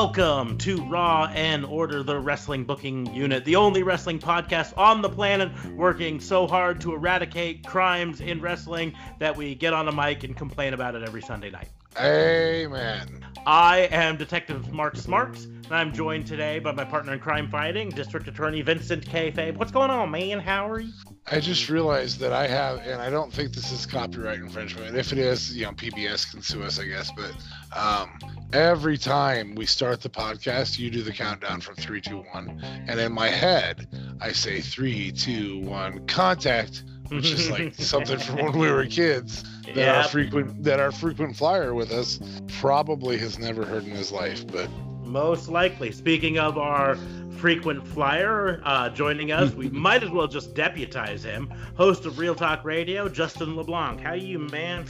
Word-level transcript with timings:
Welcome 0.00 0.58
to 0.58 0.80
Raw 0.84 1.28
and 1.34 1.66
Order, 1.66 2.04
the 2.04 2.20
wrestling 2.20 2.62
booking 2.62 3.12
unit, 3.12 3.44
the 3.44 3.56
only 3.56 3.82
wrestling 3.82 4.20
podcast 4.20 4.72
on 4.78 5.02
the 5.02 5.08
planet 5.08 5.50
working 5.74 6.20
so 6.20 6.46
hard 6.46 6.80
to 6.82 6.94
eradicate 6.94 7.66
crimes 7.66 8.20
in 8.20 8.40
wrestling 8.40 8.94
that 9.18 9.36
we 9.36 9.56
get 9.56 9.72
on 9.72 9.88
a 9.88 9.92
mic 9.92 10.22
and 10.22 10.36
complain 10.36 10.72
about 10.72 10.94
it 10.94 11.02
every 11.02 11.20
Sunday 11.20 11.50
night. 11.50 11.68
Amen. 11.96 13.24
I 13.46 13.88
am 13.90 14.16
Detective 14.16 14.72
Mark 14.72 14.94
Smarks, 14.96 15.44
and 15.44 15.72
I'm 15.72 15.92
joined 15.92 16.26
today 16.26 16.58
by 16.58 16.72
my 16.72 16.84
partner 16.84 17.14
in 17.14 17.18
crime 17.18 17.48
fighting, 17.48 17.88
District 17.88 18.28
Attorney 18.28 18.60
Vincent 18.60 19.06
K. 19.06 19.32
Fabe. 19.32 19.56
What's 19.56 19.72
going 19.72 19.90
on, 19.90 20.10
man? 20.10 20.38
How 20.38 20.70
are 20.70 20.80
you? 20.80 20.92
I 21.30 21.40
just 21.40 21.68
realized 21.68 22.20
that 22.20 22.32
I 22.32 22.46
have, 22.46 22.78
and 22.78 23.00
I 23.00 23.10
don't 23.10 23.32
think 23.32 23.54
this 23.54 23.72
is 23.72 23.86
copyright 23.86 24.38
infringement. 24.38 24.96
If 24.96 25.12
it 25.12 25.18
is, 25.18 25.56
you 25.56 25.64
know, 25.64 25.72
PBS 25.72 26.30
can 26.30 26.42
sue 26.42 26.62
us, 26.62 26.78
I 26.78 26.84
guess. 26.84 27.10
But 27.16 27.34
um, 27.78 28.18
every 28.52 28.98
time 28.98 29.54
we 29.54 29.66
start 29.66 30.02
the 30.02 30.10
podcast, 30.10 30.78
you 30.78 30.90
do 30.90 31.02
the 31.02 31.12
countdown 31.12 31.60
from 31.60 31.76
three, 31.76 32.00
two, 32.00 32.18
one, 32.32 32.60
and 32.86 33.00
in 33.00 33.12
my 33.12 33.28
head, 33.28 33.88
I 34.20 34.32
say 34.32 34.60
three, 34.60 35.10
two, 35.10 35.60
one, 35.60 36.06
contact, 36.06 36.84
which 37.10 37.30
is 37.30 37.50
like 37.50 37.74
something 37.78 38.18
from 38.18 38.36
when 38.36 38.58
we 38.58 38.70
were 38.70 38.86
kids. 38.86 39.44
That 39.66 39.76
Yep. 39.76 39.96
our 39.96 40.04
frequent 40.08 40.64
that 40.64 40.80
our 40.80 40.90
frequent 40.92 41.36
flyer 41.36 41.74
with 41.74 41.90
us 41.92 42.18
probably 42.58 43.18
has 43.18 43.38
never 43.38 43.64
heard 43.66 43.84
in 43.84 43.90
his 43.90 44.10
life, 44.12 44.46
but 44.46 44.68
Most 45.04 45.48
likely. 45.48 45.90
Speaking 45.92 46.38
of 46.38 46.56
our 46.58 46.96
frequent 47.36 47.86
flyer 47.86 48.60
uh, 48.64 48.88
joining 48.90 49.30
us, 49.32 49.52
we 49.54 49.68
might 49.86 50.02
as 50.02 50.10
well 50.10 50.26
just 50.26 50.54
deputize 50.54 51.22
him. 51.22 51.52
Host 51.76 52.04
of 52.06 52.18
Real 52.18 52.34
Talk 52.34 52.64
Radio, 52.64 53.08
Justin 53.08 53.56
LeBlanc. 53.56 54.00
How 54.00 54.14
you, 54.14 54.38
man? 54.38 54.86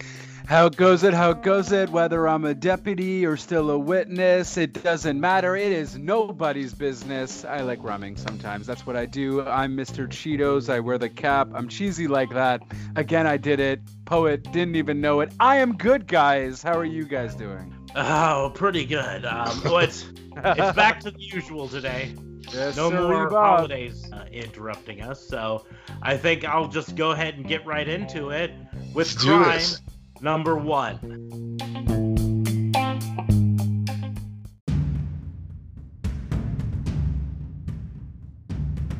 How 0.48 0.70
goes 0.70 1.02
it? 1.02 1.12
How 1.12 1.34
goes 1.34 1.72
it? 1.72 1.90
Whether 1.90 2.26
I'm 2.26 2.46
a 2.46 2.54
deputy 2.54 3.26
or 3.26 3.36
still 3.36 3.68
a 3.70 3.78
witness, 3.78 4.56
it 4.56 4.82
doesn't 4.82 5.20
matter. 5.20 5.54
It 5.56 5.72
is 5.72 5.98
nobody's 5.98 6.72
business. 6.72 7.44
I 7.44 7.60
like 7.60 7.82
rhyming 7.82 8.16
sometimes. 8.16 8.66
That's 8.66 8.86
what 8.86 8.96
I 8.96 9.04
do. 9.04 9.42
I'm 9.46 9.76
Mr. 9.76 10.08
Cheetos. 10.08 10.70
I 10.72 10.80
wear 10.80 10.96
the 10.96 11.10
cap. 11.10 11.48
I'm 11.52 11.68
cheesy 11.68 12.08
like 12.08 12.30
that. 12.30 12.62
Again, 12.96 13.26
I 13.26 13.36
did 13.36 13.60
it. 13.60 13.82
Poet 14.06 14.42
didn't 14.50 14.76
even 14.76 15.02
know 15.02 15.20
it. 15.20 15.34
I 15.38 15.56
am 15.56 15.76
good, 15.76 16.06
guys. 16.06 16.62
How 16.62 16.78
are 16.78 16.84
you 16.86 17.04
guys 17.04 17.34
doing? 17.34 17.74
Oh, 17.94 18.50
pretty 18.54 18.86
good. 18.86 19.26
Um, 19.26 19.60
well, 19.64 19.78
it's 19.78 20.06
it's 20.34 20.74
back 20.74 21.00
to 21.00 21.10
the 21.10 21.20
usual 21.20 21.68
today. 21.68 22.14
Yes, 22.54 22.74
No 22.74 22.88
sir, 22.88 23.06
more 23.06 23.28
Bob. 23.28 23.58
holidays 23.58 24.10
uh, 24.10 24.24
interrupting 24.32 25.02
us, 25.02 25.22
so 25.28 25.66
I 26.00 26.16
think 26.16 26.46
I'll 26.46 26.68
just 26.68 26.96
go 26.96 27.10
ahead 27.10 27.34
and 27.34 27.46
get 27.46 27.66
right 27.66 27.86
into 27.86 28.30
it 28.30 28.50
with 28.94 29.08
Let's 29.12 29.14
do 29.16 29.26
crime 29.42 29.58
this. 29.58 29.82
Number 30.20 30.56
one. 30.56 30.98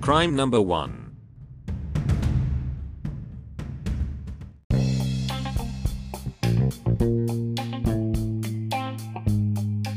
Crime 0.00 0.34
number 0.34 0.60
one. 0.60 1.16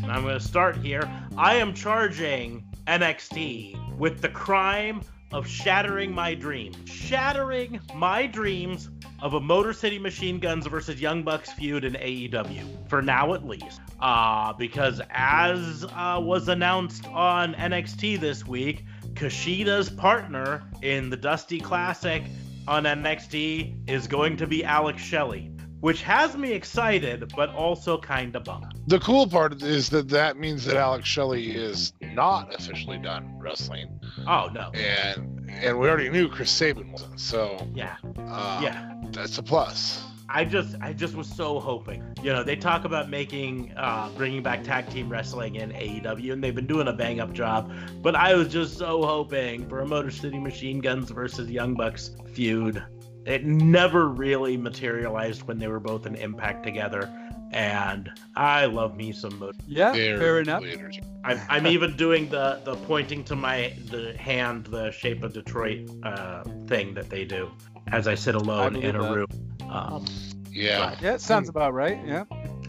I'm 0.03 0.23
going 0.23 0.37
to 0.37 0.39
start 0.39 0.77
here. 0.77 1.09
I 1.37 1.55
am 1.55 1.73
charging 1.73 2.65
NXT 2.87 3.97
with 3.97 4.21
the 4.21 4.29
crime 4.29 5.01
of 5.31 5.47
shattering 5.47 6.13
my 6.13 6.35
dreams. 6.35 6.75
Shattering 6.85 7.79
my 7.95 8.27
dreams 8.27 8.89
of 9.21 9.33
a 9.35 9.39
Motor 9.39 9.73
City 9.73 9.99
Machine 9.99 10.39
Guns 10.39 10.65
versus 10.67 10.99
Young 11.01 11.23
Bucks 11.23 11.51
feud 11.53 11.83
in 11.83 11.93
AEW. 11.93 12.89
For 12.89 13.01
now, 13.01 13.33
at 13.33 13.45
least. 13.45 13.81
Uh, 13.99 14.53
because 14.53 15.01
as 15.11 15.85
uh, 15.95 16.17
was 16.19 16.47
announced 16.47 17.05
on 17.07 17.53
NXT 17.53 18.19
this 18.19 18.45
week, 18.47 18.83
Kushida's 19.13 19.89
partner 19.89 20.63
in 20.81 21.09
the 21.09 21.17
Dusty 21.17 21.59
Classic 21.59 22.23
on 22.67 22.83
NXT 22.83 23.89
is 23.89 24.07
going 24.07 24.37
to 24.37 24.47
be 24.47 24.63
Alex 24.63 25.01
Shelley, 25.01 25.51
which 25.81 26.01
has 26.03 26.35
me 26.35 26.51
excited, 26.53 27.31
but 27.35 27.49
also 27.53 27.97
kind 27.99 28.35
of 28.35 28.43
bummed. 28.43 28.73
The 28.87 28.99
cool 28.99 29.27
part 29.27 29.61
is 29.61 29.89
that 29.89 30.09
that 30.09 30.37
means 30.37 30.65
that 30.65 30.77
Alex 30.77 31.07
Shelley 31.07 31.51
is 31.51 31.93
not 32.01 32.53
officially 32.55 32.97
done 32.97 33.37
wrestling, 33.37 33.99
Oh, 34.27 34.49
no. 34.53 34.71
and 34.73 35.27
and 35.51 35.77
we 35.77 35.87
already 35.89 36.09
knew 36.09 36.29
Chris 36.29 36.49
Sabin 36.49 36.91
wasn't, 36.91 37.19
so 37.19 37.67
Yeah. 37.75 37.97
uh, 38.27 38.59
Yeah. 38.63 38.90
That's 39.13 39.37
a 39.37 39.43
plus. 39.43 40.03
I 40.33 40.45
just 40.45 40.75
I 40.81 40.93
just 40.93 41.15
was 41.15 41.27
so 41.27 41.59
hoping. 41.59 42.03
You 42.23 42.31
know, 42.31 42.43
they 42.43 42.55
talk 42.55 42.85
about 42.85 43.09
making 43.09 43.73
uh 43.75 44.09
bringing 44.15 44.41
back 44.41 44.63
tag 44.63 44.89
team 44.89 45.09
wrestling 45.09 45.55
in 45.55 45.71
AEW 45.71 46.31
and 46.31 46.43
they've 46.43 46.55
been 46.55 46.67
doing 46.67 46.87
a 46.87 46.93
bang 46.93 47.19
up 47.19 47.33
job, 47.33 47.71
but 48.01 48.15
I 48.15 48.33
was 48.35 48.47
just 48.47 48.77
so 48.77 49.03
hoping 49.03 49.67
for 49.67 49.81
a 49.81 49.85
Motor 49.85 50.11
City 50.11 50.39
Machine 50.39 50.79
Guns 50.79 51.11
versus 51.11 51.49
Young 51.49 51.73
Bucks 51.73 52.11
feud. 52.33 52.81
It 53.25 53.45
never 53.45 54.07
really 54.07 54.57
materialized 54.57 55.43
when 55.43 55.59
they 55.59 55.67
were 55.67 55.79
both 55.79 56.05
in 56.05 56.15
Impact 56.15 56.63
together. 56.63 57.09
And 57.51 58.09
I 58.35 58.65
love 58.65 58.95
me 58.95 59.11
some 59.11 59.37
Motor. 59.39 59.57
Yeah, 59.67 59.91
They're 59.91 60.17
fair 60.17 60.39
enough. 60.39 60.63
I'm, 61.23 61.39
I'm 61.49 61.67
even 61.67 61.95
doing 61.97 62.29
the 62.29 62.61
the 62.63 62.75
pointing 62.75 63.23
to 63.25 63.35
my 63.35 63.73
the 63.89 64.15
hand, 64.17 64.65
the 64.67 64.91
shape 64.91 65.21
of 65.23 65.33
Detroit 65.33 65.89
uh, 66.03 66.43
thing 66.67 66.93
that 66.95 67.09
they 67.09 67.25
do 67.25 67.51
as 67.91 68.07
I 68.07 68.15
sit 68.15 68.35
alone 68.35 68.73
believe 68.73 68.89
in 68.89 68.95
a 68.95 69.01
that. 69.01 69.15
room. 69.15 69.27
Um, 69.69 70.05
Yeah, 70.51 70.95
Yeah, 71.01 71.13
it 71.15 71.21
sounds 71.21 71.49
about 71.49 71.73
right. 71.73 71.99
Yeah. 72.05 72.23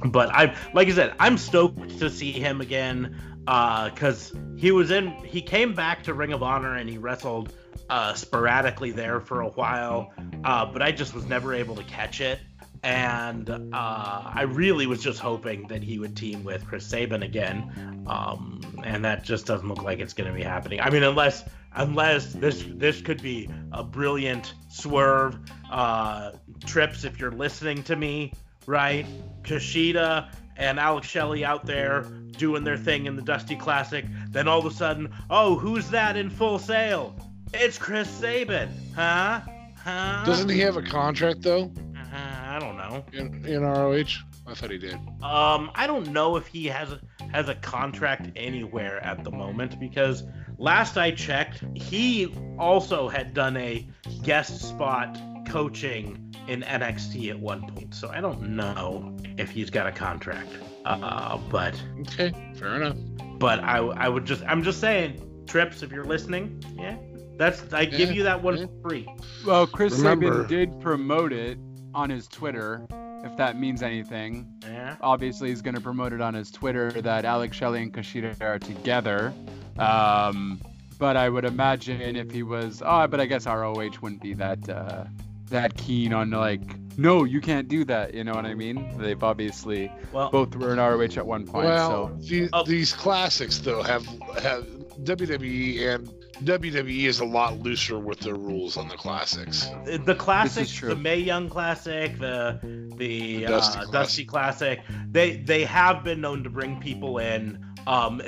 but 0.06 0.30
I 0.30 0.56
like 0.74 0.88
I 0.88 0.92
said, 0.92 1.14
I'm 1.18 1.38
stoked 1.38 1.98
to 2.00 2.10
see 2.10 2.32
him 2.32 2.60
again 2.60 3.16
because 3.44 4.32
he 4.56 4.72
was 4.72 4.90
in. 4.90 5.10
He 5.24 5.40
came 5.42 5.74
back 5.74 6.02
to 6.04 6.14
Ring 6.14 6.32
of 6.32 6.42
Honor 6.42 6.76
and 6.76 6.88
he 6.88 6.98
wrestled 6.98 7.52
uh, 7.88 8.14
sporadically 8.14 8.90
there 8.90 9.20
for 9.20 9.40
a 9.40 9.48
while, 9.48 10.12
uh, 10.44 10.66
but 10.66 10.82
I 10.82 10.92
just 10.92 11.14
was 11.14 11.26
never 11.26 11.54
able 11.54 11.76
to 11.76 11.84
catch 11.84 12.20
it. 12.20 12.40
And 12.82 13.48
uh, 13.48 13.58
I 13.72 14.42
really 14.42 14.86
was 14.86 15.00
just 15.02 15.20
hoping 15.20 15.68
that 15.68 15.82
he 15.82 15.98
would 16.00 16.16
team 16.16 16.42
with 16.42 16.66
Chris 16.66 16.84
Sabin 16.84 17.22
again, 17.22 18.04
um, 18.08 18.60
and 18.84 19.04
that 19.04 19.22
just 19.22 19.46
doesn't 19.46 19.68
look 19.68 19.84
like 19.84 20.00
it's 20.00 20.14
going 20.14 20.28
to 20.28 20.36
be 20.36 20.42
happening. 20.42 20.80
I 20.80 20.90
mean, 20.90 21.04
unless 21.04 21.44
unless 21.76 22.32
this 22.32 22.64
this 22.74 23.00
could 23.00 23.22
be 23.22 23.48
a 23.72 23.84
brilliant 23.84 24.54
swerve. 24.68 25.38
Uh, 25.70 26.32
Trips, 26.66 27.04
if 27.04 27.18
you're 27.20 27.30
listening 27.30 27.82
to 27.84 27.94
me, 27.96 28.32
right? 28.66 29.06
Kushida 29.42 30.32
and 30.56 30.78
Alex 30.78 31.06
Shelley 31.08 31.44
out 31.44 31.64
there 31.64 32.02
doing 32.36 32.64
their 32.64 32.76
thing 32.76 33.06
in 33.06 33.16
the 33.16 33.22
Dusty 33.22 33.56
Classic. 33.56 34.04
Then 34.30 34.48
all 34.48 34.58
of 34.58 34.66
a 34.66 34.74
sudden, 34.74 35.12
oh, 35.30 35.56
who's 35.56 35.88
that 35.90 36.16
in 36.16 36.30
full 36.30 36.58
sail? 36.58 37.14
It's 37.54 37.78
Chris 37.78 38.08
Sabin, 38.08 38.70
huh? 38.94 39.40
Huh? 39.84 40.24
doesn't 40.24 40.48
he 40.48 40.60
have 40.60 40.76
a 40.76 40.82
contract 40.82 41.42
though 41.42 41.72
Uh, 41.96 42.14
I 42.14 42.41
don't 42.62 42.76
know. 42.76 43.04
in, 43.12 43.44
in 43.46 43.62
ROH? 43.62 44.04
I 44.46 44.54
thought 44.54 44.70
he 44.70 44.78
did. 44.78 44.94
Um, 45.22 45.70
I 45.74 45.86
don't 45.86 46.08
know 46.12 46.36
if 46.36 46.46
he 46.46 46.66
has 46.66 46.92
a, 46.92 47.00
has 47.32 47.48
a 47.48 47.54
contract 47.56 48.30
anywhere 48.36 49.02
at 49.04 49.22
the 49.24 49.30
moment 49.30 49.78
because 49.78 50.24
last 50.58 50.96
I 50.96 51.10
checked, 51.12 51.62
he 51.74 52.34
also 52.58 53.08
had 53.08 53.34
done 53.34 53.56
a 53.56 53.86
guest 54.22 54.60
spot 54.62 55.16
coaching 55.48 56.34
in 56.48 56.62
NXT 56.62 57.30
at 57.30 57.38
one 57.38 57.62
point. 57.72 57.94
So 57.94 58.08
I 58.08 58.20
don't 58.20 58.56
know 58.56 59.16
if 59.38 59.50
he's 59.50 59.70
got 59.70 59.86
a 59.86 59.92
contract. 59.92 60.50
Uh, 60.84 61.36
but 61.50 61.80
Okay, 62.00 62.32
fair 62.56 62.74
enough. 62.82 62.96
but 63.38 63.60
I 63.60 63.76
I 63.78 64.08
would 64.08 64.24
just 64.24 64.42
I'm 64.44 64.64
just 64.64 64.80
saying, 64.80 65.22
Trips, 65.46 65.82
if 65.84 65.92
you're 65.92 66.04
listening, 66.04 66.60
yeah, 66.76 66.96
that's 67.38 67.72
I 67.72 67.84
give 67.84 68.08
Yeah, 68.10 68.16
you 68.16 68.22
that 68.24 68.42
one 68.42 68.56
yeah. 68.58 68.66
for 68.82 68.88
free. 68.88 69.06
Well, 69.46 69.66
Chris 69.68 69.96
Remember- 69.98 70.42
Sabin 70.42 70.48
did 70.48 70.80
promote 70.80 71.32
it 71.32 71.58
on 71.94 72.10
his 72.10 72.26
Twitter, 72.28 72.86
if 73.24 73.36
that 73.36 73.58
means 73.58 73.82
anything. 73.82 74.46
Yeah. 74.62 74.96
obviously 75.00 75.48
he's 75.50 75.62
going 75.62 75.74
to 75.74 75.80
promote 75.80 76.12
it 76.12 76.20
on 76.20 76.34
his 76.34 76.50
Twitter 76.50 76.90
that 77.02 77.24
Alex 77.24 77.56
Shelley 77.56 77.82
and 77.82 77.92
Kushida 77.92 78.40
are 78.40 78.58
together. 78.58 79.32
Um, 79.78 80.60
but 80.98 81.16
I 81.16 81.28
would 81.28 81.44
imagine 81.44 82.00
if 82.16 82.30
he 82.30 82.42
was, 82.42 82.82
oh, 82.84 83.06
but 83.06 83.20
I 83.20 83.26
guess 83.26 83.46
ROH 83.46 83.74
wouldn't 84.00 84.22
be 84.22 84.34
that 84.34 84.68
uh, 84.68 85.04
that 85.50 85.76
keen 85.76 86.12
on 86.14 86.30
like 86.30 86.62
no, 86.98 87.24
you 87.24 87.40
can't 87.40 87.68
do 87.68 87.84
that. 87.86 88.12
You 88.14 88.22
know 88.22 88.32
what 88.34 88.44
I 88.44 88.54
mean? 88.54 88.96
They've 88.98 89.22
obviously 89.22 89.90
Well, 90.12 90.30
both 90.30 90.54
were 90.56 90.72
in 90.72 90.78
ROH 90.78 91.16
at 91.16 91.26
one 91.26 91.46
point. 91.46 91.64
well, 91.64 92.08
so 92.20 92.26
the, 92.28 92.50
Oh. 92.52 92.64
these 92.64 92.92
classics 92.92 93.58
though 93.58 93.82
have 93.82 94.04
have 94.42 94.64
WWE 95.04 95.94
and 95.94 96.12
WWE 96.44 97.04
is 97.04 97.20
a 97.20 97.24
lot 97.24 97.58
looser 97.60 97.98
with 97.98 98.20
their 98.20 98.34
rules 98.34 98.76
on 98.76 98.88
the 98.88 98.96
classics. 98.96 99.68
the 99.84 100.14
classics, 100.14 100.80
the 100.80 100.96
Mae 100.96 101.18
Young 101.18 101.48
Classic, 101.48 102.18
the 102.18 102.58
the, 102.62 103.36
The 103.36 103.46
uh, 103.46 103.50
Dusty 103.50 103.92
Dusty, 103.92 104.24
Classic, 104.24 104.80
they 105.10 105.36
they 105.36 105.64
have 105.64 106.04
been 106.04 106.20
known 106.20 106.42
to 106.44 106.50
bring 106.50 106.80
people 106.80 107.18
in. 107.18 107.64
Um, 107.86 108.20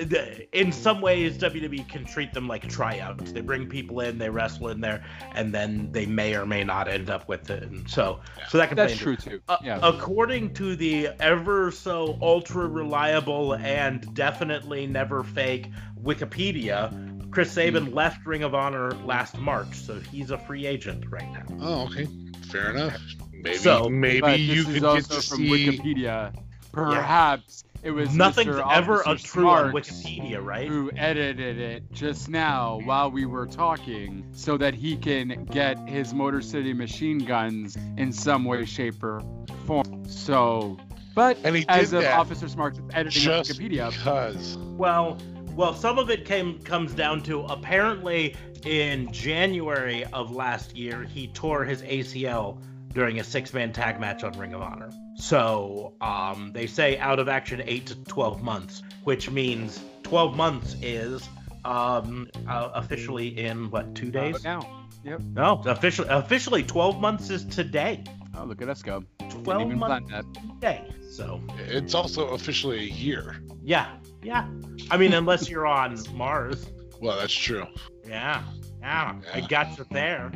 in 0.52 0.72
some 0.72 1.00
ways, 1.00 1.38
WWE 1.38 1.88
can 1.88 2.04
treat 2.04 2.32
them 2.32 2.48
like 2.48 2.68
tryouts. 2.68 3.30
They 3.30 3.40
bring 3.40 3.68
people 3.68 4.00
in, 4.00 4.18
they 4.18 4.28
wrestle 4.28 4.68
in 4.68 4.80
there, 4.80 5.04
and 5.32 5.54
then 5.54 5.92
they 5.92 6.06
may 6.06 6.34
or 6.34 6.44
may 6.44 6.64
not 6.64 6.88
end 6.88 7.08
up 7.08 7.28
with 7.28 7.48
it. 7.50 7.62
And 7.62 7.88
so, 7.88 8.20
so 8.48 8.58
that 8.58 8.68
can 8.68 8.76
that's 8.76 8.98
play 8.98 9.12
into 9.12 9.22
true 9.22 9.38
too. 9.38 9.42
Uh, 9.48 9.58
yeah. 9.62 9.78
According 9.80 10.54
to 10.54 10.74
the 10.74 11.10
ever 11.20 11.70
so 11.70 12.18
ultra 12.20 12.66
reliable 12.66 13.54
and 13.54 14.12
definitely 14.14 14.88
never 14.88 15.22
fake 15.22 15.70
Wikipedia, 16.02 17.13
Chris 17.34 17.50
Sabin 17.50 17.86
Hmm. 17.86 17.94
left 17.94 18.24
Ring 18.26 18.44
of 18.44 18.54
Honor 18.54 18.92
last 19.04 19.36
March, 19.38 19.74
so 19.74 19.98
he's 20.10 20.30
a 20.30 20.38
free 20.38 20.66
agent 20.66 21.04
right 21.10 21.30
now. 21.32 21.42
Oh, 21.60 21.82
okay, 21.86 22.06
fair 22.50 22.70
enough. 22.70 22.96
Maybe 23.32 23.56
So- 23.56 23.88
maybe 23.88 24.20
but 24.20 24.40
you 24.40 24.62
this 24.62 24.64
could 24.66 24.74
is 24.76 24.80
get 24.80 24.88
also 24.88 25.14
to 25.16 25.22
from 25.28 25.38
see. 25.38 25.50
Wikipedia. 25.50 26.32
Perhaps 26.72 27.64
it 27.82 27.90
was 27.90 28.14
Nothing's 28.14 28.54
Mr. 28.56 28.72
ever 28.76 29.06
Officer 29.06 29.10
a 29.10 29.18
true 29.18 29.48
on 29.50 29.72
Wikipedia, 29.72 30.42
right? 30.44 30.66
Who 30.68 30.90
edited 30.96 31.58
it 31.58 31.92
just 31.92 32.28
now 32.28 32.80
while 32.84 33.10
we 33.10 33.26
were 33.26 33.46
talking 33.46 34.24
so 34.32 34.56
that 34.56 34.74
he 34.74 34.96
can 34.96 35.44
get 35.50 35.78
his 35.88 36.14
Motor 36.14 36.40
City 36.40 36.72
machine 36.72 37.18
guns 37.18 37.76
in 37.96 38.12
some 38.12 38.44
way, 38.44 38.64
shape, 38.64 39.02
or 39.02 39.22
form. 39.66 40.04
So, 40.08 40.78
but 41.14 41.36
And 41.44 41.54
he 41.56 41.64
as 41.68 41.90
did 41.90 41.96
of 41.98 42.02
that 42.04 42.18
Officer 42.18 42.48
Smarts 42.48 42.80
editing 42.92 43.30
of 43.30 43.44
Just 43.46 43.60
Wikipedia, 43.60 43.90
because. 43.90 44.56
Well, 44.76 45.18
well, 45.54 45.74
some 45.74 45.98
of 45.98 46.10
it 46.10 46.24
came 46.24 46.58
comes 46.60 46.92
down 46.94 47.22
to 47.24 47.42
apparently 47.42 48.36
in 48.64 49.12
January 49.12 50.04
of 50.06 50.30
last 50.34 50.76
year 50.76 51.04
he 51.04 51.28
tore 51.28 51.64
his 51.64 51.82
ACL 51.82 52.60
during 52.92 53.20
a 53.20 53.24
six-man 53.24 53.72
tag 53.72 53.98
match 54.00 54.22
on 54.24 54.32
Ring 54.38 54.54
of 54.54 54.62
Honor. 54.62 54.90
So 55.16 55.94
um, 56.00 56.50
they 56.52 56.66
say 56.66 56.98
out 56.98 57.18
of 57.18 57.28
action 57.28 57.62
eight 57.66 57.86
to 57.86 57.94
twelve 58.04 58.42
months, 58.42 58.82
which 59.04 59.30
means 59.30 59.80
twelve 60.02 60.36
months 60.36 60.76
is 60.82 61.28
um, 61.64 62.28
uh, 62.48 62.70
officially 62.74 63.28
in 63.38 63.70
what 63.70 63.94
two 63.94 64.10
days? 64.10 64.42
now. 64.44 64.88
Yep. 65.04 65.20
No, 65.34 65.62
officially 65.66 66.08
officially 66.10 66.62
twelve 66.62 67.00
months 67.00 67.30
is 67.30 67.44
today. 67.44 68.02
Oh, 68.36 68.44
look 68.44 68.62
at 68.62 68.68
us 68.68 68.82
go. 68.82 69.04
Twelve 69.28 69.68
months 69.72 70.10
that. 70.10 70.24
today. 70.34 70.88
So 71.10 71.40
It's 71.68 71.94
also 71.94 72.28
officially 72.30 72.78
a 72.78 72.92
year. 72.92 73.36
yeah, 73.62 73.90
yeah. 74.24 74.48
I 74.90 74.96
mean, 74.96 75.12
unless 75.12 75.48
you're 75.48 75.66
on 75.66 75.96
Mars. 76.14 76.66
Well, 77.00 77.18
that's 77.18 77.32
true. 77.32 77.66
Yeah, 78.06 78.42
yeah, 78.80 79.14
I 79.32 79.40
got 79.40 79.78
you 79.78 79.86
there. 79.90 80.32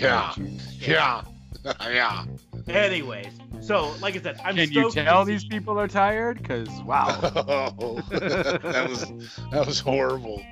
Yeah, 0.00 0.34
yeah, 0.80 1.22
yeah. 1.82 2.24
Anyways, 2.68 3.28
so 3.60 3.94
like 4.00 4.16
I 4.16 4.20
said, 4.20 4.40
I'm 4.44 4.56
Can 4.56 4.70
you 4.72 4.90
stoked 4.90 4.94
tell 4.94 5.24
to 5.24 5.30
these 5.30 5.44
people 5.44 5.78
are 5.78 5.88
tired? 5.88 6.38
Because 6.38 6.68
wow. 6.82 7.18
Oh, 7.78 8.00
that 8.10 8.86
was 8.88 9.36
that 9.50 9.66
was 9.66 9.80
horrible. 9.80 10.42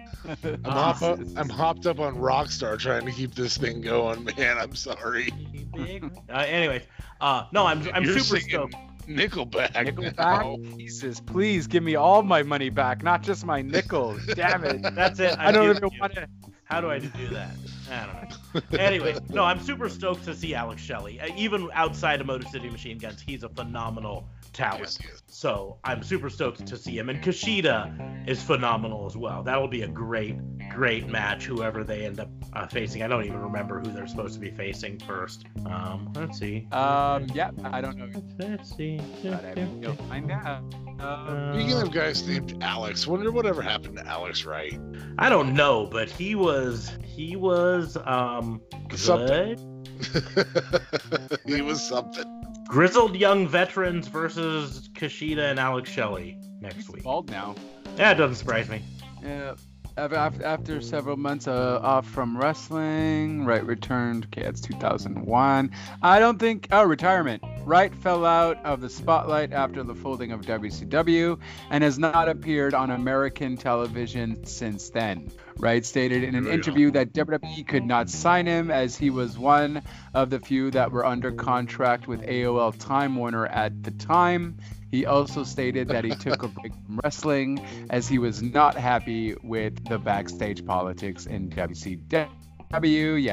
I'm, 0.43 0.63
hop 0.65 1.03
up, 1.03 1.19
I'm 1.37 1.49
hopped 1.49 1.87
up 1.87 1.99
on 1.99 2.17
Rockstar 2.17 2.79
trying 2.79 3.07
to 3.07 3.13
keep 3.13 3.35
this 3.35 3.57
thing 3.57 3.81
going, 3.81 4.25
man. 4.37 4.59
I'm 4.59 4.75
sorry. 4.75 5.31
Uh, 5.79 6.35
anyways, 6.37 6.83
uh, 7.21 7.45
no, 7.53 7.67
I'm 7.67 7.89
I'm 7.95 8.05
You're 8.05 8.19
super 8.19 8.41
singing 8.41 8.51
stoked. 8.51 8.75
Nickelback. 9.17 9.75
now. 9.75 9.83
Nickelback? 9.83 10.45
Oh, 10.45 10.59
Jesus, 10.79 11.21
please 11.21 11.67
give 11.67 11.83
me 11.83 11.95
all 11.97 12.23
my 12.23 12.43
money 12.43 12.71
back, 12.71 13.03
not 13.03 13.23
just 13.23 13.45
my 13.45 13.63
nickels. 13.63 14.25
Damn 14.35 14.65
it. 14.65 14.83
That's 14.95 15.21
it. 15.21 15.39
I 15.39 15.51
don't 15.53 15.67
give 15.69 15.77
even 15.77 15.91
you. 15.93 16.01
want 16.01 16.15
to. 16.15 16.29
How 16.65 16.81
do 16.81 16.91
I 16.91 16.99
do 16.99 17.29
that? 17.29 17.51
I 17.91 18.07
don't 18.07 18.31
know. 18.31 18.37
Anyway, 18.73 19.17
no, 19.29 19.45
I'm 19.45 19.61
super 19.61 19.89
stoked 19.89 20.25
to 20.25 20.35
see 20.35 20.55
Alex 20.55 20.83
Shelley. 20.83 21.21
Uh, 21.21 21.29
Even 21.37 21.69
outside 21.73 22.21
of 22.21 22.27
Motor 22.27 22.47
City 22.49 22.69
Machine 22.69 22.99
Guns, 22.99 23.21
he's 23.21 23.43
a 23.43 23.49
phenomenal 23.49 24.29
talent. 24.53 24.81
Yes, 24.81 24.99
yes. 25.05 25.23
So 25.27 25.79
I'm 25.85 26.03
super 26.03 26.29
stoked 26.29 26.67
to 26.67 26.77
see 26.77 26.99
him. 26.99 27.09
And 27.09 27.23
Kushida 27.23 28.29
is 28.29 28.43
phenomenal 28.43 29.07
as 29.07 29.17
well. 29.17 29.43
That'll 29.43 29.69
be 29.69 29.83
a 29.83 29.89
great, 29.89 30.37
great 30.71 31.09
match, 31.09 31.45
whoever 31.45 31.85
they 31.85 32.05
end 32.07 32.21
up 32.21 32.29
uh, 32.53 32.67
facing. 32.67 33.03
I 33.03 33.09
don't 33.09 33.25
even 33.25 33.41
remember 33.41 33.81
who 33.81 33.93
they're 33.93 34.09
supposed 34.09 34.35
to 34.35 34.41
be 34.41 34.51
facing 34.51 34.99
first. 34.99 35.45
Um, 35.67 36.13
let's 36.15 36.39
see. 36.39 36.67
Um, 36.73 37.27
yeah, 37.33 37.51
I 37.65 37.81
don't 37.81 37.97
know. 37.97 38.11
Let's 38.39 38.77
see. 38.77 39.01
But 39.23 39.45
I 39.45 39.55
mean, 39.55 39.83
you'll 39.83 39.95
find 39.95 40.31
out. 40.31 40.63
Um, 41.01 41.55
Speaking 41.55 41.81
of 41.81 41.91
guys 41.93 42.27
named 42.27 42.59
Alex, 42.63 43.07
wonder 43.07 43.31
whatever 43.33 43.63
happened 43.63 43.97
to 43.97 44.07
Alex 44.07 44.45
Wright. 44.45 44.79
I 45.19 45.29
don't 45.29 45.55
know, 45.55 45.87
but 45.87 46.11
he 46.11 46.35
was 46.35 46.93
he 47.05 47.37
was 47.37 47.97
um 48.05 48.61
Something. 48.95 49.87
he 51.47 51.63
was 51.63 51.83
something. 51.87 52.25
Grizzled 52.69 53.17
young 53.17 53.49
veterans 53.49 54.07
versus 54.09 54.89
Kushida 54.95 55.51
and 55.51 55.59
Alex 55.59 55.91
Shelley 55.91 56.39
next 56.61 56.77
he's 56.77 56.91
week. 56.91 57.03
bald 57.03 57.31
now. 57.31 57.55
Yeah, 57.97 58.13
it 58.13 58.15
doesn't 58.15 58.37
surprise 58.37 58.69
me. 58.69 58.83
Yeah. 59.23 59.55
Af- 59.97 60.13
af- 60.13 60.41
After 60.43 60.81
several 60.81 61.17
months 61.17 61.49
uh, 61.49 61.81
off 61.83 62.07
from 62.09 62.39
wrestling, 62.39 63.45
Wright 63.45 63.65
returned. 63.67 64.27
Okay, 64.27 64.43
that's 64.43 64.61
2001. 64.61 65.71
I 66.03 66.19
don't 66.21 66.39
think. 66.39 66.69
Oh, 66.71 66.85
retirement. 66.85 67.43
Wright 67.67 67.95
fell 67.95 68.25
out 68.25 68.65
of 68.65 68.81
the 68.81 68.89
spotlight 68.89 69.53
after 69.53 69.83
the 69.83 69.95
folding 69.95 70.33
of 70.33 70.41
WCW 70.43 71.39
and 71.71 71.85
has 71.85 71.99
not 71.99 72.29
appeared 72.29 72.75
on 72.75 72.91
American 72.91 73.57
television 73.57 74.45
since 74.45 74.91
then. 74.91 75.31
Wright 75.59 75.85
stated 75.85 76.25
in 76.25 76.35
an 76.35 76.45
There 76.45 76.53
you 76.55 76.59
go. 76.59 76.63
interview 76.63 76.91
that 76.93 77.13
WWE 77.13 77.67
could 77.69 77.85
not 77.85 78.09
sign 78.09 78.47
him 78.47 78.71
as 78.71 78.97
he 78.97 79.11
was 79.11 79.39
one 79.39 79.83
of 80.15 80.31
the 80.31 80.41
few 80.41 80.71
that 80.71 80.91
were 80.91 81.05
under 81.05 81.31
contract 81.33 82.09
with 82.09 82.23
AOL 82.23 82.77
Time 82.79 83.15
Warner 83.17 83.47
at 83.47 83.83
the 83.83 83.91
time. 83.93 84.57
He 84.91 85.07
also 85.07 85.45
stated 85.45 85.89
that 85.89 86.05
he 86.05 86.11
took 86.11 86.43
a 86.43 86.49
break 86.61 86.73
from 86.73 86.99
wrestling 87.05 87.65
as 87.91 88.09
he 88.09 88.19
was 88.19 88.43
not 88.43 88.75
happy 88.75 89.37
with 89.43 89.85
the 89.89 89.99
backstage 89.99 90.65
politics 90.67 91.27
in 91.27 91.51
WCW, 91.51 92.29
yada 92.73 92.87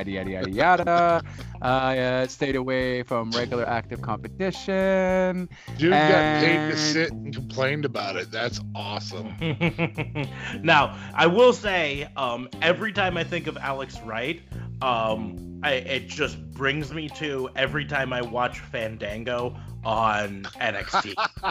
yada 0.09 0.31
yada 0.31 0.49
yada. 0.49 1.21
Uh, 1.61 1.65
uh, 1.65 2.27
stayed 2.27 2.55
away 2.55 3.03
from 3.03 3.31
regular 3.31 3.67
active 3.67 4.01
competition. 4.01 5.49
Dude 5.77 5.91
got 5.91 6.43
paid 6.43 6.71
to 6.71 6.77
sit 6.77 7.11
and 7.11 7.33
complained 7.33 7.85
about 7.85 8.15
it. 8.15 8.31
That's 8.31 8.59
awesome. 8.75 9.35
now, 10.61 10.97
I 11.13 11.27
will 11.27 11.53
say, 11.53 12.07
um, 12.15 12.49
every 12.61 12.91
time 12.93 13.17
I 13.17 13.23
think 13.23 13.47
of 13.47 13.57
Alex 13.57 13.99
Wright, 14.01 14.41
um, 14.81 15.59
I, 15.63 15.73
it 15.73 16.07
just 16.07 16.39
brings 16.51 16.93
me 16.93 17.09
to 17.09 17.49
every 17.55 17.85
time 17.85 18.13
I 18.13 18.21
watch 18.21 18.59
Fandango 18.59 19.55
on 19.83 20.43
NXT. 20.59 21.13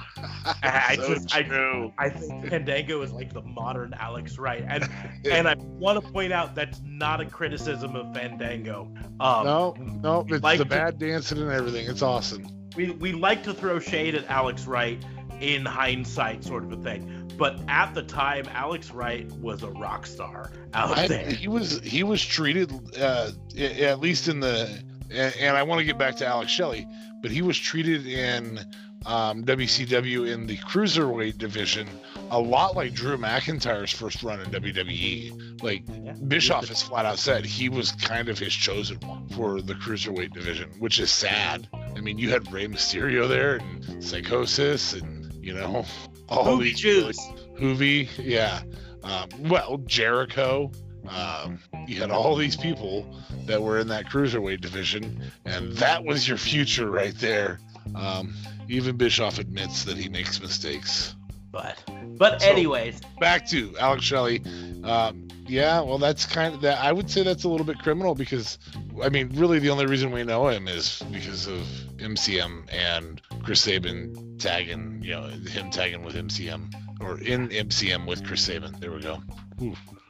I 0.63 0.97
so 0.97 1.15
just- 1.15 1.35
I- 1.35 1.43
true. 1.43 1.93
I 1.99 2.09
think 2.09 2.49
Fandango 2.49 3.03
is 3.03 3.13
like 3.13 3.33
the 3.33 3.43
modern 3.43 3.95
Alex 3.99 4.39
Wright, 4.39 4.65
and 4.69 4.89
and 5.31 5.49
I 5.49 5.55
want 5.59 6.05
to 6.05 6.13
point 6.13 6.33
out 6.33 6.55
that's 6.55 6.81
not 6.85 7.21
a 7.21 7.27
criticism 7.27 7.97
of 7.97 8.15
Fandango. 8.15 8.93
Um, 9.21 9.45
no, 9.45 9.75
no, 10.03 10.27
it's 10.29 10.43
like 10.43 10.59
the 10.59 10.65
to- 10.65 10.71
bad 10.71 10.99
dancing 10.99 11.39
and 11.39 11.51
everything. 11.51 11.89
It's 11.89 12.03
awesome. 12.03 12.47
we 12.77 12.91
we 12.91 13.13
like 13.13 13.43
to 13.45 13.55
throw 13.55 13.79
shade 13.79 14.15
at 14.15 14.27
Alex 14.29 14.67
Wright 14.67 15.03
in 15.41 15.65
hindsight, 15.65 16.45
sort 16.45 16.65
of 16.65 16.73
a 16.73 16.77
thing. 16.77 17.23
But 17.37 17.61
at 17.69 17.93
the 17.95 18.03
time, 18.03 18.47
Alex 18.53 18.91
Wright 18.91 19.31
was 19.33 19.63
a 19.63 19.69
rock 19.71 20.07
star 20.07 20.51
out 20.73 20.97
I, 20.97 21.07
there. 21.07 21.29
he 21.31 21.49
was 21.49 21.81
he 21.81 22.03
was 22.03 22.25
treated 22.25 22.73
uh, 22.99 23.31
at 23.59 24.01
least 24.01 24.29
in 24.29 24.41
the 24.41 24.83
and, 25.11 25.35
and 25.39 25.57
I 25.57 25.63
want 25.63 25.79
to 25.81 25.85
get 25.85 25.99
back 25.99 26.17
to 26.17 26.27
Alex 26.27 26.51
Shelley, 26.51 26.87
but 27.23 27.31
he 27.31 27.43
was 27.43 27.59
treated 27.59 28.07
in 28.07 28.59
um, 29.05 29.45
WCW 29.45 30.33
in 30.33 30.47
the 30.47 30.57
cruiserweight 30.57 31.39
division 31.39 31.89
a 32.31 32.41
lot 32.41 32.75
like 32.75 32.93
Drew 32.93 33.17
McIntyre's 33.17 33.93
first 33.93 34.23
run 34.23 34.41
in 34.41 34.47
WWE. 34.47 35.63
Like 35.63 35.85
Yeah. 35.89 36.13
Bischoff 36.27 36.69
has 36.69 36.83
flat 36.83 37.07
out 37.07 37.19
said 37.19 37.45
he 37.45 37.69
was 37.69 37.93
kind 37.93 38.29
of 38.29 38.39
his 38.39 38.53
chosen 38.53 38.99
one 39.01 39.29
for 39.29 39.61
the 39.61 39.75
cruiserweight 39.75 40.33
division, 40.33 40.71
which 40.79 40.99
is 40.99 41.11
sad. 41.11 41.69
I 41.73 42.01
mean, 42.01 42.19
you 42.19 42.31
had 42.31 42.51
Rey 42.53 42.67
Mysterio 42.67 43.29
there 43.29 43.57
and 43.57 44.03
Psicosis 44.03 45.01
and 45.01 45.33
you 45.45 45.55
know 45.55 45.85
all 46.29 46.57
these 46.57 46.81
juice. 46.81 47.19
Juvi, 47.59 48.09
yeah. 48.19 48.63
Um, 49.05 49.29
well, 49.49 49.79
Jericho. 49.79 50.73
Um, 51.09 51.59
you 51.87 52.01
had 52.01 52.11
all 52.11 52.37
these 52.37 52.57
people 52.57 53.07
that 53.47 53.63
were 53.63 53.79
in 53.79 53.89
that 53.89 54.07
cruiserweight 54.07 54.61
division, 54.61 55.23
and 55.45 55.73
that 55.75 56.05
was 56.05 56.27
your 56.27 56.39
future 56.39 56.91
right 56.91 57.15
there. 57.17 57.59
Um, 57.95 58.35
even 58.69 58.97
Bischoff 58.97 59.39
admits 59.39 59.85
that 59.85 59.97
he 59.97 60.09
makes 60.09 60.41
mistakes. 60.41 61.15
But 61.53 61.79
but 62.19 62.43
So- 62.43 62.49
anyways, 62.49 63.01
Back 63.21 63.47
to 63.49 63.77
Alex 63.79 64.05
Shelley. 64.05 64.43
Um, 64.85 65.29
yeah, 65.49 65.81
well, 65.81 65.99
that's 65.99 66.27
kind 66.27 66.55
of 66.55 66.61
that. 66.63 66.81
I 66.81 66.93
would 66.93 67.09
say 67.09 67.23
that's 67.23 67.45
a 67.45 67.49
little 67.49 67.65
bit 67.65 67.79
criminal 67.79 68.15
because, 68.15 68.59
I 69.03 69.09
mean, 69.09 69.31
really, 69.35 69.59
the 69.61 69.71
only 69.71 69.87
reason 69.87 70.11
we 70.11 70.25
know 70.25 70.49
him 70.49 70.67
is 70.69 71.03
because 71.13 71.47
of 71.47 71.61
MCM 71.99 72.65
and 72.73 73.23
Chris 73.45 73.61
Sabin 73.61 74.37
tagging, 74.39 75.01
you 75.03 75.13
know, 75.13 75.23
him 75.23 75.71
tagging 75.71 76.03
with 76.05 76.17
MCM 76.17 76.73
or 77.01 77.21
in 77.21 77.49
MCM 77.51 78.07
with 78.07 78.25
Chris 78.27 78.43
Sabin. 78.43 78.75
There 78.81 78.91
we 78.91 79.01
go. 79.01 79.23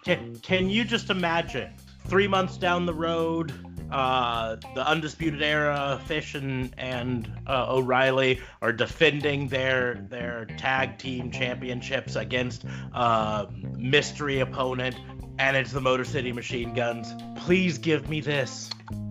Can, 0.07 0.37
can 0.37 0.71
you 0.71 0.85
just 0.85 1.11
imagine 1.11 1.73
three 2.07 2.29
months 2.29 2.57
down 2.57 2.87
the 2.87 2.95
road, 2.95 3.53
uh, 3.91 4.55
the 4.77 4.87
Undisputed 4.87 5.43
Era, 5.43 6.01
Fish 6.07 6.37
and, 6.37 6.73
and 6.79 7.29
uh, 7.49 7.75
O'Reilly 7.75 8.41
are 8.63 8.73
defending 8.73 9.49
their 9.49 10.07
their 10.09 10.45
tag 10.59 10.99
team 10.99 11.33
championships 11.33 12.15
against 12.15 12.65
uh, 12.95 13.47
mystery 13.77 14.39
opponent, 14.39 14.95
and 15.41 15.57
it's 15.57 15.73
the 15.73 15.81
Motor 15.81 16.05
City 16.05 16.31
Machine 16.31 16.73
Guns. 16.73 17.13
Please 17.45 17.77
give 17.77 18.09
me 18.09 18.21
this. 18.21 18.71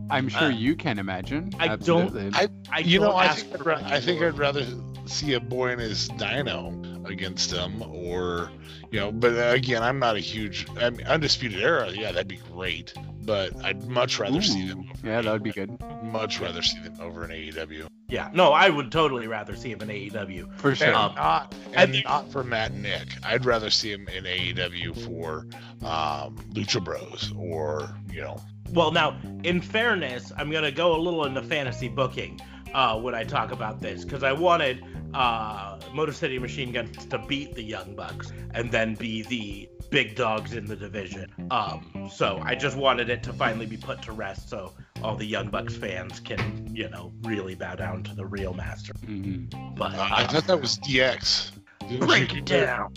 I'm 0.09 0.27
sure 0.29 0.47
Uh, 0.47 0.49
you 0.49 0.75
can 0.75 0.99
imagine. 0.99 1.51
I 1.59 1.75
don't- 1.75 2.15
I, 2.35 2.47
I 2.71 2.79
you 2.79 2.99
know, 2.99 3.07
don't 3.07 3.15
I 3.19 3.25
ask 3.25 3.45
think, 3.45 3.55
I'd, 3.55 3.63
for 3.63 3.73
I 3.73 3.99
think. 3.99 4.21
I'd 4.21 4.37
rather 4.37 4.65
see 5.05 5.33
a 5.33 5.39
boy 5.39 5.71
in 5.71 5.79
his 5.79 6.07
Dino 6.09 6.73
against 7.05 7.51
him, 7.51 7.81
or 7.83 8.51
you 8.91 8.99
know. 8.99 9.11
But 9.11 9.33
uh, 9.33 9.51
again, 9.53 9.81
I'm 9.83 9.99
not 9.99 10.15
a 10.15 10.19
huge. 10.19 10.67
I 10.79 10.89
mean, 10.89 11.05
Undisputed 11.07 11.61
Era, 11.61 11.91
yeah, 11.91 12.11
that'd 12.11 12.27
be 12.27 12.37
great. 12.53 12.93
But 13.23 13.55
I'd 13.65 13.87
much 13.87 14.19
rather 14.19 14.41
see 14.41 14.67
them. 14.67 14.81
Over 14.81 15.07
yeah, 15.07 15.21
that 15.21 15.31
would 15.31 15.41
be 15.43 15.51
good 15.51 15.79
Much 16.03 16.39
rather 16.39 16.61
see 16.61 16.79
them 16.79 16.93
over 16.99 17.23
in 17.25 17.31
AEW. 17.31 17.87
Yeah, 18.07 18.29
no, 18.33 18.53
I 18.53 18.69
would 18.69 18.91
totally 18.91 19.25
rather 19.25 19.55
see 19.55 19.71
him 19.71 19.81
in 19.81 19.87
AEW. 19.89 20.55
for 20.59 20.75
sure. 20.75 20.87
And 20.87 20.95
Um, 20.95 21.15
not 21.15 21.55
and 21.67 21.75
and 21.75 21.93
there- 21.95 22.01
not 22.05 22.31
for 22.31 22.43
Matt 22.43 22.69
and 22.71 22.83
Nick. 22.83 23.07
I'd 23.23 23.43
rather 23.45 23.71
see 23.71 23.91
him 23.91 24.07
in 24.09 24.25
AEW 24.25 24.93
for 25.07 25.47
um, 25.83 26.35
Lucha 26.53 26.83
Bros 26.83 27.33
or 27.35 27.89
you 28.11 28.21
know. 28.21 28.39
Well, 28.71 28.91
now, 28.91 29.15
in 29.43 29.61
fairness, 29.61 29.94
I'm 30.03 30.49
going 30.51 30.63
to 30.63 30.71
go 30.71 30.95
a 30.95 30.99
little 30.99 31.25
into 31.25 31.41
fantasy 31.41 31.87
booking 31.87 32.39
uh, 32.73 32.99
when 32.99 33.15
I 33.15 33.23
talk 33.23 33.51
about 33.51 33.79
this 33.81 34.03
because 34.03 34.23
I 34.23 34.33
wanted 34.33 34.83
uh, 35.13 35.79
Motor 35.93 36.11
City 36.11 36.37
Machine 36.39 36.71
Guns 36.73 37.05
to 37.05 37.17
beat 37.17 37.55
the 37.55 37.63
Young 37.63 37.95
Bucks 37.95 38.31
and 38.53 38.71
then 38.71 38.95
be 38.95 39.21
the 39.23 39.69
big 39.89 40.15
dogs 40.15 40.53
in 40.53 40.65
the 40.65 40.75
division. 40.75 41.31
Um, 41.51 42.09
so 42.11 42.41
I 42.43 42.55
just 42.55 42.75
wanted 42.75 43.09
it 43.09 43.23
to 43.23 43.33
finally 43.33 43.65
be 43.65 43.77
put 43.77 44.01
to 44.03 44.11
rest 44.11 44.49
so 44.49 44.73
all 45.03 45.15
the 45.15 45.25
Young 45.25 45.49
Bucks 45.49 45.75
fans 45.75 46.19
can, 46.19 46.69
you 46.73 46.89
know, 46.89 47.13
really 47.21 47.55
bow 47.55 47.75
down 47.75 48.03
to 48.03 48.15
the 48.15 48.25
real 48.25 48.53
master. 48.53 48.93
Mhm. 49.05 49.75
But 49.77 49.93
Uh, 49.95 50.07
I 50.11 50.27
thought 50.27 50.47
that 50.47 50.59
was 50.59 50.77
DX. 50.79 51.51
break 51.99 52.33
it 52.35 52.45
down. 52.45 52.91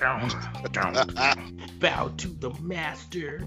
Down, 0.00 0.30
down, 0.72 1.60
bow 1.78 2.08
to 2.16 2.28
the 2.28 2.50
master. 2.60 3.46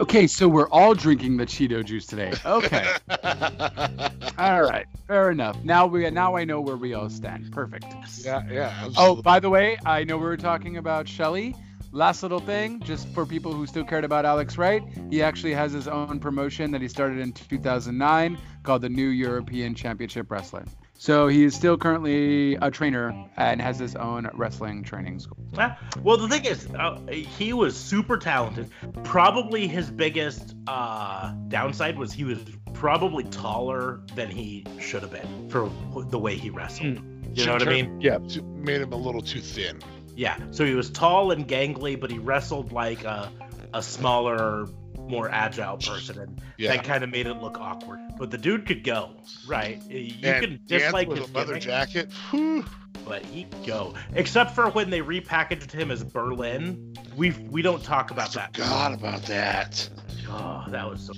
Okay, 0.00 0.26
so 0.26 0.48
we're 0.48 0.68
all 0.70 0.94
drinking 0.94 1.36
the 1.36 1.44
Cheeto 1.44 1.84
juice 1.84 2.06
today. 2.06 2.32
Okay. 2.44 2.86
all 4.38 4.62
right. 4.62 4.86
Fair 5.06 5.30
enough. 5.30 5.62
Now 5.62 5.86
we 5.86 6.08
now 6.10 6.36
I 6.36 6.44
know 6.44 6.62
where 6.62 6.76
we 6.76 6.94
all 6.94 7.10
stand. 7.10 7.52
Perfect. 7.52 7.84
yeah, 8.24 8.42
yeah. 8.50 8.88
Oh, 8.96 9.20
by 9.20 9.40
the 9.40 9.50
way, 9.50 9.76
I 9.84 10.04
know 10.04 10.16
we 10.16 10.24
were 10.24 10.38
talking 10.38 10.78
about 10.78 11.06
Shelley. 11.06 11.54
Last 11.92 12.22
little 12.22 12.40
thing, 12.40 12.80
just 12.80 13.06
for 13.08 13.26
people 13.26 13.52
who 13.52 13.66
still 13.66 13.84
cared 13.84 14.04
about 14.04 14.24
Alex 14.24 14.56
Wright, 14.56 14.82
he 15.10 15.22
actually 15.22 15.52
has 15.52 15.72
his 15.72 15.86
own 15.86 16.18
promotion 16.18 16.70
that 16.70 16.80
he 16.80 16.88
started 16.88 17.18
in 17.18 17.32
2009 17.32 18.38
called 18.62 18.80
the 18.80 18.88
New 18.88 19.08
European 19.08 19.74
Championship 19.74 20.30
Wrestling. 20.30 20.68
So 20.96 21.28
he 21.28 21.44
is 21.44 21.54
still 21.54 21.76
currently 21.76 22.54
a 22.56 22.70
trainer 22.70 23.12
and 23.36 23.60
has 23.60 23.78
his 23.78 23.96
own 23.96 24.30
wrestling 24.34 24.84
training 24.84 25.18
school. 25.18 25.36
Ah, 25.58 25.76
Well, 26.02 26.16
the 26.16 26.28
thing 26.28 26.44
is, 26.44 26.68
uh, 26.78 27.00
he 27.08 27.52
was 27.52 27.76
super 27.76 28.16
talented. 28.16 28.70
Probably 29.02 29.66
his 29.66 29.90
biggest 29.90 30.54
uh, 30.66 31.32
downside 31.48 31.98
was 31.98 32.12
he 32.12 32.24
was 32.24 32.38
probably 32.72 33.24
taller 33.24 34.00
than 34.14 34.30
he 34.30 34.64
should 34.80 35.02
have 35.02 35.10
been 35.10 35.50
for 35.50 35.70
the 36.08 36.18
way 36.18 36.36
he 36.36 36.50
wrestled. 36.50 37.00
You 37.34 37.46
know 37.46 37.54
what 37.54 37.66
I 37.66 37.70
mean? 37.70 38.00
Yeah. 38.00 38.18
Made 38.44 38.80
him 38.80 38.92
a 38.92 38.96
little 38.96 39.20
too 39.20 39.40
thin. 39.40 39.80
Yeah. 40.14 40.38
So 40.52 40.64
he 40.64 40.74
was 40.74 40.90
tall 40.90 41.32
and 41.32 41.46
gangly, 41.48 41.98
but 42.00 42.10
he 42.10 42.18
wrestled 42.18 42.70
like 42.70 43.02
a, 43.04 43.30
a 43.72 43.82
smaller, 43.82 44.68
more 45.08 45.30
agile 45.30 45.76
person, 45.76 46.18
and 46.18 46.40
Yeah. 46.56 46.76
that 46.76 46.84
kind 46.84 47.04
of 47.04 47.10
made 47.10 47.26
it 47.26 47.34
look 47.34 47.58
awkward. 47.60 48.00
But 48.18 48.30
the 48.30 48.38
dude 48.38 48.66
could 48.66 48.84
go, 48.84 49.10
right? 49.46 49.82
You 49.90 50.14
and 50.28 50.40
can 50.44 50.50
dance 50.66 50.84
dislike 50.84 51.08
with 51.08 51.18
his 51.18 51.30
a 51.30 51.32
leather 51.32 51.58
jacket. 51.58 52.10
Whew. 52.30 52.64
but 53.06 53.22
he 53.26 53.44
could 53.44 53.66
go. 53.66 53.94
Except 54.14 54.54
for 54.54 54.70
when 54.70 54.88
they 54.88 55.00
repackaged 55.00 55.70
him 55.70 55.90
as 55.90 56.02
Berlin. 56.02 56.94
We 57.16 57.30
we 57.50 57.60
don't 57.62 57.82
talk 57.84 58.10
about 58.10 58.32
that. 58.32 58.54
Forgot 58.56 58.94
about 58.94 59.22
that. 59.24 59.88
Oh, 60.28 60.64
that 60.68 60.88
was 60.88 61.06
so. 61.06 61.12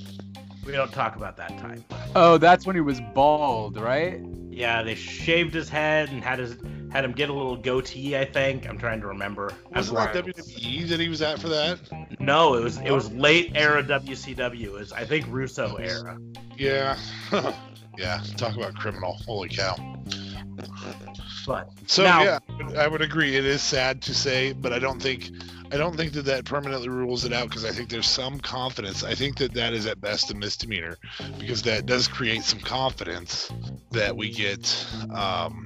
We 0.64 0.72
don't 0.72 0.90
talk 0.92 1.14
about 1.14 1.36
that 1.36 1.56
time. 1.58 1.84
Oh, 2.16 2.38
that's 2.38 2.66
when 2.66 2.74
he 2.74 2.80
was 2.82 3.00
bald, 3.14 3.78
right? 3.78 4.20
Yeah, 4.50 4.82
they 4.82 4.96
shaved 4.96 5.54
his 5.54 5.68
head 5.68 6.08
and 6.08 6.24
had 6.24 6.40
his 6.40 6.56
had 6.90 7.04
him 7.04 7.12
get 7.12 7.28
a 7.28 7.32
little 7.32 7.56
goatee. 7.56 8.16
I 8.16 8.24
think 8.24 8.68
I'm 8.68 8.78
trying 8.78 9.00
to 9.00 9.06
remember. 9.06 9.52
Wasn't 9.74 9.96
that 9.96 10.14
WWE 10.14 10.88
that 10.88 11.00
he 11.00 11.08
was 11.08 11.22
at 11.22 11.38
for 11.38 11.48
that? 11.48 11.78
No, 12.20 12.54
it 12.54 12.62
was 12.62 12.78
it 12.78 12.90
was 12.90 13.12
late 13.12 13.52
era 13.54 13.82
WCW. 13.82 14.62
It 14.62 14.72
was 14.72 14.92
I 14.92 15.04
think 15.04 15.26
Russo 15.28 15.76
era. 15.76 16.18
Yeah. 16.56 16.96
yeah. 17.98 18.22
Talk 18.36 18.56
about 18.56 18.74
criminal. 18.74 19.18
Holy 19.26 19.48
cow. 19.48 19.76
But 21.46 21.70
So 21.86 22.02
Now- 22.02 22.22
yeah, 22.22 22.38
I 22.76 22.88
would 22.88 23.02
agree. 23.02 23.36
It 23.36 23.44
is 23.44 23.62
sad 23.62 24.02
to 24.02 24.14
say, 24.14 24.52
but 24.52 24.72
I 24.72 24.78
don't 24.78 25.00
think 25.00 25.30
I 25.72 25.76
don't 25.78 25.96
think 25.96 26.12
that 26.12 26.26
that 26.26 26.44
permanently 26.44 26.88
rules 26.88 27.24
it 27.24 27.32
out 27.32 27.48
because 27.48 27.64
I 27.64 27.70
think 27.70 27.88
there's 27.88 28.08
some 28.08 28.38
confidence. 28.38 29.02
I 29.02 29.14
think 29.14 29.38
that 29.38 29.52
that 29.54 29.72
is 29.74 29.86
at 29.86 30.00
best 30.00 30.30
a 30.30 30.34
misdemeanor 30.34 30.96
because 31.38 31.62
that 31.62 31.86
does 31.86 32.06
create 32.06 32.44
some 32.44 32.60
confidence 32.60 33.50
that 33.90 34.16
we 34.16 34.30
get 34.30 34.86
um, 35.12 35.64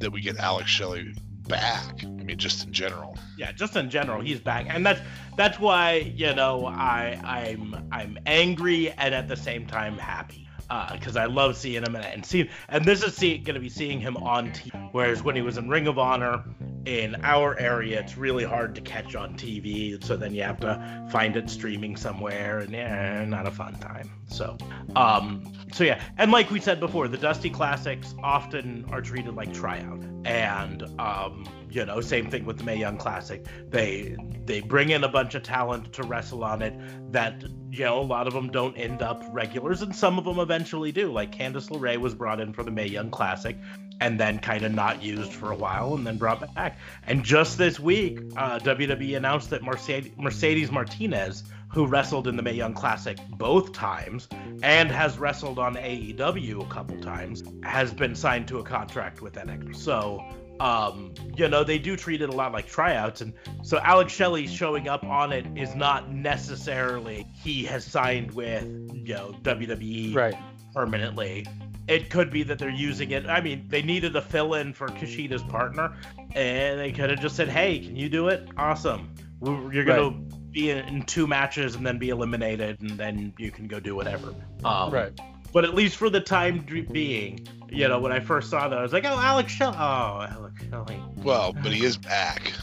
that 0.00 0.10
we 0.10 0.20
get 0.20 0.36
Alex 0.38 0.70
Shelley 0.70 1.14
back. 1.48 2.04
I 2.04 2.06
mean, 2.06 2.38
just 2.38 2.66
in 2.66 2.72
general. 2.72 3.16
yeah, 3.36 3.52
just 3.52 3.76
in 3.76 3.90
general, 3.90 4.20
he's 4.20 4.40
back, 4.40 4.66
and 4.68 4.84
that's 4.84 5.00
that's 5.36 5.58
why 5.58 6.12
you 6.16 6.34
know 6.34 6.66
I 6.66 7.20
I'm 7.24 7.88
I'm 7.92 8.18
angry 8.26 8.90
and 8.92 9.14
at 9.14 9.28
the 9.28 9.36
same 9.36 9.66
time 9.66 9.98
happy. 9.98 10.43
Because 10.92 11.16
I 11.16 11.26
love 11.26 11.56
seeing 11.56 11.82
him 11.82 11.94
and, 11.94 12.04
and 12.04 12.24
seeing, 12.24 12.48
and 12.68 12.84
this 12.84 13.02
is 13.02 13.14
see, 13.16 13.38
gonna 13.38 13.60
be 13.60 13.68
seeing 13.68 14.00
him 14.00 14.16
on 14.16 14.50
TV. 14.50 14.88
Whereas 14.92 15.22
when 15.22 15.36
he 15.36 15.42
was 15.42 15.56
in 15.56 15.68
Ring 15.68 15.86
of 15.86 15.98
Honor, 15.98 16.44
in 16.86 17.16
our 17.22 17.58
area, 17.58 18.00
it's 18.00 18.16
really 18.16 18.44
hard 18.44 18.74
to 18.74 18.80
catch 18.80 19.14
on 19.14 19.34
TV. 19.34 20.02
So 20.04 20.16
then 20.16 20.34
you 20.34 20.42
have 20.42 20.60
to 20.60 21.08
find 21.10 21.36
it 21.36 21.48
streaming 21.48 21.96
somewhere, 21.96 22.58
and 22.58 22.70
yeah, 22.72 23.24
not 23.24 23.46
a 23.46 23.50
fun 23.50 23.74
time. 23.78 24.10
So, 24.28 24.56
um, 24.96 25.52
so 25.72 25.84
yeah, 25.84 26.02
and 26.18 26.30
like 26.30 26.50
we 26.50 26.60
said 26.60 26.80
before, 26.80 27.08
the 27.08 27.16
Dusty 27.16 27.50
Classics 27.50 28.14
often 28.22 28.84
are 28.90 29.00
treated 29.00 29.34
like 29.34 29.52
tryout, 29.52 30.02
and 30.24 30.82
um, 30.98 31.46
you 31.74 31.84
know, 31.84 32.00
same 32.00 32.30
thing 32.30 32.44
with 32.44 32.58
the 32.58 32.64
Mae 32.64 32.76
Young 32.76 32.96
Classic. 32.96 33.44
They 33.68 34.16
they 34.44 34.60
bring 34.60 34.90
in 34.90 35.02
a 35.02 35.08
bunch 35.08 35.34
of 35.34 35.42
talent 35.42 35.92
to 35.94 36.04
wrestle 36.04 36.44
on 36.44 36.62
it 36.62 36.72
that 37.12 37.42
you 37.70 37.84
know 37.84 38.00
a 38.00 38.02
lot 38.02 38.28
of 38.28 38.32
them 38.32 38.50
don't 38.50 38.76
end 38.76 39.02
up 39.02 39.24
regulars, 39.32 39.82
and 39.82 39.94
some 39.94 40.16
of 40.16 40.24
them 40.24 40.38
eventually 40.38 40.92
do. 40.92 41.10
Like 41.10 41.36
Candice 41.36 41.70
LeRae 41.70 41.96
was 41.96 42.14
brought 42.14 42.40
in 42.40 42.52
for 42.52 42.62
the 42.62 42.70
Mae 42.70 42.86
Young 42.86 43.10
Classic, 43.10 43.56
and 44.00 44.20
then 44.20 44.38
kind 44.38 44.64
of 44.64 44.72
not 44.72 45.02
used 45.02 45.32
for 45.32 45.50
a 45.50 45.56
while, 45.56 45.94
and 45.94 46.06
then 46.06 46.16
brought 46.16 46.54
back. 46.54 46.78
And 47.08 47.24
just 47.24 47.58
this 47.58 47.80
week, 47.80 48.20
uh, 48.36 48.60
WWE 48.60 49.16
announced 49.16 49.50
that 49.50 49.64
Mercedes, 49.64 50.12
Mercedes 50.16 50.70
Martinez, 50.70 51.42
who 51.68 51.86
wrestled 51.86 52.28
in 52.28 52.36
the 52.36 52.42
Mae 52.42 52.54
Young 52.54 52.74
Classic 52.74 53.18
both 53.30 53.72
times 53.72 54.28
and 54.62 54.92
has 54.92 55.18
wrestled 55.18 55.58
on 55.58 55.74
AEW 55.74 56.62
a 56.62 56.66
couple 56.66 57.00
times, 57.00 57.42
has 57.64 57.92
been 57.92 58.14
signed 58.14 58.46
to 58.46 58.60
a 58.60 58.62
contract 58.62 59.22
with 59.22 59.34
NXT. 59.34 59.74
So, 59.74 60.24
um, 60.60 61.12
you 61.36 61.48
know, 61.48 61.64
they 61.64 61.78
do 61.78 61.96
treat 61.96 62.22
it 62.22 62.28
a 62.28 62.32
lot 62.32 62.52
like 62.52 62.66
tryouts. 62.66 63.20
And 63.20 63.32
so 63.62 63.78
Alex 63.78 64.12
Shelley 64.12 64.46
showing 64.46 64.88
up 64.88 65.04
on 65.04 65.32
it 65.32 65.46
is 65.56 65.74
not 65.74 66.12
necessarily 66.12 67.26
he 67.34 67.64
has 67.64 67.84
signed 67.84 68.32
with, 68.32 68.64
you 68.92 69.14
know, 69.14 69.34
WWE 69.42 70.14
Right. 70.14 70.34
permanently. 70.74 71.46
It 71.86 72.08
could 72.08 72.30
be 72.30 72.42
that 72.44 72.58
they're 72.58 72.70
using 72.70 73.10
it. 73.10 73.26
I 73.26 73.40
mean, 73.40 73.66
they 73.68 73.82
needed 73.82 74.16
a 74.16 74.22
fill 74.22 74.54
in 74.54 74.72
for 74.72 74.88
Kushida's 74.88 75.42
partner, 75.42 75.94
and 76.34 76.80
they 76.80 76.92
could 76.92 77.10
have 77.10 77.20
just 77.20 77.36
said, 77.36 77.48
hey, 77.48 77.78
can 77.80 77.94
you 77.96 78.08
do 78.08 78.28
it? 78.28 78.48
Awesome. 78.56 79.14
You're 79.42 79.84
going 79.84 80.30
to 80.30 80.36
be 80.50 80.70
in, 80.70 80.78
in 80.88 81.02
two 81.02 81.26
matches 81.26 81.74
and 81.74 81.84
then 81.86 81.98
be 81.98 82.08
eliminated, 82.08 82.80
and 82.80 82.90
then 82.92 83.34
you 83.38 83.50
can 83.50 83.66
go 83.66 83.80
do 83.80 83.94
whatever. 83.94 84.34
Um, 84.64 84.90
Right. 84.92 85.12
But 85.52 85.64
at 85.64 85.74
least 85.74 85.96
for 85.96 86.10
the 86.10 86.20
time 86.20 86.66
being, 86.90 87.46
you 87.74 87.88
know, 87.88 87.98
when 87.98 88.12
I 88.12 88.20
first 88.20 88.50
saw 88.50 88.68
that, 88.68 88.78
I 88.78 88.82
was 88.82 88.92
like, 88.92 89.04
oh, 89.04 89.18
Alex 89.18 89.52
Shelley. 89.52 89.76
Oh, 89.78 90.26
Alex 90.30 90.62
Shelley. 90.70 91.02
Well, 91.16 91.52
but 91.52 91.72
he 91.72 91.84
is 91.84 91.96
back. 91.96 92.52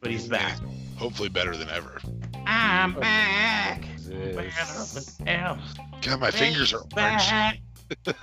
But 0.00 0.10
he's 0.10 0.26
back. 0.26 0.58
Hopefully, 0.96 1.28
better 1.28 1.56
than 1.56 1.68
ever. 1.68 2.00
I'm 2.44 2.96
oh. 2.96 3.00
back. 3.00 3.86
This- 3.98 4.34
Better 4.34 5.24
than 5.24 5.28
ever. 5.28 5.60
God, 6.02 6.20
my 6.20 6.32
fingers 6.32 6.72
are 6.72 6.78
orange. 6.78 6.92
back. 6.96 7.58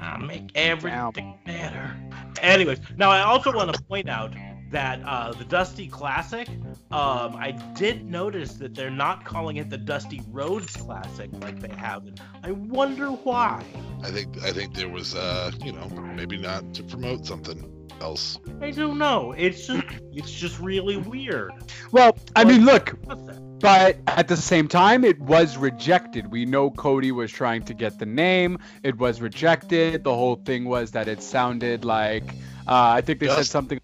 I'll 0.00 0.18
make 0.18 0.50
everything 0.54 1.38
better. 1.46 1.96
Anyways, 2.42 2.80
now 2.98 3.10
I 3.10 3.22
also 3.22 3.52
want 3.54 3.74
to 3.74 3.82
point 3.84 4.10
out 4.10 4.34
that 4.74 5.00
uh, 5.06 5.30
the 5.32 5.44
Dusty 5.44 5.86
Classic, 5.86 6.48
um, 6.90 7.36
I 7.36 7.52
did 7.76 8.10
notice 8.10 8.54
that 8.54 8.74
they're 8.74 8.90
not 8.90 9.24
calling 9.24 9.56
it 9.58 9.70
the 9.70 9.78
Dusty 9.78 10.20
Rhodes 10.32 10.74
Classic 10.74 11.30
like 11.34 11.60
they 11.60 11.72
have. 11.76 12.08
And 12.08 12.20
I 12.42 12.50
wonder 12.50 13.06
why. 13.06 13.64
I 14.02 14.10
think 14.10 14.42
I 14.42 14.50
think 14.50 14.74
there 14.74 14.88
was 14.88 15.14
uh 15.14 15.52
you 15.64 15.70
know 15.70 15.88
maybe 16.16 16.36
not 16.36 16.74
to 16.74 16.82
promote 16.82 17.24
something 17.24 17.70
else. 18.00 18.40
I 18.60 18.72
don't 18.72 18.98
know. 18.98 19.32
It's 19.38 19.64
just 19.68 19.84
it's 20.12 20.32
just 20.32 20.58
really 20.58 20.96
weird. 20.96 21.52
Well, 21.92 22.18
I 22.34 22.42
mean, 22.42 22.64
look, 22.64 22.98
but 23.60 23.98
at 24.08 24.26
the 24.26 24.36
same 24.36 24.66
time, 24.66 25.04
it 25.04 25.20
was 25.20 25.56
rejected. 25.56 26.32
We 26.32 26.46
know 26.46 26.72
Cody 26.72 27.12
was 27.12 27.30
trying 27.30 27.62
to 27.62 27.74
get 27.74 28.00
the 28.00 28.06
name. 28.06 28.58
It 28.82 28.98
was 28.98 29.20
rejected. 29.20 30.02
The 30.02 30.14
whole 30.14 30.34
thing 30.34 30.64
was 30.64 30.90
that 30.90 31.06
it 31.06 31.22
sounded 31.22 31.84
like 31.84 32.24
uh, 32.66 32.92
I 32.96 33.00
think 33.00 33.20
they 33.20 33.28
said 33.28 33.46
something. 33.46 33.80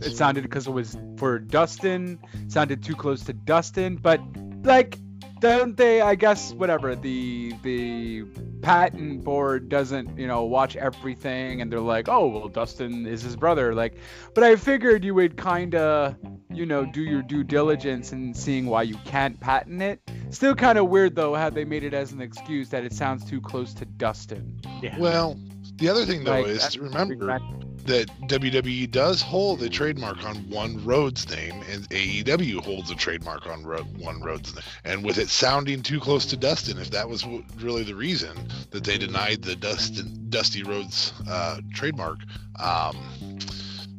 It 0.00 0.16
sounded 0.16 0.42
because 0.42 0.66
it 0.66 0.70
was 0.70 0.96
for 1.16 1.38
Dustin. 1.38 2.18
Sounded 2.48 2.82
too 2.82 2.94
close 2.94 3.24
to 3.24 3.32
Dustin, 3.32 3.96
but 3.96 4.20
like, 4.62 4.98
don't 5.40 5.76
they? 5.76 6.00
I 6.00 6.14
guess 6.14 6.52
whatever. 6.54 6.94
The 6.96 7.52
the 7.62 8.24
patent 8.62 9.24
board 9.24 9.68
doesn't 9.68 10.18
you 10.18 10.26
know 10.26 10.44
watch 10.44 10.74
everything, 10.76 11.60
and 11.60 11.70
they're 11.70 11.80
like, 11.80 12.08
oh 12.08 12.28
well, 12.28 12.48
Dustin 12.48 13.06
is 13.06 13.22
his 13.22 13.36
brother. 13.36 13.74
Like, 13.74 13.96
but 14.34 14.42
I 14.42 14.56
figured 14.56 15.04
you 15.04 15.14
would 15.14 15.36
kind 15.36 15.74
of 15.74 16.16
you 16.50 16.64
know 16.64 16.86
do 16.86 17.02
your 17.02 17.20
due 17.22 17.44
diligence 17.44 18.12
in 18.12 18.32
seeing 18.32 18.66
why 18.66 18.82
you 18.82 18.96
can't 19.04 19.38
patent 19.38 19.82
it. 19.82 20.00
Still 20.30 20.54
kind 20.54 20.78
of 20.78 20.88
weird 20.88 21.14
though 21.14 21.34
how 21.34 21.50
they 21.50 21.64
made 21.64 21.84
it 21.84 21.92
as 21.92 22.12
an 22.12 22.22
excuse 22.22 22.70
that 22.70 22.84
it 22.84 22.92
sounds 22.94 23.24
too 23.24 23.40
close 23.40 23.74
to 23.74 23.84
Dustin. 23.84 24.60
Yeah. 24.82 24.98
Well, 24.98 25.38
the 25.76 25.90
other 25.90 26.06
thing 26.06 26.24
though 26.24 26.40
Like, 26.40 26.46
is 26.46 26.68
to 26.70 26.82
remember 26.82 27.26
fact. 27.26 27.44
That 27.86 28.08
WWE 28.28 28.90
does 28.90 29.20
hold 29.20 29.62
a 29.62 29.68
trademark 29.68 30.24
on 30.24 30.36
one 30.50 30.84
Rhodes 30.84 31.28
name, 31.30 31.62
and 31.70 31.88
AEW 31.90 32.60
holds 32.60 32.90
a 32.90 32.94
trademark 32.94 33.46
on 33.46 33.64
Ro- 33.64 33.82
one 33.98 34.20
Rhodes 34.22 34.54
name. 34.54 34.64
And 34.84 35.04
with 35.04 35.18
it 35.18 35.28
sounding 35.28 35.82
too 35.82 36.00
close 36.00 36.26
to 36.26 36.36
Dustin, 36.36 36.78
if 36.78 36.90
that 36.90 37.08
was 37.08 37.22
w- 37.22 37.44
really 37.60 37.82
the 37.82 37.94
reason 37.94 38.36
that 38.70 38.84
they 38.84 38.98
denied 38.98 39.42
the 39.42 39.56
Dustin 39.56 40.26
Dusty 40.30 40.62
Rhodes 40.62 41.12
uh, 41.28 41.60
trademark, 41.72 42.18
um, 42.58 42.96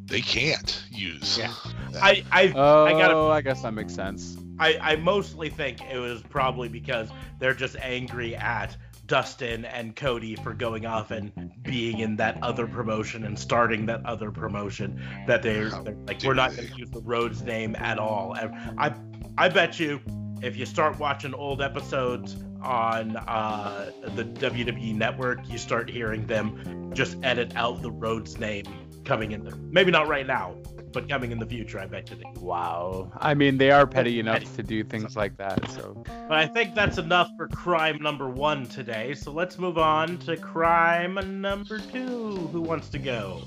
they 0.06 0.22
can't 0.22 0.84
use. 0.92 1.38
Yeah. 1.38 1.54
that. 1.92 2.04
I 2.04 2.24
I 2.32 2.54
Oh, 2.56 2.86
I 2.86 2.94
I, 2.94 3.00
gotta 3.00 3.18
I 3.18 3.42
guess 3.42 3.62
that 3.62 3.74
makes 3.74 3.94
sense. 3.94 4.38
I, 4.58 4.77
I 4.82 4.96
mostly 4.96 5.50
think 5.50 5.82
it 5.92 5.98
was 5.98 6.22
probably 6.22 6.70
because 6.70 7.10
they're 7.39 7.54
just 7.54 7.75
angry 7.82 8.36
at 8.36 8.77
Dustin 9.07 9.65
and 9.65 9.95
Cody 9.95 10.35
for 10.35 10.53
going 10.53 10.85
off 10.85 11.12
and 11.12 11.31
being 11.63 12.00
in 12.00 12.15
that 12.17 12.41
other 12.41 12.67
promotion 12.67 13.25
and 13.25 13.38
starting 13.38 13.85
that 13.85 14.05
other 14.05 14.31
promotion 14.31 15.01
that 15.27 15.41
they're, 15.43 15.69
they're 15.69 15.95
like 16.07 16.24
we're 16.24 16.33
not 16.33 16.55
going 16.55 16.67
to 16.67 16.75
use 16.75 16.89
the 16.89 17.01
Rhodes 17.01 17.41
name 17.41 17.75
at 17.77 18.00
all. 18.00 18.33
And 18.33 18.53
I 18.79 18.93
I 19.38 19.50
bet 19.50 19.79
you 19.79 20.01
if 20.41 20.55
you 20.57 20.65
start 20.65 21.00
watching 21.00 21.33
old 21.33 21.62
episodes 21.62 22.35
on 22.62 23.15
uh, 23.17 23.91
the 24.15 24.25
WWE 24.25 24.95
network, 24.95 25.39
you 25.50 25.57
start 25.57 25.89
hearing 25.89 26.25
them 26.25 26.91
just 26.93 27.17
edit 27.24 27.55
out 27.55 27.81
the 27.81 27.91
Rhodes 27.91 28.39
name 28.39 28.65
coming 29.03 29.31
in 29.31 29.43
there. 29.43 29.55
Maybe 29.55 29.91
not 29.91 30.07
right 30.07 30.25
now, 30.25 30.55
but 30.95 31.09
coming 31.09 31.33
in 31.33 31.37
the 31.37 31.45
future, 31.45 31.77
I 31.77 31.87
bet 31.87 32.09
you 32.09 32.15
they 32.15 32.39
Wow. 32.39 33.11
I 33.17 33.33
mean, 33.33 33.57
they 33.57 33.69
are 33.69 33.85
petty 33.85 34.19
enough 34.19 34.39
Petty. 34.39 34.55
to 34.55 34.63
do 34.63 34.83
things 34.83 35.17
like 35.17 35.35
that. 35.37 35.69
So 35.71 36.01
But 36.05 36.37
I 36.37 36.47
think 36.47 36.73
that's 36.73 36.97
enough 36.97 37.29
for 37.35 37.49
crime 37.49 38.01
number 38.01 38.29
one 38.29 38.65
today. 38.65 39.13
So 39.13 39.33
let's 39.33 39.59
move 39.59 39.77
on 39.77 40.17
to 40.19 40.37
crime 40.37 41.41
number 41.41 41.79
two. 41.79 42.37
Who 42.53 42.61
wants 42.61 42.87
to 42.89 42.97
go? 42.97 43.41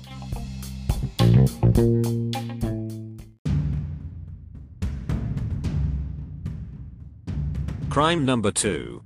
Crime 7.89 8.23
number 8.23 8.51
2. 8.51 9.01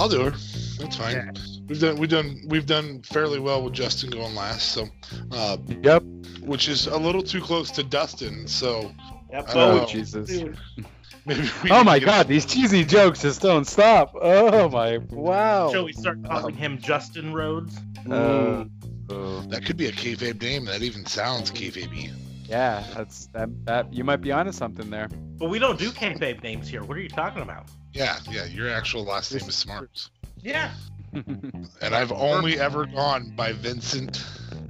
I'll 0.00 0.08
do 0.08 0.22
her. 0.24 0.30
That's 0.78 0.96
fine. 0.96 1.32
We've 1.68 1.78
done 1.80 1.96
we've 1.96 2.08
done 2.08 2.40
we've 2.46 2.66
done 2.66 3.02
fairly 3.02 3.38
well 3.38 3.62
with 3.62 3.74
Justin 3.74 4.10
going 4.10 4.34
last, 4.34 4.72
so 4.72 4.88
uh, 5.30 5.56
Yep. 5.82 6.02
which 6.40 6.68
is 6.68 6.86
a 6.86 6.96
little 6.96 7.22
too 7.22 7.40
close 7.40 7.70
to 7.72 7.82
Dustin. 7.82 8.46
So 8.48 8.90
Yep. 9.30 9.50
Oh 9.54 9.76
know. 9.78 9.86
Jesus. 9.86 10.30
maybe 11.26 11.48
Oh 11.70 11.84
my 11.84 11.98
to 11.98 12.04
get- 12.04 12.06
God, 12.06 12.28
these 12.28 12.46
cheesy 12.46 12.82
jokes 12.84 13.22
just 13.22 13.42
don't 13.42 13.66
stop. 13.66 14.12
Oh 14.20 14.68
my 14.70 14.98
wow. 15.10 15.70
Shall 15.70 15.84
we 15.84 15.92
start 15.92 16.24
calling 16.24 16.54
him 16.56 16.78
Justin 16.78 17.32
Rhodes? 17.34 17.78
Uh, 18.10 18.64
uh, 19.10 19.46
That 19.48 19.64
could 19.66 19.76
be 19.76 19.86
a 19.86 19.92
kayfabe 19.92 20.40
name. 20.42 20.64
That 20.64 20.82
even 20.82 21.04
sounds 21.06 21.50
kayfabe. 21.50 22.10
Yeah, 22.50 22.84
that's 22.94 23.26
that. 23.28 23.48
That 23.66 23.92
you 23.94 24.02
might 24.04 24.20
be 24.20 24.32
onto 24.32 24.52
something 24.52 24.90
there. 24.90 25.08
But 25.38 25.48
we 25.50 25.58
don't 25.58 25.78
do 25.78 25.90
kayfabe 25.90 26.42
names 26.42 26.68
here. 26.68 26.82
What 26.82 26.96
are 26.96 27.00
you 27.00 27.08
talking 27.08 27.42
about? 27.42 27.68
Yeah, 27.92 28.18
yeah. 28.30 28.44
Your 28.44 28.68
actual 28.68 29.04
last 29.04 29.32
name 29.32 29.48
is 29.48 29.54
Smarts, 29.54 30.10
Yeah. 30.42 30.72
and 31.12 31.94
I've 31.94 32.12
only 32.12 32.60
ever 32.60 32.86
gone 32.86 33.32
by 33.36 33.52
Vincent 33.52 34.24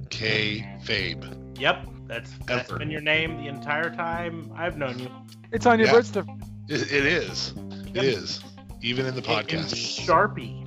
K. 0.09 0.67
Fabe. 0.83 1.59
Yep. 1.59 1.87
That's 2.07 2.31
that's 2.45 2.69
Ever. 2.69 2.79
been 2.79 2.89
your 2.91 3.01
name 3.01 3.37
the 3.37 3.47
entire 3.47 3.89
time 3.89 4.51
I've 4.55 4.77
known 4.77 4.99
you. 4.99 5.09
it's 5.51 5.65
on 5.65 5.79
your 5.79 5.87
Yeah. 5.87 5.93
birth 5.93 6.07
certificate. 6.07 6.41
It, 6.67 6.81
it 6.91 7.05
is. 7.05 7.53
It 7.93 8.03
is. 8.03 8.41
Even 8.81 9.05
in 9.05 9.15
the 9.15 9.21
In- 9.23 9.29
in 9.29 9.45
podcast. 9.45 10.05
Sharpie. 10.05 10.57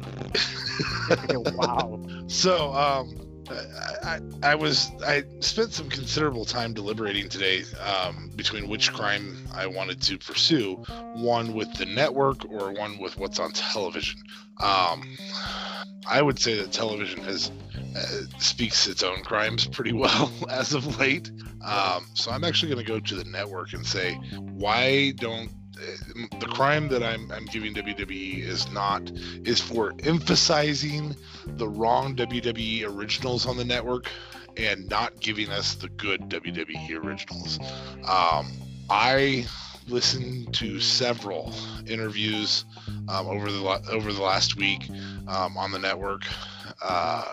wow. 1.57 2.01
So, 2.29 2.73
um, 2.73 3.15
I, 3.51 4.21
I, 4.43 4.55
was 4.55 4.91
I 5.07 5.25
spent 5.41 5.73
some 5.73 5.89
considerable 5.89 6.45
time 6.45 6.73
deliberating 6.73 7.29
today 7.29 7.65
um, 7.81 8.31
between 8.37 8.69
which 8.69 8.93
crime 8.93 9.49
I 9.53 9.67
wanted 9.67 10.01
to 10.03 10.19
pursue, 10.19 10.77
one 11.15 11.55
with 11.55 11.73
the 11.75 11.87
network 11.87 12.45
or 12.51 12.73
one 12.73 12.99
with 12.99 13.19
what's 13.19 13.39
on 13.39 13.53
television. 13.53 14.23
Um, 14.61 15.17
I 16.07 16.21
would 16.23 16.39
say 16.39 16.55
that 16.57 16.73
television 16.73 17.23
has 17.25 17.51
uh, 17.97 18.39
speaks 18.39 18.87
its 18.87 19.03
own 19.03 19.23
crimes 19.23 19.67
pretty 19.67 19.93
well 20.05 20.31
as 20.51 20.75
of 20.75 20.99
late. 20.99 21.31
Um, 21.65 22.07
so 22.15 22.31
I'm 22.31 22.45
actually 22.45 22.73
going 22.73 22.85
to 22.85 22.93
go 22.93 23.01
to 23.01 23.15
the 23.15 23.25
network 23.25 23.73
and 23.73 23.87
say, 23.87 24.15
why 24.37 25.13
don't 25.13 25.51
the 26.41 26.47
crime 26.47 26.89
that 26.89 27.03
I'm, 27.03 27.31
I'm 27.31 27.47
giving 27.47 27.75
WWE 27.75 28.41
is 28.41 28.71
not 28.73 29.11
is 29.45 29.61
for 29.61 29.93
emphasizing 30.03 31.17
the 31.47 31.69
wrong 31.69 32.17
WWE 32.17 32.85
originals 32.87 33.47
on 33.47 33.57
the 33.57 33.65
network 33.65 34.09
and 34.57 34.89
not 34.89 35.19
giving 35.21 35.51
us 35.51 35.75
the 35.75 35.89
good 35.89 36.21
WWE 36.23 37.05
originals. 37.05 37.59
Um, 38.09 38.51
I 38.89 39.47
listened 39.89 40.55
to 40.55 40.81
several 40.81 41.53
interviews 41.87 42.65
um, 43.09 43.27
over 43.27 43.51
the 43.51 43.63
over 43.91 44.13
the 44.13 44.23
last 44.23 44.57
week 44.57 44.89
um, 45.29 45.57
on 45.57 45.73
the 45.73 45.79
network. 45.79 46.23
Uh, 46.83 47.25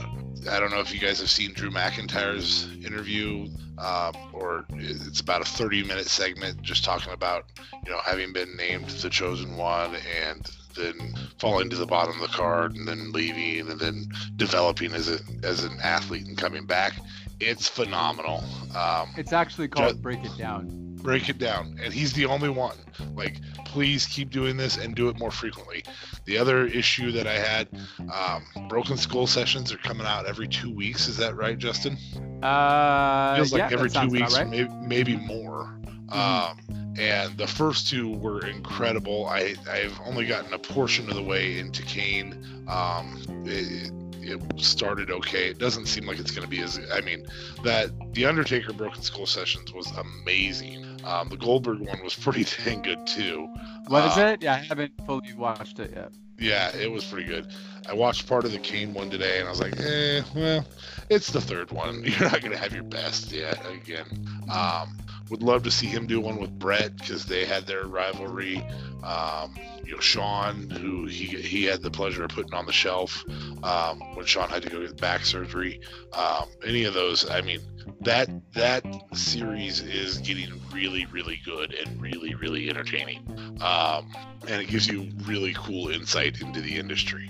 I 0.49 0.59
don't 0.59 0.71
know 0.71 0.79
if 0.79 0.93
you 0.93 0.99
guys 0.99 1.19
have 1.19 1.29
seen 1.29 1.53
Drew 1.53 1.69
McIntyre's 1.69 2.67
interview, 2.85 3.47
um, 3.77 4.13
or 4.33 4.65
it's 4.71 5.19
about 5.19 5.41
a 5.41 5.45
30 5.45 5.83
minute 5.83 6.07
segment 6.07 6.61
just 6.61 6.83
talking 6.83 7.13
about 7.13 7.45
you 7.85 7.91
know 7.91 7.99
having 8.05 8.33
been 8.33 8.55
named 8.55 8.87
the 8.89 9.09
chosen 9.09 9.55
one 9.57 9.95
and 10.23 10.49
then 10.75 11.13
falling 11.37 11.69
to 11.69 11.75
the 11.75 11.85
bottom 11.85 12.15
of 12.15 12.21
the 12.21 12.35
card 12.35 12.75
and 12.75 12.87
then 12.87 13.11
leaving 13.11 13.69
and 13.69 13.79
then 13.79 14.07
developing 14.37 14.93
as 14.93 15.09
a 15.09 15.19
as 15.43 15.63
an 15.63 15.77
athlete 15.83 16.25
and 16.27 16.37
coming 16.37 16.65
back. 16.65 16.93
It's 17.39 17.67
phenomenal. 17.67 18.43
Um, 18.75 19.09
It's 19.17 19.33
actually 19.33 19.67
called 19.67 19.95
Ju- 19.95 20.01
Break 20.01 20.23
It 20.23 20.37
Down. 20.37 20.90
Break 21.01 21.29
it 21.29 21.37
down. 21.37 21.79
And 21.81 21.93
he's 21.93 22.13
the 22.13 22.25
only 22.25 22.49
one. 22.49 22.77
Like 23.15 23.37
please 23.65 24.05
keep 24.05 24.29
doing 24.29 24.57
this 24.57 24.77
and 24.77 24.95
do 24.95 25.09
it 25.09 25.17
more 25.17 25.31
frequently. 25.31 25.83
The 26.25 26.37
other 26.37 26.65
issue 26.65 27.11
that 27.13 27.25
i 27.25 27.37
had 27.37 27.69
um, 28.13 28.67
broken 28.67 28.97
skull 28.97 29.27
sessions 29.27 29.71
are 29.71 29.77
coming 29.77 30.05
out 30.05 30.25
every 30.25 30.47
two 30.47 30.73
weeks. 30.73 31.07
Is 31.07 31.17
that 31.17 31.35
right 31.35 31.57
justin? 31.57 31.97
Uh, 32.43 33.35
feels 33.35 33.53
like 33.53 33.71
yeah, 33.71 33.77
every 33.77 33.89
two 33.89 34.07
weeks 34.07 34.37
right. 34.37 34.47
maybe, 34.47 34.69
maybe 34.81 35.15
more. 35.15 35.79
Um, 36.09 36.59
and 36.99 37.37
the 37.37 37.47
first 37.47 37.89
two 37.89 38.09
were 38.17 38.45
incredible. 38.45 39.25
I 39.27 39.55
i've 39.69 39.97
only 40.05 40.25
gotten 40.25 40.53
a 40.53 40.59
portion 40.59 41.09
of 41.09 41.15
the 41.15 41.23
way 41.23 41.57
into 41.57 41.83
kane. 41.83 42.65
Um, 42.67 43.21
it, 43.45 43.91
it 44.23 44.41
started 44.59 45.09
okay 45.11 45.47
it 45.49 45.57
doesn't 45.57 45.85
seem 45.87 46.05
like 46.05 46.19
it's 46.19 46.31
going 46.31 46.43
to 46.43 46.49
be 46.49 46.59
as 46.61 46.79
i 46.93 47.01
mean 47.01 47.25
that 47.63 47.89
the 48.13 48.25
undertaker 48.25 48.71
broken 48.73 49.01
skull 49.01 49.25
sessions 49.25 49.73
was 49.73 49.91
amazing 49.97 50.85
um, 51.05 51.29
the 51.29 51.37
goldberg 51.37 51.79
one 51.79 52.01
was 52.03 52.13
pretty 52.25 52.45
dang 52.63 52.81
good 52.81 53.05
too 53.07 53.47
What 53.87 54.05
is 54.11 54.17
Uh, 54.17 54.27
it? 54.33 54.43
Yeah, 54.43 54.53
I 54.55 54.57
haven't 54.57 54.93
fully 55.05 55.33
watched 55.33 55.79
it 55.79 55.91
yet. 55.95 56.11
yeah, 56.37 56.75
it 56.75 56.91
was 56.91 57.03
pretty 57.05 57.27
good. 57.27 57.47
I 57.89 57.93
watched 57.93 58.27
part 58.27 58.45
of 58.45 58.51
the 58.51 58.59
Kane 58.59 58.93
one 58.93 59.09
today, 59.09 59.39
and 59.39 59.47
I 59.47 59.49
was 59.51 59.59
like, 59.59 59.79
eh, 59.79 60.21
well, 60.35 60.63
it's 61.09 61.31
the 61.31 61.41
third 61.41 61.71
one. 61.71 62.03
You're 62.05 62.29
not 62.29 62.41
gonna 62.41 62.57
have 62.57 62.73
your 62.73 62.83
best 62.83 63.31
yet 63.31 63.59
again. 63.67 64.05
Um, 64.51 64.97
would 65.31 65.41
love 65.41 65.63
to 65.63 65.71
see 65.71 65.87
him 65.87 66.05
do 66.05 66.19
one 66.19 66.37
with 66.37 66.51
Bret 66.59 66.95
because 66.97 67.25
they 67.25 67.45
had 67.45 67.65
their 67.65 67.85
rivalry. 67.85 68.61
Um, 69.01 69.55
you 69.83 69.93
know, 69.93 69.99
Shawn, 69.99 70.69
who 70.69 71.05
he 71.07 71.25
he 71.25 71.63
had 71.63 71.81
the 71.81 71.89
pleasure 71.89 72.25
of 72.25 72.29
putting 72.31 72.53
on 72.53 72.65
the 72.65 72.73
shelf 72.73 73.23
um, 73.63 73.99
when 74.15 74.25
Shawn 74.25 74.49
had 74.49 74.61
to 74.63 74.69
go 74.69 74.81
get 74.81 74.99
back 74.99 75.25
surgery. 75.25 75.79
Um, 76.13 76.49
any 76.65 76.83
of 76.83 76.93
those, 76.93 77.27
I 77.29 77.41
mean, 77.41 77.61
that 78.01 78.29
that 78.53 78.85
series 79.13 79.79
is 79.81 80.17
getting 80.19 80.51
really 80.71 81.05
really 81.07 81.41
good 81.43 81.73
and 81.73 81.99
really 81.99 82.35
really 82.35 82.69
entertaining, 82.69 83.23
um, 83.61 84.11
and 84.47 84.61
it 84.61 84.67
gives 84.67 84.85
you 84.85 85.09
really 85.23 85.53
cool 85.53 85.87
insight 85.89 86.41
into 86.41 86.61
the 86.61 86.75
industry. 86.75 87.29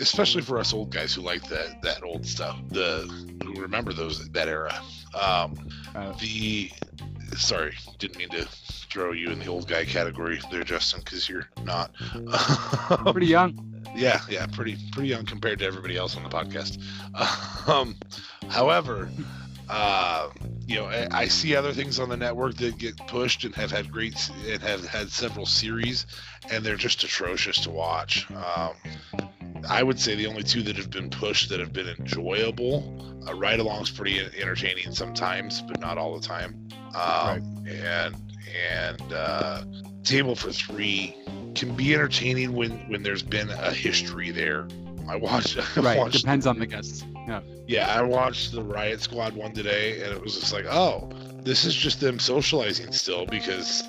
Especially 0.00 0.42
for 0.42 0.58
us 0.58 0.72
old 0.72 0.90
guys 0.90 1.14
who 1.14 1.22
like 1.22 1.46
that 1.48 1.80
that 1.82 2.02
old 2.02 2.26
stuff, 2.26 2.56
the 2.70 3.06
who 3.44 3.60
remember 3.60 3.92
those 3.92 4.28
that 4.30 4.48
era. 4.48 4.74
Um, 5.18 5.68
Uh, 5.94 6.12
the 6.20 6.70
sorry, 7.36 7.74
didn't 7.98 8.18
mean 8.18 8.28
to 8.30 8.44
throw 8.90 9.12
you 9.12 9.30
in 9.30 9.38
the 9.38 9.46
old 9.46 9.68
guy 9.68 9.84
category 9.84 10.40
there, 10.50 10.64
Justin, 10.64 11.00
because 11.04 11.28
you're 11.28 11.48
not. 11.62 11.92
Pretty 13.12 13.26
young. 13.28 13.82
yeah, 13.94 14.20
yeah, 14.28 14.46
pretty 14.46 14.76
pretty 14.92 15.08
young 15.08 15.24
compared 15.24 15.58
to 15.60 15.64
everybody 15.64 15.96
else 15.96 16.16
on 16.16 16.22
the 16.22 16.28
podcast. 16.28 16.78
Um, 17.68 17.96
however, 18.50 19.08
uh, 19.70 20.28
you 20.66 20.76
know, 20.76 20.84
I, 20.84 21.08
I 21.10 21.28
see 21.28 21.56
other 21.56 21.72
things 21.72 21.98
on 21.98 22.10
the 22.10 22.16
network 22.16 22.56
that 22.56 22.76
get 22.76 22.94
pushed 23.06 23.44
and 23.44 23.54
have 23.54 23.70
had 23.70 23.90
great 23.90 24.14
and 24.46 24.60
have 24.62 24.84
had 24.86 25.08
several 25.10 25.46
series, 25.46 26.04
and 26.50 26.62
they're 26.62 26.76
just 26.76 27.02
atrocious 27.04 27.60
to 27.60 27.70
watch. 27.70 28.30
Um, 28.32 28.74
I 29.68 29.82
would 29.82 29.98
say 29.98 30.14
the 30.14 30.26
only 30.26 30.42
two 30.42 30.62
that 30.62 30.76
have 30.76 30.90
been 30.90 31.10
pushed 31.10 31.48
that 31.50 31.60
have 31.60 31.72
been 31.72 31.88
enjoyable. 31.88 33.00
Uh, 33.26 33.34
Ride 33.34 33.60
Along's 33.60 33.90
pretty 33.90 34.18
entertaining 34.20 34.92
sometimes, 34.92 35.62
but 35.62 35.80
not 35.80 35.96
all 35.98 36.18
the 36.18 36.26
time. 36.26 36.68
Um, 36.94 37.64
And 37.68 38.14
and 38.70 39.12
uh, 39.12 39.64
Table 40.04 40.34
for 40.36 40.52
Three 40.52 41.16
can 41.54 41.74
be 41.74 41.94
entertaining 41.94 42.52
when 42.52 42.72
when 42.88 43.02
there's 43.02 43.22
been 43.22 43.48
a 43.50 43.70
history 43.72 44.30
there. 44.30 44.68
I 45.08 45.16
watched. 45.16 45.58
I 45.76 45.80
Right. 45.80 45.98
watched 45.98 46.18
Depends 46.20 46.46
on 46.46 46.58
the 46.58 46.66
guests. 46.66 47.04
Yeah. 47.26 47.40
yeah, 47.66 47.94
I 47.98 48.02
watched 48.02 48.52
the 48.52 48.62
Riot 48.62 49.00
Squad 49.00 49.32
one 49.34 49.52
today, 49.52 50.02
and 50.02 50.12
it 50.12 50.20
was 50.22 50.38
just 50.38 50.52
like, 50.52 50.66
oh, 50.66 51.08
this 51.42 51.64
is 51.64 51.74
just 51.74 52.00
them 52.00 52.18
socializing 52.18 52.92
still 52.92 53.24
because 53.24 53.82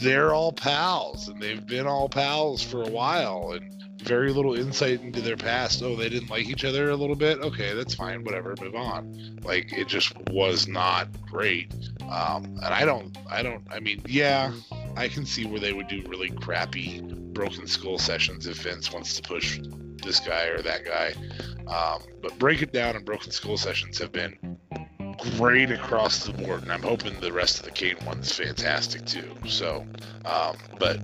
they're 0.00 0.34
all 0.34 0.50
pals 0.52 1.28
and 1.28 1.40
they've 1.40 1.64
been 1.64 1.86
all 1.86 2.08
pals 2.08 2.60
for 2.62 2.82
a 2.82 2.88
while, 2.90 3.52
and 3.52 3.81
very 4.02 4.32
little 4.32 4.54
insight 4.54 5.00
into 5.00 5.20
their 5.20 5.36
past. 5.36 5.82
Oh, 5.82 5.96
they 5.96 6.08
didn't 6.08 6.30
like 6.30 6.46
each 6.46 6.64
other 6.64 6.90
a 6.90 6.96
little 6.96 7.16
bit. 7.16 7.38
Okay, 7.40 7.74
that's 7.74 7.94
fine. 7.94 8.24
Whatever, 8.24 8.54
move 8.60 8.74
on. 8.74 9.38
Like 9.42 9.72
it 9.72 9.88
just 9.88 10.16
was 10.28 10.68
not 10.68 11.08
great. 11.26 11.72
Um, 12.10 12.44
and 12.44 12.74
I 12.74 12.84
don't, 12.84 13.16
I 13.30 13.42
don't. 13.42 13.62
I 13.70 13.80
mean, 13.80 14.02
yeah, 14.06 14.52
I 14.96 15.08
can 15.08 15.24
see 15.24 15.46
where 15.46 15.60
they 15.60 15.72
would 15.72 15.88
do 15.88 16.02
really 16.08 16.30
crappy 16.30 17.00
Broken 17.00 17.66
Skull 17.66 17.98
sessions 17.98 18.46
if 18.46 18.62
Vince 18.62 18.92
wants 18.92 19.18
to 19.18 19.22
push 19.22 19.60
this 20.02 20.20
guy 20.20 20.46
or 20.46 20.62
that 20.62 20.84
guy. 20.84 21.14
Um, 21.66 22.02
but 22.20 22.38
Break 22.38 22.62
It 22.62 22.72
Down 22.72 22.96
and 22.96 23.04
Broken 23.04 23.30
Skull 23.30 23.56
sessions 23.56 23.98
have 23.98 24.12
been 24.12 24.58
great 25.36 25.70
across 25.70 26.26
the 26.26 26.32
board, 26.32 26.62
and 26.62 26.72
I'm 26.72 26.82
hoping 26.82 27.18
the 27.20 27.32
rest 27.32 27.58
of 27.58 27.64
the 27.64 27.70
Kane 27.70 27.96
one's 28.04 28.32
fantastic 28.32 29.04
too. 29.06 29.30
So, 29.46 29.86
um, 30.24 30.56
but 30.78 30.98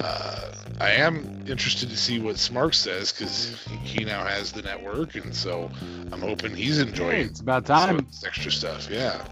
uh, 0.00 0.52
I 0.80 0.90
am 0.92 1.44
interested 1.46 1.90
to 1.90 1.96
see 1.96 2.18
what 2.20 2.36
Smark 2.36 2.74
says 2.74 3.12
because 3.12 3.62
he 3.84 4.04
now 4.04 4.24
has 4.24 4.52
the 4.52 4.62
network, 4.62 5.14
and 5.14 5.34
so 5.34 5.70
I'm 6.12 6.20
hoping 6.20 6.54
he's 6.54 6.78
Hey, 6.78 6.88
enjoying 6.88 7.26
it's 7.26 7.40
about 7.40 7.66
some 7.66 7.74
time. 7.88 7.98
of 7.98 8.06
this 8.06 8.24
extra 8.24 8.50
stuff. 8.50 8.88
Yeah. 8.90 9.22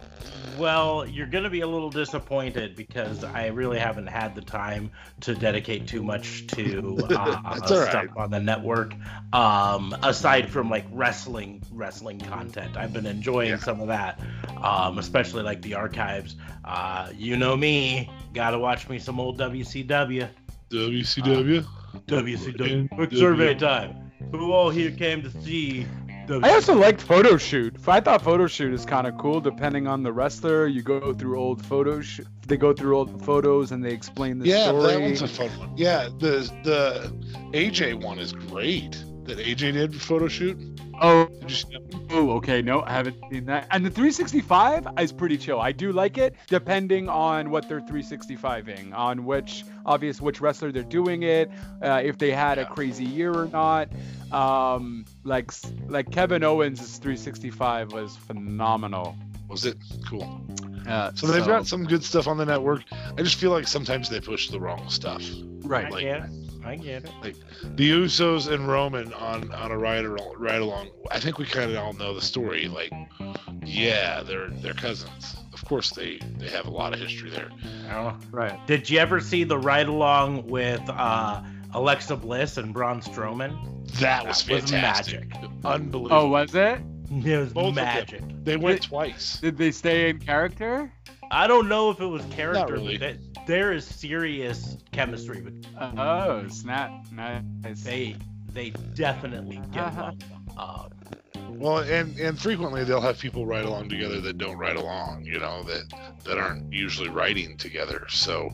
Well, 0.59 1.07
you're 1.07 1.27
going 1.27 1.45
to 1.45 1.51
be 1.51 1.61
a 1.61 1.67
little 1.67 1.91
disappointed 1.91 2.75
because 2.75 3.23
I 3.23 3.47
really 3.47 3.79
haven't 3.79 4.09
had 4.09 4.35
the 4.35 4.41
time 4.43 4.91
to 5.21 5.35
dedicate 5.35 5.87
too 5.87 6.03
much 6.03 6.47
to 6.49 7.07
uh, 7.11 7.55
That's 7.55 7.71
all 7.71 7.79
right. 7.79 7.91
stuff 7.91 8.17
on 8.17 8.31
the 8.31 8.41
network. 8.41 8.95
Um, 9.33 9.95
aside 10.03 10.51
from 10.51 10.69
like 10.69 10.87
wrestling, 10.91 11.63
wrestling 11.73 12.19
content, 12.21 12.77
I've 12.77 12.93
been 12.93 13.07
enjoying 13.07 13.51
Yeah. 13.51 13.57
some 13.59 13.81
of 13.81 13.89
that, 13.89 14.21
um, 14.63 14.99
especially 14.99 15.43
like 15.45 15.63
the 15.63 15.75
archives. 15.75 16.35
Uh, 16.65 17.11
you 17.15 17.37
know 17.37 17.57
me, 17.57 18.11
gotta 18.35 18.59
watch 18.59 18.89
me 18.89 18.99
some 18.99 19.21
old 19.21 19.39
WCW. 19.39 20.29
WCW. 20.71 21.67
WCW. 22.07 22.91
Quick 22.91 23.13
survey 23.13 23.55
time. 23.55 24.13
Who 24.33 24.53
all 24.53 24.71
here 24.71 24.91
came 24.91 25.23
to 25.23 25.31
see? 25.43 25.87
WCW? 26.27 26.45
I 26.45 26.53
also 26.53 26.75
liked 26.75 27.01
photo 27.01 27.39
shoot. 27.39 27.77
I 27.89 28.01
thought 28.01 28.21
photo 28.21 28.47
shoot 28.47 28.75
is 28.75 28.85
kind 28.85 29.07
of 29.07 29.17
cool. 29.17 29.41
Depending 29.41 29.87
on 29.87 30.03
the 30.03 30.13
wrestler, 30.13 30.67
you 30.67 30.83
go 30.83 31.15
through 31.15 31.39
old 31.39 31.65
photos. 31.65 32.05
Sh- 32.05 32.21
they 32.47 32.59
go 32.59 32.75
through 32.75 32.99
old 32.99 33.25
photos 33.25 33.73
and 33.73 33.83
they 33.83 33.93
explain 33.93 34.39
the 34.39 34.47
yeah, 34.47 34.67
story. 34.67 34.93
that 34.93 35.01
one's 35.01 35.23
a 35.23 35.29
fun 35.29 35.49
one. 35.59 35.73
Yeah, 35.77 36.09
the 36.19 36.51
the 36.65 37.15
AJ 37.53 38.03
one 38.03 38.19
is 38.19 38.33
great. 38.33 38.93
That 39.25 39.39
AJ 39.39 39.73
did 39.73 40.01
photo 40.01 40.29
shoot. 40.29 40.59
Oh, 41.01 41.27
Did 41.41 41.51
you 41.51 41.57
see 41.57 41.69
that? 41.73 42.07
oh, 42.11 42.31
okay. 42.33 42.63
No, 42.63 42.83
I 42.83 42.91
haven't 42.93 43.17
seen 43.31 43.47
that. 43.47 43.67
And 43.71 43.85
the 43.85 43.91
365 43.91 44.87
is 45.01 45.13
pretty 45.13 45.39
chill. 45.39 45.61
I 45.61 45.73
do 45.73 45.93
like 45.93 46.19
it, 46.19 46.35
depending 46.49 47.09
on 47.09 47.51
what 47.51 47.69
they're 47.69 47.81
365ing, 47.81 48.95
on 48.95 49.25
which 49.25 49.65
obvious 49.87 50.21
which 50.21 50.41
wrestler 50.41 50.73
they're 50.73 50.83
doing 50.83 51.23
it, 51.23 51.51
uh, 51.83 52.01
if 52.05 52.19
they 52.19 52.31
had 52.31 52.59
a 52.59 52.67
crazy 52.67 53.05
year 53.05 53.33
or 53.33 53.47
not. 53.47 53.89
Um, 54.33 55.05
like 55.25 55.53
like 55.87 56.11
Kevin 56.11 56.43
Owens' 56.45 56.99
365 56.99 57.93
was 57.93 58.17
phenomenal. 58.17 59.17
Was 59.49 59.65
it 59.65 59.79
cool? 60.07 60.45
Uh, 60.87 61.11
So 61.15 61.27
they've 61.27 61.45
got 61.47 61.67
some 61.67 61.85
good 61.85 62.05
stuff 62.05 62.27
on 62.27 62.37
the 62.37 62.45
network. 62.47 62.83
I 62.93 63.23
just 63.23 63.37
feel 63.37 63.51
like 63.51 63.67
sometimes 63.67 64.09
they 64.11 64.21
push 64.21 64.51
the 64.51 64.61
wrong 64.61 64.89
stuff. 64.91 65.23
Right. 65.63 65.91
like- 65.91 66.05
get 66.05 66.25
it. 66.25 66.31
I 66.69 66.77
get 66.77 67.05
it. 67.05 67.11
Like 67.23 67.37
The 67.77 67.91
Usos 67.91 68.53
and 68.53 68.69
Roman 68.69 69.13
on 69.15 69.53
on 69.53 69.71
a 69.71 69.79
ride 69.79 70.05
al- 70.05 70.35
ride 70.37 70.61
along. 70.61 70.89
I 71.11 71.19
think 71.19 71.39
we 71.39 71.47
kind 71.47 71.71
of 71.71 71.77
all 71.79 71.93
know 71.95 72.15
the 72.15 72.21
story. 72.21 72.69
Like, 72.69 72.93
yeah, 73.65 74.23
they're 74.23 74.49
they're 74.51 74.75
cousins. 74.75 75.37
Of 75.53 75.65
course, 75.65 75.91
they 75.91 76.19
they 76.37 76.49
have 76.49 76.67
a 76.67 76.71
lot 76.71 76.93
of 76.93 77.01
history 77.01 77.31
there. 77.31 77.51
Oh. 77.91 78.17
Right. 78.31 78.59
Did 78.67 78.89
you 78.91 78.99
ever 78.99 79.21
see 79.21 79.45
the 79.45 79.59
ride 79.59 79.89
along 79.89 80.47
with 80.47 80.83
uh, 80.89 81.43
Alexa 81.75 82.17
Bliss 82.17 82.57
and 82.59 82.73
Braun 82.73 83.01
Strowman? 83.01 83.57
That 84.01 84.27
was 84.27 84.45
That 84.45 84.63
was 84.63 84.71
fantastic. 84.71 85.33
Unbelievable. 85.65 86.17
Oh, 86.17 86.29
was 86.29 86.55
it? 86.55 86.81
It 87.11 87.39
was 87.39 87.53
Both 87.55 87.69
of 87.71 87.75
magic. 87.77 88.23
they 88.45 88.59
went 88.59 88.83
Did- 88.83 88.89
twice. 88.89 89.39
Did 89.41 89.57
they 89.57 89.71
stay 89.71 90.11
in 90.11 90.19
character? 90.19 90.93
I 91.31 91.47
don't 91.47 91.69
know 91.69 91.91
if 91.91 92.01
it 92.01 92.07
was 92.07 92.23
character, 92.27 92.61
Not 92.61 92.71
really. 92.71 92.99
but 92.99 93.17
th- 93.19 93.28
there 93.49 93.73
is 93.73 93.85
serious 93.85 94.77
chemistry. 94.93 95.41
But 95.41 95.55
Oh, 95.99 96.47
snap! 96.49 96.93
Nice. 97.13 97.83
they 97.83 98.17
they 98.53 98.71
definitely 98.95 99.61
get 99.73 99.85
Uh-huh. 99.85 100.13
along. 100.57 100.57
Uh, 100.57 100.89
Well, 101.51 101.79
and 101.79 102.17
and 102.19 102.39
frequently 102.39 102.85
they'll 102.85 103.01
have 103.01 103.19
people 103.19 103.47
ride 103.47 103.65
along 103.65 103.89
together 103.89 104.21
that 104.21 104.39
don't 104.39 104.59
ride 104.59 104.77
along. 104.77 105.25
You 105.25 105.41
know 105.41 105.63
that 105.65 105.85
that 106.25 106.39
aren't 106.39 106.73
usually 106.73 107.09
riding 107.09 107.57
together. 107.57 108.07
So 108.11 108.51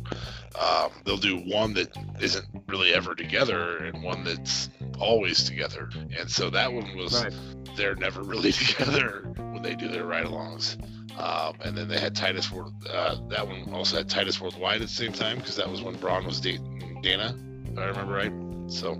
um, 0.58 0.90
they'll 1.04 1.16
do 1.16 1.38
one 1.38 1.74
that 1.74 1.88
isn't 2.20 2.46
really 2.68 2.94
ever 2.94 3.14
together 3.14 3.78
and 3.78 4.02
one 4.02 4.24
that's 4.24 4.70
always 5.00 5.42
together. 5.44 5.90
And 6.16 6.30
so 6.30 6.50
that 6.50 6.72
one 6.72 6.96
was 6.96 7.24
Right. 7.24 7.34
they're 7.76 7.96
never 7.96 8.22
really 8.22 8.52
together 8.62 9.32
when 9.52 9.62
they 9.62 9.74
do 9.74 9.88
their 9.88 10.04
ride-alongs. 10.04 10.76
Um, 11.16 11.54
and 11.64 11.76
then 11.76 11.88
they 11.88 11.98
had 11.98 12.14
Titus 12.16 12.50
World. 12.50 12.74
Uh, 12.90 13.16
that 13.28 13.46
one 13.46 13.72
also 13.72 13.98
had 13.98 14.08
Titus 14.08 14.40
Worldwide 14.40 14.82
at 14.82 14.88
the 14.88 14.94
same 14.94 15.12
time 15.12 15.38
because 15.38 15.56
that 15.56 15.70
was 15.70 15.82
when 15.82 15.94
Braun 15.96 16.24
was 16.26 16.40
dating 16.40 17.00
Dana, 17.02 17.36
if 17.70 17.78
I 17.78 17.84
remember 17.84 18.12
right. 18.12 18.32
So 18.66 18.92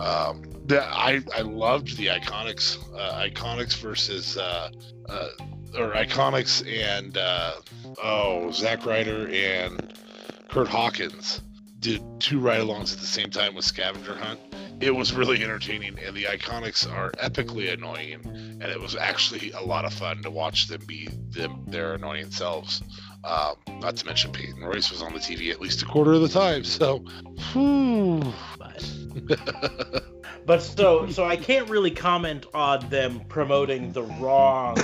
um, 0.00 0.42
I 0.70 1.22
I 1.34 1.40
loved 1.42 1.96
the 1.96 2.06
Iconics, 2.06 2.78
uh, 2.96 3.22
Iconics 3.22 3.76
versus 3.76 4.36
uh, 4.36 4.70
uh, 5.08 5.28
or 5.78 5.92
Iconics 5.92 6.66
and 6.66 7.16
uh, 7.16 7.52
oh 8.02 8.50
Zack 8.50 8.84
Ryder 8.84 9.28
and 9.32 9.96
Kurt 10.48 10.68
Hawkins 10.68 11.40
did 11.78 12.02
two 12.20 12.38
ride-alongs 12.38 12.92
at 12.92 13.00
the 13.00 13.06
same 13.06 13.30
time 13.30 13.54
with 13.54 13.64
Scavenger 13.64 14.14
Hunt. 14.14 14.38
It 14.82 14.92
was 14.92 15.12
really 15.12 15.40
entertaining, 15.44 15.96
and 16.04 16.16
the 16.16 16.24
Iconics 16.24 16.92
are 16.92 17.12
epically 17.12 17.72
annoying, 17.72 18.20
and 18.24 18.64
it 18.64 18.80
was 18.80 18.96
actually 18.96 19.52
a 19.52 19.60
lot 19.60 19.84
of 19.84 19.94
fun 19.94 20.24
to 20.24 20.30
watch 20.30 20.66
them 20.66 20.80
be 20.88 21.08
them 21.30 21.64
their 21.68 21.94
annoying 21.94 22.32
selves. 22.32 22.82
Um, 23.22 23.54
not 23.78 23.94
to 23.98 24.06
mention 24.06 24.32
Peyton 24.32 24.60
Royce 24.60 24.90
was 24.90 25.00
on 25.00 25.12
the 25.12 25.20
TV 25.20 25.52
at 25.52 25.60
least 25.60 25.82
a 25.82 25.84
quarter 25.84 26.14
of 26.14 26.20
the 26.22 26.28
time, 26.28 26.64
so. 26.64 27.04
but 28.58 30.04
but 30.46 30.60
so 30.60 31.08
so 31.08 31.24
I 31.24 31.36
can't 31.36 31.70
really 31.70 31.92
comment 31.92 32.46
on 32.52 32.88
them 32.88 33.20
promoting 33.28 33.92
the 33.92 34.02
wrong 34.02 34.76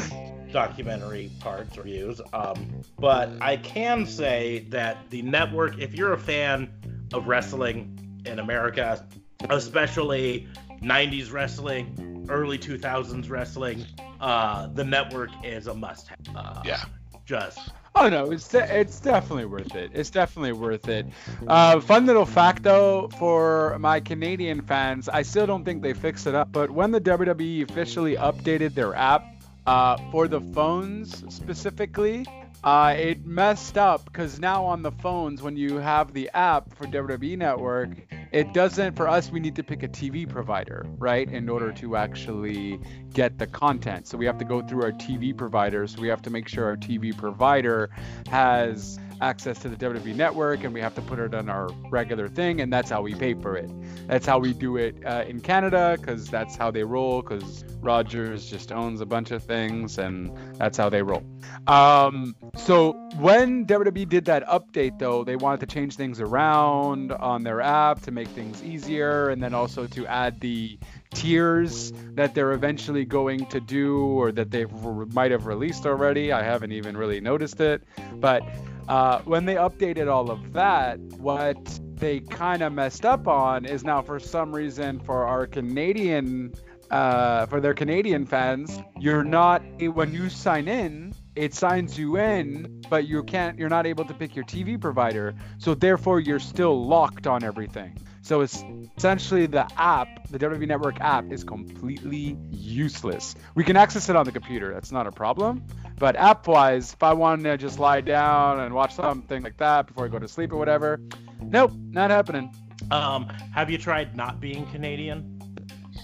documentary 0.52 1.32
parts 1.40 1.76
or 1.76 1.82
views. 1.82 2.20
Um, 2.32 2.82
but 3.00 3.30
I 3.40 3.56
can 3.56 4.06
say 4.06 4.66
that 4.68 5.11
the 5.11 5.22
network, 5.22 5.80
if 5.80 5.92
you're 5.92 6.12
a 6.12 6.18
fan 6.18 6.70
of 7.12 7.26
wrestling 7.26 8.22
in 8.24 8.38
America, 8.38 9.04
especially 9.51 10.46
90s 10.83 11.33
wrestling, 11.33 12.27
early 12.29 12.59
2000s 12.59 13.31
wrestling, 13.31 13.85
uh, 14.20 14.66
the 14.68 14.85
network 14.85 15.31
is 15.44 15.66
a 15.66 15.74
must-have. 15.74 16.18
Uh, 16.35 16.62
Yeah. 16.64 16.85
Just 17.27 17.59
Oh 17.94 18.09
no, 18.09 18.31
it's 18.31 18.48
de- 18.48 18.81
it's 18.81 19.01
definitely 19.01 19.44
worth 19.44 19.74
it. 19.74 19.90
It's 19.92 20.09
definitely 20.09 20.53
worth 20.53 20.88
it. 20.88 21.05
Uh, 21.46 21.81
fun 21.81 22.07
little 22.07 22.24
fact 22.24 22.62
though 22.62 23.09
for 23.18 23.77
my 23.81 24.01
Canadian 24.01 24.62
fans, 24.62 25.09
I 25.09 25.22
still 25.22 25.46
don't 25.46 25.64
think 25.64 25.83
they 25.83 25.92
fixed 25.92 26.27
it 26.27 26.35
up. 26.35 26.51
But 26.53 26.70
when 26.70 26.90
the 26.90 27.01
WWE 27.01 27.68
officially 27.68 28.16
updated 28.16 28.74
their 28.74 28.94
app 28.94 29.24
uh, 29.66 29.98
for 30.11 30.29
the 30.29 30.40
phones 30.40 31.24
specifically, 31.35 32.24
uh, 32.64 32.94
it 32.97 33.25
messed 33.25 33.79
up 33.79 34.05
because 34.05 34.40
now 34.40 34.64
on 34.64 34.83
the 34.83 34.90
phones, 34.90 35.42
when 35.42 35.57
you 35.57 35.77
have 35.77 36.12
the 36.12 36.31
app 36.35 36.75
for 36.75 36.87
WWE 36.87 37.38
Network, 37.38 37.90
it 38.33 38.53
doesn't. 38.53 38.97
For 38.97 39.09
us, 39.09 39.31
we 39.31 39.40
need 39.40 39.57
to 39.57 39.62
pick 39.62 39.83
a 39.83 39.88
TV 39.88 40.29
provider, 40.29 40.85
right, 40.99 41.29
in 41.31 41.49
order 41.49 41.73
to 41.73 41.97
actually 41.97 42.81
get 43.12 43.38
the 43.38 43.47
content. 43.47 44.07
So 44.09 44.18
we 44.18 44.27
have 44.27 44.38
to 44.38 44.44
go 44.44 44.61
through 44.61 44.83
our 44.83 44.92
TV 44.92 45.37
provider. 45.37 45.87
So 45.87 46.01
we 46.01 46.09
have 46.09 46.23
to 46.23 46.31
make 46.31 46.49
sure 46.49 46.64
our 46.64 46.77
TV 46.77 47.16
provider 47.16 47.90
has 48.29 48.99
access 49.20 49.59
to 49.61 49.68
the 49.68 49.76
WWE 49.76 50.14
network 50.14 50.64
and 50.64 50.72
we 50.72 50.81
have 50.81 50.94
to 50.94 51.02
put 51.02 51.18
it 51.18 51.35
on 51.35 51.48
our 51.48 51.68
regular 51.90 52.28
thing 52.28 52.61
and 52.61 52.72
that's 52.72 52.90
how 52.90 53.02
we 53.02 53.14
pay 53.14 53.35
for 53.35 53.57
it. 53.57 53.70
That's 54.07 54.26
how 54.26 54.38
we 54.38 54.52
do 54.52 54.76
it 54.76 54.96
uh, 55.04 55.24
in 55.26 55.40
Canada 55.40 55.96
because 55.98 56.28
that's 56.28 56.57
how 56.57 56.70
they 56.70 56.85
roll 56.85 57.22
because 57.22 57.64
Rogers 57.81 58.50
just 58.50 58.72
owns 58.72 59.00
a 59.00 59.07
bunch 59.07 59.31
of 59.31 59.42
things 59.42 59.98
and 59.98 60.37
that's 60.57 60.78
how 60.78 60.88
they 60.88 61.02
roll. 61.02 61.24
Um, 61.66 62.37
so 62.57 62.92
when 63.18 63.66
WWE 63.66 64.09
did 64.09 64.24
that 64.26 64.46
update 64.46 64.98
though, 64.98 65.24
they 65.24 65.37
wanted 65.37 65.61
to 65.61 65.66
change 65.66 65.96
things 65.96 66.20
around 66.20 67.12
on 67.12 67.42
their 67.42 67.61
app 67.61 68.02
to 68.02 68.11
make 68.11 68.28
things 68.28 68.62
easier 68.62 69.28
and 69.31 69.42
then 69.42 69.54
also 69.54 69.87
to 69.88 70.07
add 70.07 70.40
the 70.40 70.78
tiers 71.14 71.92
that 72.14 72.35
they're 72.35 72.52
eventually 72.52 73.04
going 73.04 73.46
to 73.46 73.61
do 73.61 73.98
or 73.98 74.33
that 74.33 74.50
they 74.50 74.64
might 74.64 75.31
have 75.31 75.46
released 75.46 75.87
already. 75.87 76.33
I 76.33 76.42
haven't 76.42 76.72
even 76.72 76.96
really 76.96 77.20
noticed 77.20 77.61
it. 77.61 77.83
But 78.14 78.42
uh, 78.88 79.20
when 79.22 79.44
they 79.44 79.55
updated 79.55 80.11
all 80.11 80.31
of 80.31 80.55
that, 80.55 80.98
what 81.18 81.81
they 81.96 82.20
kind 82.20 82.62
of 82.62 82.72
messed 82.72 83.05
up 83.05 83.29
on 83.29 83.64
is 83.64 83.85
now 83.85 84.03
for 84.03 84.18
some 84.18 84.55
reason 84.55 85.01
for 85.01 85.27
our 85.27 85.46
Canadian 85.46 86.55
uh, 86.90 87.44
for 87.46 87.61
their 87.61 87.74
Canadian 87.74 88.24
fans, 88.24 88.81
you're 88.98 89.24
not 89.24 89.62
when 89.92 90.14
you 90.14 90.31
sign 90.31 90.68
in, 90.68 91.14
it 91.37 91.53
signs 91.53 91.98
you 91.98 92.16
in, 92.16 92.83
but 92.88 93.07
you 93.07 93.22
can't 93.22 93.59
you're 93.59 93.68
not 93.68 93.87
able 93.87 94.07
to 94.07 94.14
pick 94.14 94.35
your 94.35 94.44
TV 94.46 94.81
provider. 94.81 95.35
So 95.59 95.74
therefore 95.74 96.20
you're 96.20 96.40
still 96.40 96.87
locked 96.87 97.27
on 97.27 97.44
everything. 97.44 97.98
So 98.22 98.40
it's 98.40 98.62
essentially 98.96 99.46
the 99.46 99.66
app, 99.79 100.29
the 100.29 100.38
WWE 100.38 100.66
Network 100.66 101.01
app, 101.01 101.31
is 101.33 101.44
completely 101.44 102.37
useless. 102.51 103.35
We 103.55 103.64
can 103.64 103.77
access 103.77 104.09
it 104.09 104.16
on 104.16 104.24
the 104.27 104.33
computer, 104.33 104.72
that's 104.72 104.92
not 104.92 105.07
a 105.07 105.12
problem. 105.12 105.64
But 105.98 106.16
app 106.16 106.46
wise, 106.46 106.92
if 106.92 107.02
I 107.02 107.12
wanted 107.12 107.44
to 107.44 107.56
just 107.56 107.78
lie 107.78 108.00
down 108.00 108.61
and 108.61 108.74
watch 108.74 108.94
something 108.94 109.42
like 109.42 109.56
that 109.58 109.87
before 109.88 110.04
I 110.04 110.08
go 110.08 110.18
to 110.18 110.28
sleep 110.28 110.52
or 110.52 110.56
whatever, 110.56 111.00
nope, 111.42 111.72
not 111.90 112.11
happening. 112.11 112.52
Um, 112.90 113.26
have 113.52 113.70
you 113.70 113.78
tried 113.78 114.16
not 114.16 114.40
being 114.40 114.64
Canadian? 114.66 115.34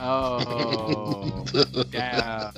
Oh, 0.00 1.44
yeah. 1.92 2.50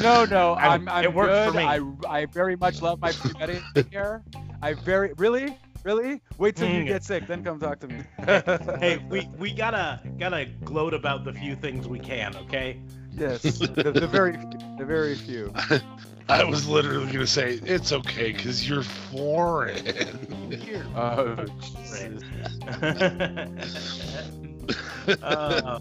No, 0.00 0.24
no, 0.24 0.52
I- 0.54 0.74
I'm, 0.74 0.88
I'm 0.88 1.04
it 1.04 1.12
worked 1.14 1.34
good. 1.34 1.52
for 1.52 1.58
me. 1.58 1.64
I, 1.64 1.80
I 2.08 2.26
very 2.26 2.56
much 2.56 2.80
love 2.80 3.00
my 3.00 3.12
pre-med 3.22 3.64
care. 3.90 4.22
I 4.62 4.74
very, 4.74 5.12
really, 5.14 5.56
really. 5.84 6.20
Wait 6.38 6.54
till 6.56 6.68
you 6.68 6.84
Mm. 6.84 6.86
get 6.86 7.02
sick, 7.02 7.26
then 7.26 7.42
come 7.42 7.58
talk 7.58 7.80
to 7.80 7.88
me. 7.88 8.04
hey, 8.78 8.98
we 9.10 9.28
we 9.38 9.52
gotta 9.52 10.00
gotta 10.18 10.46
gloat 10.64 10.94
about 10.94 11.24
the 11.24 11.32
few 11.32 11.56
things 11.56 11.88
we 11.88 11.98
can, 11.98 12.36
okay? 12.36 12.78
yes, 13.12 13.58
the, 13.82 13.92
the 13.92 14.06
very, 14.06 14.36
the 14.78 14.84
very 14.84 15.16
few. 15.16 15.52
I 16.28 16.44
was 16.44 16.68
literally 16.68 17.12
gonna 17.12 17.26
say 17.26 17.54
it's 17.64 17.92
okay 17.92 18.32
because 18.32 18.68
you're 18.68 18.82
foreign. 18.82 19.82
Oh, 20.96 21.44
Uh, 25.22 25.80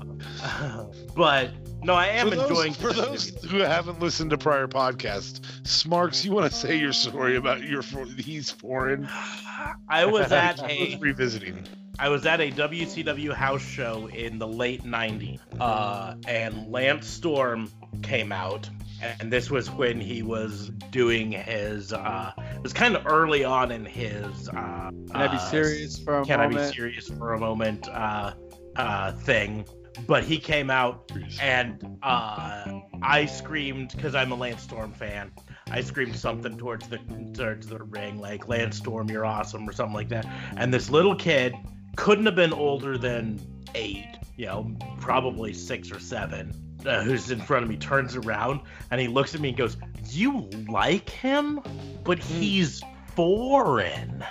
but 1.16 1.52
no, 1.84 1.94
I 1.94 2.08
am 2.08 2.30
for 2.30 2.36
those, 2.36 2.50
enjoying 2.50 2.74
for 2.74 2.94
those 2.94 3.30
who 3.46 3.58
haven't 3.58 4.00
listened 4.00 4.32
to 4.32 4.38
prior 4.38 4.68
podcasts, 4.68 5.42
Smarks, 5.68 6.26
you 6.26 6.32
want 6.32 6.52
to 6.52 6.58
say 6.58 6.78
your 6.78 6.92
story 6.94 7.36
about 7.36 7.62
your 7.62 7.84
for- 7.84 8.06
he's 8.06 8.50
foreign? 8.50 9.08
I 9.88 10.06
was 10.06 10.32
at 10.32 10.62
I 10.64 10.72
a 10.72 10.86
was 10.94 11.02
revisiting. 11.02 11.68
I 12.00 12.10
was 12.10 12.26
at 12.26 12.42
a 12.42 12.50
WCW 12.52 13.32
house 13.34 13.62
show 13.62 14.08
in 14.08 14.40
the 14.40 14.48
late 14.48 14.84
90s, 14.84 15.40
uh, 15.60 16.16
and 16.28 16.72
Lance 16.72 17.06
Storm 17.06 17.72
came 18.02 18.32
out. 18.32 18.68
And 19.02 19.32
this 19.32 19.50
was 19.50 19.70
when 19.72 20.00
he 20.00 20.22
was 20.22 20.70
doing 20.92 21.32
his, 21.32 21.94
uh, 21.94 22.32
it 22.38 22.62
was 22.62 22.74
kind 22.74 22.96
of 22.96 23.06
early 23.08 23.44
on 23.44 23.72
in 23.72 23.86
his, 23.86 24.50
uh, 24.50 24.54
can 24.54 25.08
I 25.14 25.28
be 25.28 25.38
uh, 25.38 25.50
serious 25.50 26.00
for 26.00 26.20
a 26.20 26.26
Can 26.26 26.40
I 26.40 26.48
moment? 26.48 26.72
be 26.72 26.76
serious 26.76 27.08
for 27.08 27.34
a 27.34 27.40
moment, 27.40 27.88
uh, 27.90 28.34
uh, 28.76 29.12
thing. 29.14 29.66
But 30.08 30.24
he 30.24 30.38
came 30.38 30.70
out 30.70 31.12
and 31.42 31.98
uh, 32.02 32.80
I 33.02 33.26
screamed 33.26 33.94
because 33.96 34.16
I'm 34.16 34.32
a 34.32 34.36
Lance 34.36 34.64
Storm 34.64 34.94
fan. 34.94 35.32
I 35.70 35.82
screamed 35.82 36.16
something 36.16 36.58
towards 36.58 36.88
the 36.88 36.98
towards 37.34 37.68
the 37.68 37.80
ring, 37.80 38.18
like 38.20 38.48
Lance 38.48 38.78
Storm, 38.78 39.10
you're 39.10 39.26
awesome, 39.26 39.68
or 39.68 39.74
something 39.74 39.94
like 39.94 40.10
that. 40.10 40.26
And 40.56 40.74
this 40.74 40.90
little 40.90 41.16
kid 41.16 41.54
couldn't 41.98 42.26
have 42.26 42.36
been 42.36 42.54
older 42.54 42.98
than 42.98 43.40
eight, 43.76 44.18
you 44.38 44.46
know, 44.46 44.76
probably 45.00 45.54
six 45.54 45.92
or 45.92 46.00
seven. 46.00 46.54
Uh, 46.86 47.04
who's 47.04 47.30
in 47.32 47.40
front 47.42 47.64
of 47.64 47.70
me 47.70 47.78
turns 47.78 48.16
around 48.16 48.62
and 48.90 49.00
he 49.00 49.08
looks 49.08 49.36
at 49.36 49.42
me 49.42 49.50
and 49.50 49.58
goes, 49.58 49.78
"You 50.10 50.50
like 50.70 51.10
him, 51.10 51.60
but 52.04 52.18
he's 52.20 52.82
foreign." 53.16 54.24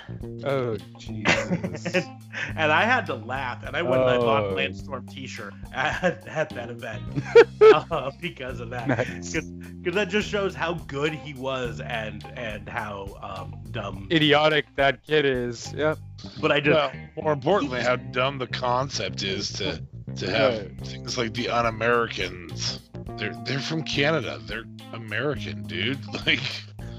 Oh, 0.43 0.75
Jesus. 0.97 1.85
and, 1.95 2.05
and 2.55 2.71
I 2.71 2.83
had 2.83 3.05
to 3.07 3.15
laugh, 3.15 3.63
and 3.63 3.75
I 3.75 3.81
went 3.83 4.01
and 4.01 4.09
I 4.11 4.17
bought 4.17 4.43
Oh. 4.45 4.49
a 4.51 4.55
Lance 4.55 4.79
Storm 4.79 5.05
T-shirt 5.07 5.53
at, 5.73 6.27
at 6.27 6.49
that 6.49 6.69
event 6.69 7.03
uh, 7.61 8.11
because 8.19 8.59
of 8.59 8.69
that. 8.71 8.87
nice. 8.87 9.33
Because 9.39 9.95
that 9.95 10.09
just 10.09 10.27
shows 10.27 10.53
how 10.55 10.73
good 10.73 11.13
he 11.13 11.33
was 11.33 11.79
and 11.79 12.25
and 12.35 12.67
how 12.67 13.17
um, 13.21 13.61
dumb. 13.71 14.07
Idiotic 14.11 14.65
that 14.75 15.03
kid 15.03 15.25
is. 15.25 15.71
Yep. 15.73 15.97
But 16.39 16.51
I 16.51 16.59
just 16.59 16.93
Well, 17.15 17.23
more 17.23 17.33
importantly, 17.33 17.81
how 17.81 17.95
dumb 17.95 18.37
the 18.39 18.47
concept 18.47 19.23
is 19.23 19.53
to 19.53 19.81
to 20.17 20.29
have 20.31 20.53
Right. 20.59 20.77
things 20.87 21.17
like 21.17 21.33
the 21.33 21.49
un-Americans. 21.49 22.79
They're 23.17 23.35
they're 23.45 23.59
from 23.59 23.83
Canada. 23.83 24.39
They're 24.45 24.63
American, 24.93 25.63
dude. 25.63 25.99
Like 26.25 26.41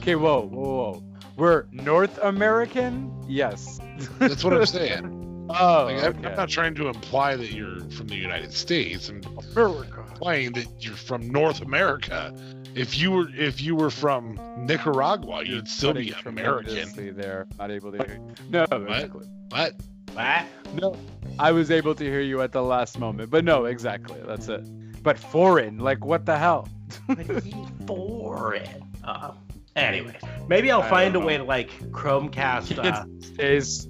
Okay, 0.01 0.17
whoa, 0.17 0.41
whoa, 0.49 0.61
whoa. 0.93 1.03
We're 1.37 1.65
North 1.71 2.19
American? 2.23 3.13
Yes. 3.29 3.79
that's 4.19 4.43
what 4.45 4.53
I'm 4.53 4.67
saying. 4.81 5.47
Oh, 5.51 5.85
Like, 5.85 6.03
I'm, 6.05 6.17
okay. 6.19 6.29
I'm 6.29 6.37
not 6.37 6.49
trying 6.49 6.75
to 6.77 6.89
imply 6.89 7.37
that 7.37 7.53
you're 7.53 7.81
from 7.91 8.07
the 8.09 8.17
United 8.17 8.53
States. 8.53 9.09
I'm 9.09 9.23
America. 9.55 10.05
implying 10.13 10.53
that 10.53 10.67
you're 10.81 10.95
from 10.97 11.29
North 11.31 11.61
America. 11.63 12.35
If 12.75 12.97
you 12.99 13.11
were 13.11 13.29
if 13.37 13.61
you 13.61 13.77
were 13.77 13.91
from 13.91 14.39
Nicaragua, 14.59 15.45
you'd 15.45 15.69
still 15.69 15.93
be 15.95 16.15
American. 16.27 17.15
There, 17.17 17.47
not 17.59 17.71
able 17.71 17.93
to 17.93 17.99
hear. 17.99 18.19
No, 18.51 18.63
exactly. 18.65 19.27
But 19.49 19.75
No, 20.75 20.97
I 21.39 21.53
was 21.53 21.71
able 21.71 21.95
to 21.95 22.05
hear 22.05 22.21
you 22.21 22.43
at 22.43 22.53
the 22.53 22.63
last 22.63 22.99
moment, 22.99 23.31
but 23.31 23.45
no, 23.45 23.67
exactly. 23.67 24.21
That's 24.27 24.49
it. 24.49 24.63
But 25.03 25.19
foreign, 25.19 25.79
like 25.79 26.05
what 26.05 26.27
the 26.27 26.39
hell? 26.39 26.69
foreign. 27.87 28.85
Uh, 29.05 29.33
anyway, 29.77 30.17
maybe 30.49 30.71
I'll 30.71 30.83
I 30.83 30.89
find 30.89 31.11
a 31.11 31.19
don't 31.19 31.27
way 31.27 31.37
to 31.37 31.45
like 31.45 31.71
Chromecast. 31.91 32.79
Uh, 32.79 33.05
Is 33.43 33.89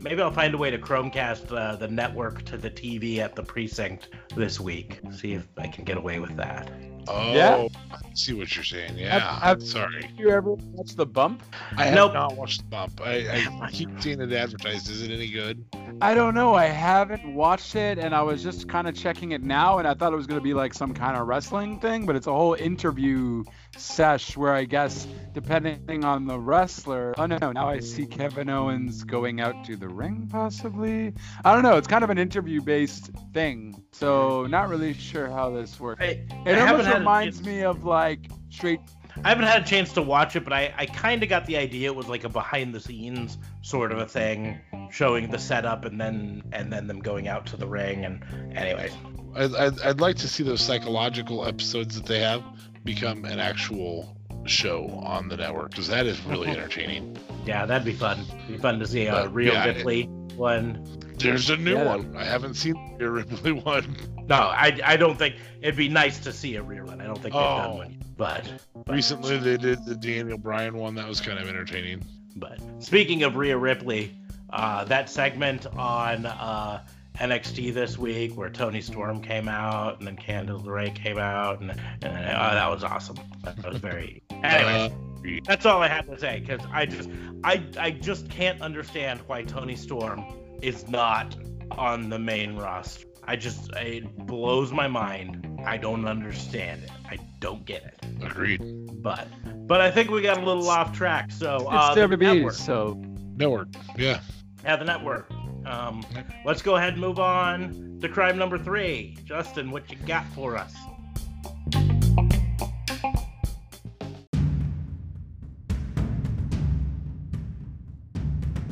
maybe 0.00 0.22
I'll 0.22 0.30
find 0.30 0.54
a 0.54 0.58
way 0.58 0.70
to 0.70 0.78
Chromecast 0.78 1.56
uh, 1.56 1.76
the 1.76 1.88
network 1.88 2.44
to 2.44 2.56
the 2.56 2.70
TV 2.70 3.18
at 3.18 3.34
the 3.34 3.42
precinct 3.42 4.08
this 4.36 4.60
week. 4.60 5.00
See 5.10 5.32
if 5.32 5.48
I 5.56 5.66
can 5.66 5.84
get 5.84 5.96
away 5.96 6.20
with 6.20 6.36
that. 6.36 6.70
Oh, 7.08 7.32
Yeah. 7.34 7.68
I 7.90 7.98
see 8.14 8.32
what 8.34 8.54
you're 8.54 8.64
saying. 8.64 8.98
Yeah, 8.98 9.38
have- 9.40 9.62
sorry. 9.62 10.10
you 10.16 10.30
ever 10.30 10.52
watch 10.52 10.94
the 10.94 11.06
bump? 11.06 11.42
I 11.76 11.84
have 11.86 11.94
Nope. 11.94 12.14
not 12.14 12.36
watched 12.36 12.60
the 12.62 12.66
bump. 12.66 13.00
I, 13.04 13.46
I 13.62 13.70
keep 13.72 13.88
seeing 14.00 14.20
it 14.20 14.32
advertised. 14.32 14.90
Is 14.90 15.02
it 15.02 15.10
any 15.10 15.30
good? 15.30 15.64
I 16.00 16.14
don't 16.14 16.34
know. 16.34 16.54
I 16.54 16.66
haven't 16.66 17.34
watched 17.34 17.74
it, 17.76 17.98
and 17.98 18.14
I 18.14 18.22
was 18.22 18.42
just 18.42 18.68
kind 18.68 18.86
of 18.88 18.94
checking 18.94 19.32
it 19.32 19.42
now, 19.42 19.78
and 19.78 19.88
I 19.88 19.94
thought 19.94 20.12
it 20.12 20.16
was 20.16 20.26
gonna 20.26 20.40
be 20.40 20.54
like 20.54 20.74
some 20.74 20.94
kind 20.94 21.16
of 21.16 21.26
wrestling 21.26 21.80
thing, 21.80 22.06
but 22.06 22.14
it's 22.16 22.26
a 22.26 22.32
whole 22.32 22.54
interview 22.54 23.42
sesh 23.80 24.36
where 24.36 24.52
I 24.52 24.64
guess 24.64 25.06
depending 25.32 26.04
on 26.04 26.26
the 26.26 26.38
wrestler. 26.38 27.14
Oh 27.18 27.26
no, 27.26 27.52
now 27.52 27.68
I 27.68 27.80
see 27.80 28.06
Kevin 28.06 28.48
Owens 28.48 29.04
going 29.04 29.40
out 29.40 29.64
to 29.66 29.76
the 29.76 29.88
ring, 29.88 30.28
possibly. 30.30 31.14
I 31.44 31.54
don't 31.54 31.62
know. 31.62 31.76
It's 31.76 31.86
kind 31.86 32.04
of 32.04 32.10
an 32.10 32.18
interview-based 32.18 33.10
thing, 33.32 33.82
so 33.92 34.46
not 34.46 34.68
really 34.68 34.94
sure 34.94 35.28
how 35.28 35.50
this 35.50 35.78
works. 35.78 36.02
I, 36.02 36.26
It 36.46 36.58
I 36.58 36.66
almost 36.66 36.86
had 36.86 36.96
a 36.96 36.98
reminds 36.98 37.44
me 37.44 37.62
of 37.62 37.84
like 37.84 38.30
straight. 38.50 38.80
I 39.24 39.30
haven't 39.30 39.46
had 39.46 39.62
a 39.62 39.64
chance 39.64 39.92
to 39.94 40.02
watch 40.02 40.36
it, 40.36 40.44
but 40.44 40.52
I, 40.52 40.72
I 40.76 40.86
kind 40.86 41.22
of 41.22 41.28
got 41.28 41.46
the 41.46 41.56
idea 41.56 41.88
it 41.90 41.96
was 41.96 42.08
like 42.08 42.24
a 42.24 42.28
behind 42.28 42.74
the 42.74 42.80
scenes 42.80 43.38
sort 43.62 43.90
of 43.90 43.98
a 43.98 44.06
thing, 44.06 44.60
showing 44.90 45.30
the 45.30 45.38
setup 45.38 45.84
and 45.84 46.00
then 46.00 46.42
and 46.52 46.72
then 46.72 46.86
them 46.86 47.00
going 47.00 47.26
out 47.28 47.46
to 47.46 47.56
the 47.56 47.66
ring. 47.66 48.04
And 48.04 48.22
anyway, 48.56 48.90
I'd, 49.34 49.54
I'd, 49.54 49.80
I'd 49.80 50.00
like 50.00 50.16
to 50.16 50.28
see 50.28 50.42
those 50.42 50.60
psychological 50.60 51.44
episodes 51.44 51.96
that 51.96 52.06
they 52.06 52.20
have 52.20 52.42
become 52.84 53.24
an 53.24 53.38
actual 53.38 54.16
show 54.46 54.88
on 55.04 55.28
the 55.28 55.36
network 55.36 55.70
because 55.70 55.88
that 55.88 56.06
is 56.06 56.20
really 56.24 56.48
entertaining. 56.56 57.16
Yeah, 57.44 57.66
that'd 57.66 57.84
be 57.84 57.92
fun. 57.92 58.24
Be 58.46 58.56
fun 58.58 58.78
to 58.78 58.86
see 58.86 59.06
a 59.06 59.12
But, 59.12 59.34
real 59.34 59.52
yeah, 59.54 59.64
it- 59.66 59.76
Ripley 59.76 60.04
one. 60.36 60.84
There's 61.18 61.50
a 61.50 61.56
new 61.56 61.74
Yeah. 61.74 61.96
one. 61.96 62.16
I 62.16 62.24
haven't 62.24 62.54
seen 62.54 62.96
the 62.98 63.10
Ripley 63.10 63.52
one. 63.64 63.96
No, 64.28 64.36
I, 64.36 64.78
I 64.84 64.96
don't 64.96 65.18
think 65.18 65.34
it'd 65.60 65.74
be 65.76 65.88
nice 65.88 66.18
to 66.20 66.32
see 66.32 66.54
a 66.56 66.62
real 66.62 66.84
one. 66.84 67.00
I 67.00 67.06
don't 67.06 67.14
think 67.16 67.24
they've 67.34 67.42
done 67.42 67.70
Oh. 67.70 67.76
one, 67.76 67.98
but 68.16 68.44
but- 68.84 68.92
Recently, 68.94 69.36
they 69.38 69.56
did 69.56 69.84
the 69.84 69.94
Daniel 69.96 70.38
Bryan 70.38 70.76
one. 70.76 70.94
That 70.94 71.08
was 71.08 71.20
kind 71.20 71.38
of 71.38 71.48
entertaining. 71.48 72.04
But 72.36 72.60
speaking 72.78 73.24
of 73.24 73.34
Rhea 73.36 73.56
Ripley, 73.58 74.16
uh, 74.50 74.84
that 74.84 75.10
segment 75.10 75.66
on 75.76 76.24
uh, 76.26 76.84
NXT 77.18 77.74
this 77.74 77.98
week 77.98 78.36
where 78.36 78.48
Toni 78.50 78.80
Storm 78.80 79.20
came 79.20 79.48
out 79.48 79.98
and 79.98 80.06
then 80.06 80.16
Candice 80.16 80.62
LeRae 80.64 80.94
came 80.94 81.18
out 81.18 81.60
and, 81.60 81.70
and 82.02 82.04
uh, 82.04 82.54
that 82.54 82.70
was 82.70 82.84
awesome. 82.84 83.16
That 83.44 83.62
was 83.66 83.78
very. 83.78 84.22
Anyway, 84.30 84.92
Uh, 84.92 85.40
that's 85.44 85.66
all 85.66 85.82
I 85.82 85.88
have 85.88 86.06
to 86.06 86.18
say 86.18 86.40
because 86.40 86.64
I 86.72 86.86
just 86.86 87.10
I 87.44 87.62
I 87.78 87.90
just 87.90 88.30
can't 88.30 88.60
understand 88.62 89.20
why 89.26 89.42
Toni 89.42 89.74
Storm 89.76 90.24
is 90.62 90.88
not 90.88 91.34
on 91.72 92.08
the 92.08 92.18
main 92.18 92.56
roster. 92.56 93.04
I 93.24 93.36
just 93.36 93.70
it 93.76 94.16
blows 94.26 94.72
my 94.72 94.86
mind. 94.88 95.44
I 95.66 95.76
don't 95.76 96.06
understand 96.06 96.84
it. 96.84 96.90
I 97.04 97.18
don't 97.40 97.64
get 97.66 97.82
it. 97.84 98.06
agreed. 98.22 98.62
But 99.02 99.26
but 99.66 99.80
I 99.80 99.90
think 99.90 100.10
we 100.10 100.22
got 100.22 100.38
a 100.38 100.44
little 100.44 100.68
off 100.70 100.92
track. 100.96 101.30
So 101.32 101.56
It's 101.56 101.66
uh, 101.68 101.94
the 101.94 102.00
WWE, 102.16 102.36
network. 102.36 102.54
so 102.54 103.02
Network. 103.36 103.68
Yeah. 103.98 104.20
Yeah, 104.64 104.76
the 104.76 104.84
network. 104.84 105.30
Um, 105.66 106.04
let's 106.44 106.62
go 106.62 106.76
ahead 106.76 106.94
and 106.94 107.00
move 107.00 107.18
on 107.18 107.98
to 108.00 108.08
crime 108.08 108.38
number 108.38 108.58
three. 108.58 109.16
Justin, 109.24 109.70
what 109.70 109.90
you 109.90 109.96
got 110.06 110.26
for 110.34 110.56
us? 110.56 110.74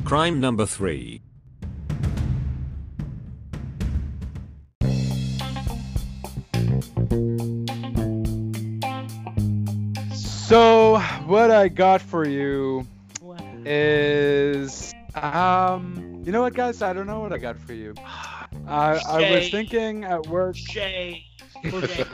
Crime 0.07 0.39
number 0.39 0.65
3. 0.65 1.21
so 10.47 10.97
what 11.25 11.51
I 11.51 11.67
got 11.67 12.01
for 12.01 12.25
you 12.25 12.87
is 13.65 14.93
um 15.23 16.21
you 16.25 16.31
know 16.31 16.41
what 16.41 16.53
guys 16.53 16.81
I 16.81 16.93
don't 16.93 17.07
know 17.07 17.19
what 17.19 17.33
I 17.33 17.37
got 17.37 17.57
for 17.59 17.73
you. 17.73 17.93
I, 18.67 18.99
I 19.07 19.31
was 19.31 19.49
thinking 19.49 20.03
at 20.03 20.27
work 20.27 20.55
Shay. 20.55 21.25
Shay. 21.63 22.05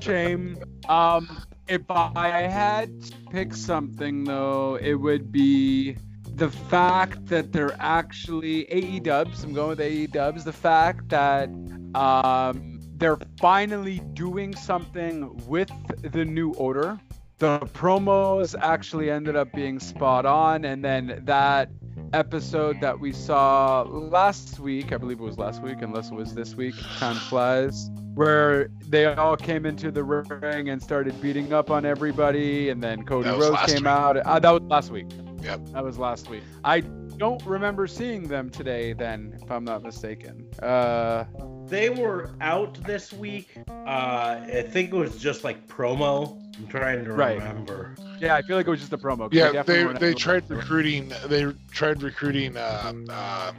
Shame. 0.00 0.58
Um, 0.88 1.42
if 1.68 1.82
I 1.90 2.42
had 2.42 3.02
to 3.02 3.12
pick 3.30 3.54
something 3.54 4.24
though, 4.24 4.76
it 4.76 4.94
would 4.94 5.32
be 5.32 5.96
the 6.34 6.50
fact 6.50 7.26
that 7.26 7.52
they're 7.52 7.76
actually 7.78 8.70
AE 8.70 9.00
Dubs. 9.00 9.44
I'm 9.44 9.52
going 9.52 9.70
with 9.70 9.80
AE 9.80 10.06
Dubs. 10.06 10.44
The 10.44 10.52
fact 10.52 11.08
that 11.10 11.48
um, 11.94 12.80
they're 12.96 13.18
finally 13.38 14.00
doing 14.14 14.54
something 14.54 15.36
with 15.46 15.70
the 16.02 16.24
new 16.24 16.52
order. 16.54 16.98
The 17.38 17.58
promos 17.74 18.54
actually 18.58 19.10
ended 19.10 19.34
up 19.34 19.52
being 19.52 19.80
spot 19.80 20.26
on, 20.26 20.64
and 20.64 20.84
then 20.84 21.22
that 21.24 21.70
episode 22.12 22.80
that 22.80 22.98
we 23.00 23.12
saw 23.12 23.82
last 23.82 24.58
week, 24.60 24.92
I 24.92 24.96
believe 24.96 25.20
it 25.20 25.22
was 25.24 25.38
last 25.38 25.62
week, 25.62 25.78
unless 25.80 26.10
it 26.10 26.14
was 26.14 26.34
this 26.34 26.54
week, 26.54 26.74
time 26.98 27.16
flies, 27.16 27.90
where 28.14 28.68
they 28.88 29.06
all 29.06 29.36
came 29.36 29.66
into 29.66 29.90
the 29.90 30.02
ring 30.04 30.68
and 30.68 30.82
started 30.82 31.20
beating 31.20 31.52
up 31.52 31.70
on 31.70 31.84
everybody, 31.84 32.68
and 32.68 32.82
then 32.82 33.04
Cody 33.04 33.28
That 33.30 33.38
Rhodes 33.38 33.62
came 33.66 33.76
week. 33.82 33.86
out. 33.86 34.16
Uh, 34.18 34.38
that 34.38 34.50
was 34.50 34.62
last 34.62 34.90
week. 34.90 35.06
Yep. 35.42 35.60
That 35.72 35.84
was 35.84 35.98
last 35.98 36.28
week. 36.30 36.42
I 36.64 36.80
don't 36.80 37.44
remember 37.44 37.86
seeing 37.86 38.26
them 38.28 38.50
today, 38.50 38.92
then, 38.92 39.38
if 39.42 39.50
I'm 39.50 39.64
not 39.64 39.82
mistaken. 39.82 40.46
Uh, 40.62 41.24
They 41.66 41.90
were 41.90 42.30
out 42.40 42.74
this 42.84 43.12
week. 43.12 43.50
Uh, 43.68 44.40
I 44.42 44.64
think 44.68 44.92
it 44.92 44.96
was 44.96 45.16
just 45.18 45.44
like 45.44 45.66
promo. 45.68 46.41
I'm 46.58 46.66
trying 46.68 47.04
to 47.04 47.12
Right. 47.12 47.38
remember. 47.38 47.94
yeah, 48.20 48.34
I 48.36 48.42
feel 48.42 48.56
like 48.56 48.66
it 48.66 48.70
was 48.70 48.80
just 48.80 48.92
a 48.92 48.98
promo. 48.98 49.28
Yeah, 49.32 49.62
they 49.62 49.84
they 49.84 50.14
tried 50.14 50.48
recruiting. 50.50 51.12
They 51.26 51.46
tried 51.70 52.02
recruiting 52.02 52.56
uh, 52.56 52.92
uh, 53.08 53.52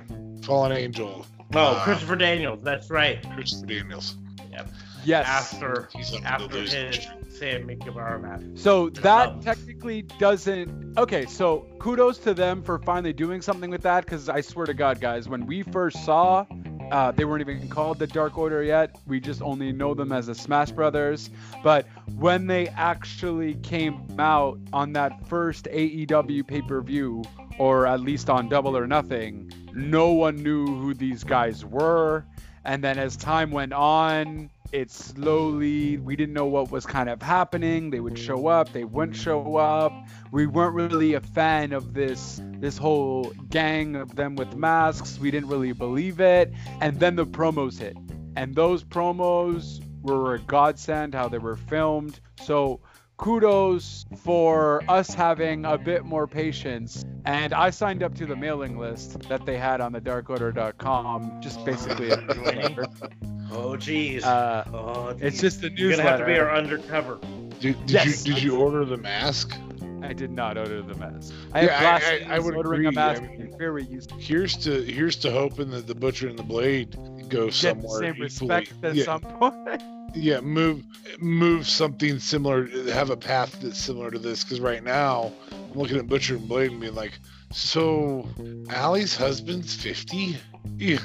Fallen 0.44 0.72
Angel, 0.72 1.26
Oh, 1.56 1.60
Uh, 1.60 1.84
Christopher 1.84 2.16
Daniels. 2.16 2.60
That's 2.64 2.90
right. 2.90 3.24
Christopher 3.36 3.66
Daniels. 3.68 4.18
Yep. 4.52 4.70
Yes. 5.06 5.28
After 5.28 5.90
He's 5.94 6.14
on 6.14 6.24
after 6.26 6.58
his 6.60 6.72
streak. 6.72 7.08
Sammy 7.30 7.76
Guevara 7.76 8.20
match. 8.20 8.42
So 8.56 8.90
that 8.90 9.30
Um, 9.30 9.42
technically 9.42 10.04
doesn't. 10.20 10.98
Okay, 10.98 11.26
so 11.26 11.68
kudos 11.80 12.18
to 12.20 12.34
them 12.34 12.62
for 12.64 12.80
finally 12.80 13.12
doing 13.14 13.42
something 13.42 13.70
with 13.70 13.82
that. 13.82 14.06
Because 14.06 14.30
I 14.30 14.42
swear 14.42 14.66
to 14.66 14.74
God, 14.74 15.02
guys, 15.02 15.28
when 15.28 15.46
we 15.46 15.62
first 15.64 16.06
saw, 16.06 16.46
uh, 16.92 17.12
they 17.12 17.26
weren't 17.26 17.42
even 17.42 17.68
called 17.70 18.00
the 18.00 18.08
Dark 18.08 18.38
Order 18.38 18.64
yet. 18.64 18.96
We 19.08 19.20
just 19.20 19.42
only 19.42 19.72
know 19.72 19.94
them 19.94 20.12
as 20.12 20.28
the 20.28 20.36
Smash 20.36 20.72
Brothers. 20.72 21.30
But 21.64 21.88
when 22.16 22.48
they 22.48 22.68
actually 22.70 23.56
came 23.56 24.00
out 24.20 24.60
on 24.72 24.94
that 24.94 25.28
first 25.28 25.66
AEW 25.66 26.48
pay-per-view, 26.48 27.24
or 27.60 27.86
at 27.86 28.00
least 28.00 28.30
on 28.30 28.50
Double 28.50 28.76
or 28.76 28.88
Nothing, 28.88 29.52
no 29.74 30.12
one 30.12 30.36
knew 30.38 30.66
who 30.66 30.94
these 30.94 31.24
guys 31.24 31.66
were. 31.66 32.26
And 32.66 32.84
then 32.84 32.98
as 32.98 33.18
time 33.18 33.52
went 33.52 33.74
on, 33.74 34.50
it 34.72 34.90
slowly, 34.90 35.98
we 35.98 36.16
didn't 36.16 36.34
know 36.34 36.48
what 36.48 36.72
was 36.72 36.86
kind 36.86 37.08
of 37.10 37.22
happening. 37.22 37.92
They 37.92 38.00
would 38.00 38.18
show 38.18 38.48
up, 38.48 38.74
they 38.74 38.86
wouldn't 38.86 39.16
show 39.16 39.58
up. 39.58 39.94
We 40.32 40.48
weren't 40.48 40.74
really 40.74 41.14
a 41.14 41.22
fan 41.22 41.74
of 41.74 41.94
this 41.94 42.42
this 42.60 42.78
whole 42.78 43.32
gang 43.50 43.96
of 43.96 44.16
them 44.16 44.36
with 44.36 44.56
masks. 44.56 45.20
We 45.20 45.30
didn't 45.30 45.50
really 45.50 45.74
believe 45.74 46.20
it. 46.20 46.52
And 46.82 47.00
then 47.00 47.16
the 47.16 47.26
promos 47.26 47.78
hit. 47.78 47.96
And 48.36 48.56
those 48.56 48.84
promos 48.84 49.84
were 50.02 50.34
a 50.34 50.40
godsend 50.40 51.14
how 51.14 51.28
they 51.28 51.38
were 51.38 51.56
filmed. 51.56 52.20
So 52.42 52.80
kudos 53.24 54.06
for 54.18 54.84
us 54.90 55.14
having 55.14 55.64
a 55.64 55.78
bit 55.78 56.04
more 56.04 56.28
patience. 56.28 57.06
And 57.24 57.54
I 57.54 57.70
signed 57.70 58.04
up 58.04 58.14
to 58.16 58.26
the 58.26 58.36
mailing 58.36 58.78
list 58.78 59.18
that 59.30 59.46
they 59.46 59.58
had 59.58 59.80
on 59.80 59.94
the 59.94 60.02
darkorder.com, 60.02 61.40
just 61.42 61.64
basically 61.66 62.10
a. 62.12 62.18
Oh, 63.56 63.76
jeez. 63.78 64.24
Uh, 64.24 64.64
oh, 64.74 65.10
it's 65.22 65.40
geez. 65.40 65.42
just 65.42 65.64
a 65.64 65.70
You're 65.72 65.92
gonna 65.92 66.02
have 66.02 66.20
to 66.22 66.26
be 66.26 66.40
our 66.40 66.50
undercover. 66.56 67.20
Did, 67.60 67.80
did 67.86 67.90
Yes. 67.92 68.26
you 68.26 68.34
did 68.34 68.42
you 68.44 68.58
order 68.58 68.84
the 68.84 68.98
mask? 68.98 69.56
I 70.02 70.12
did 70.12 70.32
not 70.32 70.58
order 70.58 70.82
the 70.82 70.96
mask. 70.96 71.32
I 71.54 71.62
Yeah, 71.62 71.72
have 71.78 71.78
I- 71.78 72.00
glasses. 72.00 72.28
I- 72.30 72.36
I 72.36 72.40
would 72.40 72.56
ordering 72.56 72.80
agree. 72.88 72.88
a 72.88 72.92
mask 72.94 73.22
I 73.22 73.28
mean- 73.28 73.56
very 73.60 73.84
useful. 73.84 74.18
Here's 74.18 74.58
to 74.64 74.82
here's 74.82 75.18
to 75.18 75.30
hoping 75.32 75.70
that 75.70 75.86
the 75.86 75.94
butcher 75.94 76.28
and 76.28 76.38
the 76.40 76.44
blade 76.44 76.98
go 77.34 77.46
Get 77.48 77.52
the 77.52 77.58
somewhere 77.58 78.00
same 78.00 78.24
equally. 78.24 78.24
respect 78.56 78.74
at 78.84 78.96
yeah, 78.96 79.04
some 79.04 79.22
point. 79.22 79.84
yeah, 80.16 80.42
move 80.42 80.84
move 81.20 81.68
something 81.68 82.20
similar. 82.20 82.68
Have 82.92 83.10
a 83.10 83.18
path 83.18 83.60
that's 83.62 83.80
similar 83.80 84.12
to 84.12 84.20
this. 84.20 84.44
Because 84.44 84.60
right 84.60 84.84
now, 84.84 85.32
I'm 85.52 85.80
looking 85.80 85.98
at 85.98 86.08
butcher 86.08 86.36
and 86.36 86.48
blade 86.48 86.72
and 86.72 86.80
being 86.82 86.96
like, 86.96 87.20
so 87.52 88.28
Allie's 88.70 89.16
husband's 89.16 89.76
fifty. 89.76 90.38
You 90.78 90.98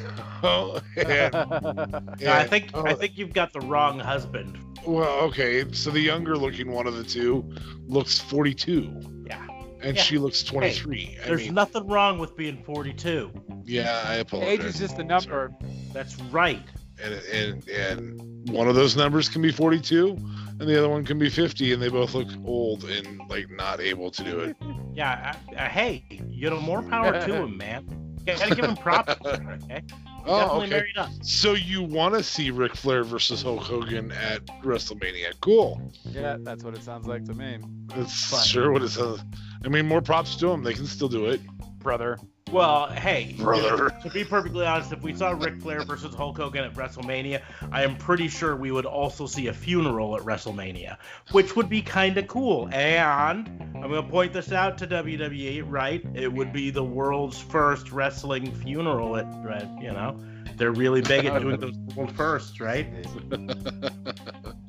know, 0.43 0.81
and, 0.97 1.33
No, 2.21 2.33
I 2.33 2.47
think 2.47 2.71
oh, 2.75 2.85
I 2.87 2.95
think 2.95 3.19
you've 3.19 3.33
got 3.33 3.53
the 3.53 3.61
wrong 3.61 3.99
husband. 3.99 4.57
Well, 4.87 5.19
okay. 5.25 5.71
So 5.73 5.91
the 5.91 6.01
younger 6.01 6.37
looking 6.39 6.71
one 6.71 6.87
of 6.87 6.95
the 6.97 7.03
two 7.03 7.45
looks 7.89 8.21
42, 8.21 9.25
Yeah. 9.27 9.45
And 9.83 9.97
Yeah. 9.97 10.03
she 10.03 10.19
looks 10.19 10.43
23. 10.43 11.19
I 11.23 11.27
There's 11.29 11.41
mean, 11.47 11.55
nothing 11.55 11.87
wrong 11.87 12.19
with 12.19 12.37
being 12.37 12.63
42. 12.65 13.31
yeah, 13.65 14.03
I 14.07 14.15
apologize. 14.17 14.51
Age 14.61 14.65
is 14.65 14.79
just 14.79 14.99
a 14.99 15.05
number. 15.05 15.53
That's 15.93 16.19
right. 16.33 16.63
and 17.03 17.15
and 17.33 17.69
and 17.69 18.49
one 18.51 18.67
of 18.67 18.75
those 18.75 18.97
numbers 18.97 19.29
can 19.29 19.41
be 19.41 19.53
42 19.53 20.17
and 20.59 20.69
the 20.69 20.77
other 20.77 20.89
one 20.89 21.05
can 21.05 21.17
be 21.17 21.31
50 21.31 21.73
and 21.73 21.81
they 21.81 21.89
both 21.89 22.13
look 22.15 22.27
old 22.45 22.83
and 22.85 23.21
like 23.29 23.49
not 23.51 23.79
able 23.81 24.11
to 24.11 24.25
do 24.25 24.41
it 24.41 24.57
Yeah. 24.95 25.37
I, 25.57 25.65
I, 25.67 25.69
hey, 25.69 26.05
you 26.29 26.51
know, 26.51 26.61
more 26.61 26.83
power 26.83 27.13
to 27.13 27.35
him, 27.45 27.57
man. 27.57 27.87
You 28.27 28.35
gotta 28.37 28.55
give 28.57 28.65
him 28.65 28.77
props. 28.77 29.15
Okay. 29.25 29.83
oh 30.27 30.41
Definitely 30.41 30.67
okay 30.67 30.71
married 30.71 30.99
up. 30.99 31.11
so 31.23 31.55
you 31.55 31.83
want 31.85 32.15
to 32.15 32.23
see 32.25 32.51
Ric 32.51 32.75
Flair 32.75 33.05
versus 33.05 33.43
Hulk 33.43 33.63
Hogan 33.63 34.11
at 34.11 34.45
WrestleMania 34.65 35.35
cool 35.41 35.81
Yeah, 36.05 36.37
that's 36.41 36.65
what 36.65 36.75
it 36.75 36.83
sounds 36.83 37.07
like 37.07 37.25
to 37.27 37.35
me, 37.35 37.59
that's 37.95 38.31
But- 38.33 38.45
sure 38.45 38.73
what 38.73 38.83
it 38.83 38.89
says 38.91 39.23
I 39.65 39.69
mean 39.69 39.87
more 39.87 40.03
props 40.03 40.37
to 40.37 40.49
them 40.49 40.63
they 40.63 40.75
can 40.75 40.87
still 40.87 41.09
do 41.09 41.27
it 41.27 41.41
brother. 41.79 42.19
Well, 42.53 42.89
hey, 42.89 43.35
Brother. 43.39 43.91
to 44.03 44.11
be 44.11 44.25
perfectly 44.25 44.65
honest, 44.65 44.93
if 44.93 45.03
we 45.03 45.15
saw 45.15 45.31
Ric 45.31 45.61
Flair 45.61 45.83
versus 45.83 46.15
Hulk 46.15 46.39
Hogan 46.39 46.65
at 46.65 46.75
WrestleMania, 46.75 47.43
I 47.73 47.83
am 47.83 47.97
pretty 47.97 48.29
sure 48.29 48.57
we 48.57 48.71
would 48.71 48.87
also 48.87 49.27
see 49.27 49.49
a 49.49 49.53
funeral 49.53 50.17
at 50.17 50.23
WrestleMania, 50.23 50.97
which 51.33 51.57
would 51.57 51.69
be 51.69 51.83
kind 51.83 52.17
of 52.17 52.27
cool. 52.27 52.69
And 52.73 53.49
I'm 53.75 53.91
going 53.91 54.03
to 54.03 54.11
point 54.11 54.33
this 54.33 54.53
out 54.53 54.79
to 54.79 54.87
WWE, 54.87 55.63
right? 55.67 56.05
It 56.15 56.33
would 56.33 56.53
be 56.53 56.71
the 56.71 56.85
world's 56.85 57.39
first 57.39 57.93
wrestling 57.93 58.55
funeral 58.55 59.17
at, 59.17 59.27
right, 59.45 59.69
you 59.81 59.93
know? 59.93 60.19
They're 60.57 60.73
really 60.73 61.03
big 61.03 61.27
at 61.27 61.41
doing 61.43 61.61
those 61.61 61.77
world 61.95 62.13
firsts, 62.17 62.61
right? 62.61 62.87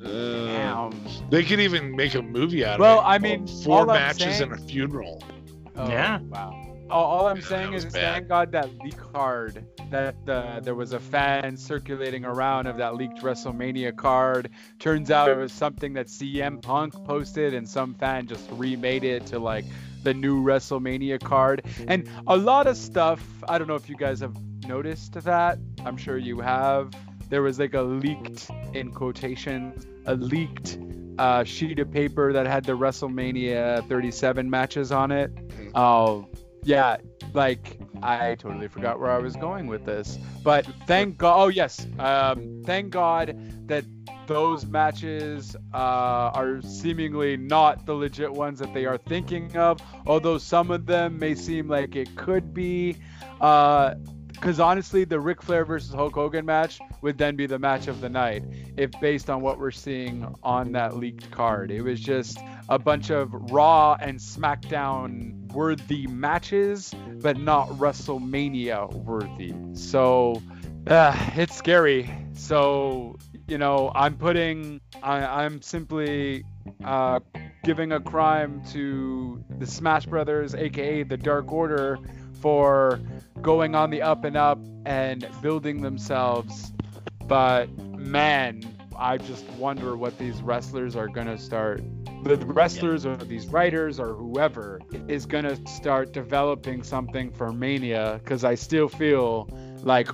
Uh, 0.03 0.91
they 1.29 1.43
could 1.43 1.59
even 1.59 1.95
make 1.95 2.15
a 2.15 2.21
movie 2.21 2.65
out 2.65 2.79
Well, 2.79 2.99
of 2.99 3.03
it. 3.03 3.05
Well, 3.05 3.11
I 3.11 3.17
mean, 3.19 3.47
four 3.47 3.79
all 3.81 3.89
I'm 3.91 3.95
matches 3.99 4.37
saying- 4.37 4.43
and 4.43 4.53
a 4.53 4.57
funeral. 4.57 5.21
Oh, 5.75 5.89
Yeah. 5.89 6.19
Wow. 6.21 6.65
All, 6.89 7.05
all 7.05 7.27
I'm 7.27 7.37
Yeah, 7.37 7.43
saying 7.43 7.71
that 7.71 7.77
is, 7.77 7.85
was 7.85 7.93
is 7.93 7.99
bad. 8.01 8.13
thank 8.15 8.27
God 8.29 8.51
that 8.53 8.69
leak 8.83 8.97
card 8.97 9.63
that 9.91 10.15
uh, 10.27 10.59
there 10.61 10.73
was 10.73 10.93
a 10.93 10.99
fan 10.99 11.55
circulating 11.55 12.25
around 12.25 12.65
of 12.65 12.77
that 12.77 12.95
leaked 12.95 13.19
WrestleMania 13.21 13.95
card. 13.95 14.49
Turns 14.79 15.11
out 15.11 15.29
it 15.29 15.37
was 15.37 15.53
something 15.53 15.93
that 15.93 16.07
CM 16.07 16.59
Punk 16.61 16.93
posted, 17.05 17.53
and 17.53 17.67
some 17.69 17.93
fan 17.93 18.25
just 18.25 18.49
remade 18.53 19.03
it 19.03 19.25
to 19.27 19.37
like 19.37 19.65
the 20.03 20.13
new 20.13 20.43
WrestleMania 20.43 21.21
card. 21.21 21.65
And 21.87 22.09
a 22.27 22.37
lot 22.37 22.67
of 22.67 22.77
stuff. 22.77 23.23
I 23.47 23.57
don't 23.57 23.67
know 23.67 23.75
if 23.75 23.89
you 23.89 23.95
guys 23.95 24.19
have 24.19 24.35
noticed 24.67 25.13
that. 25.13 25.59
I'm 25.85 25.97
sure 25.97 26.17
you 26.17 26.39
have. 26.39 26.93
There 27.29 27.41
was 27.41 27.59
like 27.59 27.73
a 27.73 27.81
leaked, 27.81 28.49
in 28.73 28.91
quotations, 28.91 29.85
a 30.05 30.15
leaked 30.15 30.79
uh, 31.19 31.43
sheet 31.43 31.79
of 31.79 31.91
paper 31.91 32.33
that 32.33 32.47
had 32.47 32.63
the 32.63 32.73
WrestleMania 32.73 33.87
37 33.87 34.49
matches 34.49 34.91
on 34.91 35.11
it. 35.11 35.31
Oh, 35.75 36.27
yeah, 36.63 36.97
like 37.33 37.79
I 38.01 38.35
totally 38.35 38.67
forgot 38.67 38.99
where 38.99 39.11
I 39.11 39.19
was 39.19 39.35
going 39.35 39.67
with 39.67 39.85
this, 39.85 40.17
but 40.43 40.65
thank 40.87 41.17
God. 41.17 41.35
Oh 41.41 41.47
yes, 41.47 41.85
um, 41.97 42.61
thank 42.65 42.91
God 42.91 43.37
that 43.67 43.85
those 44.29 44.63
matches 44.67 45.55
uh, 45.73 46.31
are 46.35 46.61
seemingly 46.61 47.35
not 47.35 47.87
the 47.87 47.93
legit 47.95 48.31
ones 48.31 48.59
that 48.59 48.71
they 48.75 48.85
are 48.85 48.97
thinking 48.97 49.57
of. 49.57 49.81
Although 50.05 50.37
some 50.37 50.69
of 50.69 50.85
them 50.85 51.17
may 51.17 51.33
seem 51.33 51.67
like 51.67 51.95
it 51.95 52.15
could 52.15 52.53
be. 52.53 52.95
Uh, 53.41 53.95
because 54.31 54.59
honestly, 54.59 55.03
the 55.03 55.19
Ric 55.19 55.41
Flair 55.41 55.65
versus 55.65 55.93
Hulk 55.93 56.13
Hogan 56.13 56.45
match 56.45 56.79
would 57.01 57.17
then 57.17 57.35
be 57.35 57.45
the 57.45 57.59
match 57.59 57.87
of 57.87 57.99
the 57.99 58.07
night, 58.07 58.43
if 58.77 58.89
based 59.01 59.29
on 59.29 59.41
what 59.41 59.59
we're 59.59 59.69
seeing 59.69 60.33
on 60.43 60.71
that 60.71 60.95
leaked 60.95 61.29
card. 61.31 61.71
It 61.71 61.81
was 61.81 61.99
just 61.99 62.39
a 62.69 62.79
bunch 62.79 63.09
of 63.09 63.33
Raw 63.51 63.97
and 63.99 64.17
SmackDown 64.17 65.51
worthy 65.51 66.07
matches, 66.07 66.93
but 67.21 67.37
not 67.37 67.67
WrestleMania 67.69 68.93
worthy. 68.93 69.53
So 69.73 70.41
uh, 70.87 71.31
it's 71.35 71.55
scary. 71.55 72.09
So 72.33 73.17
you 73.49 73.57
know, 73.57 73.91
I'm 73.95 74.15
putting, 74.15 74.79
I, 75.01 75.43
I'm 75.43 75.61
simply 75.61 76.43
uh, 76.83 77.19
giving 77.63 77.91
a 77.91 77.99
crime 77.99 78.61
to 78.71 79.43
the 79.57 79.65
Smash 79.65 80.05
Brothers, 80.05 80.53
aka 80.53 81.03
the 81.03 81.17
Dark 81.17 81.51
Order, 81.51 81.97
for 82.41 83.01
going 83.41 83.75
on 83.75 83.89
the 83.89 84.01
up 84.01 84.23
and 84.23 84.37
up 84.37 84.59
and 84.85 85.27
building 85.41 85.81
themselves. 85.81 86.71
But 87.25 87.75
man, 87.97 88.61
I 88.95 89.17
just 89.17 89.45
wonder 89.51 89.97
what 89.97 90.17
these 90.19 90.41
wrestlers 90.41 90.95
are 90.95 91.07
gonna 91.07 91.37
start. 91.37 91.81
The 92.23 92.37
wrestlers 92.37 93.05
or 93.05 93.15
these 93.17 93.47
writers 93.47 93.99
or 93.99 94.13
whoever 94.13 94.79
is 95.07 95.25
gonna 95.25 95.55
start 95.67 96.13
developing 96.13 96.83
something 96.83 97.31
for 97.31 97.51
Mania 97.51 98.19
because 98.23 98.43
I 98.43 98.55
still 98.55 98.89
feel 98.89 99.49
like 99.83 100.09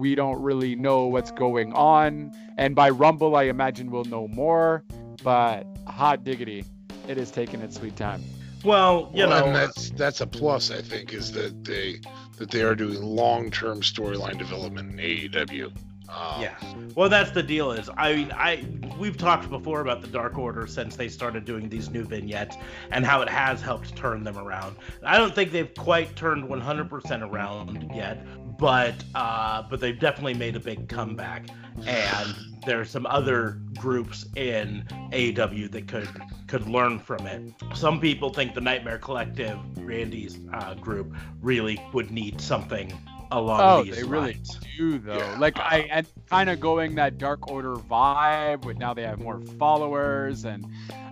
we 0.00 0.14
don't 0.14 0.40
really 0.42 0.74
know 0.74 1.06
what's 1.06 1.30
going 1.30 1.72
on. 1.74 2.32
And 2.56 2.74
by 2.74 2.90
Rumble, 2.90 3.36
I 3.36 3.44
imagine 3.44 3.90
we'll 3.90 4.04
know 4.04 4.26
more. 4.28 4.82
But 5.22 5.66
hot 5.86 6.24
diggity, 6.24 6.64
it 7.06 7.18
is 7.18 7.30
taking 7.30 7.60
its 7.60 7.76
sweet 7.76 7.94
time. 7.96 8.24
Well, 8.64 9.10
you 9.14 9.26
Well, 9.26 9.40
know, 9.40 9.46
and 9.46 9.54
that's 9.54 9.90
that's 9.90 10.20
a 10.22 10.26
plus. 10.26 10.70
I 10.70 10.80
think 10.80 11.12
is 11.12 11.32
that 11.32 11.64
they 11.64 12.00
that 12.38 12.50
they 12.50 12.62
are 12.62 12.74
doing 12.74 13.02
long 13.02 13.50
term 13.50 13.82
storyline 13.82 14.38
development 14.38 14.92
in 14.92 14.98
AEW. 14.98 15.66
Um, 16.08 16.42
Yeah. 16.42 16.54
Well, 16.96 17.08
that's 17.08 17.30
the 17.30 17.42
deal. 17.42 17.70
Is 17.72 17.88
I 17.96 18.14
mean, 18.14 18.32
I 18.32 18.64
we've 18.98 19.16
talked 19.16 19.48
before 19.48 19.80
about 19.80 20.02
the 20.02 20.08
Dark 20.08 20.36
Order 20.38 20.66
since 20.66 20.96
they 20.96 21.08
started 21.08 21.44
doing 21.44 21.68
these 21.68 21.88
new 21.88 22.02
vignettes 22.04 22.56
and 22.90 23.06
how 23.06 23.22
it 23.22 23.28
has 23.28 23.62
helped 23.62 23.94
turn 23.96 24.24
them 24.24 24.36
around. 24.36 24.76
I 25.04 25.16
don't 25.16 25.34
think 25.34 25.52
they've 25.52 25.72
quite 25.74 26.16
turned 26.16 26.44
100% 26.44 27.22
around 27.30 27.90
yet, 27.94 28.26
but 28.60 28.94
uh, 29.14 29.62
but 29.68 29.80
they've 29.80 29.98
definitely 29.98 30.34
made 30.34 30.54
a 30.54 30.60
big 30.60 30.88
comeback. 30.88 31.46
And 31.86 32.34
there 32.66 32.78
are 32.78 32.84
some 32.84 33.06
other 33.06 33.58
groups 33.78 34.26
in 34.36 34.84
AEW 35.12 35.70
that 35.72 35.88
could 35.88 36.08
could 36.46 36.68
learn 36.68 36.98
from 36.98 37.26
it. 37.26 37.42
Some 37.74 38.00
people 38.00 38.30
think 38.30 38.54
the 38.54 38.60
Nightmare 38.60 38.98
Collective, 38.98 39.58
Brandi's 39.76 40.38
uh, 40.52 40.74
group, 40.74 41.14
really 41.40 41.80
would 41.94 42.10
need 42.10 42.40
something 42.40 42.92
along 43.32 43.60
Oh, 43.62 43.84
these 43.84 43.96
they 43.96 44.02
really 44.02 44.34
lines. 44.34 44.60
do 44.76 44.98
though. 44.98 45.16
Yeah. 45.16 45.38
Like 45.38 45.56
I 45.58 45.88
and 45.90 46.06
kind 46.28 46.50
of 46.50 46.60
going 46.60 46.96
that 46.96 47.16
Dark 47.16 47.50
Order 47.50 47.76
vibe. 47.76 48.64
With 48.66 48.76
now 48.78 48.92
they 48.92 49.02
have 49.04 49.20
more 49.20 49.40
followers 49.58 50.44
and 50.44 50.66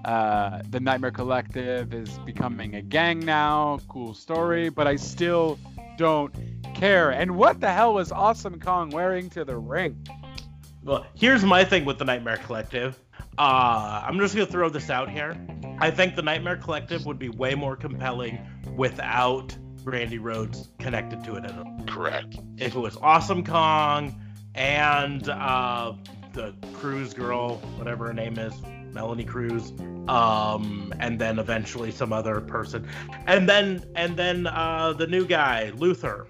uh, 0.04 0.62
the 0.68 0.80
Nightmare 0.80 1.12
Collective 1.12 1.94
is 1.94 2.18
becoming 2.26 2.74
a 2.74 2.82
gang 2.82 3.20
now. 3.20 3.78
Cool 3.88 4.12
story, 4.12 4.68
but 4.68 4.86
I 4.86 4.96
still 4.96 5.58
don't 5.98 6.34
care. 6.74 7.10
And 7.10 7.36
what 7.36 7.60
the 7.60 7.70
hell 7.70 7.92
was 7.92 8.10
Awesome 8.10 8.58
Kong 8.58 8.88
wearing 8.90 9.28
to 9.30 9.44
the 9.44 9.58
ring? 9.58 10.06
Well, 10.82 11.04
here's 11.14 11.44
my 11.44 11.64
thing 11.64 11.84
with 11.84 11.98
the 11.98 12.04
Nightmare 12.06 12.38
Collective. 12.38 12.98
Uh, 13.36 14.02
I'm 14.06 14.18
just 14.18 14.34
gonna 14.34 14.46
throw 14.46 14.70
this 14.70 14.88
out 14.88 15.10
here. 15.10 15.36
I 15.78 15.90
think 15.90 16.16
the 16.16 16.22
Nightmare 16.22 16.56
Collective 16.56 17.04
would 17.04 17.18
be 17.18 17.28
way 17.28 17.54
more 17.54 17.76
compelling 17.76 18.38
without 18.76 19.54
Brandi 19.82 20.18
Rhodes 20.20 20.70
connected 20.78 21.22
to 21.24 21.34
it 21.34 21.44
at 21.44 21.52
all. 21.58 21.84
correct. 21.86 22.38
If 22.56 22.74
it 22.74 22.78
was 22.78 22.96
Awesome 22.96 23.44
Kong 23.44 24.18
and 24.54 25.28
uh, 25.28 25.92
the 26.32 26.54
Cruz 26.74 27.12
girl, 27.12 27.56
whatever 27.76 28.06
her 28.06 28.14
name 28.14 28.38
is, 28.38 28.54
Melanie 28.92 29.24
Cruz, 29.24 29.72
um, 30.08 30.92
and 31.00 31.18
then 31.18 31.38
eventually 31.38 31.90
some 31.90 32.12
other 32.12 32.40
person, 32.40 32.88
and 33.26 33.48
then 33.48 33.84
and 33.94 34.16
then 34.16 34.46
uh, 34.46 34.92
the 34.92 35.06
new 35.06 35.24
guy, 35.26 35.70
Luther. 35.76 36.26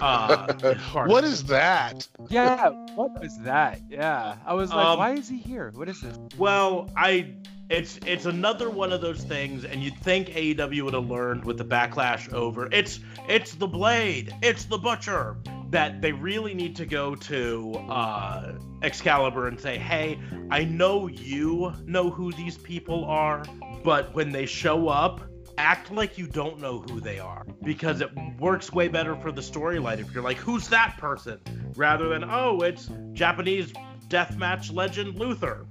Uh, 0.00 0.52
what 1.06 1.24
is 1.24 1.44
that? 1.44 2.08
Yeah, 2.28 2.70
what 2.94 3.24
is 3.24 3.38
that? 3.40 3.80
Yeah, 3.88 4.36
I 4.44 4.54
was 4.54 4.70
like, 4.70 4.86
Um, 4.86 4.98
why 4.98 5.12
is 5.12 5.28
he 5.28 5.38
here? 5.38 5.72
What 5.74 5.88
is 5.88 6.00
this? 6.00 6.16
Well, 6.36 6.90
I 6.96 7.34
it's 7.70 7.98
it's 8.06 8.24
another 8.26 8.70
one 8.70 8.92
of 8.92 9.00
those 9.00 9.22
things, 9.22 9.64
and 9.64 9.82
you'd 9.82 9.96
think 9.98 10.28
AEW 10.28 10.82
would 10.82 10.94
have 10.94 11.08
learned 11.10 11.44
with 11.44 11.58
the 11.58 11.64
backlash 11.64 12.32
over. 12.32 12.68
It's 12.72 13.00
it's 13.28 13.54
the 13.54 13.66
Blade, 13.66 14.34
it's 14.42 14.64
the 14.64 14.78
Butcher. 14.78 15.36
That 15.70 16.00
they 16.00 16.12
really 16.12 16.54
need 16.54 16.76
to 16.76 16.86
go 16.86 17.14
to 17.14 17.72
uh, 17.88 18.58
Excalibur 18.82 19.48
and 19.48 19.60
say, 19.60 19.78
"Hey, 19.78 20.18
I 20.50 20.64
know 20.64 21.08
you 21.08 21.72
know 21.84 22.10
who 22.10 22.32
these 22.32 22.56
people 22.56 23.04
are, 23.04 23.44
but 23.84 24.14
when 24.14 24.30
they 24.30 24.46
show 24.46 24.88
up." 24.88 25.22
Act 25.56 25.90
like 25.90 26.16
you 26.16 26.28
don't 26.28 26.60
know 26.60 26.78
who 26.82 27.00
they 27.00 27.18
are 27.18 27.44
because 27.64 28.00
it 28.00 28.08
works 28.38 28.72
way 28.72 28.86
better 28.86 29.16
for 29.16 29.32
the 29.32 29.40
storyline 29.40 29.98
if 29.98 30.14
you're 30.14 30.22
like, 30.22 30.36
who's 30.36 30.68
that 30.68 30.96
person? 30.98 31.40
Rather 31.74 32.08
than, 32.10 32.22
oh, 32.22 32.60
it's 32.60 32.88
Japanese 33.12 33.72
deathmatch 34.06 34.72
legend 34.72 35.18
Luther 35.18 35.66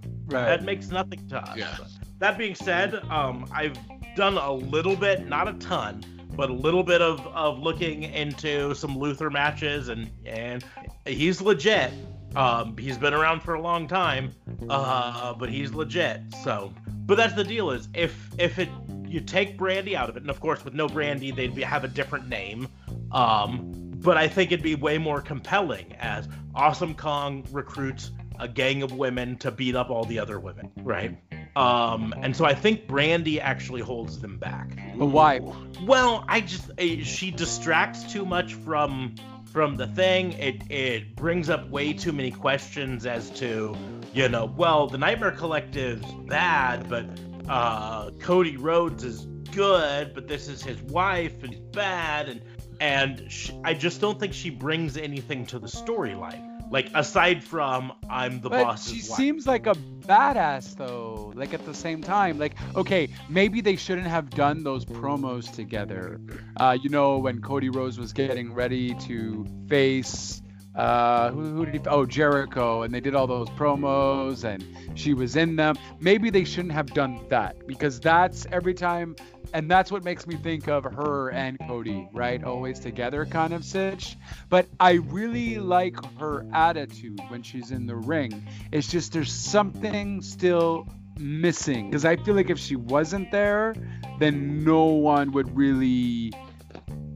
that 0.45 0.63
makes 0.63 0.89
nothing 0.89 1.27
to 1.29 1.37
us. 1.37 1.57
Yeah. 1.57 1.77
That 2.19 2.37
being 2.37 2.55
said, 2.55 2.95
um, 3.09 3.45
I've 3.51 3.77
done 4.15 4.37
a 4.37 4.51
little 4.51 4.95
bit, 4.95 5.27
not 5.27 5.47
a 5.47 5.53
ton, 5.53 6.03
but 6.38 6.51
a 6.51 6.53
little 6.53 6.83
bit 6.83 7.01
of, 7.01 7.25
of 7.27 7.59
looking 7.59 8.03
into 8.03 8.73
some 8.75 8.97
Luther 8.97 9.29
matches, 9.29 9.89
and 9.89 10.09
and 10.25 10.63
he's 11.05 11.41
legit. 11.41 11.91
Um, 12.35 12.77
he's 12.77 12.97
been 12.97 13.13
around 13.13 13.41
for 13.41 13.55
a 13.55 13.61
long 13.61 13.88
time, 13.88 14.33
uh, 14.69 15.33
but 15.33 15.49
he's 15.49 15.73
legit. 15.73 16.21
So, 16.43 16.71
but 17.05 17.15
that's 17.15 17.33
the 17.33 17.43
deal 17.43 17.71
is 17.71 17.89
if 17.93 18.29
if 18.38 18.59
it 18.59 18.69
you 19.07 19.19
take 19.19 19.57
Brandi 19.57 19.95
out 19.95 20.09
of 20.09 20.15
it, 20.15 20.21
and 20.21 20.29
of 20.29 20.39
course 20.39 20.63
with 20.63 20.75
no 20.75 20.88
Brandi 20.88 21.35
they'd 21.35 21.55
be, 21.55 21.63
have 21.63 21.83
a 21.83 21.88
different 21.88 22.29
name. 22.29 22.67
Um, 23.11 23.71
but 23.97 24.17
I 24.17 24.27
think 24.27 24.51
it'd 24.51 24.63
be 24.63 24.75
way 24.75 24.97
more 24.97 25.21
compelling 25.21 25.93
as 25.93 26.27
Awesome 26.53 26.93
Kong 26.93 27.45
recruits 27.51 28.11
a 28.39 28.47
gang 28.47 28.83
of 28.83 28.91
women 28.91 29.38
to 29.38 29.49
beat 29.49 29.75
up 29.75 29.89
all 29.89 30.03
the 30.03 30.19
other 30.19 30.39
women, 30.39 30.71
right? 30.83 31.17
Um, 31.57 32.13
and 32.21 32.35
so 32.35 32.45
I 32.45 32.53
think 32.53 32.85
Brandi 32.85 33.39
actually 33.39 33.81
holds 33.81 34.19
them 34.19 34.37
back. 34.37 34.77
But 34.95 35.07
why? 35.07 35.39
Well, 35.81 36.23
I 36.27 36.41
just 36.41 36.69
eh, 36.77 37.01
she 37.03 37.31
distracts 37.31 38.11
too 38.13 38.25
much 38.25 38.53
from 38.53 39.15
from 39.45 39.75
the 39.75 39.87
thing. 39.87 40.33
It 40.33 40.61
it 40.69 41.15
brings 41.15 41.49
up 41.49 41.67
way 41.69 41.93
too 41.93 42.11
many 42.11 42.29
questions 42.29 43.07
as 43.07 43.31
to, 43.39 43.75
you 44.13 44.29
know, 44.29 44.45
well, 44.45 44.85
the 44.85 44.99
Nightmare 44.99 45.31
Collective's 45.31 46.05
bad, 46.27 46.87
but 46.87 47.07
uh, 47.49 48.11
Cody 48.19 48.57
Rhodes 48.57 49.03
is 49.03 49.25
good, 49.51 50.13
but 50.13 50.27
this 50.27 50.47
is 50.49 50.61
his 50.61 50.79
wife 50.83 51.41
and 51.41 51.53
he's 51.53 51.59
bad, 51.59 52.29
and 52.29 52.41
and 52.79 53.31
sh 53.31 53.49
I 53.63 53.73
just 53.73 53.99
don't 53.99 54.19
think 54.19 54.33
she 54.33 54.51
brings 54.51 54.95
anything 54.95 55.47
to 55.47 55.57
the 55.57 55.67
storyline. 55.67 56.46
Like 56.70 56.91
aside 56.93 57.43
from 57.43 57.93
I'm 58.09 58.41
the 58.41 58.49
But 58.49 58.63
boss's 58.63 58.91
she 58.91 59.09
wife. 59.09 59.18
seems 59.18 59.47
like 59.47 59.68
a 59.68 59.76
badass 59.76 60.76
though. 60.76 61.32
Like 61.36 61.53
at 61.53 61.65
the 61.65 61.74
same 61.74 62.01
time, 62.01 62.38
like 62.39 62.55
okay, 62.76 63.09
maybe 63.30 63.61
they 63.61 63.76
shouldn't 63.76 64.07
have 64.07 64.30
done 64.30 64.63
those 64.63 64.86
promos 64.86 65.51
together. 65.51 66.20
Uh, 66.57 66.78
you 66.82 66.89
know, 66.89 67.18
when 67.20 67.41
Cody 67.41 67.70
Rhodes 67.70 67.97
was 67.97 68.13
getting 68.13 68.53
ready 68.53 68.93
to 69.07 69.45
face 69.68 70.41
uh, 70.78 71.32
who, 71.32 71.41
who 71.55 71.65
did 71.65 71.74
he? 71.74 71.82
Oh, 71.88 72.05
Jericho, 72.05 72.84
and 72.84 72.93
they 72.93 72.99
did 72.99 73.15
all 73.15 73.26
those 73.26 73.49
promos, 73.49 74.43
and 74.43 74.63
she 74.93 75.15
was 75.15 75.36
in 75.36 75.55
them. 75.55 75.76
Maybe 75.99 76.30
they 76.30 76.43
shouldn't 76.43 76.74
have 76.74 76.93
done 76.93 77.20
that 77.30 77.65
because 77.65 77.99
that's 77.99 78.45
every 78.51 78.76
time, 78.76 79.15
and 79.53 79.69
that's 79.69 79.91
what 79.91 80.03
makes 80.03 80.27
me 80.27 80.35
think 80.35 80.67
of 80.67 80.83
her 80.83 81.29
and 81.29 81.59
Cody, 81.67 82.07
right? 82.13 82.43
Always 82.43 82.79
together, 82.79 83.25
kind 83.25 83.53
of 83.53 83.63
sitch. 83.63 84.17
But 84.49 84.67
I 84.79 84.93
really 84.93 85.57
like 85.57 85.95
her 86.19 86.45
attitude 86.53 87.19
when 87.29 87.43
she's 87.43 87.71
in 87.71 87.85
the 87.85 87.95
ring. 87.95 88.47
It's 88.71 88.87
just 88.87 89.13
there's 89.13 89.31
something 89.31 90.21
still 90.21 90.87
missing 91.19 91.89
because 91.89 92.05
I 92.05 92.15
feel 92.17 92.35
like 92.35 92.49
if 92.49 92.59
she 92.59 92.75
wasn't 92.75 93.31
there, 93.31 93.75
then 94.19 94.63
no 94.63 94.85
one 94.85 95.31
would 95.31 95.55
really 95.55 96.31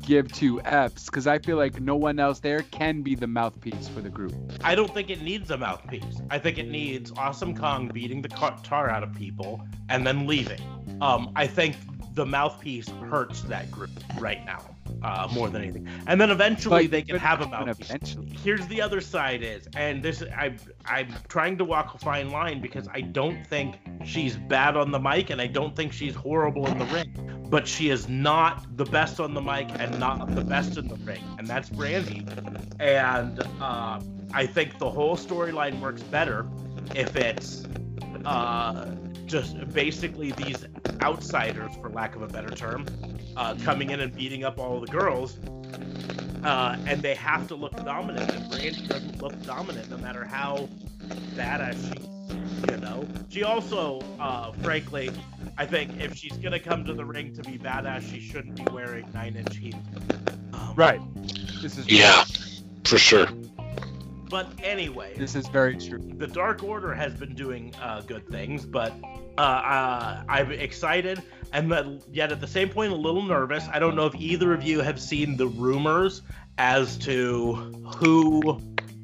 give 0.02 0.32
two 0.32 0.60
F's 0.62 1.06
because 1.06 1.28
I 1.28 1.40
feel 1.40 1.58
like 1.58 1.80
no 1.80 1.96
one 1.96 2.20
else 2.20 2.40
there 2.40 2.62
can 2.64 3.02
be 3.02 3.16
the 3.16 3.28
mouthpiece 3.28 3.88
for 3.88 4.02
the 4.02 4.10
group. 4.10 4.34
I 4.64 4.76
don't 4.76 4.94
think 4.94 5.10
it 5.10 5.22
needs 5.22 5.52
a 5.52 5.58
mouthpiece. 5.58 6.22
I 6.30 6.40
think 6.40 6.58
it 6.58 6.68
needs 6.68 7.12
Awesome 7.16 7.56
Kong 7.56 7.90
beating 7.94 8.22
the 8.22 8.30
tar 8.30 8.90
out 8.90 9.04
of 9.04 9.14
people 9.14 9.62
and 9.90 10.06
then 10.06 10.28
leaving. 10.28 10.60
Um, 11.02 11.32
I 11.36 11.48
think 11.48 11.76
the 12.14 12.26
mouthpiece 12.26 12.90
hurts 13.10 13.42
that 13.44 13.72
group 13.72 13.90
right 14.20 14.44
now 14.46 14.76
uh, 15.04 15.28
more 15.34 15.50
than 15.50 15.62
anything. 15.62 15.88
And 16.08 16.20
then 16.20 16.30
eventually 16.30 16.88
But- 16.88 16.92
they 16.92 17.02
can 17.04 17.18
have 17.18 17.42
a 17.42 17.48
mouthpiece. 17.48 17.90
Eventually. 17.90 18.28
Here's 18.44 18.66
the 18.68 18.82
other 18.82 19.02
side 19.02 19.44
is, 19.44 19.68
and 19.76 20.04
this 20.04 20.24
I 20.36 20.56
I'm 20.86 21.14
trying 21.30 21.58
to 21.60 21.66
walk 21.66 21.94
a 21.96 21.98
fine 21.98 22.30
line 22.30 22.62
because 22.62 22.88
I 22.94 23.02
don't 23.02 23.46
think 23.48 23.76
she's 24.06 24.36
bad 24.36 24.76
on 24.76 24.92
the 24.92 25.00
mic 25.00 25.30
and 25.30 25.42
I 25.42 25.48
don't 25.48 25.76
think 25.76 25.94
she's 25.94 26.16
horrible 26.16 26.68
in 26.68 26.78
the 26.78 26.86
ring, 26.86 27.48
but 27.50 27.68
she 27.68 27.90
is 27.90 28.10
not 28.10 28.78
the 28.78 28.86
best 28.86 29.20
on 29.20 29.34
the 29.34 29.42
mic 29.42 29.70
and 29.80 30.00
not 30.00 30.36
the 30.36 30.44
best 30.44 30.78
in 30.78 30.88
the 30.88 30.96
ring, 30.96 31.24
and 31.38 31.48
that's 31.48 31.70
Brandi. 31.70 32.28
And 32.80 33.40
uh, 33.62 34.00
I 34.34 34.46
think 34.46 34.80
the 34.80 34.90
whole 34.90 35.16
storyline 35.16 35.80
works 35.80 36.02
better 36.04 36.48
if 36.96 37.16
it's 37.16 37.64
uh, 38.26 38.86
just 39.32 39.74
basically 39.74 40.32
these 40.32 40.66
outsiders, 41.02 41.72
for 41.82 41.90
lack 41.90 42.16
of 42.16 42.22
a 42.22 42.28
better 42.28 42.52
term, 42.52 42.86
uh, 43.38 43.56
coming 43.64 43.90
in 43.90 44.02
and 44.02 44.16
beating 44.16 44.44
up 44.44 44.60
all 44.60 44.80
the 44.80 44.88
girls. 44.88 45.38
Uh, 46.44 46.76
and 46.88 47.02
they 47.02 47.16
have 47.16 47.48
to 47.48 47.56
look 47.56 47.74
dominant, 47.86 48.30
and 48.36 48.52
Brandi 48.52 48.88
doesn't 48.88 49.22
look 49.22 49.42
dominant 49.46 49.90
no 49.90 49.98
matter 49.98 50.26
how 50.26 50.68
badass 51.36 51.94
she 51.94 52.02
you 52.72 52.78
know? 52.78 53.08
She 53.30 53.44
also, 53.44 54.00
uh, 54.20 54.52
frankly, 54.64 55.12
I 55.58 55.66
think 55.66 56.00
if 56.00 56.16
she's 56.16 56.38
gonna 56.38 56.60
come 56.60 56.86
to 56.86 56.94
the 56.94 57.06
ring 57.06 57.34
to 57.36 57.44
be 57.44 57.58
badass, 57.58 58.10
she 58.10 58.20
shouldn't 58.20 58.56
be 58.56 58.66
wearing 58.66 59.12
nine 59.14 59.36
inch 59.36 59.58
heels. 59.58 59.78
Um, 60.54 60.74
Right. 60.76 61.02
This 61.62 61.78
is 61.78 61.88
Yeah, 61.88 62.24
for 62.86 62.98
sure. 62.98 63.28
But 64.32 64.48
anyway, 64.64 65.14
This 65.18 65.36
is 65.36 65.48
very 65.48 65.76
true. 65.76 66.00
the 66.00 66.26
Dark 66.28 66.64
Order 66.64 66.94
has 66.94 67.14
been 67.14 67.36
doing 67.36 67.76
uh, 67.82 68.00
good 68.02 68.26
things, 68.30 68.66
but 68.66 68.94
uh, 69.38 69.42
uh, 69.42 70.24
I'm 70.30 70.52
excited 70.54 71.22
and 71.54 72.02
yet 72.12 72.32
at 72.32 72.40
the 72.40 72.48
same 72.48 72.70
point 72.70 72.94
a 72.94 72.96
little 72.96 73.22
nervous. 73.24 73.66
I 73.74 73.78
don't 73.80 73.96
know 73.96 74.06
if 74.06 74.16
either 74.16 74.54
of 74.54 74.64
you 74.64 74.80
have 74.80 75.02
seen 75.02 75.36
the 75.36 75.48
rumors 75.48 76.22
as 76.58 76.98
to 77.00 77.56
who 77.98 78.58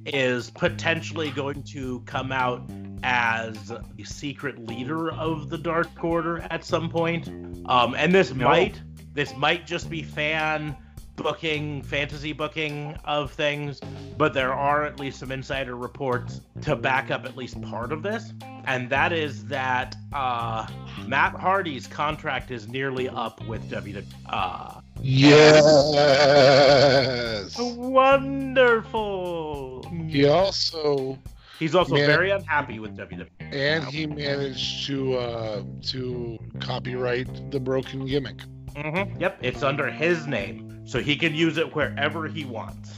is 0.06 0.50
potentially 0.52 1.30
going 1.32 1.62
to 1.64 2.00
come 2.06 2.32
out 2.32 2.62
as 3.04 3.68
the 3.68 4.04
secret 4.06 4.58
leader 4.66 5.12
of 5.12 5.50
the 5.50 5.58
Dark 5.58 5.88
Order 6.02 6.40
at 6.50 6.64
some 6.64 6.90
point. 6.90 7.28
Um, 7.68 7.94
and 7.96 8.16
this 8.16 8.34
No. 8.34 8.46
might 8.48 8.82
this 9.14 9.36
might 9.36 9.68
just 9.68 9.90
be 9.90 10.04
fan 10.04 10.76
booking, 11.18 11.82
fantasy 11.82 12.32
booking 12.32 12.96
of 13.04 13.32
things, 13.34 13.82
but 14.18 14.34
there 14.34 14.54
are 14.54 14.86
at 14.86 15.00
least 15.00 15.20
some 15.20 15.32
insider 15.32 15.76
reports 15.76 16.40
to 16.62 16.76
back 16.76 17.12
up 17.12 17.26
at 17.26 17.36
least 17.36 17.62
part 17.64 17.92
of 17.92 18.04
this, 18.04 18.32
and 18.66 18.90
that 18.90 19.12
is 19.12 19.44
that 19.46 19.96
uh, 20.14 20.66
Matt 21.06 21.34
Hardy's 21.36 21.88
contract 21.88 22.52
is 22.52 22.68
nearly 22.70 23.10
up 23.10 23.46
with 23.48 23.70
WWE. 23.70 24.06
Uh, 24.30 24.80
Yes. 25.00 25.64
wonderful. 28.68 29.84
He 30.08 30.26
also 30.26 31.18
He's 31.60 31.76
also 31.76 31.94
Man- 31.96 32.08
very 32.08 32.32
unhappy 32.32 32.80
with 32.80 32.96
WWE. 32.98 33.28
and 33.52 33.84
he 33.86 34.06
managed 34.08 34.86
to 34.88 35.16
uh, 35.18 35.62
to 35.88 36.38
copyright 36.60 37.52
the 37.52 37.60
broken 37.60 38.06
gimmick. 38.08 38.40
Mm-hmm. 38.78 39.20
Yep, 39.20 39.40
it's 39.42 39.64
under 39.64 39.90
his 39.90 40.28
name, 40.28 40.82
so 40.86 41.00
he 41.00 41.16
can 41.16 41.34
use 41.34 41.58
it 41.58 41.76
wherever 41.76 42.28
he 42.28 42.46
wants. 42.46 42.94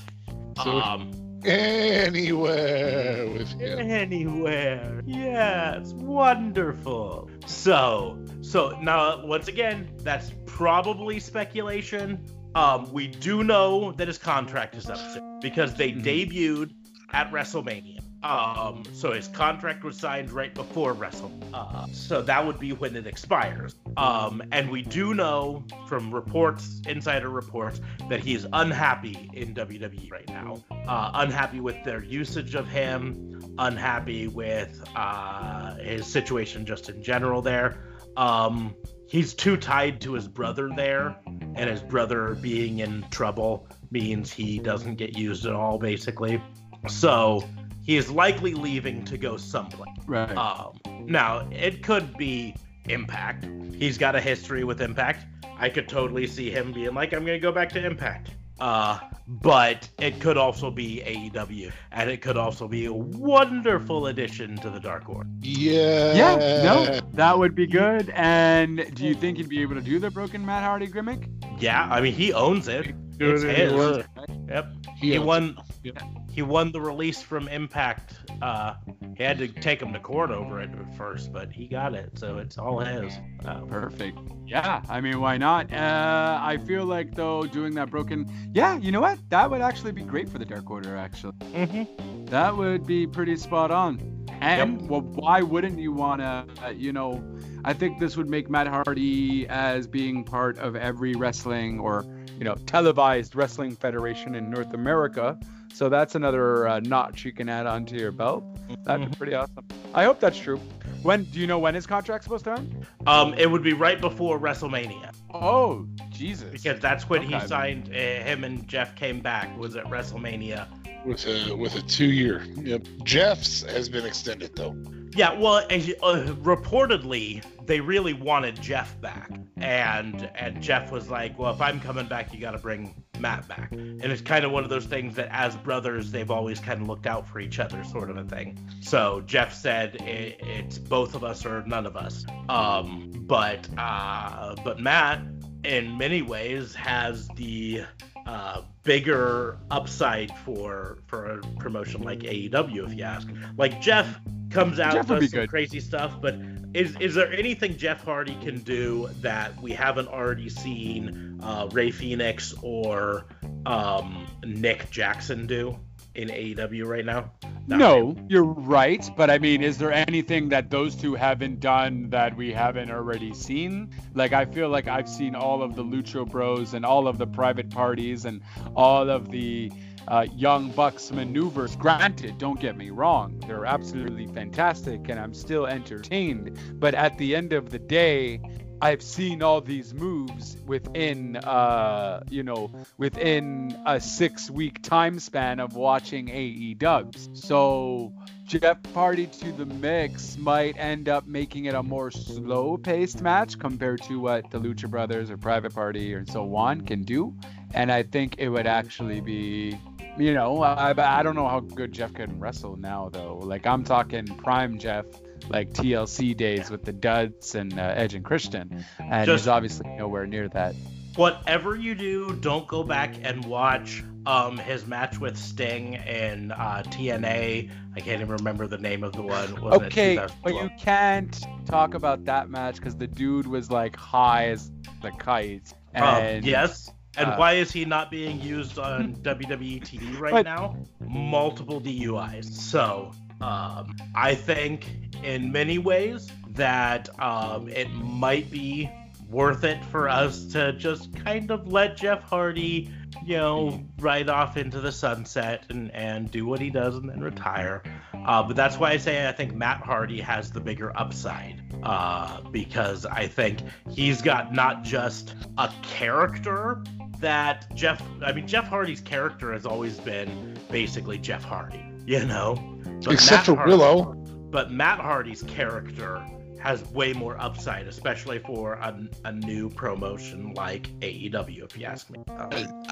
So- 0.63 0.81
um, 0.81 1.11
Anywhere 1.45 3.29
with 3.31 3.47
him. 3.53 3.79
anywhere. 3.79 5.01
Yes, 5.05 5.93
wonderful. 5.93 7.29
So, 7.45 8.19
so 8.41 8.77
now 8.81 9.25
once 9.25 9.47
again, 9.47 9.89
that's 9.99 10.33
probably 10.45 11.17
speculation. 11.21 12.25
Um, 12.55 12.91
we 12.91 13.07
do 13.07 13.45
know 13.45 13.93
that 13.93 14.07
his 14.09 14.17
contract 14.17 14.75
is 14.75 14.89
up 14.89 14.97
soon 14.97 15.39
because 15.39 15.75
they 15.75 15.93
Mhm. 15.93 16.03
debuted 16.03 16.71
at 17.13 17.31
WrestleMania. 17.31 17.98
Um, 18.21 18.83
so 18.93 19.13
his 19.13 19.27
contract 19.29 19.83
was 19.83 19.97
signed 19.97 20.31
right 20.31 20.53
before 20.53 20.93
Wrestle. 20.93 21.31
Uh, 21.53 21.87
so 21.91 22.21
that 22.21 22.45
would 22.45 22.59
be 22.59 22.73
when 22.73 22.95
it 22.95 23.07
expires. 23.07 23.75
Um, 23.95 24.43
and 24.51 24.69
we 24.69 24.81
do 24.81 25.13
know 25.13 25.63
from 25.87 26.13
reports, 26.13 26.81
insider 26.85 27.29
reports, 27.29 27.79
that 28.09 28.19
he's 28.19 28.45
unhappy 28.51 29.29
in 29.33 29.53
WWE 29.53 30.11
right 30.11 30.27
now. 30.27 30.63
Uh, 30.87 31.11
unhappy 31.13 31.61
with 31.61 31.81
their 31.85 32.03
usage 32.03 32.55
of 32.55 32.67
him, 32.67 33.55
unhappy 33.57 34.27
with 34.27 34.83
uh, 34.95 35.75
his 35.75 36.05
situation 36.05 36.65
just 36.65 36.89
in 36.89 37.01
general 37.01 37.41
there. 37.41 37.85
Um, 38.17 38.75
he's 39.07 39.33
too 39.33 39.55
tied 39.55 40.01
to 40.01 40.13
his 40.13 40.27
brother 40.27 40.69
there, 40.75 41.15
and 41.55 41.69
his 41.69 41.81
brother 41.81 42.35
being 42.35 42.79
in 42.79 43.05
trouble 43.11 43.67
means 43.91 44.31
he 44.31 44.59
doesn't 44.59 44.95
get 44.95 45.17
used 45.17 45.45
at 45.45 45.53
all, 45.53 45.77
basically. 45.77 46.41
So 46.87 47.43
he 47.89 47.97
is 47.97 48.11
likely 48.11 48.53
leaving 48.53 49.03
to 49.03 49.17
go 49.17 49.35
someplace. 49.35 49.89
Right. 50.05 50.37
Um, 50.37 50.79
now, 51.07 51.49
it 51.51 51.81
could 51.81 52.15
be 52.17 52.55
Impact. 52.87 53.47
He's 53.73 53.97
got 53.97 54.15
a 54.15 54.21
history 54.21 54.63
with 54.63 54.79
Impact. 54.79 55.25
I 55.57 55.69
could 55.69 55.89
totally 55.89 56.27
see 56.27 56.51
him 56.51 56.71
being 56.71 56.93
like, 56.93 57.13
I'm 57.13 57.25
going 57.25 57.35
to 57.35 57.39
go 57.39 57.51
back 57.51 57.69
to 57.69 57.83
Impact. 57.83 58.29
Uh, 58.59 58.99
but 59.25 59.89
it 59.97 60.19
could 60.19 60.37
also 60.37 60.69
be 60.69 61.01
AEW, 61.03 61.71
and 61.91 62.11
it 62.11 62.21
could 62.21 62.37
also 62.37 62.67
be 62.67 62.85
a 62.85 62.93
wonderful 62.93 64.05
addition 64.05 64.55
to 64.57 64.69
the 64.69 64.79
Dark 64.79 65.09
Order. 65.09 65.27
Yeah. 65.41 66.13
yeah, 66.13 66.35
no, 66.61 66.99
that 67.13 67.39
would 67.39 67.55
be 67.55 67.65
good. 67.65 68.11
And 68.11 68.85
do 68.93 69.07
you 69.07 69.15
think 69.15 69.37
he'd 69.37 69.49
be 69.49 69.63
able 69.63 69.73
to 69.75 69.81
do 69.81 69.97
the 69.97 70.11
broken 70.11 70.45
Matt 70.45 70.63
Hardy 70.63 70.85
gimmick? 70.85 71.27
Yeah, 71.57 71.87
I 71.89 72.01
mean, 72.01 72.13
he 72.13 72.33
owns 72.33 72.67
it. 72.67 72.93
It's 73.19 73.41
his. 73.41 74.03
Yep. 74.47 74.73
He 74.97 75.13
He 75.13 75.19
won. 75.19 75.57
Yeah. 75.83 75.93
He 76.39 76.43
won 76.43 76.71
the 76.71 76.79
release 76.79 77.21
from 77.21 77.49
Impact. 77.49 78.13
Uh, 78.41 78.75
he 79.17 79.23
had 79.23 79.39
to 79.39 79.49
take 79.49 79.81
him 79.81 79.91
to 79.91 79.99
court 79.99 80.31
over 80.31 80.61
it 80.61 80.69
at 80.71 80.95
first, 80.95 81.33
but 81.33 81.51
he 81.51 81.67
got 81.67 81.93
it, 81.93 82.17
so 82.17 82.37
it's 82.37 82.57
all 82.57 82.79
his. 82.79 83.13
Uh, 83.43 83.59
Perfect. 83.65 84.17
Yeah, 84.45 84.81
I 84.87 85.01
mean, 85.01 85.19
why 85.19 85.35
not? 85.35 85.73
Uh, 85.73 86.39
I 86.41 86.55
feel 86.65 86.85
like 86.85 87.13
though 87.13 87.45
doing 87.45 87.75
that 87.75 87.91
broken. 87.91 88.25
Yeah, 88.53 88.77
you 88.77 88.89
know 88.93 89.01
what? 89.01 89.19
That 89.27 89.51
would 89.51 89.59
actually 89.59 89.91
be 89.91 90.01
great 90.01 90.29
for 90.29 90.37
the 90.37 90.45
Dark 90.45 90.71
Order. 90.71 90.95
Actually, 90.95 91.33
mhm. 91.51 92.29
that 92.29 92.55
would 92.55 92.87
be 92.87 93.05
pretty 93.05 93.35
spot 93.35 93.69
on. 93.69 94.25
And 94.39 94.89
well, 94.89 95.01
why 95.01 95.41
wouldn't 95.41 95.77
you 95.77 95.91
wanna? 95.91 96.47
Uh, 96.63 96.69
you 96.69 96.93
know, 96.93 97.21
I 97.65 97.73
think 97.73 97.99
this 97.99 98.15
would 98.15 98.29
make 98.29 98.49
Matt 98.49 98.67
Hardy 98.67 99.45
as 99.49 99.87
being 99.87 100.23
part 100.23 100.57
of 100.57 100.77
every 100.77 101.15
wrestling 101.15 101.81
or 101.81 102.05
you 102.37 102.45
know 102.45 102.55
televised 102.65 103.35
wrestling 103.35 103.75
federation 103.75 104.35
in 104.35 104.49
North 104.49 104.73
America. 104.73 105.37
So 105.73 105.87
that's 105.89 106.15
another 106.15 106.67
uh, 106.67 106.79
notch 106.81 107.23
you 107.23 107.31
can 107.31 107.47
add 107.49 107.65
onto 107.65 107.95
your 107.95 108.11
belt. 108.11 108.43
That'd 108.83 109.09
be 109.09 109.15
pretty 109.15 109.33
awesome. 109.33 109.65
I 109.93 110.03
hope 110.03 110.19
that's 110.19 110.37
true. 110.37 110.57
When 111.03 111.23
do 111.25 111.39
you 111.39 111.47
know 111.47 111.57
when 111.59 111.73
his 111.75 111.87
contract's 111.87 112.25
supposed 112.25 112.43
to 112.45 112.53
end? 112.53 112.85
Um, 113.07 113.33
it 113.35 113.49
would 113.49 113.63
be 113.63 113.73
right 113.73 113.99
before 114.01 114.37
WrestleMania 114.39 115.13
Oh, 115.33 115.87
Jesus. 116.09 116.51
because 116.51 116.79
that's 116.81 117.07
when 117.09 117.21
he 117.21 117.39
signed. 117.47 117.89
Uh, 117.89 117.93
him 117.97 118.43
and 118.43 118.67
Jeff 118.67 118.95
came 118.95 119.21
back. 119.21 119.55
Was 119.57 119.75
at 119.77 119.85
WrestleMania. 119.85 120.67
with 121.05 121.25
a 121.25 121.55
with 121.55 121.75
a 121.75 121.81
two 121.83 122.11
year. 122.11 122.43
Yep. 122.57 122.85
Jeff's 123.03 123.61
has 123.63 123.87
been 123.87 124.05
extended 124.05 124.55
though. 124.55 124.75
Yeah, 125.15 125.33
well, 125.33 125.57
uh, 125.57 125.63
reportedly 125.63 127.43
they 127.65 127.79
really 127.79 128.13
wanted 128.13 128.59
Jeff 128.61 128.99
back, 128.99 129.29
and 129.57 130.29
and 130.35 130.61
Jeff 130.61 130.91
was 130.91 131.09
like, 131.09 131.37
"Well, 131.37 131.53
if 131.53 131.61
I'm 131.61 131.79
coming 131.79 132.07
back, 132.07 132.33
you 132.33 132.39
got 132.39 132.51
to 132.51 132.57
bring 132.57 133.03
Matt 133.19 133.47
back." 133.47 133.71
And 133.71 134.03
it's 134.03 134.21
kind 134.21 134.45
of 134.45 134.51
one 134.51 134.63
of 134.63 134.69
those 134.69 134.85
things 134.85 135.15
that, 135.15 135.29
as 135.31 135.55
brothers, 135.55 136.11
they've 136.11 136.31
always 136.31 136.59
kind 136.59 136.81
of 136.81 136.87
looked 136.87 137.05
out 137.05 137.27
for 137.27 137.39
each 137.39 137.59
other, 137.59 137.83
sort 137.83 138.09
of 138.09 138.17
a 138.17 138.23
thing. 138.23 138.57
So 138.81 139.21
Jeff 139.21 139.53
said, 139.53 139.95
it, 140.01 140.37
"It's 140.41 140.77
both 140.77 141.15
of 141.15 141.23
us 141.23 141.45
or 141.45 141.63
none 141.65 141.85
of 141.85 141.95
us." 141.95 142.25
Um, 142.47 143.11
but 143.27 143.67
uh, 143.77 144.55
but 144.63 144.79
Matt, 144.79 145.21
in 145.63 145.97
many 145.97 146.21
ways, 146.21 146.73
has 146.75 147.27
the 147.29 147.83
uh, 148.25 148.61
bigger 148.83 149.59
upside 149.71 150.35
for 150.39 150.99
for 151.07 151.25
a 151.25 151.41
promotion 151.59 152.01
like 152.01 152.19
AEW, 152.19 152.87
if 152.87 152.93
you 152.95 153.03
ask. 153.03 153.27
Like 153.57 153.81
Jeff 153.81 154.19
comes 154.49 154.79
out 154.79 154.93
Jeff 154.93 155.07
does 155.07 155.29
some 155.29 155.41
good. 155.41 155.49
crazy 155.49 155.79
stuff, 155.79 156.19
but 156.21 156.35
is 156.73 156.95
is 156.99 157.15
there 157.15 157.31
anything 157.31 157.77
Jeff 157.77 158.03
Hardy 158.03 158.35
can 158.41 158.59
do 158.59 159.09
that 159.21 159.59
we 159.61 159.71
haven't 159.71 160.07
already 160.07 160.49
seen 160.49 161.39
uh, 161.41 161.67
Rey 161.71 161.89
Fénix 161.89 162.53
or 162.63 163.25
um, 163.65 164.27
Nick 164.43 164.89
Jackson 164.91 165.47
do 165.47 165.79
in 166.15 166.29
AEW 166.29 166.85
right 166.85 167.05
now? 167.05 167.31
Not 167.67 167.79
No, 167.79 168.15
you're 168.27 168.43
right. 168.43 169.07
But 169.15 169.29
I 169.29 169.37
mean, 169.37 169.61
is 169.61 169.77
there 169.77 169.91
anything 169.91 170.49
that 170.49 170.69
those 170.69 170.95
two 170.95 171.15
haven't 171.15 171.59
done 171.59 172.09
that 172.09 172.35
we 172.35 172.51
haven't 172.51 172.91
already 172.91 173.33
seen? 173.33 173.91
Like, 174.13 174.33
I 174.33 174.45
feel 174.45 174.69
like 174.69 174.87
I've 174.87 175.09
seen 175.09 175.35
all 175.35 175.61
of 175.61 175.75
the 175.75 175.83
Lucha 175.83 176.27
Bros 176.27 176.73
and 176.73 176.85
all 176.85 177.07
of 177.07 177.17
the 177.17 177.27
private 177.27 177.69
parties 177.69 178.25
and 178.25 178.41
all 178.75 179.09
of 179.09 179.29
the 179.29 179.71
uh, 180.07 180.25
Young 180.35 180.71
Bucks 180.71 181.11
maneuvers. 181.11 181.75
Granted, 181.75 182.37
don't 182.37 182.59
get 182.59 182.77
me 182.77 182.89
wrong, 182.89 183.39
they're 183.47 183.65
absolutely 183.65 184.27
fantastic 184.27 185.09
and 185.09 185.19
I'm 185.19 185.33
still 185.33 185.65
entertained. 185.65 186.57
But 186.79 186.93
at 186.95 187.17
the 187.17 187.35
end 187.35 187.53
of 187.53 187.69
the 187.69 187.79
day, 187.79 188.41
I've 188.81 189.01
seen 189.01 189.43
all 189.43 189.59
these 189.59 189.93
moves 189.93 190.55
within, 190.65 191.35
uh, 191.35 192.23
you 192.29 192.43
know, 192.43 192.71
within 192.97 193.77
a 193.85 193.99
six-week 193.99 194.81
time 194.81 195.19
span 195.19 195.59
of 195.59 195.75
watching 195.75 196.29
AE 196.29 196.75
dubs. 196.75 197.29
So 197.33 198.13
Jeff 198.45 198.77
Hardy 198.93 199.27
to 199.27 199.51
the 199.51 199.65
mix 199.65 200.37
might 200.37 200.77
end 200.77 201.09
up 201.09 201.27
making 201.27 201.65
it 201.65 201.75
a 201.75 201.83
more 201.83 202.09
slow-paced 202.09 203.21
match 203.21 203.59
compared 203.59 204.01
to 204.03 204.19
what 204.19 204.49
the 204.49 204.59
Lucha 204.59 204.89
Brothers 204.89 205.29
or 205.29 205.37
Private 205.37 205.73
Party 205.73 206.13
or 206.13 206.25
so 206.25 206.55
on 206.55 206.81
can 206.81 207.03
do, 207.03 207.35
and 207.73 207.91
I 207.91 208.03
think 208.03 208.35
it 208.37 208.47
would 208.47 208.67
actually 208.67 209.19
be. 209.19 209.77
You 210.19 210.33
know, 210.33 210.61
I, 210.61 210.93
I 211.19 211.23
don't 211.23 211.35
know 211.35 211.47
how 211.47 211.61
good 211.61 211.93
Jeff 211.93 212.13
can 212.13 212.39
wrestle 212.39 212.75
now, 212.75 213.09
though. 213.09 213.37
Like, 213.37 213.65
I'm 213.65 213.83
talking 213.85 214.25
prime 214.25 214.77
Jeff, 214.77 215.05
like 215.49 215.71
TLC 215.71 216.35
days 216.35 216.69
with 216.69 216.83
the 216.83 216.91
Duds 216.91 217.55
and 217.55 217.79
uh, 217.79 217.93
Edge 217.95 218.15
and 218.15 218.25
Christian, 218.25 218.85
and 218.99 219.25
Just- 219.25 219.43
he's 219.43 219.47
obviously 219.47 219.89
nowhere 219.97 220.27
near 220.27 220.49
that. 220.49 220.75
whatever 221.15 221.75
you 221.75 221.95
do, 221.95 222.35
don't 222.35 222.67
go 222.67 222.83
back 222.83 223.15
and 223.23 223.45
watch 223.45 224.03
um 224.25 224.57
his 224.57 224.85
match 224.85 225.17
with 225.17 225.37
Sting 225.37 225.93
in 225.93 226.51
uh, 226.51 226.83
TNA. 226.87 227.71
I 227.95 227.99
can't 228.01 228.21
even 228.21 228.35
remember 228.35 228.67
the 228.67 228.77
name 228.77 229.03
of 229.03 229.13
the 229.13 229.21
one. 229.21 229.61
Wasn't 229.61 229.83
Okay, 229.83 230.19
but 230.43 230.53
you 230.53 230.69
can't 230.77 231.45
talk 231.65 231.93
about 231.93 232.25
that 232.25 232.49
match 232.49 232.75
because 232.75 232.97
the 232.97 233.07
dude 233.07 233.47
was 233.47 233.71
like 233.71 233.95
high 233.95 234.49
as 234.49 234.69
the 235.01 235.11
kite. 235.11 235.73
Um, 235.95 236.03
And 236.03 236.45
yes. 236.45 236.91
And 237.17 237.31
uh, 237.31 237.35
why 237.37 237.53
is 237.53 237.71
he 237.71 237.85
not 237.85 238.11
being 238.11 238.39
used 238.41 238.77
on 238.79 239.15
WWE 239.23 239.81
TV 239.81 240.19
right 240.19 240.31
But- 240.31 240.45
now? 240.45 240.77
Multiple 241.01 241.81
DUIs. 241.81 242.45
So, 242.45 243.11
um, 243.41 243.95
I 244.15 244.35
think 244.35 244.89
in 245.23 245.51
many 245.51 245.77
ways 245.77 246.29
that 246.51 247.09
um, 247.21 247.69
it 247.69 247.89
might 247.91 248.49
be 248.51 248.89
worth 249.29 249.63
it 249.63 249.83
for 249.85 250.09
us 250.09 250.45
to 250.45 250.73
just 250.73 251.15
kind 251.23 251.51
of 251.51 251.71
let 251.71 251.95
Jeff 251.95 252.23
Hardy, 252.23 252.91
you 253.25 253.37
know, 253.37 253.83
ride 253.99 254.27
off 254.29 254.57
into 254.57 254.81
the 254.81 254.91
sunset 254.91 255.65
and, 255.69 255.91
and 255.91 256.31
do 256.31 256.45
what 256.45 256.59
he 256.59 256.69
does 256.69 256.95
and 256.95 257.07
then 257.09 257.21
retire. 257.21 257.83
Uh, 258.25 258.43
but 258.43 258.55
that's 258.55 258.77
why 258.77 258.91
I 258.91 258.97
say 258.97 259.27
I 259.27 259.31
think 259.31 259.53
Matt 259.55 259.81
Hardy 259.81 260.19
has 260.19 260.51
the 260.51 260.59
bigger 260.59 260.97
upside 260.97 261.61
uh, 261.83 262.41
because 262.51 263.05
I 263.05 263.27
think 263.27 263.59
he's 263.89 264.21
got 264.21 264.51
not 264.53 264.83
just 264.83 265.35
a 265.57 265.71
character 265.83 266.83
that 267.19 267.73
Jeff. 267.75 268.01
I 268.23 268.31
mean, 268.33 268.47
Jeff 268.47 268.67
Hardy's 268.67 269.01
character 269.01 269.53
has 269.53 269.65
always 269.65 269.99
been 269.99 270.57
basically 270.69 271.17
Jeff 271.17 271.43
Hardy, 271.43 271.83
you 272.05 272.25
know. 272.25 272.55
But 273.03 273.13
Except 273.13 273.31
Matt 273.31 273.45
for 273.45 273.55
Hardy- 273.55 273.71
Willow. 273.71 274.13
But 274.51 274.71
Matt 274.71 274.99
Hardy's 274.99 275.43
character 275.43 276.23
has 276.59 276.83
way 276.91 277.13
more 277.13 277.39
upside, 277.39 277.87
especially 277.87 278.39
for 278.39 278.73
a, 278.73 279.07
a 279.23 279.31
new 279.31 279.69
promotion 279.69 280.53
like 280.53 280.89
AEW, 280.99 281.63
if 281.63 281.77
you 281.77 281.85
ask 281.85 282.09
me. 282.09 282.19
Um, 282.27 282.83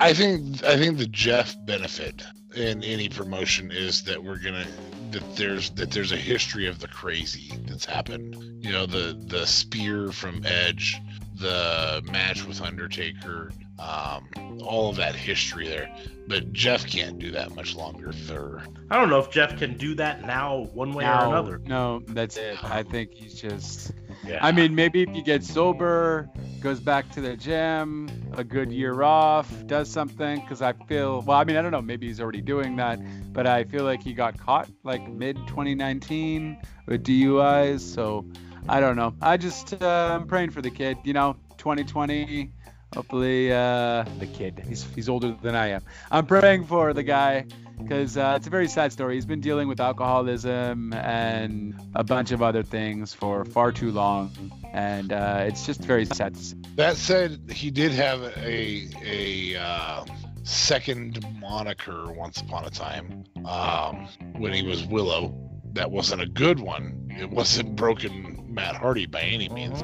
I 0.00 0.12
think 0.12 0.62
I 0.64 0.76
think 0.76 0.98
the 0.98 1.06
Jeff 1.06 1.56
benefit 1.64 2.22
in 2.54 2.82
any 2.84 3.08
promotion 3.08 3.70
is 3.70 4.04
that 4.04 4.22
we're 4.22 4.38
gonna 4.38 4.66
that 5.12 5.36
there's 5.36 5.70
that 5.70 5.90
there's 5.92 6.12
a 6.12 6.16
history 6.16 6.66
of 6.66 6.80
the 6.80 6.88
crazy 6.88 7.52
that's 7.66 7.84
happened. 7.84 8.36
You 8.64 8.72
know, 8.72 8.86
the 8.86 9.18
the 9.26 9.46
spear 9.46 10.10
from 10.10 10.44
Edge, 10.44 11.00
the 11.36 12.02
match 12.10 12.44
with 12.44 12.60
Undertaker, 12.60 13.52
um, 13.78 14.28
all 14.62 14.90
of 14.90 14.96
that 14.96 15.14
history 15.14 15.68
there. 15.68 15.94
But 16.26 16.52
Jeff 16.52 16.86
can't 16.86 17.18
do 17.18 17.32
that 17.32 17.54
much 17.54 17.74
longer 17.74 18.12
for 18.12 18.62
I 18.90 18.98
don't 18.98 19.10
know 19.10 19.18
if 19.18 19.30
Jeff 19.30 19.58
can 19.58 19.76
do 19.76 19.94
that 19.96 20.24
now, 20.24 20.68
one 20.72 20.92
way 20.92 21.04
or 21.04 21.08
another. 21.08 21.58
no, 21.58 22.00
that's 22.06 22.36
it. 22.36 22.62
I 22.62 22.82
think 22.82 23.12
he's 23.12 23.34
just. 23.40 23.92
Yeah. 24.26 24.38
I 24.40 24.52
mean, 24.52 24.74
maybe 24.74 25.02
if 25.02 25.10
he 25.10 25.20
gets 25.20 25.52
sober, 25.52 26.30
goes 26.60 26.80
back 26.80 27.10
to 27.12 27.20
the 27.20 27.36
gym, 27.36 28.08
a 28.34 28.44
good 28.44 28.72
year 28.72 29.02
off, 29.02 29.50
does 29.66 29.90
something. 29.90 30.40
Because 30.40 30.62
I 30.62 30.72
feel, 30.72 31.20
well, 31.22 31.36
I 31.36 31.44
mean, 31.44 31.56
I 31.56 31.62
don't 31.62 31.72
know, 31.72 31.82
maybe 31.82 32.06
he's 32.06 32.20
already 32.20 32.40
doing 32.40 32.76
that, 32.76 33.00
but 33.34 33.46
I 33.46 33.64
feel 33.64 33.84
like 33.84 34.02
he 34.02 34.14
got 34.14 34.38
caught 34.38 34.68
like 34.82 35.06
mid 35.08 35.36
2019 35.48 36.56
with 36.86 37.04
DUIs. 37.04 37.80
So 37.80 38.24
I 38.66 38.80
don't 38.80 38.96
know. 38.96 39.14
I 39.20 39.36
just, 39.36 39.74
uh, 39.82 40.18
I'm 40.18 40.26
praying 40.26 40.50
for 40.50 40.62
the 40.62 40.70
kid. 40.70 40.96
You 41.04 41.12
know, 41.12 41.36
2020. 41.58 42.50
Hopefully, 42.94 43.52
uh, 43.52 44.04
the 44.18 44.26
kid. 44.26 44.62
He's 44.68 44.84
he's 44.94 45.08
older 45.08 45.36
than 45.42 45.54
I 45.54 45.68
am. 45.68 45.82
I'm 46.10 46.26
praying 46.26 46.66
for 46.66 46.92
the 46.92 47.02
guy 47.02 47.46
because 47.78 48.16
uh, 48.16 48.34
it's 48.36 48.46
a 48.46 48.50
very 48.50 48.68
sad 48.68 48.92
story. 48.92 49.14
He's 49.14 49.26
been 49.26 49.40
dealing 49.40 49.66
with 49.66 49.80
alcoholism 49.80 50.92
and 50.92 51.74
a 51.94 52.04
bunch 52.04 52.30
of 52.30 52.40
other 52.40 52.62
things 52.62 53.12
for 53.12 53.44
far 53.44 53.72
too 53.72 53.90
long, 53.90 54.30
and 54.72 55.12
uh, 55.12 55.44
it's 55.46 55.66
just 55.66 55.80
very 55.80 56.04
sad. 56.04 56.34
to 56.34 56.40
see. 56.40 56.56
That 56.76 56.96
said, 56.96 57.50
he 57.50 57.70
did 57.70 57.92
have 57.92 58.22
a 58.38 58.88
a 59.02 59.56
uh, 59.56 60.04
second 60.44 61.26
moniker 61.40 62.12
once 62.12 62.40
upon 62.40 62.64
a 62.64 62.70
time 62.70 63.24
um, 63.44 64.08
when 64.36 64.52
he 64.52 64.62
was 64.62 64.84
Willow. 64.86 65.34
That 65.72 65.90
wasn't 65.90 66.22
a 66.22 66.26
good 66.26 66.60
one. 66.60 67.08
It 67.10 67.30
wasn't 67.30 67.74
broken 67.74 68.46
Matt 68.48 68.76
Hardy 68.76 69.06
by 69.06 69.22
any 69.22 69.48
means. 69.48 69.82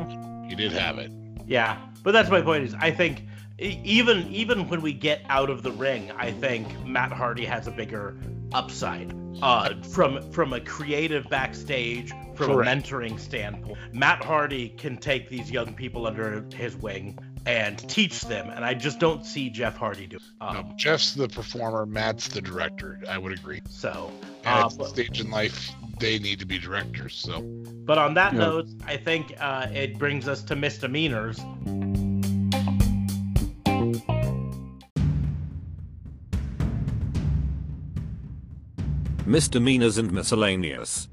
He 0.48 0.54
did 0.54 0.70
have 0.70 0.98
it. 0.98 1.10
Yeah, 1.46 1.80
but 2.02 2.12
that's 2.12 2.30
my 2.30 2.40
point. 2.40 2.64
Is 2.64 2.74
I 2.74 2.90
think 2.90 3.24
even 3.58 4.26
even 4.28 4.68
when 4.68 4.80
we 4.82 4.92
get 4.92 5.22
out 5.28 5.50
of 5.50 5.62
the 5.62 5.72
ring, 5.72 6.10
I 6.16 6.30
think 6.32 6.84
Matt 6.86 7.12
Hardy 7.12 7.44
has 7.44 7.66
a 7.66 7.70
bigger 7.70 8.16
upside 8.52 9.14
uh, 9.42 9.74
from 9.82 10.30
from 10.32 10.52
a 10.52 10.60
creative 10.60 11.28
backstage, 11.28 12.10
from 12.34 12.52
Correct. 12.52 12.68
a 12.68 12.74
mentoring 12.94 13.18
standpoint. 13.20 13.78
Matt 13.92 14.24
Hardy 14.24 14.70
can 14.70 14.96
take 14.96 15.28
these 15.28 15.50
young 15.50 15.74
people 15.74 16.06
under 16.06 16.44
his 16.54 16.76
wing 16.76 17.18
and 17.46 17.78
teach 17.88 18.20
them, 18.22 18.50
and 18.50 18.64
I 18.64 18.74
just 18.74 18.98
don't 18.98 19.24
see 19.24 19.48
Jeff 19.48 19.76
Hardy 19.76 20.06
do. 20.06 20.16
it. 20.16 20.22
Um, 20.42 20.54
No, 20.56 20.72
Jeff's 20.76 21.14
the 21.14 21.26
performer. 21.28 21.86
Matt's 21.86 22.28
the 22.28 22.42
director. 22.42 23.00
I 23.08 23.16
would 23.16 23.32
agree. 23.32 23.62
So, 23.68 24.12
uh, 24.44 24.66
at 24.70 24.76
the 24.78 24.84
stage 24.84 25.20
in 25.22 25.30
life, 25.30 25.70
they 26.00 26.18
need 26.18 26.38
to 26.40 26.46
be 26.46 26.58
directors. 26.58 27.14
So 27.14 27.42
but 27.84 27.98
on 27.98 28.14
that 28.14 28.32
Yeah. 28.32 28.40
note, 28.40 28.68
I 28.86 28.96
think 28.96 29.34
uh, 29.40 29.66
it 29.72 29.98
brings 29.98 30.26
us 30.28 30.42
to 30.44 30.56
misdemeanors. 30.56 31.40
Misdemeanors 39.26 39.98
and 39.98 40.10
miscellaneous. 40.12 41.08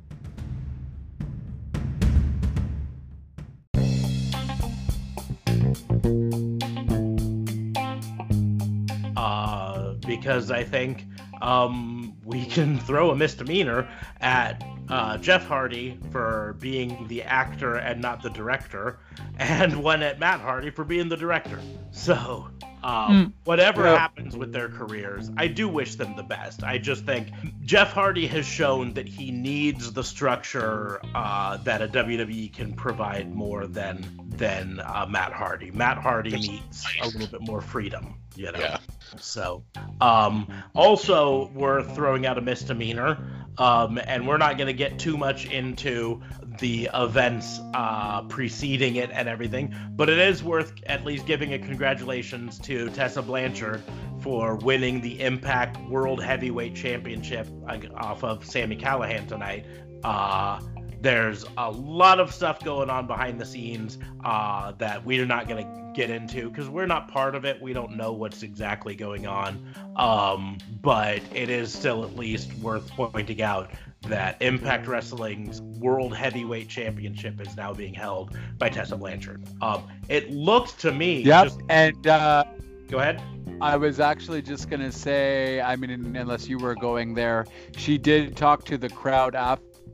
uh, 9.15 9.93
because 10.05 10.51
I 10.51 10.63
think 10.63 11.05
um, 11.41 12.15
we 12.23 12.45
can 12.45 12.79
throw 12.87 13.11
a 13.11 13.15
misdemeanor 13.15 13.89
at 14.21 14.63
uh, 14.89 15.17
Jeff 15.17 15.45
Hardy 15.47 15.99
for 16.11 16.55
being 16.59 17.07
the 17.07 17.23
actor 17.23 17.75
and 17.75 18.01
not 18.01 18.21
the 18.23 18.29
director, 18.29 18.99
and 19.37 19.83
one 19.83 20.03
at 20.03 20.19
Matt 20.19 20.39
Hardy 20.41 20.69
for 20.69 20.83
being 20.83 21.09
the 21.09 21.17
director. 21.17 21.59
So, 21.91 22.47
um, 22.83 23.33
whatever 23.43 23.83
Yeah. 23.83 23.97
happens 23.97 24.37
with 24.37 24.51
their 24.53 24.69
careers, 24.69 25.29
I 25.35 25.47
do 25.47 25.67
wish 25.67 25.95
them 25.95 26.15
the 26.15 26.23
best. 26.23 26.63
I 26.63 26.77
just 26.77 27.05
think 27.05 27.29
Jeff 27.63 27.91
Hardy 27.91 28.27
has 28.27 28.45
shown 28.45 28.93
that 28.93 29.07
he 29.07 29.31
needs 29.31 29.91
the 29.91 30.03
structure 30.03 31.01
uh, 31.15 31.57
that 31.57 31.81
a 31.81 31.87
WWE 31.87 32.53
can 32.53 32.73
provide 32.73 33.33
more 33.33 33.65
than 33.67 34.05
than 34.29 34.79
uh, 34.79 35.07
Matt 35.09 35.33
Hardy. 35.33 35.71
Matt 35.71 35.97
Hardy 35.97 36.31
needs 36.37 36.85
a 37.01 37.07
little 37.07 37.27
bit 37.27 37.41
more 37.41 37.59
freedom, 37.61 38.13
you 38.35 38.51
know. 38.51 38.59
yeah, 38.59 38.77
So, 39.17 39.63
um, 39.99 40.47
also 40.75 41.47
worth 41.55 41.95
throwing 41.95 42.27
out 42.27 42.37
a 42.37 42.41
misdemeanor. 42.41 43.17
Um, 43.57 43.99
and 44.05 44.27
we're 44.27 44.37
not 44.37 44.57
going 44.57 44.67
to 44.67 44.73
get 44.73 44.99
too 44.99 45.17
much 45.17 45.45
into 45.47 46.21
the 46.59 46.89
events 46.93 47.59
uh, 47.73 48.21
preceding 48.23 48.97
it 48.97 49.09
and 49.11 49.27
everything, 49.27 49.73
but 49.95 50.09
it 50.09 50.19
is 50.19 50.43
worth 50.43 50.73
at 50.85 51.03
least 51.05 51.25
giving 51.25 51.53
a 51.53 51.59
congratulations 51.59 52.59
to 52.59 52.89
Tessa 52.89 53.21
Blanchard 53.21 53.83
for 54.21 54.55
winning 54.55 55.01
the 55.01 55.19
Impact 55.21 55.77
World 55.89 56.23
Heavyweight 56.23 56.75
Championship 56.75 57.47
uh, 57.67 57.79
off 57.95 58.23
of 58.23 58.45
Sami 58.45 58.75
Callihan 58.75 59.27
tonight. 59.27 59.65
Uh, 60.03 60.59
there's 61.01 61.45
a 61.57 61.71
lot 61.71 62.19
of 62.19 62.33
stuff 62.33 62.63
going 62.63 62.89
on 62.89 63.07
behind 63.07 63.39
the 63.39 63.45
scenes 63.45 63.97
uh, 64.23 64.71
that 64.73 65.05
we're 65.05 65.25
not 65.25 65.47
going 65.47 65.63
to 65.63 65.91
get 65.93 66.09
into 66.09 66.49
because 66.49 66.69
we're 66.69 66.85
not 66.85 67.07
part 67.07 67.35
of 67.35 67.45
it. 67.45 67.61
We 67.61 67.73
don't 67.73 67.95
know 67.97 68.13
what's 68.13 68.43
exactly 68.43 68.95
going 68.95 69.25
on. 69.25 69.73
Um, 69.95 70.57
but 70.81 71.21
it 71.33 71.49
is 71.49 71.73
still 71.73 72.03
at 72.03 72.15
least 72.15 72.53
worth 72.55 72.89
pointing 72.91 73.41
out 73.41 73.71
that 74.03 74.37
Impact 74.41 74.87
Wrestling's 74.87 75.61
World 75.61 76.15
Heavyweight 76.15 76.69
Championship 76.69 77.41
is 77.41 77.55
now 77.57 77.73
being 77.73 77.93
held 77.93 78.37
by 78.57 78.69
Tessa 78.69 78.95
Blanchard. 78.95 79.43
Um, 79.61 79.87
it 80.07 80.31
looked 80.31 80.79
to 80.81 80.91
me. 80.91 81.21
Yep. 81.21 81.43
Just, 81.45 81.59
and 81.69 82.07
uh, 82.07 82.43
go 82.89 82.99
ahead. 82.99 83.21
I 83.59 83.75
was 83.75 83.99
actually 83.99 84.43
just 84.43 84.69
gonna 84.69 84.91
say, 84.91 85.61
I 85.61 85.75
mean, 85.75 86.15
unless 86.15 86.47
you 86.47 86.59
were 86.59 86.75
going 86.75 87.15
there, 87.15 87.47
she 87.75 87.97
did 87.97 88.37
talk 88.37 88.65
to 88.65 88.77
the 88.77 88.89
crowd 88.89 89.33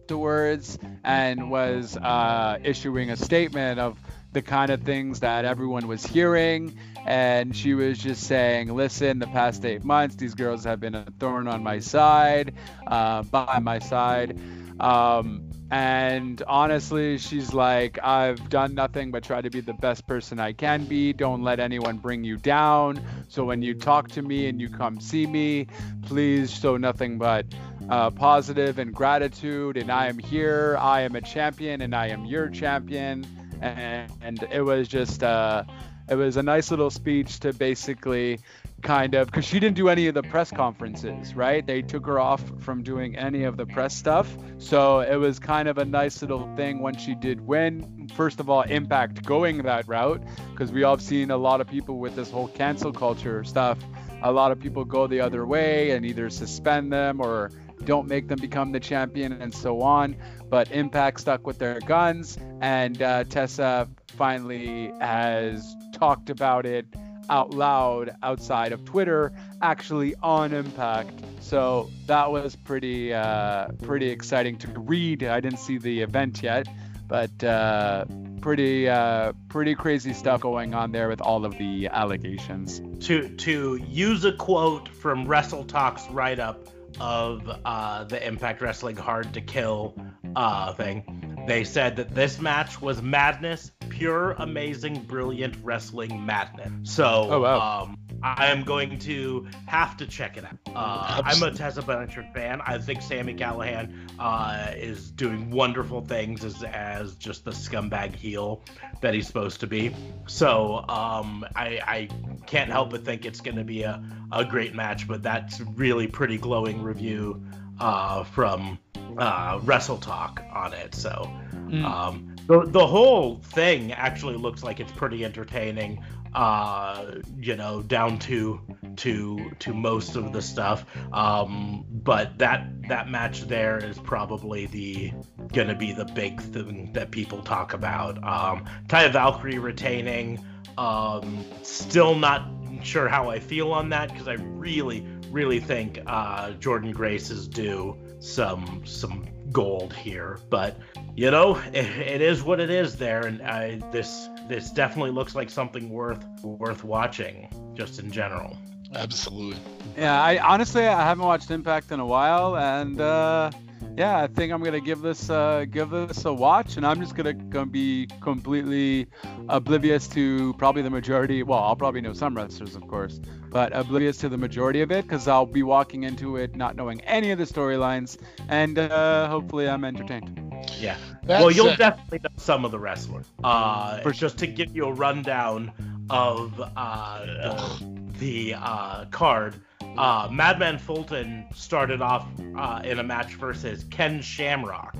afterwards 0.03 0.77
and 1.05 1.49
was 1.49 1.95
uh, 1.95 2.57
issuing 2.61 3.09
a 3.09 3.15
statement 3.15 3.79
of 3.79 3.97
the 4.33 4.41
kind 4.41 4.69
of 4.69 4.81
things 4.81 5.21
that 5.21 5.45
everyone 5.45 5.87
was 5.87 6.05
hearing. 6.05 6.77
And 7.05 7.55
she 7.55 7.73
was 7.73 7.99
just 7.99 8.23
saying, 8.23 8.73
listen, 8.73 9.19
the 9.19 9.27
past 9.27 9.63
eight 9.63 9.85
months, 9.85 10.15
these 10.15 10.35
girls 10.35 10.65
have 10.65 10.81
been 10.81 10.93
a 10.93 11.05
thorn 11.19 11.47
on 11.47 11.63
my 11.63 11.79
side, 11.79 12.53
uh, 12.85 13.23
by 13.23 13.59
my 13.59 13.79
side. 13.79 14.37
Um, 14.77 15.49
and 15.71 16.43
honestly, 16.47 17.17
she's 17.17 17.53
like, 17.53 17.97
I've 18.03 18.49
done 18.49 18.75
nothing 18.75 19.11
but 19.11 19.23
try 19.23 19.41
to 19.41 19.49
be 19.49 19.61
the 19.61 19.73
best 19.73 20.05
person 20.05 20.39
I 20.39 20.51
can 20.51 20.83
be. 20.85 21.13
Don't 21.13 21.43
let 21.43 21.59
anyone 21.59 21.97
bring 21.97 22.23
you 22.23 22.37
down. 22.37 23.01
So 23.29 23.45
when 23.45 23.61
you 23.61 23.73
talk 23.73 24.09
to 24.09 24.21
me 24.21 24.47
and 24.47 24.59
you 24.59 24.69
come 24.69 24.99
see 24.99 25.25
me, 25.25 25.67
please 26.03 26.51
show 26.51 26.77
nothing 26.77 27.17
but 27.17 27.45
uh, 27.89 28.09
positive 28.11 28.79
and 28.79 28.93
gratitude. 28.93 29.77
And 29.77 29.91
I 29.91 30.07
am 30.07 30.19
here. 30.19 30.77
I 30.79 31.01
am 31.01 31.15
a 31.15 31.21
champion, 31.21 31.81
and 31.81 31.95
I 31.95 32.07
am 32.07 32.25
your 32.25 32.49
champion. 32.49 33.25
And, 33.61 34.11
and 34.21 34.43
it 34.51 34.61
was 34.61 34.87
just, 34.87 35.23
uh, 35.23 35.63
it 36.09 36.15
was 36.15 36.37
a 36.37 36.43
nice 36.43 36.69
little 36.69 36.89
speech 36.89 37.39
to 37.41 37.53
basically 37.53 38.39
kind 38.83 39.15
of 39.15 39.27
because 39.27 39.45
she 39.45 39.59
didn't 39.59 39.77
do 39.77 39.87
any 39.87 40.07
of 40.07 40.13
the 40.13 40.21
press 40.23 40.51
conferences 40.51 41.33
right 41.33 41.65
they 41.65 41.81
took 41.81 42.05
her 42.05 42.19
off 42.19 42.43
from 42.59 42.83
doing 42.83 43.15
any 43.15 43.43
of 43.43 43.55
the 43.55 43.65
press 43.65 43.95
stuff 43.95 44.37
so 44.57 44.99
it 44.99 45.15
was 45.15 45.39
kind 45.39 45.69
of 45.69 45.77
a 45.77 45.85
nice 45.85 46.21
little 46.21 46.53
thing 46.55 46.79
when 46.79 46.95
she 46.95 47.15
did 47.15 47.39
win 47.47 48.09
first 48.13 48.41
of 48.41 48.49
all 48.49 48.61
impact 48.63 49.25
going 49.25 49.63
that 49.63 49.87
route 49.87 50.21
because 50.51 50.71
we 50.71 50.83
all 50.83 50.95
have 50.95 51.01
seen 51.01 51.31
a 51.31 51.37
lot 51.37 51.61
of 51.61 51.67
people 51.67 51.97
with 51.97 52.13
this 52.15 52.29
whole 52.29 52.49
cancel 52.49 52.91
culture 52.91 53.43
stuff 53.45 53.79
a 54.21 54.31
lot 54.31 54.51
of 54.51 54.59
people 54.59 54.83
go 54.83 55.07
the 55.07 55.19
other 55.19 55.45
way 55.45 55.91
and 55.91 56.05
either 56.05 56.29
suspend 56.29 56.91
them 56.91 57.21
or 57.21 57.51
don't 57.83 58.07
make 58.07 58.27
them 58.27 58.39
become 58.39 58.71
the 58.71 58.79
champion 58.79 59.33
and 59.33 59.53
so 59.53 59.81
on 59.81 60.15
but 60.49 60.71
impact 60.71 61.19
stuck 61.19 61.45
with 61.45 61.57
their 61.59 61.79
guns 61.81 62.37
and 62.61 63.01
uh, 63.01 63.23
tessa 63.25 63.87
finally 64.07 64.91
has 64.99 65.75
talked 65.93 66.29
about 66.29 66.65
it 66.65 66.85
out 67.29 67.53
loud 67.53 68.15
outside 68.21 68.71
of 68.71 68.83
Twitter, 68.85 69.31
actually 69.61 70.15
on 70.21 70.53
Impact. 70.53 71.19
So 71.41 71.89
that 72.07 72.31
was 72.31 72.55
pretty 72.55 73.13
uh, 73.13 73.69
pretty 73.83 74.09
exciting 74.09 74.57
to 74.59 74.67
read. 74.79 75.23
I 75.23 75.39
didn't 75.39 75.59
see 75.59 75.77
the 75.77 76.01
event 76.01 76.41
yet, 76.41 76.67
but 77.07 77.43
uh, 77.43 78.05
pretty 78.41 78.87
uh, 78.89 79.33
pretty 79.49 79.75
crazy 79.75 80.13
stuff 80.13 80.41
going 80.41 80.73
on 80.73 80.91
there 80.91 81.09
with 81.09 81.21
all 81.21 81.45
of 81.45 81.57
the 81.57 81.87
allegations. 81.87 82.81
To 83.07 83.29
to 83.29 83.75
use 83.87 84.25
a 84.25 84.33
quote 84.33 84.89
from 84.89 85.25
Wrestle 85.27 85.65
Talk's 85.65 86.07
write 86.09 86.39
up 86.39 86.67
of 86.99 87.49
uh, 87.65 88.03
the 88.05 88.25
Impact 88.25 88.61
Wrestling 88.61 88.95
Hard 88.95 89.33
to 89.33 89.41
Kill 89.41 89.95
uh, 90.35 90.73
thing, 90.73 91.43
they 91.47 91.63
said 91.63 91.97
that 91.97 92.13
this 92.15 92.39
match 92.39 92.81
was 92.81 93.01
madness, 93.01 93.71
pure, 93.89 94.31
amazing, 94.31 95.01
brilliant 95.03 95.55
wrestling 95.63 96.25
madness. 96.25 96.71
So, 96.95 97.27
Oh, 97.29 97.39
wow. 97.41 97.83
um, 97.83 97.97
I 98.23 98.47
am 98.47 98.63
going 98.63 98.97
to 98.99 99.47
have 99.65 99.97
to 99.97 100.07
check 100.07 100.37
it 100.37 100.45
out. 100.45 100.57
Uh, 100.73 101.21
I'm 101.25 101.43
a 101.43 101.51
Tessa 101.51 101.81
Blanchard 101.81 102.27
fan. 102.33 102.61
I 102.65 102.77
think 102.77 103.01
Sami 103.01 103.33
Callihan 103.33 103.93
uh, 104.17 104.71
is 104.75 105.11
doing 105.11 105.51
wonderful 105.51 106.01
things 106.01 106.43
as, 106.45 106.63
as 106.63 107.15
just 107.15 107.43
the 107.43 107.51
scumbag 107.51 108.15
heel 108.15 108.61
that 109.01 109.13
he's 109.13 109.27
supposed 109.27 109.59
to 109.59 109.67
be. 109.67 109.93
So 110.27 110.85
um, 110.87 111.45
I, 111.55 111.79
I 111.85 112.09
can't 112.47 112.71
help 112.71 112.91
but 112.91 113.03
think 113.03 113.25
it's 113.25 113.41
going 113.41 113.57
to 113.57 113.63
be 113.65 113.83
a, 113.83 114.01
a 114.31 114.45
great 114.45 114.73
match. 114.73 115.07
But 115.07 115.21
that's 115.21 115.59
really 115.59 116.07
pretty 116.07 116.37
glowing 116.37 116.81
review 116.81 117.43
uh, 117.79 118.23
from 118.23 118.79
uh, 119.17 119.59
Wrestle 119.63 119.97
Talk 119.97 120.41
on 120.53 120.73
it. 120.73 120.95
So 120.95 121.29
Mm. 121.73 121.83
um, 121.85 122.35
the, 122.45 122.65
the 122.67 122.85
whole 122.85 123.37
thing 123.37 123.93
actually 123.93 124.35
looks 124.35 124.63
like 124.63 124.79
it's 124.79 124.91
pretty 124.91 125.25
entertaining. 125.25 126.03
Uh, 126.35 127.19
you 127.39 127.55
know, 127.55 127.81
down 127.83 128.17
to 128.17 128.59
to 128.95 129.51
to 129.59 129.73
most 129.73 130.15
of 130.15 130.33
the 130.33 130.41
stuff. 130.41 130.85
Um, 131.13 131.85
but 131.89 132.37
that 132.39 132.67
that 132.87 133.09
match 133.09 133.41
there 133.41 133.77
is 133.77 133.99
probably 133.99 134.65
the 134.65 135.13
gonna 135.53 135.75
be 135.75 135.93
the 135.93 136.05
big 136.05 136.41
thing 136.41 136.91
that 136.93 137.11
people 137.11 137.41
talk 137.43 137.73
about. 137.73 138.17
Um, 138.23 138.65
Taya 138.87 139.11
Valkyrie 139.11 139.59
retaining. 139.59 140.43
Um, 140.77 141.45
still 141.61 142.15
not 142.15 142.49
sure 142.81 143.07
how 143.07 143.29
I 143.29 143.39
feel 143.39 143.71
on 143.71 143.89
that 143.89 144.11
because 144.11 144.27
I 144.27 144.33
really 144.33 145.05
really 145.33 145.59
think 145.59 145.99
uh, 146.05 146.51
Jordynne 146.53 146.93
Grace 146.93 147.29
is 147.29 147.47
due 147.47 147.97
some 148.19 148.83
some 148.85 149.27
gold 149.51 149.93
here. 149.93 150.39
But 150.49 150.77
you 151.15 151.31
know, 151.31 151.55
it, 151.73 151.85
it 151.85 152.21
is 152.21 152.43
what 152.43 152.59
it 152.59 152.69
is 152.69 152.95
there, 152.95 153.25
and 153.25 153.41
I, 153.41 153.81
this 153.91 154.29
this 154.47 154.69
definitely 154.71 155.11
looks 155.11 155.35
like 155.35 155.49
something 155.49 155.89
worth 155.89 156.23
worth 156.43 156.83
watching, 156.83 157.47
just 157.75 157.99
in 157.99 158.11
general. 158.11 158.57
Absolutely. 158.95 159.59
Yeah, 159.97 160.21
I 160.21 160.37
honestly 160.39 160.85
I 160.85 161.01
haven't 161.03 161.25
watched 161.25 161.49
Impact 161.51 161.91
in 161.91 161.99
a 161.99 162.05
while, 162.05 162.57
and 162.57 162.99
uh, 163.01 163.51
yeah, 163.97 164.21
I 164.21 164.27
think 164.27 164.51
I'm 164.51 164.63
gonna 164.63 164.79
give 164.79 165.01
this 165.01 165.29
uh, 165.29 165.65
give 165.69 165.89
this 165.89 166.25
a 166.25 166.33
watch, 166.33 166.77
and 166.77 166.85
I'm 166.85 166.99
just 166.99 167.15
gonna, 167.15 167.33
gonna 167.33 167.65
be 167.65 168.07
completely 168.21 169.07
oblivious 169.49 170.07
to 170.09 170.53
probably 170.55 170.81
the 170.81 170.89
majority. 170.89 171.43
Well, 171.43 171.59
I'll 171.59 171.75
probably 171.75 172.01
know 172.01 172.13
some 172.13 172.35
wrestlers, 172.35 172.75
of 172.75 172.87
course, 172.87 173.19
but 173.49 173.75
oblivious 173.75 174.17
to 174.17 174.29
the 174.29 174.37
majority 174.37 174.81
of 174.81 174.91
it 174.91 175.03
because 175.03 175.27
I'll 175.27 175.45
be 175.45 175.63
walking 175.63 176.03
into 176.03 176.37
it 176.37 176.55
not 176.55 176.75
knowing 176.75 177.01
any 177.01 177.31
of 177.31 177.37
the 177.37 177.45
storylines, 177.45 178.17
and 178.49 178.77
uh, 178.79 179.27
hopefully 179.27 179.69
I'm 179.69 179.83
entertained. 179.85 180.39
Yeah. 180.79 180.97
That 181.23 181.41
well, 181.41 181.51
you'll 181.51 181.69
said- 181.69 181.77
definitely 181.77 182.19
know 182.19 182.29
some 182.37 182.65
of 182.65 182.71
the 182.71 182.79
wrestlers. 182.79 183.25
Uh, 183.43 183.99
For 183.99 184.11
just 184.11 184.37
to 184.39 184.47
give 184.47 184.75
you 184.75 184.85
a 184.85 184.93
rundown 184.93 185.71
of 186.09 186.61
uh, 186.75 187.77
the 188.19 188.53
uh, 188.57 189.05
card. 189.05 189.55
Uh, 189.97 190.27
Madman 190.31 190.77
Fulton 190.77 191.45
started 191.53 192.01
off 192.01 192.27
uh, 192.57 192.81
in 192.83 192.99
a 192.99 193.03
match 193.03 193.35
versus 193.35 193.83
Ken 193.85 194.21
Shamrock. 194.21 194.95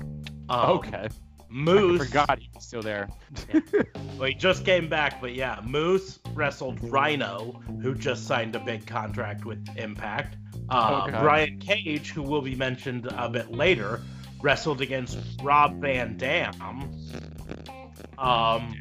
Um, 0.48 0.70
okay, 0.70 1.08
I 1.08 1.08
Moose. 1.48 2.06
forgot 2.06 2.38
he 2.38 2.48
was 2.54 2.64
still 2.64 2.82
there. 2.82 3.08
Well, 4.16 4.28
he 4.28 4.34
just 4.34 4.64
came 4.64 4.88
back, 4.88 5.20
but 5.20 5.34
yeah, 5.34 5.58
Moose 5.64 6.20
wrestled 6.34 6.78
Rhino, 6.84 7.60
who 7.82 7.96
just 7.96 8.28
signed 8.28 8.54
a 8.54 8.60
big 8.60 8.86
contract 8.86 9.44
with 9.44 9.66
Impact. 9.76 10.36
Uh, 10.68 11.06
Okay. 11.08 11.18
Brian 11.20 11.58
Cage, 11.58 12.10
who 12.12 12.22
will 12.22 12.42
be 12.42 12.54
mentioned 12.54 13.08
a 13.10 13.28
bit 13.28 13.50
later, 13.50 14.00
wrestled 14.40 14.80
against 14.82 15.18
Rob 15.42 15.80
Van 15.80 16.16
Dam. 16.16 16.52
Um, 18.18 18.72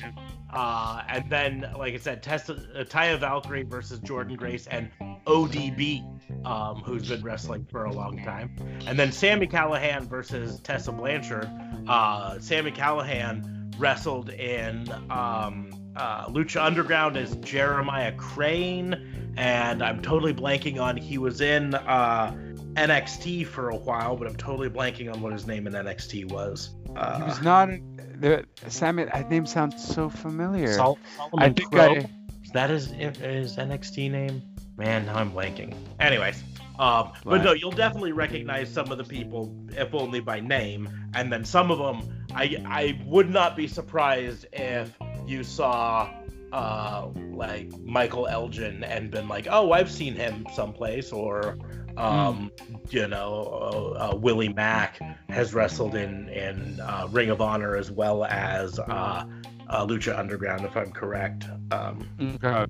uh, 0.53 1.01
and 1.09 1.29
then, 1.29 1.65
like 1.77 1.93
I 1.93 1.97
said, 1.97 2.21
Tessa, 2.21 2.53
uh, 2.53 2.83
Taya 2.83 3.19
Valkyrie 3.19 3.63
versus 3.63 3.99
Jordynne 3.99 4.37
Grace 4.37 4.67
and 4.67 4.91
ODB, 5.25 6.45
um, 6.45 6.81
who's 6.81 7.09
been 7.09 7.23
wrestling 7.23 7.65
for 7.65 7.85
a 7.85 7.91
long 7.91 8.23
time. 8.23 8.55
And 8.85 8.99
then 8.99 9.11
Sami 9.11 9.47
Callihan 9.47 10.07
versus 10.07 10.59
Tessa 10.59 10.91
Blanchard. 10.91 11.49
Uh, 11.87 12.39
Sami 12.39 12.71
Callihan 12.71 13.73
wrestled 13.79 14.29
in 14.29 14.89
um, 15.09 15.71
uh, 15.95 16.27
Lucha 16.27 16.63
Underground 16.63 17.17
as 17.17 17.35
Jeremiah 17.37 18.13
Crane, 18.15 19.33
and 19.35 19.81
I'm 19.83 20.01
totally 20.01 20.33
blanking 20.33 20.79
on 20.79 20.97
he 20.97 21.17
was 21.17 21.41
in 21.41 21.73
uh, 21.73 22.31
NXT 22.73 23.47
for 23.47 23.69
a 23.69 23.75
while, 23.75 24.15
but 24.15 24.27
I'm 24.27 24.35
totally 24.35 24.69
blanking 24.69 25.11
on 25.11 25.21
what 25.21 25.33
his 25.33 25.47
name 25.47 25.67
in 25.67 25.73
NXT 25.73 26.31
was. 26.31 26.75
Uh, 26.95 27.19
he 27.19 27.23
was 27.23 27.41
not. 27.41 27.69
The 28.23 28.45
Sammy, 28.69 29.03
that 29.03 29.29
name 29.29 29.45
sounds 29.45 29.83
so 29.83 30.09
familiar. 30.09 30.71
Sol- 30.71 30.97
I 31.17 31.17
Solomon 31.29 31.53
think 31.55 31.71
Crowe? 31.71 31.95
I. 31.95 32.09
Is 32.41 32.51
that 32.51 32.69
his, 32.69 32.87
his 32.87 33.57
NXT 33.57 34.11
name? 34.11 34.41
Man, 34.77 35.05
now 35.05 35.15
I'm 35.17 35.31
blanking. 35.31 35.75
Anyways, 35.99 36.41
Um, 36.79 37.11
but 37.23 37.33
Right. 37.33 37.43
no, 37.43 37.51
you'll 37.53 37.71
definitely 37.71 38.13
recognize 38.13 38.71
some 38.71 38.91
of 38.91 38.97
the 38.97 39.03
people, 39.03 39.53
if 39.77 39.93
only 39.93 40.21
by 40.21 40.39
name, 40.39 40.89
and 41.13 41.31
then 41.31 41.43
some 41.45 41.69
of 41.69 41.77
them, 41.77 42.25
I 42.33 42.63
I 42.65 42.99
would 43.05 43.29
not 43.29 43.55
be 43.57 43.67
surprised 43.67 44.47
if 44.53 44.97
you 45.27 45.43
saw 45.43 46.09
uh 46.51 47.09
like 47.31 47.69
Michael 47.83 48.25
Elgin 48.27 48.83
and 48.85 49.11
been 49.11 49.27
like, 49.27 49.47
oh, 49.51 49.71
I've 49.73 49.91
seen 49.91 50.15
him 50.15 50.47
someplace, 50.55 51.11
or 51.11 51.57
um, 51.97 52.51
you 52.89 53.07
know, 53.07 53.93
uh, 53.95 54.11
uh, 54.11 54.15
Willie 54.15 54.53
Mack 54.53 54.99
has 55.29 55.53
wrestled 55.53 55.95
in 55.95 56.29
in 56.29 56.79
uh, 56.79 57.07
Ring 57.11 57.29
of 57.29 57.41
Honor 57.41 57.75
as 57.75 57.91
well 57.91 58.25
as 58.25 58.79
uh, 58.79 59.25
uh, 59.69 59.85
Lucha 59.85 60.17
Underground, 60.17 60.65
if 60.65 60.75
I'm 60.75 60.91
correct. 60.91 61.45
Um, 61.71 62.07
Okay. 62.43 62.65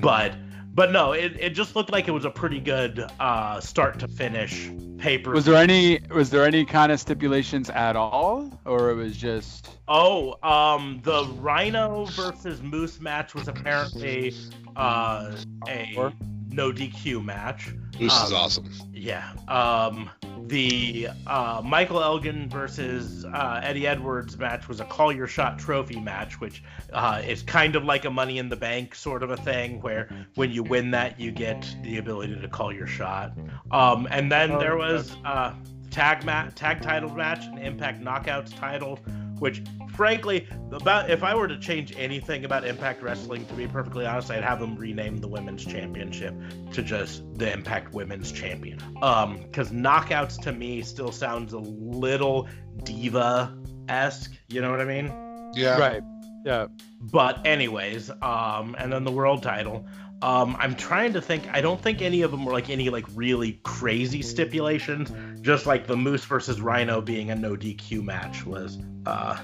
but 0.00 0.32
but 0.74 0.90
no, 0.90 1.12
it, 1.12 1.36
it 1.38 1.50
just 1.50 1.76
looked 1.76 1.92
like 1.92 2.08
it 2.08 2.12
was 2.12 2.24
a 2.24 2.30
pretty 2.30 2.58
good 2.58 3.04
uh, 3.20 3.60
start 3.60 3.98
to 3.98 4.08
finish 4.08 4.70
paper. 4.96 5.32
Was 5.32 5.44
there 5.44 5.56
any 5.56 6.00
was 6.14 6.30
there 6.30 6.44
any 6.44 6.64
kind 6.64 6.90
of 6.90 6.98
stipulations 6.98 7.68
at 7.70 7.94
all, 7.94 8.58
or 8.64 8.90
it 8.90 8.94
was 8.94 9.16
just 9.16 9.68
Oh, 9.88 10.38
um, 10.42 11.00
the 11.02 11.26
Rhino 11.38 12.06
versus 12.06 12.62
Moose 12.62 13.00
match 13.00 13.34
was 13.34 13.48
apparently 13.48 14.34
uh, 14.76 15.36
a 15.68 16.12
no 16.48 16.72
DQ 16.72 17.22
match. 17.24 17.74
This 17.98 18.12
is 18.12 18.32
Um, 18.32 18.38
awesome. 18.38 18.70
Yeah. 18.92 19.32
Um, 19.48 20.10
the 20.48 21.08
uh, 21.26 21.62
Michael 21.64 22.02
Elgin 22.02 22.48
versus 22.48 23.24
uh, 23.24 23.60
Eddie 23.62 23.86
Edwards 23.86 24.36
match 24.36 24.66
was 24.68 24.80
a 24.80 24.84
call 24.84 25.12
your 25.12 25.26
shot 25.26 25.58
trophy 25.58 26.00
match, 26.00 26.40
which 26.40 26.62
uh, 26.92 27.22
is 27.24 27.42
kind 27.42 27.76
of 27.76 27.84
like 27.84 28.04
a 28.04 28.10
Money 28.10 28.38
in 28.38 28.48
the 28.48 28.56
Bank 28.56 28.94
sort 28.94 29.22
of 29.22 29.30
a 29.30 29.36
thing, 29.36 29.80
where 29.82 30.08
when 30.34 30.50
you 30.50 30.62
win 30.62 30.90
that, 30.90 31.18
you 31.20 31.30
get 31.30 31.74
the 31.82 31.98
ability 31.98 32.40
to 32.40 32.48
call 32.48 32.72
your 32.72 32.86
shot. 32.88 33.32
Um, 33.70 34.08
and 34.10 34.30
then 34.32 34.52
Oh, 34.52 34.58
there 34.58 34.78
okay. 34.78 34.92
was 34.94 35.16
uh, 35.24 35.54
tag 35.92 36.24
ma- 36.24 36.48
tag 36.54 36.82
title 36.82 37.10
match, 37.10 37.44
an 37.46 37.58
Impact 37.58 38.02
Knockouts 38.02 38.58
title, 38.58 38.96
which 39.38 39.62
frankly, 39.92 40.48
about 40.72 41.10
if 41.10 41.22
I 41.22 41.34
were 41.34 41.46
to 41.48 41.58
change 41.58 41.94
anything 41.96 42.44
about 42.44 42.66
Impact 42.66 43.02
Wrestling, 43.02 43.44
to 43.46 43.54
be 43.54 43.66
perfectly 43.66 44.06
honest, 44.06 44.30
I'd 44.30 44.42
have 44.42 44.58
them 44.58 44.76
rename 44.76 45.18
the 45.18 45.28
Women's 45.28 45.64
Championship 45.64 46.34
to 46.72 46.82
just 46.82 47.22
the 47.34 47.52
Impact 47.52 47.92
Women's 47.92 48.32
Champion. 48.32 48.80
Um, 49.02 49.42
because 49.42 49.70
knockouts 49.70 50.40
to 50.42 50.52
me 50.52 50.82
still 50.82 51.12
sounds 51.12 51.52
a 51.52 51.58
little 51.58 52.48
diva 52.84 53.56
esque. 53.88 54.32
You 54.48 54.62
know 54.62 54.70
what 54.70 54.80
I 54.80 54.84
mean? 54.84 55.12
Yeah. 55.54 55.78
right? 55.78 56.02
Yeah. 56.44 56.66
But 57.00 57.46
anyways, 57.46 58.10
um, 58.22 58.74
and 58.78 58.92
then 58.92 59.04
the 59.04 59.12
world 59.12 59.42
title. 59.42 59.86
Um, 60.22 60.56
I'm 60.58 60.76
trying 60.76 61.12
to 61.14 61.20
think. 61.20 61.48
I 61.52 61.60
don't 61.60 61.80
think 61.80 62.00
any 62.00 62.22
of 62.22 62.30
them 62.30 62.44
were 62.44 62.52
like 62.52 62.70
any 62.70 62.90
like 62.90 63.06
really 63.14 63.60
crazy 63.64 64.22
stipulations. 64.22 65.10
Just 65.40 65.66
like 65.66 65.86
the 65.86 65.96
Moose 65.96 66.24
versus 66.24 66.60
Rhino 66.60 67.00
being 67.00 67.30
a 67.30 67.34
no 67.34 67.56
DQ 67.56 68.04
match 68.04 68.46
was. 68.46 68.78
Uh, 69.04 69.38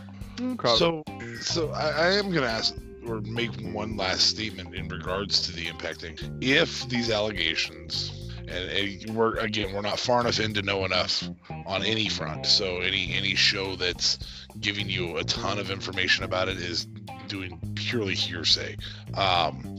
So, 0.77 1.03
so 1.41 1.71
I, 1.71 1.91
I 1.91 2.13
am 2.13 2.31
gonna 2.31 2.47
ask 2.47 2.77
or 3.09 3.21
make 3.23 3.51
one 3.73 3.97
last 3.97 4.29
statement 4.29 4.75
in 4.75 4.89
regards 4.89 5.43
to 5.43 5.53
the 5.53 5.67
impacting. 5.67 6.43
If 6.43 6.89
these 6.89 7.11
allegations, 7.11 8.33
and, 8.47 8.71
and 8.71 9.17
we're 9.17 9.37
again, 9.39 9.75
we're 9.75 9.81
not 9.81 9.99
far 9.99 10.21
enough 10.21 10.39
in 10.39 10.55
to 10.55 10.63
know 10.63 10.85
enough 10.85 11.25
on 11.67 11.83
any 11.83 12.09
front. 12.09 12.47
So 12.47 12.81
any 12.81 13.15
any 13.15 13.35
show 13.35 13.75
that's 13.75 14.19
giving 14.61 14.89
you 14.89 15.17
a 15.17 15.25
ton 15.25 15.59
of 15.59 15.71
information 15.71 16.25
about 16.25 16.49
it 16.49 16.59
is 16.59 16.87
doing 17.27 17.59
purely 17.75 18.15
hearsay. 18.15 18.77
Um, 19.15 19.79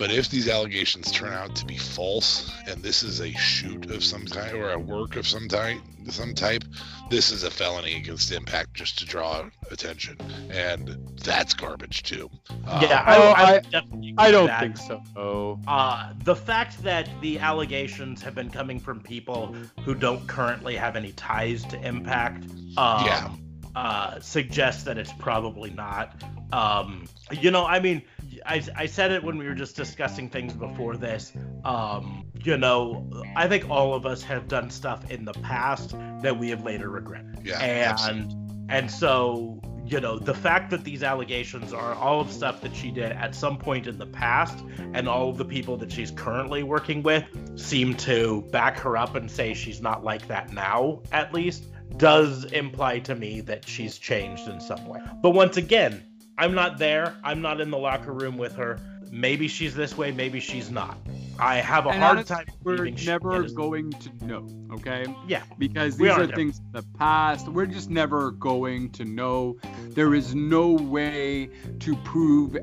but 0.00 0.10
if 0.10 0.30
these 0.30 0.48
allegations 0.48 1.12
turn 1.12 1.30
out 1.34 1.54
to 1.56 1.66
be 1.66 1.76
false, 1.76 2.50
and 2.66 2.82
this 2.82 3.02
is 3.02 3.20
a 3.20 3.30
shoot 3.32 3.90
of 3.90 4.02
some 4.02 4.24
kind 4.24 4.56
or 4.56 4.70
a 4.70 4.78
work 4.78 5.14
of 5.16 5.26
some 5.28 5.46
type, 5.46 5.78
some 6.08 6.34
type, 6.34 6.64
this 7.10 7.30
is 7.30 7.44
a 7.44 7.50
felony 7.50 7.96
against 7.96 8.32
Impact 8.32 8.72
just 8.72 8.98
to 9.00 9.04
draw 9.04 9.44
attention, 9.70 10.16
and 10.50 10.96
that's 11.22 11.52
garbage 11.52 12.02
too. 12.02 12.30
Um, 12.66 12.80
yeah, 12.82 13.04
I, 13.06 13.16
I, 13.16 13.54
I- 13.56 13.58
definitely 13.60 14.14
I 14.16 14.30
don't 14.30 14.46
that. 14.46 14.60
think 14.60 14.78
so. 14.78 15.02
Oh. 15.16 15.58
Uh, 15.68 16.14
the 16.24 16.34
fact 16.34 16.82
that 16.82 17.06
the 17.20 17.38
allegations 17.38 18.22
have 18.22 18.34
been 18.34 18.48
coming 18.48 18.80
from 18.80 19.00
people 19.00 19.54
who 19.84 19.94
don't 19.94 20.26
currently 20.26 20.76
have 20.76 20.96
any 20.96 21.12
ties 21.12 21.62
to 21.66 21.78
Impact, 21.86 22.44
um, 22.78 23.04
Yeah. 23.04 23.30
uh, 23.76 24.18
suggests 24.20 24.84
that 24.84 24.96
it's 24.96 25.12
probably 25.12 25.68
not. 25.72 26.22
Um, 26.54 27.06
you 27.30 27.50
know, 27.50 27.66
I 27.66 27.80
mean, 27.80 28.02
I, 28.46 28.62
I 28.76 28.86
said 28.86 29.10
it 29.12 29.22
when 29.22 29.38
we 29.38 29.46
were 29.46 29.54
just 29.54 29.76
discussing 29.76 30.28
things 30.28 30.52
before 30.52 30.96
this. 30.96 31.32
Um, 31.64 32.26
you 32.42 32.56
know, 32.56 33.10
I 33.36 33.48
think 33.48 33.68
all 33.68 33.94
of 33.94 34.06
us 34.06 34.22
have 34.22 34.48
done 34.48 34.70
stuff 34.70 35.10
in 35.10 35.24
the 35.24 35.34
past 35.34 35.94
that 36.22 36.38
we 36.38 36.50
have 36.50 36.64
later 36.64 36.88
regretted 36.90 37.30
yeah, 37.44 37.60
and 37.60 37.92
absolutely. 37.92 38.36
and 38.68 38.90
so 38.90 39.60
you 39.86 40.00
know 40.00 40.18
the 40.18 40.34
fact 40.34 40.70
that 40.70 40.84
these 40.84 41.02
allegations 41.02 41.72
are 41.72 41.94
all 41.94 42.20
of 42.20 42.30
stuff 42.30 42.60
that 42.60 42.74
she 42.74 42.90
did 42.90 43.12
at 43.12 43.34
some 43.34 43.58
point 43.58 43.86
in 43.86 43.98
the 43.98 44.06
past 44.06 44.58
and 44.94 45.08
all 45.08 45.30
of 45.30 45.38
the 45.38 45.44
people 45.44 45.76
that 45.76 45.90
she's 45.90 46.10
currently 46.10 46.62
working 46.62 47.02
with 47.02 47.24
seem 47.58 47.94
to 47.94 48.42
back 48.50 48.78
her 48.78 48.96
up 48.96 49.14
and 49.14 49.30
say 49.30 49.54
she's 49.54 49.80
not 49.80 50.04
like 50.04 50.26
that 50.28 50.52
now 50.52 51.00
at 51.12 51.32
least 51.32 51.66
does 51.96 52.44
imply 52.52 52.98
to 52.98 53.14
me 53.14 53.40
that 53.40 53.66
she's 53.66 53.98
changed 53.98 54.46
in 54.48 54.60
some 54.60 54.86
way 54.86 55.00
but 55.22 55.30
once 55.30 55.56
again 55.56 56.04
i'm 56.40 56.54
not 56.54 56.78
there 56.78 57.14
i'm 57.22 57.40
not 57.40 57.60
in 57.60 57.70
the 57.70 57.78
locker 57.78 58.12
room 58.12 58.36
with 58.38 58.56
her 58.56 58.78
maybe 59.12 59.46
she's 59.46 59.74
this 59.74 59.96
way 59.96 60.10
maybe 60.10 60.40
she's 60.40 60.70
not 60.70 60.96
i 61.38 61.56
have 61.56 61.86
a 61.86 61.90
And 61.90 62.02
hard 62.02 62.26
time 62.26 62.46
We're 62.64 62.86
never 62.86 63.42
going 63.48 63.90
to 63.90 64.26
know. 64.26 64.46
Okay. 64.72 65.04
yeah 65.26 65.42
because 65.58 65.96
these 65.96 66.10
are 66.10 66.22
are 66.22 66.26
things 66.26 66.58
in 66.58 66.72
the 66.72 66.82
past. 66.98 67.48
We're 67.48 67.66
just 67.66 67.90
never 67.90 68.30
going 68.32 68.90
to 68.92 69.04
know. 69.04 69.56
There 69.88 70.14
is 70.14 70.34
no 70.34 70.70
way 70.72 71.50
to 71.80 71.96
prove 71.96 72.56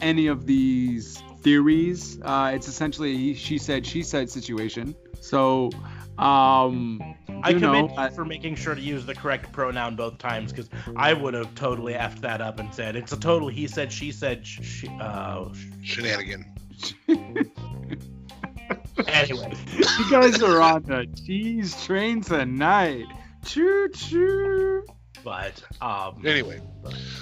any 0.00 0.26
of 0.26 0.46
these 0.46 1.22
theories. 1.40 2.18
Uh, 2.22 2.52
it's 2.54 2.68
essentially 2.68 3.30
a 3.30 3.34
she 3.34 3.58
said, 3.58 3.86
she 3.86 4.02
said 4.02 4.28
situation. 4.30 4.94
So, 5.20 5.70
um, 6.18 7.00
I 7.42 7.50
you 7.50 7.58
commend 7.58 7.88
know, 7.88 7.94
you 7.94 7.98
I- 7.98 8.08
for 8.10 8.24
making 8.24 8.54
sure 8.56 8.74
to 8.74 8.80
use 8.80 9.04
the 9.06 9.14
correct 9.14 9.52
pronoun 9.52 9.96
both 9.96 10.18
times 10.18 10.52
because 10.52 10.68
I 10.96 11.12
would 11.12 11.34
have 11.34 11.54
totally 11.54 11.94
effed 11.94 12.20
that 12.20 12.40
up 12.40 12.58
and 12.60 12.72
said 12.74 12.96
it's 12.96 13.12
a 13.12 13.16
total 13.18 13.48
he 13.48 13.66
said 13.66 13.92
she 13.92 14.12
said 14.12 14.46
sh- 14.46 14.60
she, 14.62 14.88
uh, 15.00 15.48
Shenanigan. 15.82 16.44
anyway 19.08 19.52
you 19.98 20.10
guys 20.10 20.42
are 20.42 20.60
on 20.60 20.82
the 20.84 21.06
cheese 21.26 21.84
train 21.84 22.20
tonight. 22.22 23.06
Choo 23.44 23.88
choo. 23.90 24.84
but 25.22 25.62
um 25.80 26.22
Anyway, 26.26 26.60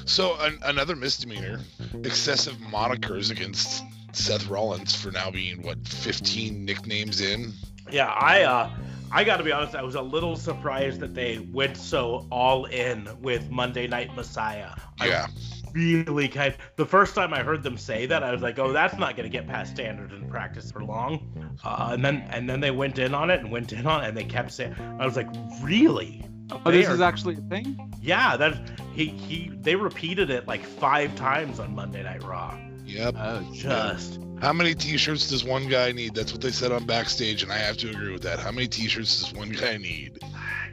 so 0.05 0.37
an, 0.41 0.59
another 0.65 0.95
misdemeanor, 0.97 1.61
excessive 2.05 2.55
monikers 2.57 3.31
against 3.31 3.83
Seth 4.13 4.47
Rollins 4.49 4.95
for 4.95 5.11
now 5.11 5.31
being 5.31 5.63
what 5.63 5.79
15 5.89 6.65
nicknames 6.65 7.21
in. 7.21 7.53
Yeah 7.93 8.09
I 8.09 8.43
uh 8.43 8.71
I 9.13 9.25
gotta 9.25 9.45
be 9.45 9.53
honest 9.53 9.75
I 9.75 9.83
was 9.83 9.95
a 9.95 10.03
little 10.03 10.37
surprised 10.37 11.01
that 11.01 11.15
they 11.15 11.39
went 11.53 11.77
so 11.77 12.27
all 12.31 12.65
in 12.67 13.09
with 13.21 13.51
Monday 13.51 13.87
Night 13.87 14.15
Messiah 14.17 14.71
I 15.01 15.07
Yeah, 15.07 15.27
really 15.75 16.29
kind 16.29 16.55
the 16.77 16.87
first 16.87 17.15
time 17.15 17.33
I 17.35 17.43
heard 17.43 17.63
them 17.63 17.77
say 17.77 18.07
that 18.07 18.23
I 18.23 18.33
was 18.33 18.43
like 18.43 18.59
oh 18.59 18.73
that's 18.73 18.97
not 18.99 19.17
gonna 19.17 19.29
get 19.29 19.47
past 19.47 19.73
standard 19.73 20.13
in 20.13 20.29
practice 20.29 20.71
for 20.71 20.83
long 20.83 21.59
uh, 21.65 21.91
and 21.93 22.05
then 22.05 22.27
and 22.31 22.49
then 22.49 22.61
they 22.61 22.71
went 22.71 22.99
in 22.99 23.15
on 23.15 23.31
it 23.31 23.41
and 23.41 23.51
went 23.51 23.73
in 23.73 23.87
on 23.87 24.05
it 24.05 24.09
and 24.09 24.17
they 24.17 24.25
kept 24.25 24.53
saying 24.53 24.75
I 24.99 25.05
was 25.07 25.17
like 25.17 25.29
really 25.61 26.25
Oh, 26.51 26.71
this 26.71 26.87
They 26.87 26.93
is 26.93 27.01
actually 27.01 27.35
a 27.35 27.41
thing. 27.49 27.95
Yeah, 28.03 28.37
that 28.37 28.61
he 28.93 29.07
he 29.07 29.51
they 29.61 29.75
repeated 29.75 30.29
it 30.29 30.47
like 30.47 30.65
five 30.65 31.15
times 31.17 31.59
on 31.59 31.75
Monday 31.75 32.03
Night 32.03 32.23
Raw. 32.23 32.59
yep. 32.85 33.15
Oh, 33.17 33.43
Just 33.55 34.19
How 34.43 34.53
many 34.53 34.75
T-shirts 34.75 35.29
does 35.31 35.45
one 35.45 35.69
guy 35.69 35.93
need? 35.93 36.15
That's 36.17 36.33
what 36.33 36.41
they 36.41 36.51
said 36.51 36.73
on 36.73 36.85
backstage, 36.85 37.45
and 37.45 37.53
I 37.53 37.59
have 37.59 37.77
to 37.79 37.91
agree 37.91 38.13
with 38.13 38.23
that. 38.25 38.41
How 38.41 38.51
many 38.51 38.67
T-shirts 38.67 39.23
does 39.23 39.33
one 39.33 39.51
guy 39.51 39.77
need? 39.77 40.19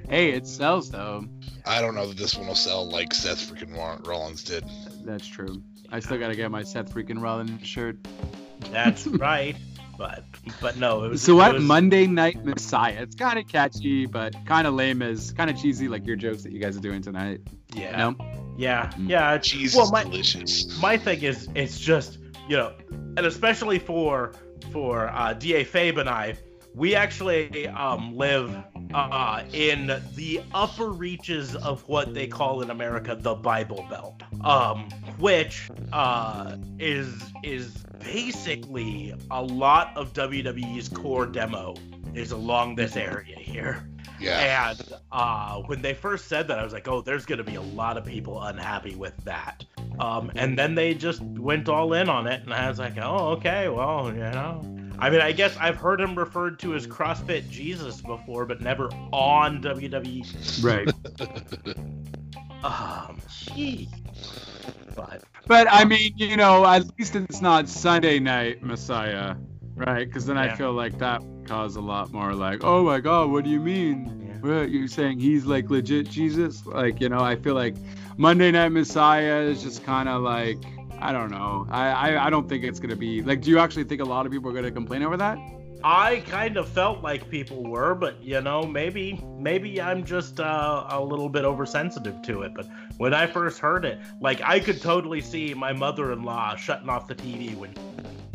Hey, 0.10 0.32
it 0.32 0.48
sells 0.48 0.90
though. 0.90 1.26
I 1.68 1.80
don't 1.82 1.94
know 1.94 2.08
that 2.08 2.18
this 2.18 2.36
one 2.36 2.48
will 2.48 2.56
sell 2.56 2.90
like 2.90 3.14
Seth 3.14 3.38
freaking 3.52 3.76
Rollins 4.08 4.44
did. 4.44 4.66
That's 5.06 5.28
true. 5.28 5.62
I 5.92 6.00
still 6.00 6.18
gotta 6.18 6.36
get 6.36 6.50
my 6.50 6.64
Seth 6.64 6.92
freaking 6.92 7.22
Rollins 7.22 7.66
shirt. 7.66 7.98
that's 8.72 9.06
right. 9.08 9.56
But 10.00 10.24
but 10.62 10.78
no, 10.78 11.04
it 11.04 11.10
was 11.10 11.22
So 11.22 11.34
it 11.34 11.36
what? 11.36 11.54
was- 11.56 11.64
Monday 11.64 12.08
Night 12.08 12.44
Messiah. 12.44 13.02
It's 13.04 13.16
kind 13.16 13.38
of 13.38 13.48
catchy, 13.48 14.08
but 14.08 14.34
kind 14.48 14.66
of 14.66 14.74
lame 14.74 15.04
as 15.04 15.32
kind 15.34 15.50
of 15.52 15.62
cheesy, 15.62 15.88
like 15.88 16.08
your 16.08 16.16
jokes 16.16 16.42
that 16.42 16.52
you 16.54 16.60
guys 16.60 16.76
are 16.76 16.80
doing 16.82 17.04
tonight. 17.04 17.42
Yeah, 17.76 17.96
No? 17.98 18.16
yeah, 18.58 18.90
Mm. 18.98 19.10
yeah. 19.10 19.38
Cheese 19.38 19.76
Well, 19.76 19.86
is 19.86 19.92
my- 19.92 20.04
delicious. 20.06 20.82
My 20.82 20.98
thing 20.98 21.22
is, 21.22 21.48
it's 21.54 21.80
just 21.80 22.18
you 22.50 22.58
know, 22.58 22.74
and 22.90 23.20
especially 23.20 23.80
for 23.80 24.34
for 24.72 25.08
uh, 25.10 25.34
Da 25.34 25.64
Fabe 25.64 26.00
and 26.00 26.10
I, 26.10 26.36
we 26.74 26.96
actually 26.96 27.68
um, 27.68 28.16
live 28.18 28.56
uh, 28.94 29.44
in 29.54 29.88
the 30.16 30.42
upper 30.54 30.90
reaches 30.90 31.56
of 31.56 31.88
what 31.88 32.14
they 32.14 32.28
call 32.28 32.62
in 32.62 32.72
America 32.72 33.16
the 33.16 33.36
Bible 33.36 33.86
Belt, 33.90 34.24
um, 34.44 34.90
which 35.20 35.70
uh, 35.94 36.58
is 36.80 37.32
is 37.44 37.86
basically 38.00 39.14
a 39.30 39.42
lot 39.42 39.96
of 39.96 40.14
WWE's 40.14 40.90
core 40.90 41.28
demo 41.28 41.76
is 42.16 42.32
along 42.32 42.76
this 42.76 42.96
area 42.96 43.38
here. 43.38 43.88
Yeah. 44.20 44.72
And 44.72 44.94
uh, 45.12 45.62
when 45.64 45.82
they 45.82 45.94
first 45.94 46.28
said 46.28 46.48
that, 46.48 46.60
I 46.60 46.64
was 46.64 46.74
like, 46.74 46.88
oh, 46.88 47.02
there's 47.02 47.26
going 47.26 47.38
to 47.38 47.44
be 47.44 47.56
a 47.56 47.62
lot 47.62 47.98
of 47.98 48.06
people 48.06 48.42
unhappy 48.42 48.96
with 48.96 49.16
that. 49.26 49.66
Um, 50.00 50.32
and 50.36 50.58
then 50.58 50.76
they 50.76 50.94
just 50.94 51.22
went 51.22 51.68
all 51.70 51.94
in 51.94 52.10
on 52.10 52.28
it, 52.28 52.44
and 52.44 52.54
I 52.54 52.70
was 52.70 52.80
like, 52.80 52.98
oh, 52.98 53.30
okay, 53.38 53.70
well, 53.70 54.14
you 54.14 54.20
know. 54.20 54.62
I 55.00 55.10
mean, 55.10 55.22
I 55.22 55.32
guess 55.32 55.56
I've 55.58 55.78
heard 55.78 56.02
him 56.02 56.16
referred 56.16 56.60
to 56.60 56.76
as 56.76 56.86
CrossFit 56.86 57.50
Jesus 57.50 58.02
before, 58.02 58.46
but 58.46 58.62
never 58.62 58.90
on 59.12 59.62
WWE. 59.62 60.64
Right. 60.64 60.90
Um, 62.64 63.22
gee. 63.56 63.88
But 64.96 65.24
But 65.48 65.68
I 65.70 65.86
mean, 65.86 66.14
you 66.18 66.36
know, 66.36 66.66
at 66.66 66.86
least 66.98 67.16
it's 67.16 67.42
not 67.42 67.70
Sunday 67.70 68.20
night 68.20 68.62
Messiah, 68.62 69.36
right? 69.76 70.06
Because 70.06 70.26
then 70.26 70.38
I 70.38 70.54
feel 70.56 70.74
like 70.74 70.98
that 71.00 71.24
would 71.24 71.39
cause 71.50 71.76
a 71.76 71.82
lot 71.82 72.12
more 72.14 72.34
like, 72.34 72.64
oh 72.64 72.84
my 72.86 73.00
God, 73.00 73.32
what 73.32 73.44
do 73.44 73.50
you 73.50 73.60
mean? 73.60 74.24
Yeah. 74.44 74.60
What 74.62 74.70
you're 74.70 74.88
saying 74.88 75.20
he's 75.20 75.46
like 75.46 75.70
legit 75.70 76.08
Jesus? 76.10 76.66
Like, 76.66 77.02
you 77.02 77.10
know, 77.10 77.20
I 77.20 77.36
feel 77.36 77.56
like 77.56 77.76
Monday 78.18 78.52
Night 78.52 78.70
Messiah 78.70 79.42
is 79.42 79.62
just 79.64 79.84
kind 79.84 80.08
of 80.08 80.22
like, 80.22 80.58
I 81.00 81.12
don't 81.12 81.32
know. 81.32 81.66
I, 81.70 81.90
I 81.90 82.28
I 82.28 82.30
don't 82.30 82.48
think 82.48 82.64
it's 82.64 82.80
gonna 82.80 82.96
be 82.96 83.22
like. 83.24 83.42
Do 83.42 83.50
you 83.50 83.60
actually 83.60 83.86
think 83.86 84.02
a 84.02 84.06
lot 84.06 84.26
of 84.26 84.32
people 84.32 84.50
are 84.52 84.54
gonna 84.54 84.72
complain 84.72 85.02
over 85.04 85.18
that? 85.18 85.38
I 85.82 86.20
kind 86.28 86.58
of 86.58 86.68
felt 86.68 87.02
like 87.02 87.30
people 87.30 87.64
were, 87.64 87.96
but 87.96 88.22
you 88.22 88.42
know, 88.42 88.64
maybe 88.64 89.24
maybe 89.38 89.82
I'm 89.82 90.04
just 90.04 90.40
uh, 90.42 90.86
a 90.90 91.02
little 91.02 91.30
bit 91.30 91.46
oversensitive 91.46 92.22
to 92.24 92.42
it. 92.42 92.54
But 92.54 92.68
when 92.98 93.14
I 93.14 93.28
first 93.28 93.60
heard 93.60 93.86
it, 93.86 93.98
like 94.20 94.42
I 94.44 94.60
could 94.60 94.82
totally 94.82 95.22
see 95.22 95.54
my 95.54 95.72
mother-in-law 95.72 96.58
shutting 96.58 96.90
off 96.90 97.08
the 97.08 97.16
TV 97.16 97.56
when, 97.56 97.74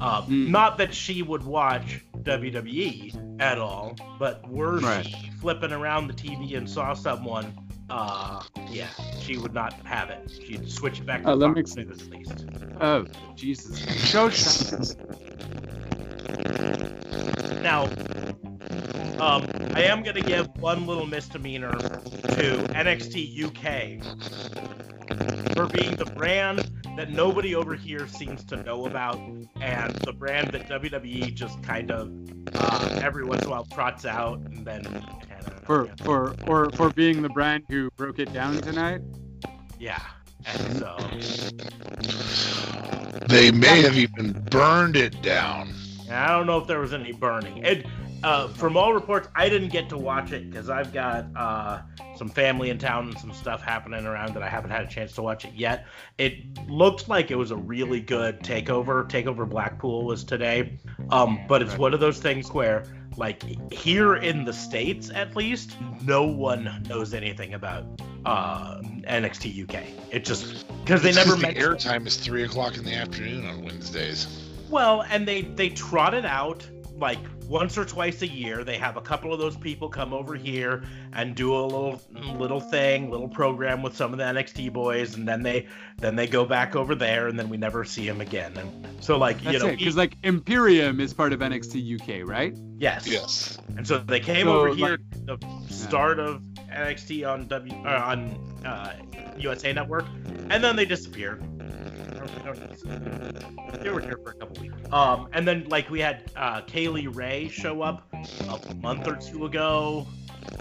uh, 0.00 0.22
Mm. 0.22 0.48
not 0.48 0.78
that 0.78 0.94
she 0.94 1.20
would 1.22 1.44
watch 1.44 2.03
WWE 2.24 3.40
at 3.40 3.58
all, 3.58 3.96
but 4.18 4.46
were 4.48 4.78
Right. 4.78 5.04
she 5.06 5.30
flipping 5.40 5.72
around 5.72 6.06
the 6.08 6.14
TV 6.14 6.56
and 6.56 6.68
saw 6.68 6.94
someone, 6.94 7.52
uh, 7.90 8.42
yeah, 8.70 8.86
she 9.20 9.36
would 9.36 9.52
not 9.54 9.72
have 9.84 10.10
it. 10.10 10.30
She'd 10.46 10.70
switch 10.70 11.00
it 11.00 11.06
back 11.06 11.22
to 11.22 11.30
Oh, 11.32 11.36
that 11.36 11.46
Fox 11.54 11.76
makes- 11.76 11.76
News 11.76 12.02
at 12.02 12.08
least. 12.10 12.46
Oh 12.80 13.04
Jesus! 13.36 13.80
Showtime. 13.86 14.96
Now, 17.62 17.86
um, 19.20 19.46
I 19.74 19.82
am 19.84 20.02
going 20.02 20.16
to 20.16 20.22
give 20.22 20.48
one 20.58 20.86
little 20.86 21.06
misdemeanor 21.06 21.78
to 21.78 22.58
NXT 22.74 23.44
UK 23.44 24.02
for 25.54 25.66
being 25.66 25.94
the 25.96 26.06
brand 26.06 26.70
that 26.96 27.10
nobody 27.10 27.54
over 27.54 27.74
here 27.74 28.06
seems 28.06 28.44
to 28.44 28.56
know 28.56 28.86
about, 28.86 29.18
and 29.60 29.94
the 30.04 30.12
brand 30.12 30.52
that 30.52 30.68
WWE 30.68 31.32
just 31.34 31.62
kind 31.62 31.90
of 31.90 32.12
uh, 32.54 32.98
every 33.02 33.24
once 33.24 33.42
in 33.42 33.48
a 33.48 33.50
while 33.50 33.64
trots 33.66 34.04
out, 34.04 34.38
and 34.38 34.64
then 34.64 34.82
kind 34.84 35.46
of 35.46 35.62
for 35.64 35.88
for 36.02 36.34
or 36.46 36.70
for 36.72 36.90
being 36.90 37.22
the 37.22 37.28
brand 37.28 37.64
who 37.68 37.90
broke 37.96 38.18
it 38.18 38.32
down 38.32 38.56
tonight. 38.58 39.00
yeah. 39.78 40.00
And 40.46 40.76
so, 40.76 40.96
They 43.28 43.50
may 43.50 43.80
have 43.80 43.96
even 43.96 44.32
burned 44.50 44.96
it 44.96 45.22
down. 45.22 45.72
I 46.10 46.28
don't 46.28 46.46
know 46.46 46.58
if 46.58 46.66
there 46.66 46.80
was 46.80 46.92
any 46.92 47.12
burning. 47.12 47.64
It, 47.64 47.86
uh, 48.24 48.48
from 48.48 48.76
all 48.76 48.94
reports, 48.94 49.28
I 49.34 49.48
didn't 49.48 49.68
get 49.68 49.88
to 49.90 49.98
watch 49.98 50.32
it 50.32 50.50
because 50.50 50.70
I've 50.70 50.92
got 50.92 51.26
uh, 51.36 51.82
some 52.16 52.28
family 52.28 52.70
in 52.70 52.78
town 52.78 53.08
and 53.08 53.18
some 53.18 53.32
stuff 53.32 53.62
happening 53.62 54.06
around 54.06 54.34
that 54.34 54.42
I 54.42 54.48
haven't 54.48 54.70
had 54.70 54.82
a 54.82 54.88
chance 54.88 55.12
to 55.12 55.22
watch 55.22 55.44
it 55.44 55.52
yet. 55.54 55.86
It 56.18 56.38
looked 56.68 57.08
like 57.08 57.30
it 57.30 57.36
was 57.36 57.50
a 57.50 57.56
really 57.56 58.00
good 58.00 58.40
takeover. 58.40 59.08
Takeover 59.08 59.48
Blackpool 59.48 60.04
was 60.04 60.24
today, 60.24 60.78
um, 61.10 61.38
but 61.48 61.60
it's 61.62 61.72
Right. 61.72 61.80
one 61.80 61.94
of 61.94 62.00
those 62.00 62.18
things 62.18 62.50
where, 62.50 62.84
like 63.16 63.42
here 63.72 64.16
in 64.16 64.44
the 64.44 64.52
states 64.52 65.10
at 65.14 65.36
least, 65.36 65.76
no 66.02 66.24
one 66.24 66.82
knows 66.88 67.14
anything 67.14 67.54
about 67.54 67.84
uh, 68.24 68.80
NXT 69.06 69.68
UK. 69.68 69.84
It 70.10 70.24
just 70.24 70.66
because 70.84 71.02
they 71.02 71.12
never. 71.12 71.36
the 71.36 71.48
airtime 71.48 72.06
is 72.06 72.16
three 72.16 72.44
o'clock 72.44 72.76
in 72.76 72.84
the 72.84 72.94
afternoon 72.94 73.46
on 73.46 73.62
Wednesdays. 73.62 74.44
Well, 74.70 75.02
and 75.10 75.28
they 75.28 75.42
they 75.42 75.68
trot 75.68 76.14
it 76.14 76.24
out 76.24 76.66
like 76.96 77.18
once 77.49 77.76
or 77.78 77.84
twice 77.84 78.22
a 78.22 78.26
year. 78.26 78.64
They 78.64 78.76
have 78.78 78.97
a 78.97 79.01
couple 79.01 79.32
of 79.32 79.38
those 79.38 79.57
people 79.57 79.88
come 79.88 80.12
over 80.12 80.34
here 80.34 80.82
and 81.12 81.34
do 81.34 81.55
a 81.55 81.64
little 81.64 82.01
little 82.36 82.61
thing, 82.61 83.11
little 83.11 83.28
program 83.28 83.82
with 83.82 83.97
some 83.97 84.12
of 84.12 84.18
the 84.18 84.24
NXT 84.24 84.72
boys, 84.72 85.14
and 85.14 85.26
then 85.26 85.42
they 85.42 85.66
then 85.99 86.16
they 86.16 86.26
go 86.26 86.45
back 86.45 86.74
over 86.76 86.95
there, 86.95 87.28
and 87.28 87.38
then 87.38 87.49
we 87.49 87.57
never 87.57 87.84
see 87.84 88.07
them 88.07 88.20
again. 88.20 88.57
And 88.57 88.86
so 89.03 89.16
like 89.18 89.40
That's 89.42 89.55
you 89.55 89.59
know, 89.61 89.66
it. 89.68 89.78
Because 89.78 89.97
like 89.97 90.16
Imperium 90.22 91.01
is 91.01 91.12
part 91.14 91.32
of 91.32 91.40
NXT 91.40 92.01
UK, 92.01 92.28
right? 92.28 92.57
yes, 92.78 93.07
Yes. 93.07 93.59
And 93.76 93.86
so 93.86 93.99
they 93.99 94.20
came 94.20 94.47
So, 94.47 94.59
over 94.59 94.68
like- 94.70 94.78
here 94.78 94.99
the 95.24 95.38
start 95.68 96.18
of 96.18 96.42
NXT 96.70 97.24
on 97.30 97.47
W 97.49 97.74
uh, 97.84 98.03
on 98.05 98.64
uh, 98.64 98.95
USA 99.38 99.72
Network, 99.72 100.05
and 100.51 100.62
then 100.62 100.76
they 100.76 100.84
disappeared. 100.84 101.42
They 103.82 103.90
were 103.90 104.00
here 104.00 104.18
for 104.22 104.30
a 104.30 104.34
couple 104.34 104.62
weeks. 104.62 104.76
Um, 104.92 105.28
and 105.32 105.46
then 105.46 105.64
like 105.68 105.90
we 105.90 106.00
had 106.00 106.30
uh, 106.36 106.62
Kylie 106.62 107.14
Rae 107.14 107.48
show 107.48 107.82
up 107.82 108.08
a 108.12 108.74
month 108.76 109.06
or 109.06 109.16
two 109.16 109.46
ago 109.46 110.06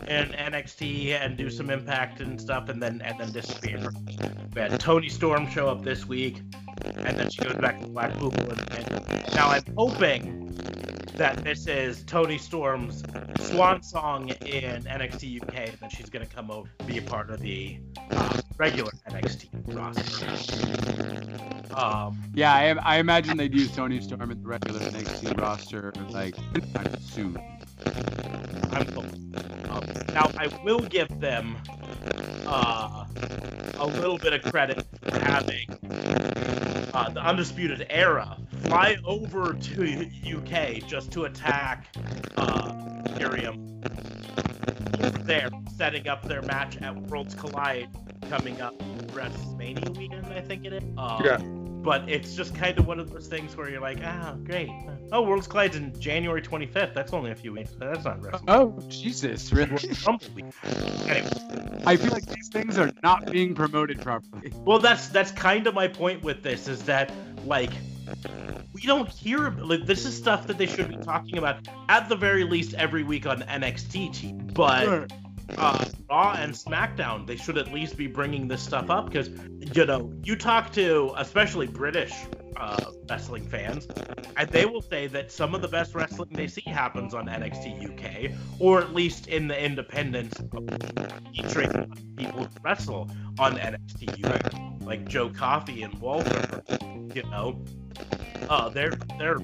in 0.08 0.28
NXT 0.30 1.10
and 1.12 1.38
do 1.38 1.50
some 1.50 1.70
Impact 1.70 2.20
and 2.20 2.40
stuff, 2.40 2.70
and 2.70 2.82
then 2.82 3.02
and 3.02 3.20
then 3.20 3.32
disappear. 3.32 3.92
We 4.54 4.62
had 4.62 4.80
Toni 4.80 5.10
Storm 5.10 5.50
show 5.50 5.68
up 5.68 5.84
this 5.84 6.06
week, 6.06 6.42
and 6.84 7.18
then 7.18 7.30
she 7.30 7.42
goes 7.42 7.56
back 7.56 7.80
to 7.82 7.88
Blackpool. 7.88 8.34
And, 8.34 8.74
and 8.74 9.36
now 9.36 9.50
I'm 9.50 9.64
hoping 9.78 10.44
that 11.16 11.44
this 11.44 11.68
is 11.68 12.04
Toni 12.04 12.38
Storm's 12.38 13.04
swan 13.40 13.84
song 13.84 14.30
in 14.30 14.84
NXT 14.84 15.44
UK, 15.44 15.56
and 15.70 15.78
then 15.80 15.90
she's 15.90 16.10
gonna 16.10 16.26
come 16.26 16.50
over 16.50 16.70
be 16.86 16.98
a 16.98 17.02
part 17.02 17.30
of 17.30 17.40
the 17.40 17.78
uh, 18.12 18.40
regular 18.58 18.92
NXT 19.10 19.50
roster. 19.76 21.76
Um, 21.76 22.32
Yeah, 22.34 22.54
I, 22.54 22.96
I 22.96 22.98
imagine 22.98 23.38
they'd 23.38 23.54
use 23.54 23.72
Toni 23.76 24.00
Storm 24.02 24.32
at 24.32 24.42
the 24.42 24.48
regular 24.48 24.80
NXT 24.80 25.40
roster 25.40 25.94
like 26.10 26.36
soon. 27.02 27.38
I'm. 28.72 28.98
Um, 29.70 29.84
now 30.14 30.30
I 30.38 30.48
will 30.64 30.80
give 30.82 31.08
them 31.20 31.56
uh, 32.46 33.06
a 33.80 33.88
little 33.88 34.18
bit 34.18 34.34
of 34.34 34.44
credit 34.52 34.86
for 35.02 35.20
having 35.20 35.68
uh, 36.94 37.10
the 37.10 37.22
Undisputed 37.22 37.88
Era 37.90 38.38
fly 38.64 38.98
over 39.06 39.54
to 39.54 40.10
UK 40.26 40.88
just 40.88 41.12
to 41.12 41.26
attack 41.26 41.88
uh, 42.38 42.74
Imperium 43.06 43.82
over 45.04 45.18
there, 45.20 45.50
setting 45.76 46.08
up 46.08 46.24
their 46.28 46.42
match 46.44 46.78
at 46.82 46.96
Worlds 46.96 47.36
Collide 47.36 47.90
coming 48.30 48.62
up 48.62 48.78
WrestleMania 49.08 49.96
weekend, 49.98 50.26
I 50.28 50.42
think 50.42 50.66
it 50.66 50.74
is. 50.74 50.84
Um, 50.98 51.24
Yeah. 51.24 51.38
But 51.84 52.08
it's 52.08 52.34
just 52.34 52.56
kind 52.56 52.80
of 52.80 52.88
one 52.88 52.98
of 52.98 53.12
those 53.12 53.28
things 53.28 53.58
where 53.58 53.70
you're 53.70 53.82
like, 53.82 53.98
ah, 54.06 54.38
great. 54.46 54.70
Oh, 55.12 55.22
Worlds 55.24 55.48
Collide's 55.48 55.76
in 55.76 56.00
January 56.00 56.42
25th. 56.42 56.94
That's 56.94 57.12
only 57.12 57.32
a 57.32 57.36
few 57.36 57.52
weeks. 57.52 57.72
That's 57.78 58.06
not 58.06 58.22
WrestleMania. 58.22 58.44
Oh 58.48 58.80
Jesus, 58.88 59.52
really? 59.52 59.76
Anyway, 61.10 61.84
I 61.86 61.98
feel 61.98 62.14
like 62.14 62.26
these 62.26 62.48
things 62.48 62.78
are 62.78 62.90
not 63.04 63.30
being 63.30 63.54
promoted 63.54 64.00
properly. 64.02 64.54
well, 64.64 64.80
that's 64.80 65.10
that's 65.10 65.32
kind 65.32 65.68
of 65.68 65.74
my 65.74 65.90
point 65.90 66.24
with 66.24 66.42
this 66.42 66.70
is 66.70 66.84
that 66.84 67.12
like 67.46 67.72
we 68.74 68.82
don't 68.82 69.10
hear 69.10 69.52
like 69.52 69.86
this 69.86 70.06
is 70.06 70.16
stuff 70.16 70.48
that 70.48 70.58
they 70.58 70.66
should 70.66 70.90
be 70.90 70.98
talking 70.98 71.38
about 71.38 71.68
at 71.90 72.10
the 72.10 72.16
very 72.16 72.44
least 72.44 72.74
every 72.74 73.04
week 73.04 73.26
on 73.26 73.42
NXT 73.42 74.10
TV. 74.10 74.54
But 74.54 75.12
uh, 75.58 75.86
Raw 76.10 76.36
and 76.38 76.54
SmackDown, 76.54 77.28
they 77.28 77.36
should 77.36 77.58
at 77.58 77.72
least 77.72 77.98
be 77.98 78.08
bringing 78.08 78.48
this 78.48 78.62
stuff 78.62 78.90
up 78.90 79.10
because 79.10 79.30
you 79.76 79.86
know 79.86 80.12
you 80.24 80.36
talk 80.36 80.72
to 80.74 81.14
especially 81.18 81.68
British 81.68 82.14
uh, 82.58 82.92
wrestling 83.10 83.48
fans, 83.48 83.88
and 84.38 84.50
they 84.50 84.66
will 84.66 84.82
say 84.82 85.08
that 85.08 85.32
some 85.32 85.56
of 85.56 85.62
the 85.62 85.68
best 85.68 85.96
wrestling 85.96 86.30
they 86.32 86.48
see 86.48 86.64
happens 86.66 87.14
on 87.14 87.28
NXT 87.28 87.92
UK, 87.92 88.38
or 88.60 88.82
at 88.82 88.94
least 88.94 89.28
in 89.28 89.48
the 89.48 89.64
independents 89.64 90.42
featuring 91.34 91.92
people 92.16 92.44
who 92.44 92.50
wrestle 92.64 93.10
on 93.40 93.58
NXT 93.58 94.24
UK, 94.26 94.86
like 94.86 95.08
Joe 95.08 95.30
Coffey 95.30 95.84
and 95.84 95.94
Walter. 96.00 96.64
You 97.14 97.24
know, 97.24 97.64
uh, 98.50 98.70
they're 98.70 98.94
they're 99.18 99.40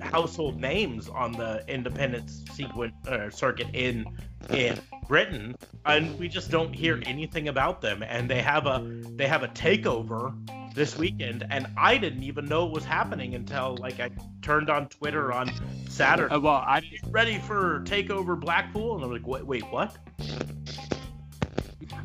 household 0.00 0.60
names 0.60 1.08
on 1.08 1.32
the 1.32 1.64
independent 1.68 2.30
sequence 2.52 2.94
uh, 3.06 3.30
circuit 3.30 3.68
in 3.72 4.06
in 4.50 4.78
Britain, 5.06 5.54
and 5.84 6.18
we 6.18 6.28
just 6.28 6.50
don't 6.50 6.72
hear 6.72 7.00
anything 7.04 7.48
about 7.48 7.80
them. 7.80 8.02
And 8.02 8.30
they 8.30 8.42
have 8.42 8.66
a 8.66 8.80
they 9.16 9.26
have 9.26 9.42
a 9.42 9.48
takeover 9.48 10.34
this 10.78 10.96
weekend, 10.96 11.44
and 11.50 11.66
I 11.76 11.98
didn't 11.98 12.22
even 12.22 12.46
know 12.46 12.66
it 12.66 12.72
was 12.72 12.84
happening 12.84 13.34
until 13.34 13.76
like 13.80 14.00
I 14.00 14.10
turned 14.40 14.70
on 14.70 14.88
Twitter 14.88 15.32
on 15.32 15.50
Saturday. 15.88 16.32
Uh, 16.32 16.40
well, 16.40 16.64
I'm 16.66 16.84
Ready 17.10 17.38
for 17.38 17.80
takeover 17.80 18.38
Blackpool, 18.38 18.94
and 18.94 19.04
I'm 19.04 19.10
like, 19.10 19.26
wait, 19.26 19.44
wait, 19.44 19.64
what? 19.64 19.96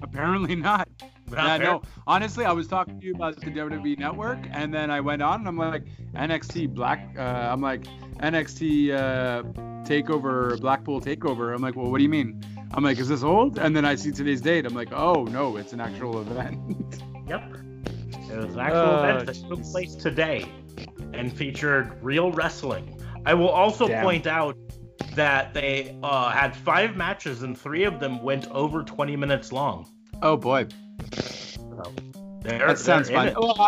apparently 0.02 0.56
not. 0.56 0.88
Yeah, 1.32 1.58
no. 1.58 1.82
Honestly, 2.06 2.46
I 2.46 2.52
was 2.52 2.68
talking 2.68 3.00
to 3.00 3.06
you 3.06 3.16
about 3.16 3.40
the 3.40 3.48
WWE 3.48 3.98
Network, 3.98 4.40
and 4.52 4.74
then 4.74 4.92
I 4.92 5.00
went 5.00 5.22
on, 5.22 5.40
and 5.40 5.48
I'm 5.48 5.58
like 5.58 5.86
NXT 6.14 6.74
Black. 6.74 7.16
Uh, 7.18 7.22
I'm 7.22 7.62
like 7.62 7.84
NXT 8.18 8.92
uh, 8.92 9.44
takeover, 9.84 10.60
Blackpool 10.60 11.02
takeover. 11.02 11.56
I'm 11.56 11.62
like, 11.62 11.76
well, 11.76 11.90
what 11.90 11.98
do 11.98 12.04
you 12.04 12.10
mean? 12.10 12.44
I'm 12.72 12.84
like, 12.84 12.98
is 12.98 13.08
this 13.08 13.24
old? 13.24 13.58
And 13.58 13.76
then 13.76 13.86
I 13.86 13.96
see 13.96 14.12
today's 14.12 14.42
date. 14.42 14.66
I'm 14.66 14.74
like, 14.74 14.92
oh 14.92 15.24
no, 15.26 15.58
it's 15.58 15.74
an 15.74 15.80
actual 15.80 16.22
event. 16.22 17.02
Yep. 17.26 17.63
It 18.34 18.38
was 18.38 18.56
an 18.56 18.60
actual 18.62 18.94
Oh, 18.94 19.00
event 19.00 19.26
that 19.28 19.36
took 19.48 19.62
place 19.64 19.96
today 19.96 20.52
and 21.14 21.32
featured 21.32 22.04
real 22.04 22.32
wrestling. 22.32 23.00
I 23.26 23.34
will 23.36 23.50
also 23.50 23.88
Damn. 23.88 24.04
point 24.04 24.28
out 24.28 24.58
that 25.16 25.54
they 25.54 25.96
uh, 26.02 26.32
had 26.32 26.56
five 26.56 26.98
matches 26.98 27.44
and 27.44 27.58
three 27.58 27.84
of 27.84 28.00
them 28.00 28.24
went 28.24 28.50
over 28.50 28.84
20 28.84 29.16
minutes 29.16 29.52
long. 29.52 29.88
oh 30.24 30.36
boy, 30.36 30.66
So 31.14 31.94
that 32.44 32.80
sounds 32.80 33.10
they're 33.10 33.34
fun. 33.34 33.64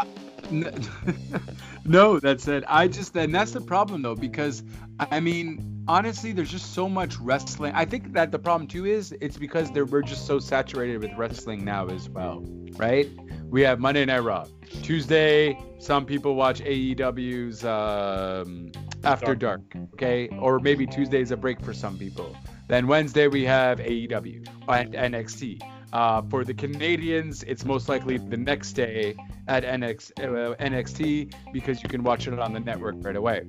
it. 0.51 0.88
No, 1.88 2.20
that's 2.20 2.47
it. 2.47 2.63
I 2.68 2.88
just 2.88 3.16
and 3.16 3.34
that's 3.34 3.51
the 3.51 3.61
problem 3.61 4.01
though 4.01 4.16
because 4.16 4.63
I 4.99 5.20
mean 5.20 5.84
honestly, 5.88 6.32
there's 6.32 6.49
just 6.49 6.74
so 6.74 6.89
much 6.89 7.18
wrestling. 7.20 7.74
I 7.76 7.86
think 7.86 8.13
that 8.13 8.32
the 8.32 8.39
problem 8.39 8.68
too 8.68 8.86
is 8.86 9.13
it's 9.22 9.38
because 9.38 9.70
they're, 9.72 9.86
we're 9.86 10.01
just 10.01 10.26
so 10.26 10.39
saturated 10.39 10.97
with 10.97 11.11
wrestling 11.16 11.63
now 11.63 11.88
as 11.88 12.09
well, 12.09 12.43
right? 12.78 13.07
We 13.50 13.62
have 13.62 13.80
Monday 13.80 14.06
Night 14.06 14.20
Raw, 14.20 14.46
Tuesday. 14.84 15.58
Some 15.80 16.06
people 16.06 16.36
watch 16.36 16.62
AEW's 16.62 17.64
um, 17.64 18.72
After 19.04 19.36
Dark, 19.36 19.62
okay, 19.93 20.28
or 20.39 20.60
maybe 20.60 20.86
Tuesday's 20.86 21.32
a 21.32 21.38
break 21.38 21.62
for 21.62 21.74
some 21.74 21.98
people. 21.98 22.36
Then 22.68 22.88
Wednesday 22.88 23.28
we 23.28 23.43
have 23.46 23.80
AEW 23.80 24.48
and 24.68 24.93
NXT. 24.93 25.62
Uh, 25.93 26.22
for 26.24 26.43
the 26.43 26.54
Canadians, 26.54 27.43
it's 27.43 27.64
most 27.64 27.88
likely 27.88 28.18
the 28.18 28.36
next 28.36 28.74
day 28.74 29.16
at 29.48 29.64
NX, 29.64 30.12
uh, 30.20 30.56
NXT 30.56 31.34
because 31.54 31.82
you 31.82 31.88
can 31.88 32.04
watch 32.04 32.28
it 32.28 32.38
on 32.38 32.52
the 32.52 32.60
network 32.60 32.96
right 33.00 33.16
away. 33.16 33.43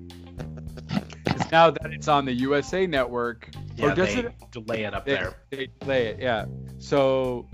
now 1.50 1.70
that 1.70 1.92
it's 1.92 2.06
on 2.06 2.24
the 2.24 2.32
USA 2.34 2.86
network, 2.86 3.48
Yeah, 3.74 3.86
or 3.86 3.94
does 3.96 4.14
they 4.14 4.20
it? 4.26 4.34
delay 4.52 4.84
it 4.84 4.94
up 4.94 5.06
They, 5.06 5.14
there. 5.14 5.34
they 5.50 5.68
delay 5.80 6.06
it, 6.08 6.20
yeah. 6.20 6.44
So 6.78 7.48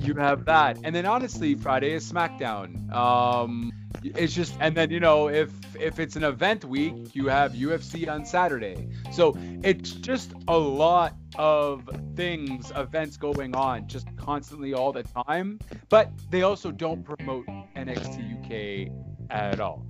you 0.00 0.14
have 0.14 0.44
that, 0.46 0.78
and 0.84 0.94
then 0.94 1.06
honestly, 1.06 1.54
Friday 1.54 1.92
is 1.92 2.10
SmackDown. 2.10 2.92
Um, 2.92 3.72
it's 4.02 4.34
just, 4.34 4.56
and 4.60 4.76
then 4.76 4.90
you 4.90 5.00
know, 5.00 5.28
if 5.28 5.50
if 5.76 5.98
it's 5.98 6.16
an 6.16 6.24
event 6.24 6.64
week, 6.64 7.14
you 7.14 7.26
have 7.28 7.52
UFC 7.52 8.08
on 8.08 8.24
Saturday. 8.24 8.88
So 9.12 9.36
it's 9.62 9.92
just 9.92 10.32
a 10.48 10.56
lot 10.56 11.14
of 11.36 11.88
things, 12.14 12.72
events 12.76 13.16
going 13.16 13.54
on, 13.54 13.88
just 13.88 14.06
constantly 14.16 14.74
all 14.74 14.92
the 14.92 15.02
time. 15.02 15.58
But 15.88 16.10
they 16.30 16.42
also 16.42 16.70
don't 16.70 17.02
promote 17.02 17.46
NXT 17.76 18.88
UK 18.88 18.92
at 19.30 19.60
all. 19.60 19.86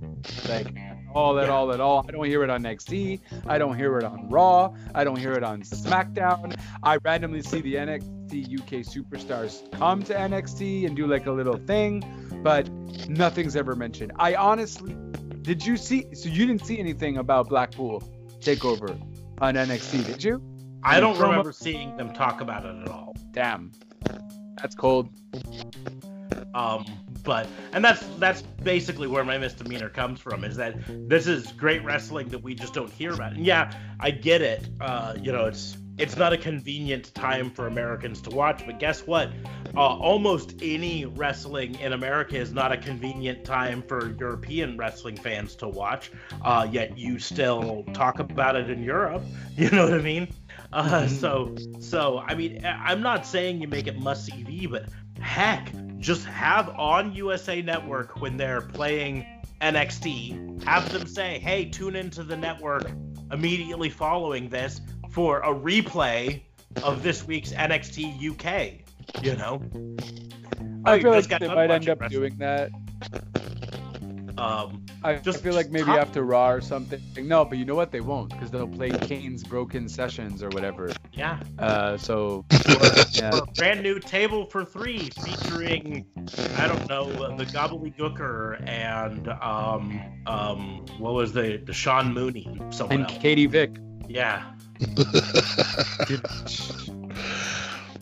Like 0.49 0.75
all 1.13 1.39
at 1.39 1.49
all 1.49 1.71
at 1.71 1.79
all. 1.79 2.05
I 2.07 2.11
don't 2.11 2.25
hear 2.25 2.43
it 2.43 2.49
on 2.49 2.63
NXT. 2.63 3.21
I 3.47 3.57
don't 3.57 3.75
hear 3.75 3.97
it 3.97 4.03
on 4.03 4.29
Raw. 4.29 4.73
I 4.93 5.03
don't 5.03 5.17
hear 5.17 5.33
it 5.33 5.43
on 5.43 5.61
SmackDown. 5.61 6.59
I 6.83 6.97
randomly 6.97 7.41
see 7.41 7.61
the 7.61 7.75
NXT 7.75 8.16
UK 8.35 8.83
superstars 8.83 9.71
come 9.73 10.03
to 10.03 10.13
NXT 10.13 10.85
and 10.85 10.95
do 10.95 11.07
like 11.07 11.25
a 11.25 11.31
little 11.31 11.57
thing, 11.57 12.03
but 12.43 12.69
nothing's 13.07 13.55
ever 13.55 13.75
mentioned. 13.75 14.11
I 14.17 14.35
honestly, 14.35 14.95
did 15.41 15.65
you 15.65 15.77
see? 15.77 16.13
So 16.13 16.29
you 16.29 16.45
didn't 16.45 16.65
see 16.65 16.79
anything 16.79 17.17
about 17.17 17.49
Blackpool 17.49 18.01
takeover 18.39 18.99
on 19.39 19.55
NXT, 19.55 20.05
did 20.05 20.23
you? 20.23 20.41
I 20.83 20.99
don't 20.99 21.15
promo- 21.15 21.29
remember 21.29 21.51
seeing 21.51 21.95
them 21.97 22.13
talk 22.13 22.41
about 22.41 22.65
it 22.65 22.75
at 22.83 22.89
all. 22.89 23.15
Damn, 23.31 23.71
that's 24.55 24.75
cold. 24.75 25.09
Um, 26.53 26.85
but 27.23 27.47
and 27.73 27.83
that's 27.83 28.05
that's 28.19 28.41
basically 28.41 29.07
where 29.07 29.23
my 29.23 29.37
misdemeanor 29.37 29.89
comes 29.89 30.19
from 30.19 30.43
is 30.43 30.55
that 30.55 30.75
this 31.09 31.27
is 31.27 31.51
great 31.51 31.83
wrestling 31.83 32.29
that 32.29 32.41
we 32.41 32.55
just 32.55 32.73
don't 32.73 32.91
hear 32.91 33.13
about. 33.13 33.33
And 33.33 33.45
yeah, 33.45 33.71
I 33.99 34.11
get 34.11 34.41
it. 34.41 34.67
Uh, 34.79 35.15
you 35.21 35.31
know, 35.31 35.45
it's 35.45 35.77
it's 35.97 36.15
not 36.15 36.31
a 36.31 36.37
convenient 36.37 37.13
time 37.15 37.49
for 37.49 37.67
Americans 37.67 38.21
to 38.21 38.29
watch, 38.29 38.63
but 38.65 38.79
guess 38.79 39.07
what? 39.07 39.31
Uh, 39.75 39.79
almost 39.79 40.53
any 40.61 41.05
wrestling 41.05 41.75
in 41.79 41.93
America 41.93 42.37
is 42.37 42.53
not 42.53 42.71
a 42.71 42.77
convenient 42.77 43.43
time 43.43 43.81
for 43.81 44.15
European 44.19 44.77
wrestling 44.77 45.17
fans 45.17 45.55
to 45.55 45.67
watch. 45.67 46.11
Uh, 46.43 46.67
yet 46.71 46.97
you 46.97 47.17
still 47.17 47.83
talk 47.93 48.19
about 48.19 48.55
it 48.55 48.69
in 48.69 48.83
Europe. 48.83 49.23
You 49.57 49.71
know 49.71 49.85
what 49.85 49.93
I 49.95 50.03
mean? 50.03 50.27
Uh, 50.71 51.07
so 51.07 51.55
so 51.79 52.19
I 52.19 52.35
mean 52.35 52.63
I'm 52.63 53.01
not 53.01 53.25
saying 53.25 53.59
you 53.59 53.67
make 53.67 53.87
it 53.87 53.97
must 53.97 54.29
TV, 54.29 54.69
but 54.69 54.85
heck, 55.19 55.71
just 55.97 56.25
have 56.27 56.69
on 56.69 57.11
USA 57.13 57.63
Network 57.63 58.21
when 58.21 58.37
they're 58.37 58.61
playing 58.61 59.25
NXT, 59.61 60.63
have 60.63 60.91
them 60.93 61.07
say, 61.07 61.39
"Hey, 61.39 61.65
tune 61.65 61.95
into 61.95 62.23
the 62.23 62.37
network 62.37 62.91
immediately 63.31 63.89
following 63.89 64.47
this 64.49 64.79
for 65.17 65.39
a 65.39 65.51
replay 65.51 66.41
of 66.83 67.01
this 67.01 67.25
week's 67.25 67.51
NXT 67.51 68.21
UK." 68.21 68.83
You 69.23 69.35
know, 69.35 69.63
I 70.85 70.95
you 70.95 71.01
feel 71.01 71.11
like 71.11 71.27
got 71.27 71.39
they 71.41 71.47
might 71.47 71.71
end 71.71 71.89
up 71.89 71.99
wrestling. 72.01 72.19
doing 72.19 72.35
that. 72.37 72.69
um, 74.37 74.85
I 75.03 75.15
Just- 75.15 75.41
feel 75.41 75.55
like 75.55 75.71
maybe 75.71 75.85
talk- 75.85 75.97
after 75.99 76.23
Raw 76.23 76.51
or 76.51 76.61
something. 76.61 77.01
No, 77.17 77.43
but 77.45 77.57
you 77.57 77.65
know 77.65 77.73
what? 77.73 77.91
They 77.91 78.01
won't 78.01 78.29
because 78.29 78.51
they'll 78.51 78.67
play 78.67 78.91
Kane's 78.91 79.43
Broken 79.43 79.89
Sessions 79.89 80.43
or 80.43 80.49
whatever. 80.49 80.91
yeah, 81.13 81.39
Uh, 81.57 81.97
so 81.97 82.45
yeah. 83.13 83.31
for 83.31 83.37
a 83.39 83.45
brand 83.55 83.81
new 83.81 83.99
table 83.99 84.45
for 84.45 84.63
three 84.63 85.09
featuring 85.23 86.05
I 86.57 86.67
don't 86.67 86.87
know 86.87 87.05
the 87.37 87.45
Gobbledy 87.45 87.95
Gooker 87.97 88.61
and 88.67 89.27
um 89.29 89.99
um 90.27 90.85
what 90.99 91.13
was 91.15 91.33
the 91.33 91.57
the 91.65 91.73
Sean 91.73 92.13
Mooney 92.13 92.45
and 92.59 92.71
someone 92.75 93.01
and 93.01 93.09
else. 93.09 93.17
Katie 93.19 93.47
Vick. 93.47 93.77
Yeah, 94.09 94.43
Dude, 94.59 94.66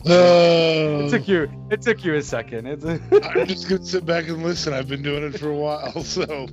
it 0.04 1.10
took 1.10 1.28
you. 1.28 1.48
It 1.70 1.82
took 1.82 2.04
you 2.04 2.14
a 2.14 2.22
second. 2.22 2.66
It's 2.66 2.84
I'm 2.84 3.00
just 3.46 3.68
gonna 3.68 3.84
sit 3.84 4.06
back 4.06 4.28
and 4.28 4.42
listen. 4.42 4.72
I've 4.72 4.88
been 4.88 5.02
doing 5.02 5.24
it 5.24 5.38
for 5.38 5.50
a 5.50 5.54
while, 5.56 6.02
so 6.02 6.48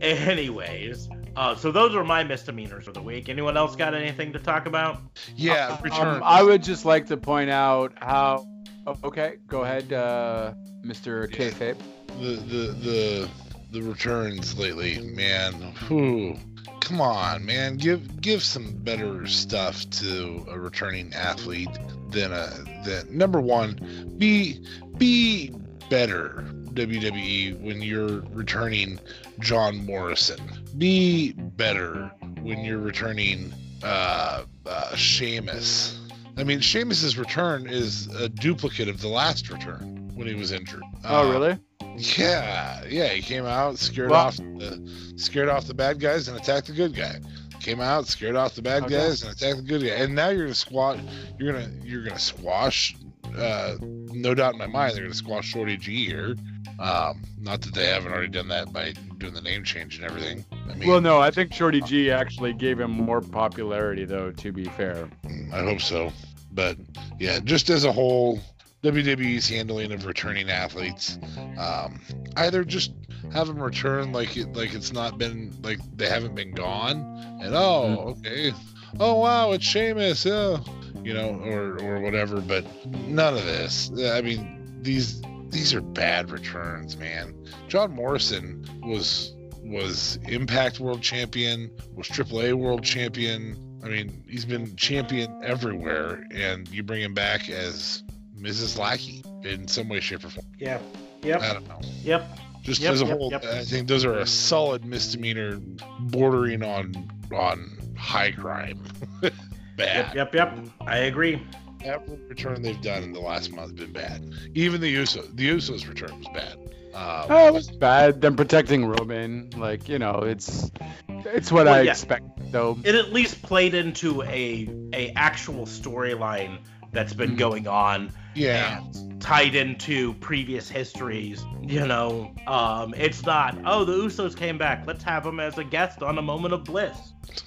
Anyways, 0.00 1.08
uh, 1.36 1.54
so 1.54 1.70
those 1.70 1.94
are 1.94 2.04
my 2.04 2.24
misdemeanors 2.24 2.88
of 2.88 2.94
the 2.94 3.02
week. 3.02 3.28
Anyone 3.28 3.56
else 3.56 3.76
got 3.76 3.94
anything 3.94 4.32
to 4.32 4.38
talk 4.38 4.66
about? 4.66 4.98
yeah. 5.36 5.78
Return. 5.82 6.16
Um, 6.16 6.22
I 6.24 6.42
would 6.42 6.62
just 6.62 6.84
like 6.84 7.06
to 7.06 7.16
point 7.16 7.50
out 7.50 7.92
how. 7.96 8.46
Oh, 8.86 8.96
okay, 9.04 9.36
go 9.46 9.62
ahead, 9.62 9.92
uh, 9.92 10.54
Mr. 10.82 11.30
Yeah. 11.30 11.50
Kayfabe. 11.50 11.76
the 12.18 12.36
the 12.36 12.72
the 12.72 13.30
the 13.72 13.82
returns 13.82 14.58
lately, 14.58 14.98
man. 15.14 15.52
Whew. 15.88 16.36
Come 16.80 17.00
on, 17.00 17.44
man. 17.44 17.76
Give 17.76 18.20
give 18.20 18.42
some 18.42 18.72
better 18.72 19.26
stuff 19.26 19.88
to 19.90 20.44
a 20.48 20.58
returning 20.58 21.12
athlete 21.14 21.68
than 22.10 22.32
a 22.32 22.48
than 22.84 23.16
number 23.16 23.40
one. 23.40 24.14
Be 24.18 24.60
be 24.98 25.54
better 25.88 26.44
WWE 26.74 27.60
when 27.60 27.82
you're 27.82 28.20
returning 28.30 28.98
John 29.40 29.84
Morrison. 29.84 30.40
Be 30.78 31.32
better 31.32 32.10
when 32.42 32.64
you're 32.64 32.78
returning 32.78 33.52
uh, 33.82 34.44
uh 34.66 34.96
Sheamus. 34.96 35.96
I 36.36 36.44
mean, 36.44 36.60
Sheamus's 36.60 37.18
return 37.18 37.68
is 37.68 38.06
a 38.14 38.28
duplicate 38.28 38.88
of 38.88 39.00
the 39.00 39.08
last 39.08 39.50
return 39.50 40.10
when 40.14 40.26
he 40.26 40.34
was 40.34 40.52
injured. 40.52 40.82
Oh, 41.04 41.28
Uh, 41.28 41.32
really? 41.32 41.58
Yeah, 41.96 42.82
yeah, 42.88 43.08
he 43.08 43.22
came 43.22 43.46
out, 43.46 43.78
scared 43.78 44.10
Well- 44.10 44.26
off 44.26 44.36
the 44.36 45.12
scared 45.16 45.48
off 45.48 45.66
the 45.66 45.74
bad 45.74 46.00
guys 46.00 46.28
and 46.28 46.36
attacked 46.38 46.68
the 46.68 46.72
good 46.72 46.94
guy. 46.94 47.20
Came 47.60 47.80
out, 47.80 48.06
scared 48.06 48.36
off 48.36 48.54
the 48.54 48.62
bad 48.62 48.84
Okay. 48.84 48.96
guys 48.96 49.22
and 49.22 49.32
attacked 49.32 49.58
the 49.58 49.62
good 49.62 49.82
guy. 49.82 49.94
And 50.02 50.14
now 50.14 50.30
you're 50.30 50.44
gonna 50.44 50.54
squat 50.54 50.98
you're 51.38 51.52
gonna 51.52 51.70
you're 51.84 52.02
gonna 52.02 52.18
squash 52.18 52.96
uh 53.36 53.76
no 53.82 54.34
doubt 54.34 54.54
in 54.54 54.58
my 54.58 54.66
mind 54.66 54.94
they're 54.96 55.02
gonna 55.02 55.14
squash 55.14 55.46
Shorty 55.46 55.76
G 55.76 56.06
here. 56.06 56.36
Um 56.78 57.22
not 57.38 57.60
that 57.62 57.74
they 57.74 57.86
haven't 57.86 58.12
already 58.12 58.28
done 58.28 58.48
that 58.48 58.72
by 58.72 58.94
doing 59.18 59.34
the 59.34 59.42
name 59.42 59.62
change 59.64 59.96
and 59.96 60.04
everything. 60.06 60.44
I 60.70 60.74
mean 60.74 60.88
Well, 60.88 61.02
no, 61.02 61.20
I 61.20 61.30
think 61.30 61.52
Shorty 61.52 61.82
G 61.82 62.10
actually 62.10 62.54
gave 62.54 62.80
him 62.80 62.90
more 62.92 63.20
popularity, 63.20 64.06
though. 64.06 64.30
To 64.30 64.52
be 64.52 64.64
fair. 64.64 65.08
I 65.52 65.58
hope 65.62 65.82
so. 65.82 66.12
But 66.52 66.78
yeah, 67.18 67.38
just 67.40 67.68
as 67.68 67.84
a 67.84 67.92
whole, 67.92 68.40
WWE's 68.82 69.48
handling 69.48 69.92
of 69.92 70.06
returning 70.06 70.48
athletes, 70.48 71.18
um, 71.58 72.00
either 72.36 72.64
just 72.64 72.92
have 73.32 73.46
them 73.46 73.62
return 73.62 74.12
like 74.12 74.36
it 74.36 74.54
like 74.54 74.74
it's 74.74 74.92
not 74.92 75.18
been 75.18 75.54
like 75.62 75.78
they 75.96 76.08
haven't 76.08 76.34
been 76.34 76.52
gone, 76.52 76.96
and 77.42 77.54
oh 77.54 78.16
okay, 78.24 78.52
oh 78.98 79.16
wow 79.16 79.52
it's 79.52 79.64
Sheamus, 79.64 80.24
yeah, 80.24 80.58
you 81.02 81.12
know, 81.12 81.38
or 81.44 81.78
or 81.82 82.00
whatever. 82.00 82.40
But 82.40 82.64
none 82.86 83.34
of 83.34 83.44
this. 83.44 83.90
I 83.98 84.22
mean 84.22 84.78
these 84.80 85.20
these 85.50 85.74
are 85.74 85.82
bad 85.82 86.30
returns, 86.30 86.96
man. 86.96 87.34
John 87.68 87.92
Morrison 87.92 88.64
was 88.82 89.34
was 89.62 90.18
Impact 90.26 90.80
World 90.80 91.02
Champion, 91.02 91.70
was 91.94 92.08
AAA 92.08 92.54
World 92.54 92.82
Champion. 92.82 93.80
I 93.82 93.88
mean, 93.88 94.24
he's 94.28 94.44
been 94.44 94.76
champion 94.76 95.40
everywhere, 95.42 96.26
and 96.34 96.68
you 96.68 96.82
bring 96.82 97.00
him 97.00 97.14
back 97.14 97.48
as 97.48 98.02
Mrs. 98.40 98.78
Lackey 98.78 99.22
in 99.44 99.68
some 99.68 99.88
way, 99.88 100.00
shape, 100.00 100.24
or 100.24 100.30
form. 100.30 100.46
Yeah. 100.58 100.78
Yep. 101.22 101.40
I 101.42 101.52
don't 101.52 101.68
know. 101.68 101.80
Yep. 102.02 102.38
Just 102.62 102.80
Yep, 102.82 102.92
as 102.92 103.02
a 103.02 103.06
yep, 103.06 103.18
whole, 103.18 103.30
yep. 103.30 103.44
I 103.44 103.64
think 103.64 103.88
those 103.88 104.04
are 104.04 104.18
a 104.18 104.26
solid 104.26 104.84
misdemeanor, 104.84 105.58
bordering 106.00 106.62
on 106.62 106.94
on 107.34 107.70
high 107.96 108.32
crime. 108.32 108.82
Bad. 109.76 110.14
yep, 110.14 110.34
yep. 110.34 110.58
I 110.82 110.98
agree. 110.98 111.40
Every 111.82 112.16
return 112.28 112.60
they've 112.60 112.80
done 112.82 113.02
in 113.02 113.12
the 113.12 113.20
last 113.20 113.50
month 113.52 113.70
has 113.78 113.86
been 113.88 113.92
bad. 113.94 114.22
Even 114.54 114.82
the 114.82 114.94
Usos, 114.94 115.34
the 115.34 115.48
Usos 115.48 115.88
return 115.88 116.18
was 116.18 116.26
bad. 116.34 116.52
Um, 116.92 117.26
Oh, 117.30 117.46
it 117.46 117.54
was 117.54 117.70
bad. 117.70 118.20
Them 118.20 118.36
protecting 118.36 118.84
Roman, 118.84 119.48
like 119.56 119.88
you 119.88 119.98
know, 119.98 120.16
it's 120.18 120.70
it's 121.08 121.50
what 121.50 121.64
Well, 121.64 121.74
I 121.76 121.82
yeah. 121.82 121.92
expect. 121.92 122.24
Though. 122.52 122.78
It 122.84 122.94
at 122.94 123.10
least 123.14 123.40
played 123.40 123.72
into 123.72 124.22
a 124.24 124.68
a 124.92 125.12
actual 125.16 125.64
storyline 125.64 126.58
that's 126.92 127.14
been 127.14 127.36
Mhm. 127.36 127.38
going 127.38 127.66
on 127.68 128.12
yeah. 128.34 128.78
and 128.78 129.20
tied 129.20 129.54
into 129.54 130.14
previous 130.14 130.68
histories. 130.68 131.44
You 131.62 131.86
know, 131.86 132.34
um, 132.46 132.94
it's 132.96 133.24
not. 133.24 133.56
Oh, 133.64 133.84
the 133.84 133.92
Usos 133.92 134.36
came 134.36 134.58
back. 134.58 134.86
Let's 134.86 135.04
have 135.04 135.24
them 135.24 135.40
as 135.40 135.58
a 135.58 135.64
guest 135.64 136.02
on 136.02 136.18
a 136.18 136.22
Moment 136.22 136.54
of 136.54 136.64
Bliss. 136.64 136.96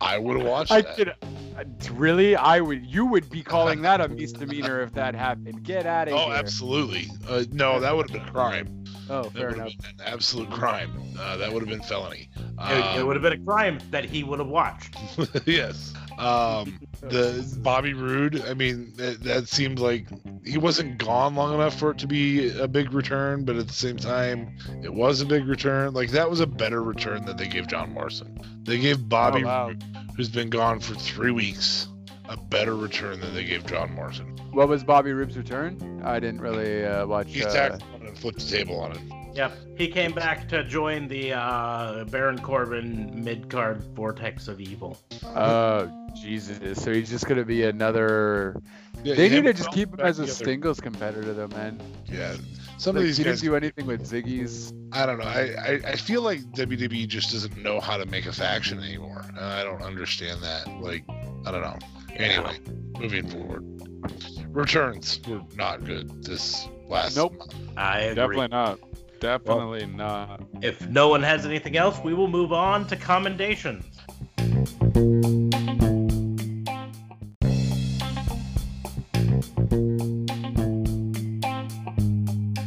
I 0.00 0.18
would 0.18 0.36
watch 0.38 0.70
watched 0.70 0.72
I 0.72 0.80
that. 0.82 0.96
could, 0.96 1.08
uh, 1.08 1.92
really, 1.94 2.36
I 2.36 2.60
would. 2.60 2.84
You 2.84 3.06
would 3.06 3.30
be 3.30 3.42
calling 3.42 3.80
that 3.82 4.00
a 4.00 4.08
misdemeanor 4.08 4.82
if 4.82 4.92
that 4.94 5.14
happened. 5.14 5.62
Get 5.62 5.86
out 5.86 6.08
of 6.08 6.14
Oh, 6.14 6.18
here. 6.18 6.26
Oh 6.28 6.32
absolutely. 6.32 7.08
Uh, 7.26 7.44
no, 7.52 7.80
that 7.80 7.96
would 7.96 8.10
have 8.10 8.18
been 8.20 8.28
a 8.28 8.32
crime. 8.32 8.84
Oh, 9.08 9.22
That 9.24 9.32
fair 9.32 9.48
enough. 9.50 9.68
been 9.78 9.90
an 10.00 10.00
absolute 10.04 10.50
crime. 10.50 10.92
Uh, 11.18 11.36
that 11.36 11.52
would 11.52 11.62
have 11.62 11.68
been 11.68 11.82
felony. 11.82 12.28
It, 12.36 12.42
it 12.58 12.98
Um, 13.00 13.06
would 13.06 13.16
have 13.16 13.22
been 13.22 13.40
a 13.40 13.44
crime 13.44 13.78
that 13.90 14.04
he 14.04 14.24
would 14.24 14.38
have 14.40 14.48
watched. 14.48 14.96
yes. 15.46 15.94
Um, 16.18 16.78
the 17.00 17.58
Bobby 17.62 17.92
Roode. 17.92 18.42
I 18.46 18.54
mean, 18.54 18.92
that, 18.96 19.22
that 19.24 19.48
seemed 19.48 19.78
like 19.78 20.06
he 20.44 20.58
wasn't 20.58 20.98
gone 20.98 21.34
long 21.34 21.54
enough 21.54 21.78
for 21.78 21.90
it 21.90 21.98
to 21.98 22.06
be 22.06 22.56
a 22.58 22.68
big 22.68 22.92
return, 22.92 23.44
but 23.44 23.56
at 23.56 23.66
the 23.66 23.72
same 23.72 23.96
time, 23.96 24.56
it 24.82 24.92
was 24.92 25.20
a 25.20 25.26
big 25.26 25.46
return. 25.46 25.92
Like 25.92 26.10
that 26.10 26.28
was 26.30 26.40
a 26.40 26.46
better 26.46 26.82
return 26.82 27.24
than 27.24 27.36
they 27.36 27.48
gave 27.48 27.66
John 27.66 27.92
Morrison. 27.92 28.38
They 28.62 28.78
gave 28.78 29.08
Bobby, 29.08 29.42
Oh, 29.42 29.46
wow. 29.46 29.68
Roode, 29.68 29.84
who's 30.16 30.28
been 30.30 30.50
gone 30.50 30.80
for 30.80 30.94
three 30.94 31.30
weeks, 31.30 31.88
a 32.28 32.36
better 32.36 32.76
return 32.76 33.20
than 33.20 33.34
they 33.34 33.44
gave 33.44 33.66
John 33.66 33.92
Morrison. 33.92 34.26
What 34.52 34.68
was 34.68 34.84
Bobby 34.84 35.12
Roode's 35.12 35.36
return? 35.36 36.00
I 36.04 36.20
didn't 36.20 36.40
really 36.40 36.84
uh, 36.84 37.06
watch. 37.06 37.32
He 37.32 37.42
uh, 37.44 37.52
tacked 37.52 37.82
and 38.00 38.16
flipped 38.16 38.38
the 38.38 38.56
table 38.56 38.78
on 38.80 38.92
it. 38.92 39.23
Yep, 39.34 39.52
he 39.76 39.88
came 39.88 40.12
back 40.12 40.48
to 40.50 40.62
join 40.64 41.08
the 41.08 41.32
uh, 41.32 42.04
Baron 42.04 42.38
Corbin 42.38 43.24
mid 43.24 43.50
card 43.50 43.82
vortex 43.94 44.46
of 44.48 44.60
evil. 44.60 44.96
Oh, 45.24 45.90
Jesus. 46.14 46.80
So 46.82 46.92
he's 46.92 47.10
just 47.10 47.26
gonna 47.26 47.44
be 47.44 47.64
another. 47.64 48.60
Yeah, 49.02 49.14
They 49.16 49.28
need 49.28 49.44
to 49.44 49.52
just 49.52 49.70
keep 49.72 49.92
him 49.92 50.00
as 50.00 50.18
a 50.18 50.22
together. 50.22 50.44
singles 50.44 50.80
competitor, 50.80 51.34
though, 51.34 51.48
man. 51.48 51.80
Yeah. 52.06 52.36
Some 52.78 52.94
Like, 52.96 53.02
of 53.02 53.06
these 53.08 53.16
he 53.18 53.24
guys, 53.24 53.40
didn't 53.40 53.50
do 53.50 53.56
anything 53.56 53.86
with 53.86 54.02
Ziggy's. 54.08 54.72
I 54.92 55.04
don't 55.04 55.18
know. 55.18 55.24
I, 55.24 55.40
I, 55.62 55.70
I 55.88 55.96
feel 55.96 56.22
like 56.22 56.40
WWE 56.52 57.06
just 57.06 57.30
doesn't 57.32 57.56
know 57.62 57.80
how 57.80 57.96
to 57.98 58.06
make 58.06 58.26
a 58.26 58.32
faction 58.32 58.78
anymore. 58.80 59.24
And 59.28 59.38
I 59.40 59.62
don't 59.62 59.82
understand 59.82 60.42
that. 60.42 60.68
Like, 60.80 61.04
I 61.44 61.50
don't 61.50 61.60
know. 61.60 61.76
Anyway, 62.16 62.58
moving 62.98 63.28
forward. 63.28 63.62
Returns 64.54 65.20
were 65.28 65.42
not 65.56 65.84
good 65.84 66.22
this 66.24 66.66
last 66.88 67.16
Nope. 67.16 67.36
month. 67.38 67.54
I 67.76 68.00
agree. 68.00 68.14
Definitely 68.14 68.48
not. 68.48 68.78
Definitely 69.24 69.86
not. 69.86 70.42
If 70.60 70.86
no 70.86 71.08
one 71.08 71.22
has 71.22 71.46
anything 71.46 71.78
else, 71.78 71.98
we 72.04 72.12
will 72.12 72.28
move 72.28 72.52
on 72.52 72.86
to 72.88 72.94
commendations. 72.94 73.86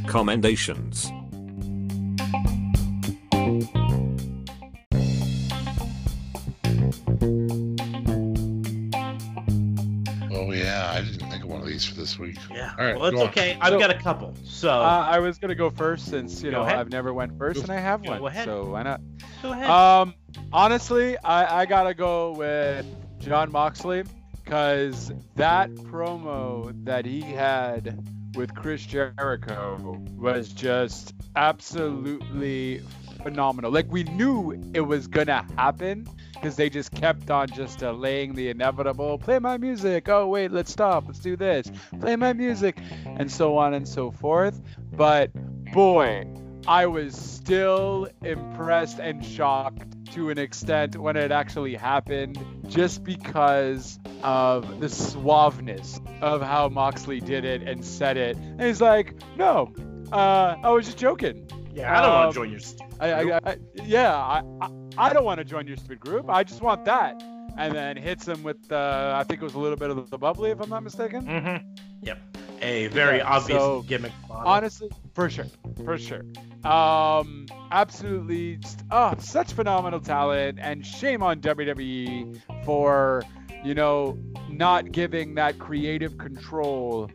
Commendations. 0.08 1.12
Yeah. 12.68 12.74
All 12.80 12.86
right, 12.86 12.96
well, 12.96 13.06
it's 13.06 13.16
go 13.16 13.22
on. 13.24 13.28
okay. 13.30 13.58
I've 13.62 13.74
So- 13.74 13.80
got 13.80 13.90
a 13.92 13.98
couple. 14.00 14.34
So 14.44 14.70
Uh, 14.70 15.06
I 15.10 15.20
was 15.20 15.38
gonna 15.40 15.56
go 15.56 15.70
first 15.70 16.06
since 16.06 16.42
you 16.42 16.52
Go 16.52 16.58
know 16.58 16.64
ahead. 16.64 16.78
I've 16.80 16.90
never 16.92 17.14
went 17.14 17.38
first 17.38 17.58
Go- 17.58 17.62
and 17.64 17.72
I 17.72 17.80
have 17.80 18.04
go 18.04 18.20
one, 18.20 18.32
ahead. 18.32 18.46
so 18.46 18.66
why 18.66 18.84
not? 18.84 19.02
go 19.42 19.52
ahead. 19.52 19.70
Um, 19.70 20.14
honestly, 20.52 21.18
I, 21.20 21.62
I 21.62 21.66
gotta 21.66 21.94
go 21.94 22.32
with 22.32 22.86
Jon 23.20 23.52
Moxley 23.52 24.04
because 24.44 25.12
that 25.36 25.70
promo 25.72 26.72
that 26.86 27.06
he 27.06 27.22
had 27.22 27.98
with 28.36 28.54
Chris 28.56 28.86
Jericho 28.86 30.00
was 30.18 30.50
just 30.50 31.14
absolutely 31.36 32.82
phenomenal. 33.18 33.72
Like 33.72 33.92
we 33.92 34.04
knew 34.04 34.52
it 34.74 34.82
was 34.82 35.08
gonna 35.08 35.46
happen 35.58 36.08
because 36.34 36.56
they 36.56 36.70
just 36.70 36.92
kept 36.92 37.30
on 37.30 37.48
just 37.48 37.80
delaying 37.80 38.36
the 38.36 38.50
inevitable. 38.50 39.18
Play 39.18 39.40
my 39.40 39.58
music. 39.58 40.08
Oh 40.10 40.28
wait, 40.28 40.52
let's 40.52 40.72
stop. 40.72 41.06
Let's 41.08 41.20
do 41.20 41.36
this. 41.36 41.72
Play 42.00 42.16
my 42.16 42.34
music, 42.34 42.78
and 43.06 43.32
so 43.32 43.58
on 43.58 43.74
and 43.74 43.88
so 43.88 44.12
forth. 44.12 44.62
But 44.94 45.32
boy, 45.74 46.28
I 46.68 46.86
was 46.86 47.16
still 47.16 48.08
impressed 48.24 49.00
and 49.00 49.26
shocked 49.26 49.84
to 50.14 50.30
an 50.30 50.38
extent 50.38 50.96
when 50.96 51.16
it 51.16 51.32
actually 51.32 51.76
happened, 51.76 52.44
just 52.68 53.04
because 53.04 54.00
of 54.24 54.80
the 54.80 54.88
suaveness 54.88 56.00
of 56.22 56.42
how 56.42 56.70
Moxley 56.70 57.20
did 57.20 57.46
it 57.46 57.62
and 57.62 57.84
said 57.86 58.18
it. 58.18 58.38
And 58.38 58.62
he's 58.62 58.82
like, 58.82 59.16
"No, 59.38 59.74
uh, 60.12 60.56
I 60.64 60.70
was 60.72 60.86
just 60.86 60.98
joking. 60.98 61.48
Yeah, 61.78 61.98
I 61.98 62.02
don't 62.02 62.14
want 62.14 62.26
um, 62.26 62.32
to 62.34 62.36
join 62.36 62.50
your. 62.52 62.60
St- 62.60 62.94
I, 63.00 63.12
I, 63.12 63.40
I 63.46 63.58
yeah, 63.86 64.16
I, 64.16 64.42
I, 64.98 65.14
don't 65.14 65.24
want 65.24 65.38
to 65.40 65.44
join 65.46 65.68
your 65.68 65.78
stupid 65.78 66.00
group. 66.00 66.30
I 66.30 66.44
just 66.44 66.62
want 66.62 66.86
that." 66.86 67.22
And 67.58 67.74
then 67.74 67.98
hits 67.98 68.28
him 68.28 68.44
with, 68.44 68.72
uh, 68.72 69.14
I 69.16 69.24
think 69.24 69.42
it 69.42 69.44
was 69.44 69.56
a 69.56 69.60
little 69.60 69.78
bit 69.78 69.90
of 69.90 70.12
the 70.12 70.18
bubbly, 70.20 70.52
if 70.52 70.62
I'm 70.62 70.70
not 70.70 70.84
mistaken. 70.84 71.26
mm-hmm. 71.26 71.68
Yep. 72.04 72.20
A 72.62 72.88
very 72.88 73.18
Yeah, 73.18 73.36
obvious 73.36 73.60
so- 73.60 73.82
gimmick. 73.82 74.12
Honestly, 74.30 74.92
for 75.16 75.28
sure, 75.28 75.48
for 75.84 75.98
sure. 75.98 76.24
Um, 76.64 77.48
absolutely, 77.72 78.58
just, 78.58 78.82
oh, 78.92 79.16
such 79.20 79.54
phenomenal 79.54 80.00
talent, 80.00 80.60
and 80.62 80.86
shame 80.86 81.24
on 81.24 81.40
WWE 81.42 82.40
for, 82.64 83.24
you 83.64 83.74
know, 83.74 84.18
not 84.50 84.92
giving 84.92 85.36
that 85.36 85.58
creative 85.58 86.18
control. 86.18 87.10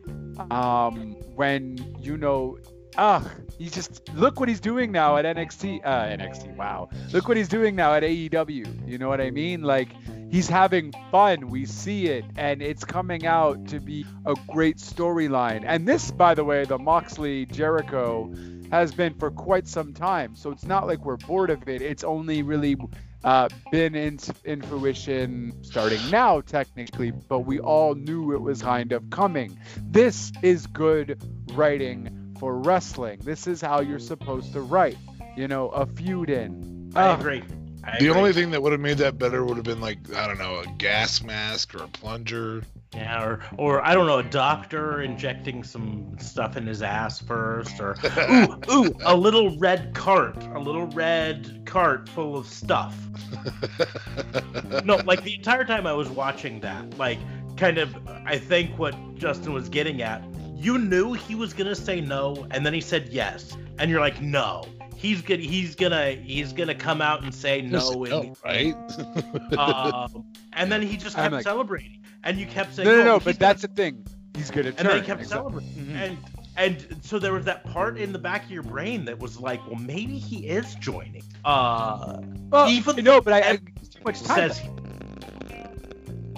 Um, 0.49 1.15
when 1.35 1.77
you 2.01 2.17
know, 2.17 2.57
ah, 2.97 3.29
he's 3.57 3.71
just 3.71 4.13
look 4.13 4.39
what 4.39 4.49
he's 4.49 4.59
doing 4.59 4.91
now 4.91 5.17
at 5.17 5.25
NXT. 5.25 5.81
Uh, 5.83 6.05
NXT, 6.05 6.55
wow, 6.55 6.89
look 7.11 7.27
what 7.27 7.37
he's 7.37 7.47
doing 7.47 7.75
now 7.75 7.93
at 7.93 8.03
AEW. 8.03 8.87
You 8.87 8.97
know 8.97 9.09
what 9.09 9.21
I 9.21 9.31
mean? 9.31 9.61
Like 9.61 9.89
he's 10.29 10.47
having 10.47 10.93
fun. 11.11 11.49
We 11.49 11.65
see 11.65 12.07
it, 12.07 12.25
and 12.35 12.61
it's 12.61 12.83
coming 12.83 13.25
out 13.25 13.67
to 13.69 13.79
be 13.79 14.05
a 14.25 14.35
great 14.49 14.77
storyline. 14.77 15.63
And 15.65 15.87
this, 15.87 16.11
by 16.11 16.33
the 16.33 16.43
way, 16.43 16.65
the 16.65 16.77
Moxley 16.77 17.45
Jericho 17.45 18.33
has 18.71 18.91
been 18.91 19.13
for 19.13 19.29
quite 19.29 19.67
some 19.67 19.93
time. 19.93 20.35
So 20.35 20.51
it's 20.51 20.65
not 20.65 20.87
like 20.87 21.05
we're 21.05 21.17
bored 21.17 21.51
of 21.51 21.67
it. 21.69 21.81
It's 21.81 22.03
only 22.03 22.41
really 22.41 22.75
uh, 23.23 23.47
been 23.71 23.93
in, 23.93 24.19
in 24.43 24.61
fruition 24.63 25.53
starting 25.61 25.99
now, 26.09 26.41
technically, 26.41 27.11
but 27.11 27.41
we 27.41 27.59
all 27.59 27.93
knew 27.93 28.33
it 28.33 28.41
was 28.41 28.63
kind 28.63 28.91
of 28.91 29.09
coming. 29.11 29.57
This 29.91 30.31
is 30.41 30.65
good 30.67 31.21
writing 31.53 32.22
for 32.43 32.57
wrestling. 32.57 33.17
This 33.23 33.47
is 33.47 33.61
how 33.61 33.79
you're 33.79 33.99
supposed 33.99 34.51
to 34.51 34.59
write, 34.59 34.97
you 35.37 35.47
know, 35.47 35.69
a 35.69 35.85
feud 35.85 36.29
in. 36.29 36.91
I 36.93 37.07
Ah, 37.07 37.17
agree. 37.17 37.41
I 37.85 37.99
The 37.99 38.07
agree. 38.07 38.09
only 38.19 38.33
thing 38.33 38.51
that 38.51 38.61
would 38.61 38.73
have 38.73 38.81
made 38.81 38.97
that 38.97 39.17
better 39.17 39.45
would 39.45 39.55
have 39.55 39.63
been 39.63 39.79
like 39.79 40.13
I 40.13 40.27
don't 40.27 40.37
know 40.37 40.57
a 40.59 40.67
gas 40.77 41.23
mask 41.23 41.73
or 41.73 41.83
a 41.85 41.87
plunger. 41.87 42.63
Yeah, 42.93 43.23
or 43.23 43.39
or 43.57 43.81
I 43.87 43.93
don't 43.93 44.07
know, 44.07 44.19
a 44.19 44.23
doctor 44.23 45.01
injecting 45.01 45.63
some 45.63 46.17
stuff 46.19 46.57
in 46.57 46.67
his 46.67 46.81
ass 46.81 47.17
first, 47.21 47.79
or 47.79 47.95
ooh, 48.29 48.59
ooh, 48.69 48.93
a 49.05 49.15
little 49.15 49.57
red 49.57 49.93
cart, 49.95 50.35
a 50.53 50.59
little 50.59 50.87
red 50.87 51.61
cart 51.65 52.09
full 52.09 52.35
of 52.35 52.45
stuff. 52.45 52.93
No, 54.83 54.97
like 54.97 55.23
the 55.23 55.35
entire 55.35 55.63
time 55.63 55.87
I 55.87 55.93
was 55.93 56.09
watching 56.09 56.59
that, 56.59 56.97
like 56.97 57.19
kind 57.55 57.77
of, 57.77 57.95
I 58.25 58.37
think 58.37 58.77
what 58.77 58.93
Justin 59.15 59.53
was 59.53 59.69
getting 59.69 60.01
at, 60.01 60.21
you 60.63 60.77
knew 60.77 61.13
he 61.13 61.35
was 61.35 61.53
gonna 61.53 61.75
say 61.75 61.99
no, 62.01 62.47
and 62.51 62.65
then 62.65 62.73
he 62.73 62.81
said 62.81 63.09
yes, 63.09 63.55
and 63.79 63.89
you're 63.91 63.99
like, 63.99 64.21
no, 64.21 64.63
he's 64.95 65.21
gonna, 65.21 65.41
he's 65.41 65.75
gonna, 65.75 66.11
he's 66.11 66.53
gonna 66.53 66.75
come 66.75 67.01
out 67.01 67.23
and 67.23 67.33
say 67.33 67.61
Just 67.61 67.93
no, 67.93 68.03
no, 68.03 68.21
and, 68.21 68.37
right? 68.45 69.57
um, 69.57 70.25
and 70.53 70.71
then 70.71 70.81
he 70.81 70.97
just 70.97 71.15
kept 71.15 71.33
like- 71.33 71.43
celebrating, 71.43 71.99
and 72.23 72.37
you 72.37 72.45
kept 72.45 72.73
saying 72.75 72.87
no, 72.87 72.95
no, 72.95 73.01
"Oh, 73.01 73.05
no, 73.05 73.13
he's 73.15 73.23
but 73.25 73.39
gonna 73.39 73.49
that's 73.53 73.61
the 73.63 73.67
thing. 73.69 74.05
He's 74.35 74.49
good 74.49 74.65
at 74.65 74.79
and 74.79 74.87
then 74.87 74.95
turn. 74.95 75.01
he 75.01 75.05
kept 75.05 75.21
Exactly. 75.21 75.63
celebrating. 75.63 75.85
Mhm. 75.85 75.95
And 75.95 76.17
and 76.55 76.97
so 77.05 77.19
there 77.19 77.33
was 77.33 77.45
that 77.45 77.63
part 77.65 77.97
in 77.97 78.11
the 78.13 78.19
back 78.19 78.45
of 78.45 78.51
your 78.51 78.63
brain 78.63 79.05
that 79.05 79.17
was 79.19 79.39
like, 79.39 79.59
well, 79.67 79.79
maybe 79.79 80.17
he 80.19 80.47
is 80.47 80.75
joining. 80.75 81.23
Uh, 81.45 82.19
Well, 82.51 82.69
Even 82.69 83.03
no, 83.03 83.21
but 83.21 83.33
I, 83.33 83.37
I 83.37 83.41
Ed 83.41 83.61
too 83.91 83.99
much 84.05 84.21
time. 84.21 84.51
says, 84.51 84.61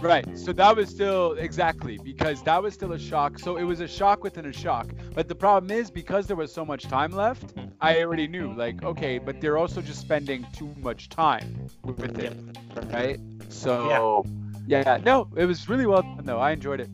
Right. 0.02 0.38
So 0.38 0.52
that 0.54 0.76
was 0.76 0.90
still 0.90 1.34
exactly 1.34 1.98
because 1.98 2.42
that 2.44 2.62
was 2.62 2.74
still 2.74 2.94
a 2.94 3.00
shock. 3.00 3.40
So 3.40 3.58
it 3.58 3.64
was 3.64 3.80
a 3.80 3.88
shock 3.88 4.24
within 4.24 4.46
a 4.46 4.54
shock. 4.54 4.88
But 5.14 5.28
the 5.28 5.36
problem 5.36 5.72
is 5.72 5.90
because 5.90 6.28
there 6.28 6.36
was 6.36 6.54
so 6.54 6.66
much 6.66 6.84
time 6.84 7.12
left, 7.12 7.54
I 7.82 8.02
already 8.02 8.28
knew 8.28 8.54
like 8.54 8.84
okay, 8.84 9.18
but 9.18 9.42
they're 9.42 9.58
also 9.58 9.82
just 9.82 10.02
spending 10.02 10.46
too 10.54 10.74
much 10.78 11.10
time 11.10 11.68
with 11.84 12.20
it, 12.20 12.38
right? 12.92 13.20
So 13.50 14.26
yeah, 14.68 14.84
yeah 14.86 14.98
no, 15.04 15.28
it 15.36 15.46
was 15.46 15.68
really 15.70 15.86
well 15.86 16.02
done 16.02 16.26
though. 16.26 16.40
I 16.40 16.52
enjoyed 16.52 16.82
it. 16.82 16.90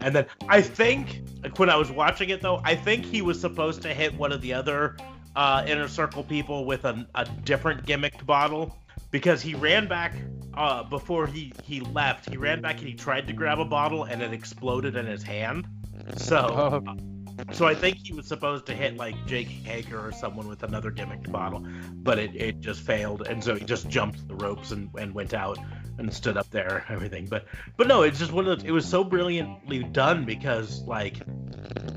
And 0.00 0.14
then 0.14 0.26
I 0.48 0.60
think 0.60 1.22
like, 1.42 1.58
when 1.58 1.70
I 1.70 1.76
was 1.76 1.90
watching 1.90 2.30
it 2.30 2.40
though, 2.40 2.60
I 2.64 2.74
think 2.74 3.04
he 3.04 3.22
was 3.22 3.40
supposed 3.40 3.82
to 3.82 3.94
hit 3.94 4.14
one 4.14 4.32
of 4.32 4.40
the 4.42 4.52
other 4.52 4.96
uh, 5.36 5.64
inner 5.66 5.88
circle 5.88 6.22
people 6.22 6.64
with 6.64 6.84
a, 6.84 7.06
a 7.14 7.24
different 7.44 7.86
gimmicked 7.86 8.26
bottle 8.26 8.76
because 9.10 9.42
he 9.42 9.54
ran 9.54 9.88
back 9.88 10.14
uh, 10.54 10.82
before 10.84 11.26
he 11.26 11.52
he 11.64 11.80
left. 11.80 12.28
He 12.28 12.36
ran 12.36 12.60
back 12.60 12.78
and 12.78 12.86
he 12.88 12.94
tried 12.94 13.26
to 13.28 13.32
grab 13.32 13.58
a 13.58 13.64
bottle 13.64 14.04
and 14.04 14.22
it 14.22 14.32
exploded 14.32 14.96
in 14.96 15.06
his 15.06 15.22
hand. 15.22 15.66
So. 16.16 16.82
Oh, 17.40 17.54
So 17.54 17.66
I 17.66 17.74
think 17.74 17.96
he 17.96 18.12
was 18.12 18.26
supposed 18.26 18.66
to 18.66 18.74
hit 18.74 18.96
like 18.96 19.14
Jake 19.26 19.48
Hager 19.48 19.98
or 19.98 20.12
someone 20.12 20.46
with 20.46 20.62
another 20.62 20.90
gimmicked 20.90 21.32
bottle, 21.32 21.66
but 21.94 22.18
it, 22.18 22.36
it 22.36 22.60
just 22.60 22.82
failed, 22.82 23.26
and 23.26 23.42
so 23.42 23.54
he 23.54 23.64
just 23.64 23.88
jumped 23.88 24.28
the 24.28 24.34
ropes 24.34 24.72
and, 24.72 24.90
and 24.98 25.14
went 25.14 25.32
out 25.32 25.58
and 25.98 26.12
stood 26.12 26.36
up 26.36 26.50
there, 26.50 26.84
everything. 26.90 27.26
But 27.26 27.46
but 27.78 27.86
no, 27.86 28.02
it's 28.02 28.18
just 28.18 28.32
one 28.32 28.46
of 28.46 28.58
those. 28.58 28.68
It 28.68 28.72
was 28.72 28.86
so 28.86 29.02
brilliantly 29.02 29.84
done 29.84 30.26
because 30.26 30.82
like 30.82 31.16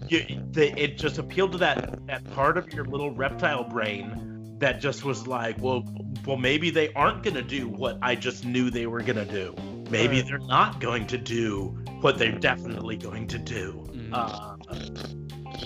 you, 0.08 0.24
the, 0.52 0.80
it 0.82 0.98
just 0.98 1.18
appealed 1.18 1.52
to 1.54 1.58
that 1.58 2.08
that 2.08 2.24
part 2.32 2.58
of 2.58 2.74
your 2.74 2.86
little 2.86 3.12
reptile 3.12 3.66
brain 3.66 4.33
that 4.64 4.80
just 4.80 5.04
was 5.04 5.28
like, 5.28 5.58
well, 5.60 5.84
well, 6.26 6.38
maybe 6.38 6.70
they 6.70 6.92
aren't 6.94 7.22
gonna 7.22 7.42
do 7.42 7.68
what 7.68 7.98
I 8.02 8.16
just 8.16 8.46
knew 8.46 8.70
they 8.70 8.88
were 8.88 9.02
gonna 9.02 9.26
do. 9.26 9.54
Maybe 9.90 10.22
Right. 10.22 10.26
they're 10.26 10.48
not 10.48 10.80
going 10.80 11.06
to 11.08 11.18
do 11.18 11.78
what 12.00 12.18
they're 12.18 12.40
definitely 12.40 12.96
going 12.96 13.28
to 13.28 13.38
do. 13.38 13.84
Mhm. 13.92 14.14
Uh, 14.14 14.56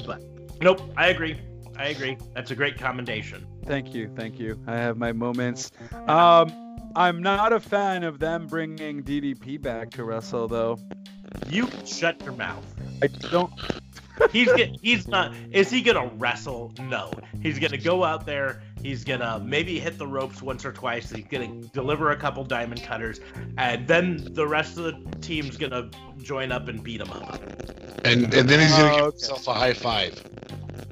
but 0.03 0.19
nope, 0.61 0.81
I 0.97 1.09
agree. 1.09 1.39
I 1.77 1.89
agree. 1.89 2.17
That's 2.33 2.49
a 2.49 2.55
great 2.55 2.79
commendation. 2.79 3.45
Thank 3.67 3.93
you, 3.93 4.09
thank 4.15 4.39
you. 4.39 4.59
I 4.65 4.77
have 4.77 4.97
my 4.97 5.11
moments. 5.11 5.69
Um, 6.07 6.51
I'm 6.95 7.21
not 7.21 7.53
a 7.53 7.59
fan 7.59 8.03
of 8.03 8.17
them 8.17 8.47
bringing 8.47 9.03
DDP 9.03 9.61
back 9.61 9.91
to 9.91 10.03
wrestle 10.05 10.47
though. 10.47 10.79
You 11.47 11.69
shut 11.85 12.19
your 12.23 12.33
mouth. 12.33 12.65
I 13.03 13.07
don't. 13.29 13.53
He's 14.31 14.51
get, 14.53 14.77
he's 14.81 15.07
not. 15.07 15.33
Is 15.51 15.69
he 15.69 15.81
gonna 15.81 16.09
wrestle? 16.15 16.73
No. 16.79 17.11
He's 17.41 17.59
gonna 17.59 17.77
go 17.77 18.03
out 18.03 18.25
there. 18.25 18.61
He's 18.81 19.03
gonna 19.03 19.39
maybe 19.43 19.79
hit 19.79 19.97
the 19.97 20.07
ropes 20.07 20.41
once 20.41 20.65
or 20.65 20.71
twice. 20.71 21.09
He's 21.09 21.25
gonna 21.27 21.61
deliver 21.73 22.11
a 22.11 22.17
couple 22.17 22.43
diamond 22.43 22.83
cutters, 22.83 23.19
and 23.57 23.87
then 23.87 24.27
the 24.33 24.47
rest 24.47 24.77
of 24.77 24.83
the 24.85 25.17
team's 25.21 25.57
gonna 25.57 25.89
join 26.21 26.51
up 26.51 26.67
and 26.67 26.83
beat 26.83 27.01
him 27.01 27.11
up. 27.11 27.41
And 28.05 28.33
and 28.33 28.49
then 28.49 28.59
he's 28.59 28.71
gonna 28.71 28.93
Oh, 28.93 29.05
give 29.11 29.13
himself 29.13 29.47
a 29.47 29.53
high 29.53 29.73
five. 29.73 30.23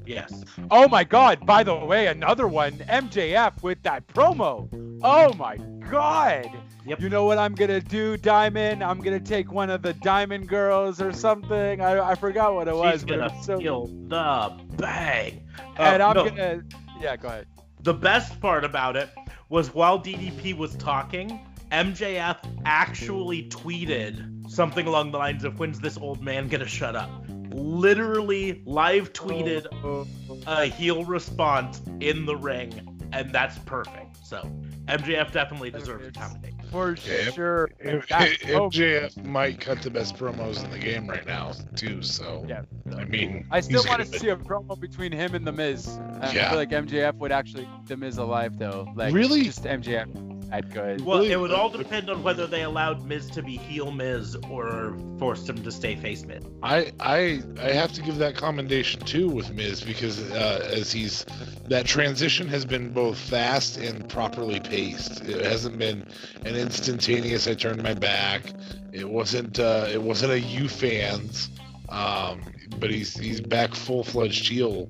Yes. 0.06 0.44
Oh 0.70 0.88
my 0.88 1.04
God! 1.04 1.46
By 1.46 1.64
the 1.64 1.76
way, 1.76 2.08
another 2.08 2.48
one. 2.48 2.74
MJF 2.74 3.64
with 3.64 3.82
that 3.84 4.06
promo. 4.08 4.70
Oh 5.04 5.34
my 5.34 5.58
God! 5.90 6.48
Yep. 6.86 7.02
You 7.02 7.10
know 7.10 7.26
what 7.26 7.38
I'm 7.40 7.56
gonna 7.56 7.82
do, 7.82 8.16
Diamond? 8.18 8.84
I'm 8.84 9.00
gonna 9.02 9.20
take 9.20 9.52
one 9.52 9.70
of 9.72 9.82
the 9.82 9.94
Diamond 9.94 10.48
Girls 10.48 11.02
or 11.02 11.12
something. 11.12 11.82
I, 11.82 12.12
I 12.12 12.16
forgot 12.16 12.54
what 12.54 12.68
it 12.68 12.76
was, 12.76 12.94
He's 13.02 13.04
but 13.04 13.20
gonna 13.20 13.34
was 13.36 13.46
so. 13.46 13.58
feel 13.58 13.88
the 14.08 14.52
bang. 14.78 15.42
And 15.78 16.04
Uh, 16.04 16.08
I'm 16.10 16.16
no. 16.16 16.26
gonna. 16.30 16.64
Yeah, 17.02 17.16
go 17.18 17.28
ahead. 17.30 17.48
The 17.82 17.94
best 17.94 18.40
part 18.40 18.64
about 18.64 18.96
it 18.96 19.10
was 19.50 19.74
while 19.74 20.00
DDP 20.00 20.56
was 20.56 20.76
talking, 20.76 21.40
MJF 21.72 22.38
actually 22.66 23.50
tweeted 23.50 24.50
something 24.50 24.86
along 24.86 25.12
the 25.12 25.18
lines 25.18 25.44
of 25.44 25.60
"When's 25.60 25.80
this 25.80 25.98
old 25.98 26.22
man 26.22 26.48
gonna 26.50 26.68
shut 26.68 26.96
up?" 26.96 27.10
Literally 27.50 28.62
live 28.66 29.12
tweeted 29.14 29.66
Oh, 29.84 30.06
a 30.46 30.66
heel 30.66 31.04
response 31.06 31.82
in 32.00 32.26
the 32.26 32.36
ring, 32.36 33.08
and 33.12 33.32
that's 33.32 33.58
perfect. 33.60 34.18
So 34.26 34.42
MJF 34.88 35.32
definitely 35.32 35.72
deserves 35.72 36.08
a 36.08 36.12
commendation. 36.12 36.55
For 36.76 36.98
Yeah, 37.10 37.32
sure. 37.32 37.70
That 37.84 38.04
promo- 38.42 38.72
MJF 38.72 39.26
might 39.26 39.60
cut 39.60 39.82
the 39.82 39.90
best 39.90 40.18
promos 40.18 40.64
in 40.64 40.72
the 40.72 40.80
game 40.80 41.08
right 41.10 41.26
now 41.26 41.54
too. 41.76 42.02
So 42.02 42.46
Yeah. 42.48 42.64
I 42.98 43.06
mean, 43.06 43.48
I 43.52 43.62
still 43.62 43.84
want 43.88 44.04
gonna- 44.04 44.20
see 44.20 44.30
a 44.30 44.36
promo 44.36 44.80
between 44.80 45.12
him 45.12 45.36
and 45.36 45.46
The 45.48 45.52
Miz. 45.52 45.88
I 46.22 46.32
Yeah. 46.34 46.50
feel 46.50 46.58
like 46.60 46.72
MJF 46.72 47.16
would 47.16 47.32
actually 47.32 47.64
keep 47.66 47.88
The 47.88 47.98
Miz 47.98 48.18
alive 48.18 48.58
though. 48.60 48.88
Like 48.96 49.14
Really? 49.14 49.44
Just 49.46 49.66
MJF 49.66 50.08
that 50.50 50.72
good. 50.72 51.02
Well, 51.02 51.22
it 51.22 51.36
would 51.36 51.52
all 51.52 51.70
depend 51.70 52.10
on 52.10 52.24
whether 52.24 52.48
they 52.48 52.64
allowed 52.64 53.06
Miz 53.06 53.30
to 53.32 53.42
be 53.42 53.58
heel 53.58 53.92
Miz 53.92 54.36
or 54.50 54.96
forced 55.20 55.50
him 55.50 55.62
to 55.64 55.72
stay 55.72 55.96
face 55.96 56.26
Miz. 56.26 56.44
I 56.64 56.92
I 57.00 57.42
I 57.60 57.72
have 57.72 57.94
to 57.94 58.02
give 58.02 58.18
that 58.18 58.36
commendation 58.36 59.02
too 59.02 59.30
with 59.30 59.54
Miz 59.54 59.82
because 59.82 60.20
uh, 60.32 60.70
as 60.74 60.92
he's 60.92 61.26
that 61.68 61.86
transition 61.86 62.48
has 62.48 62.66
been 62.66 62.94
both 62.94 63.18
fast 63.18 63.78
and 63.78 64.08
properly 64.08 64.60
paced. 64.60 65.22
It 65.22 65.44
hasn't 65.44 65.78
been 65.78 66.06
an 66.46 66.56
instantaneous. 66.56 67.48
I 67.48 67.56
turned 67.56 67.82
my 67.82 67.94
back. 67.94 68.54
It 68.92 69.10
wasn't 69.10 69.60
uh, 69.60 69.88
it 69.92 70.02
wasn't 70.02 70.32
a 70.34 70.40
you 70.40 70.68
fans. 70.68 71.50
Um, 71.90 72.42
but 72.80 72.90
he's 72.90 73.16
he's 73.16 73.42
back 73.42 73.76
full 73.76 74.04
fledged 74.04 74.48
heel, 74.48 74.90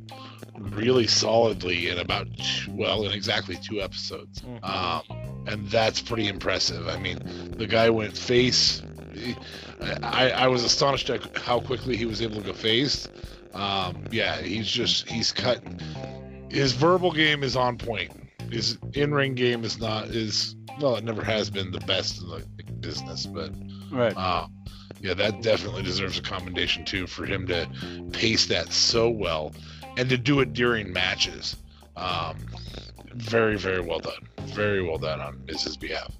really 0.57 1.07
solidly 1.07 1.89
in 1.89 1.97
about 1.99 2.27
well 2.69 3.05
in 3.05 3.11
exactly 3.11 3.55
two 3.55 3.81
episodes. 3.81 4.41
Um, 4.63 5.01
and 5.47 5.67
that's 5.69 6.01
pretty 6.01 6.27
impressive. 6.27 6.87
I 6.87 6.97
mean, 6.97 7.19
the 7.57 7.67
guy 7.67 7.89
went 7.89 8.17
face. 8.17 8.81
I, 10.01 10.31
I 10.31 10.47
was 10.47 10.63
astonished 10.63 11.09
at 11.09 11.37
how 11.37 11.59
quickly 11.59 11.95
he 11.95 12.05
was 12.05 12.21
able 12.21 12.35
to 12.37 12.41
go 12.47 12.53
face. 12.53 13.07
Um, 13.53 14.03
yeah, 14.11 14.41
he's 14.41 14.67
just 14.67 15.07
he's 15.09 15.31
cutting. 15.31 15.79
His 16.49 16.73
verbal 16.73 17.11
game 17.11 17.43
is 17.43 17.55
on 17.55 17.77
point. 17.77 18.11
His 18.51 18.77
in-ring 18.93 19.35
game 19.35 19.63
is 19.63 19.79
not 19.79 20.07
is 20.07 20.55
well, 20.81 20.95
it 20.97 21.03
never 21.03 21.23
has 21.23 21.49
been 21.49 21.71
the 21.71 21.79
best 21.81 22.21
in 22.21 22.27
the 22.27 22.45
business, 22.79 23.25
but 23.25 23.51
Right. 23.91 24.13
uh, 24.17 24.47
yeah, 24.99 25.13
that 25.13 25.41
definitely 25.41 25.83
deserves 25.83 26.17
a 26.17 26.21
commendation 26.21 26.83
too 26.83 27.07
for 27.07 27.25
him 27.25 27.47
to 27.47 27.67
pace 28.11 28.47
that 28.47 28.73
so 28.73 29.09
well 29.09 29.53
and 29.97 30.09
to 30.09 30.17
do 30.17 30.39
it 30.39 30.53
during 30.53 30.91
matches. 30.91 31.55
Um, 31.95 32.37
very, 33.13 33.57
very 33.57 33.79
well 33.81 33.99
done. 33.99 34.27
Very 34.47 34.83
well 34.83 34.97
done 34.97 35.21
on 35.21 35.41
Miz's 35.45 35.77
behalf. 35.77 36.11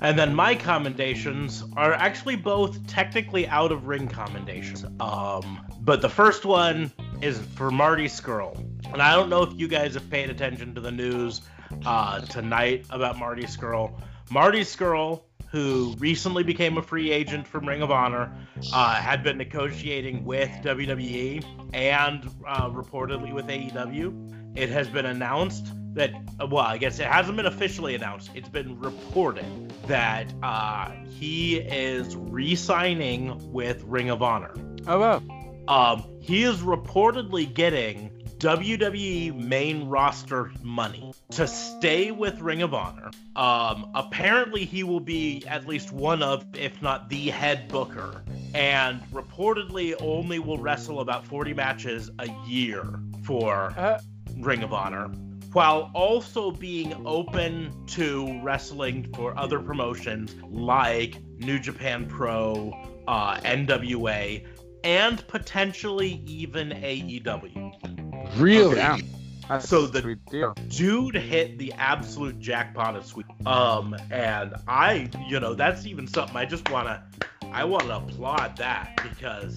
And 0.00 0.18
then 0.18 0.34
my 0.34 0.54
commendations 0.54 1.64
are 1.76 1.92
actually 1.92 2.36
both 2.36 2.86
technically 2.86 3.48
out 3.48 3.72
of 3.72 3.86
ring 3.86 4.06
commendations. 4.06 4.84
Um, 5.00 5.66
but 5.80 6.02
the 6.02 6.08
first 6.08 6.44
one 6.44 6.92
is 7.20 7.38
for 7.56 7.70
Marty 7.70 8.06
Scurll. 8.06 8.56
And 8.92 9.02
I 9.02 9.14
don't 9.14 9.28
know 9.28 9.42
if 9.42 9.58
you 9.58 9.66
guys 9.66 9.94
have 9.94 10.08
paid 10.08 10.30
attention 10.30 10.74
to 10.74 10.80
the 10.80 10.92
news 10.92 11.40
uh, 11.84 12.20
tonight 12.20 12.86
about 12.90 13.18
Marty 13.18 13.42
Scurll. 13.42 14.00
Marty 14.30 14.60
Scurll, 14.60 15.22
who 15.50 15.94
recently 15.98 16.42
became 16.42 16.76
a 16.78 16.82
free 16.82 17.10
agent 17.10 17.46
from 17.46 17.66
Ring 17.66 17.82
of 17.82 17.90
Honor, 17.90 18.30
uh, 18.72 18.94
had 18.96 19.22
been 19.22 19.38
negotiating 19.38 20.24
with 20.24 20.50
WWE 20.62 21.42
and 21.72 22.28
uh, 22.46 22.68
reportedly 22.70 23.32
with 23.32 23.46
AEW. 23.46 24.56
It 24.56 24.68
has 24.68 24.88
been 24.88 25.06
announced 25.06 25.72
that 25.94 26.10
well 26.50 26.58
i 26.58 26.76
guess 26.76 26.98
it 27.00 27.06
hasn't 27.06 27.34
been 27.36 27.46
officially 27.46 27.94
announced 27.94 28.30
it's 28.34 28.48
been 28.50 28.78
reported 28.78 29.44
that 29.86 30.32
uh, 30.42 30.90
he 31.08 31.56
is 31.56 32.14
re-signing 32.14 33.52
with 33.52 33.82
ring 33.84 34.10
of 34.10 34.22
honor 34.22 34.54
Oh 34.86 35.00
wow. 35.00 35.22
um, 35.66 36.04
he 36.20 36.42
is 36.44 36.58
reportedly 36.60 37.52
getting 37.52 38.17
WWE 38.38 39.34
main 39.34 39.88
roster 39.88 40.52
money 40.62 41.12
to 41.30 41.48
stay 41.48 42.12
with 42.12 42.40
Ring 42.40 42.62
of 42.62 42.72
Honor. 42.72 43.10
Um, 43.34 43.90
apparently, 43.96 44.64
he 44.64 44.84
will 44.84 45.00
be 45.00 45.44
at 45.48 45.66
least 45.66 45.92
one 45.92 46.22
of, 46.22 46.44
if 46.54 46.80
not 46.80 47.10
the 47.10 47.30
head 47.30 47.66
booker, 47.68 48.22
and 48.54 49.02
reportedly 49.12 49.94
only 50.00 50.38
will 50.38 50.58
wrestle 50.58 51.00
about 51.00 51.26
40 51.26 51.54
matches 51.54 52.10
a 52.20 52.28
year 52.46 52.84
for 53.24 53.74
Uh, 53.76 53.98
Ring 54.36 54.62
of 54.62 54.72
Honor, 54.72 55.08
while 55.52 55.90
also 55.94 56.52
being 56.52 56.94
open 57.06 57.72
to 57.88 58.40
wrestling 58.42 59.12
for 59.14 59.36
other 59.36 59.58
promotions 59.58 60.36
like 60.44 61.20
New 61.38 61.58
Japan 61.58 62.06
Pro, 62.06 62.72
uh, 63.08 63.40
NWA, 63.40 64.46
and 64.84 65.26
potentially 65.26 66.22
even 66.24 66.70
AEW. 66.70 67.97
Really? 68.36 68.76
Yeah. 68.76 68.98
that's 69.48 69.68
So 69.68 69.84
a 69.84 69.88
the- 69.88 70.54
Dude 70.68 71.14
hit 71.16 71.58
the 71.58 71.72
absolute 71.74 72.38
jackpot 72.38 72.96
of 72.96 73.06
sweet. 73.06 73.26
Um, 73.46 73.96
and 74.10 74.54
I, 74.66 75.10
you 75.26 75.40
know, 75.40 75.54
that's 75.54 75.86
even 75.86 76.06
something 76.06 76.36
I 76.36 76.44
just 76.44 76.70
wanna, 76.70 77.04
I 77.52 77.64
wanna 77.64 77.96
applaud 77.96 78.56
that 78.58 79.00
because 79.02 79.56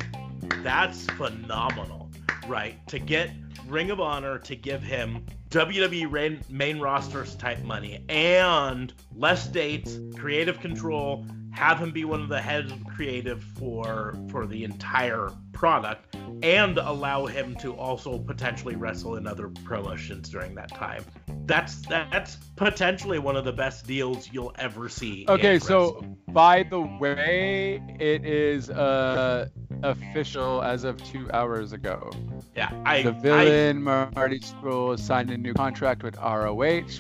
that's 0.64 1.06
phenomenal, 1.12 2.10
right? 2.48 2.76
To 2.88 3.00
get 3.00 3.32
Ring 3.68 3.92
of 3.92 4.00
Honor 4.00 4.38
to 4.40 4.56
give 4.56 4.82
him 4.82 5.26
WWE 5.50 6.10
main, 6.10 6.42
main 6.50 6.80
rosters 6.80 7.36
type 7.36 7.62
money 7.64 8.04
and 8.10 8.94
less 9.16 9.48
dates, 9.48 10.00
creative 10.18 10.60
control, 10.60 11.26
have 11.52 11.78
him 11.80 11.92
be 11.92 12.06
one 12.06 12.22
of 12.22 12.30
the 12.30 12.40
heads 12.42 12.72
of 12.72 12.84
creative 12.86 13.44
for 13.44 14.16
for 14.30 14.46
the 14.46 14.64
entire 14.64 15.30
product, 15.52 16.16
and 16.44 16.78
allow 16.78 17.26
him 17.26 17.56
to 17.58 17.74
also 17.76 18.18
potentially 18.18 18.76
wrestle 18.76 19.16
in 19.16 19.28
other 19.28 19.50
promotions 19.64 20.30
during 20.30 20.56
that 20.56 20.70
time. 20.70 21.04
That's 21.46 21.82
that's 21.88 22.38
potentially 22.56 23.20
one 23.20 23.36
of 23.36 23.46
the 23.46 23.52
best 23.52 23.86
deals 23.88 24.30
you'll 24.32 24.54
ever 24.58 24.90
see. 24.90 25.26
Okay, 25.28 25.60
so 25.60 26.04
by 26.30 26.64
the 26.64 26.82
way, 26.82 27.82
it 28.00 28.26
is 28.26 28.70
uh 28.70 29.48
official 29.84 30.62
as 30.62 30.84
of 30.84 31.04
two 31.04 31.30
hours 31.32 31.74
ago. 31.74 32.12
yeah, 32.56 32.72
I 32.86 33.02
the 33.02 33.10
I- 33.10 33.14
villain 33.14 33.82
Marty 33.84 34.40
Scurll 34.40 34.98
signed 35.00 35.32
a 35.32 35.38
new 35.38 35.54
contract 35.54 36.04
with 36.04 36.16
ROH. 36.18 36.54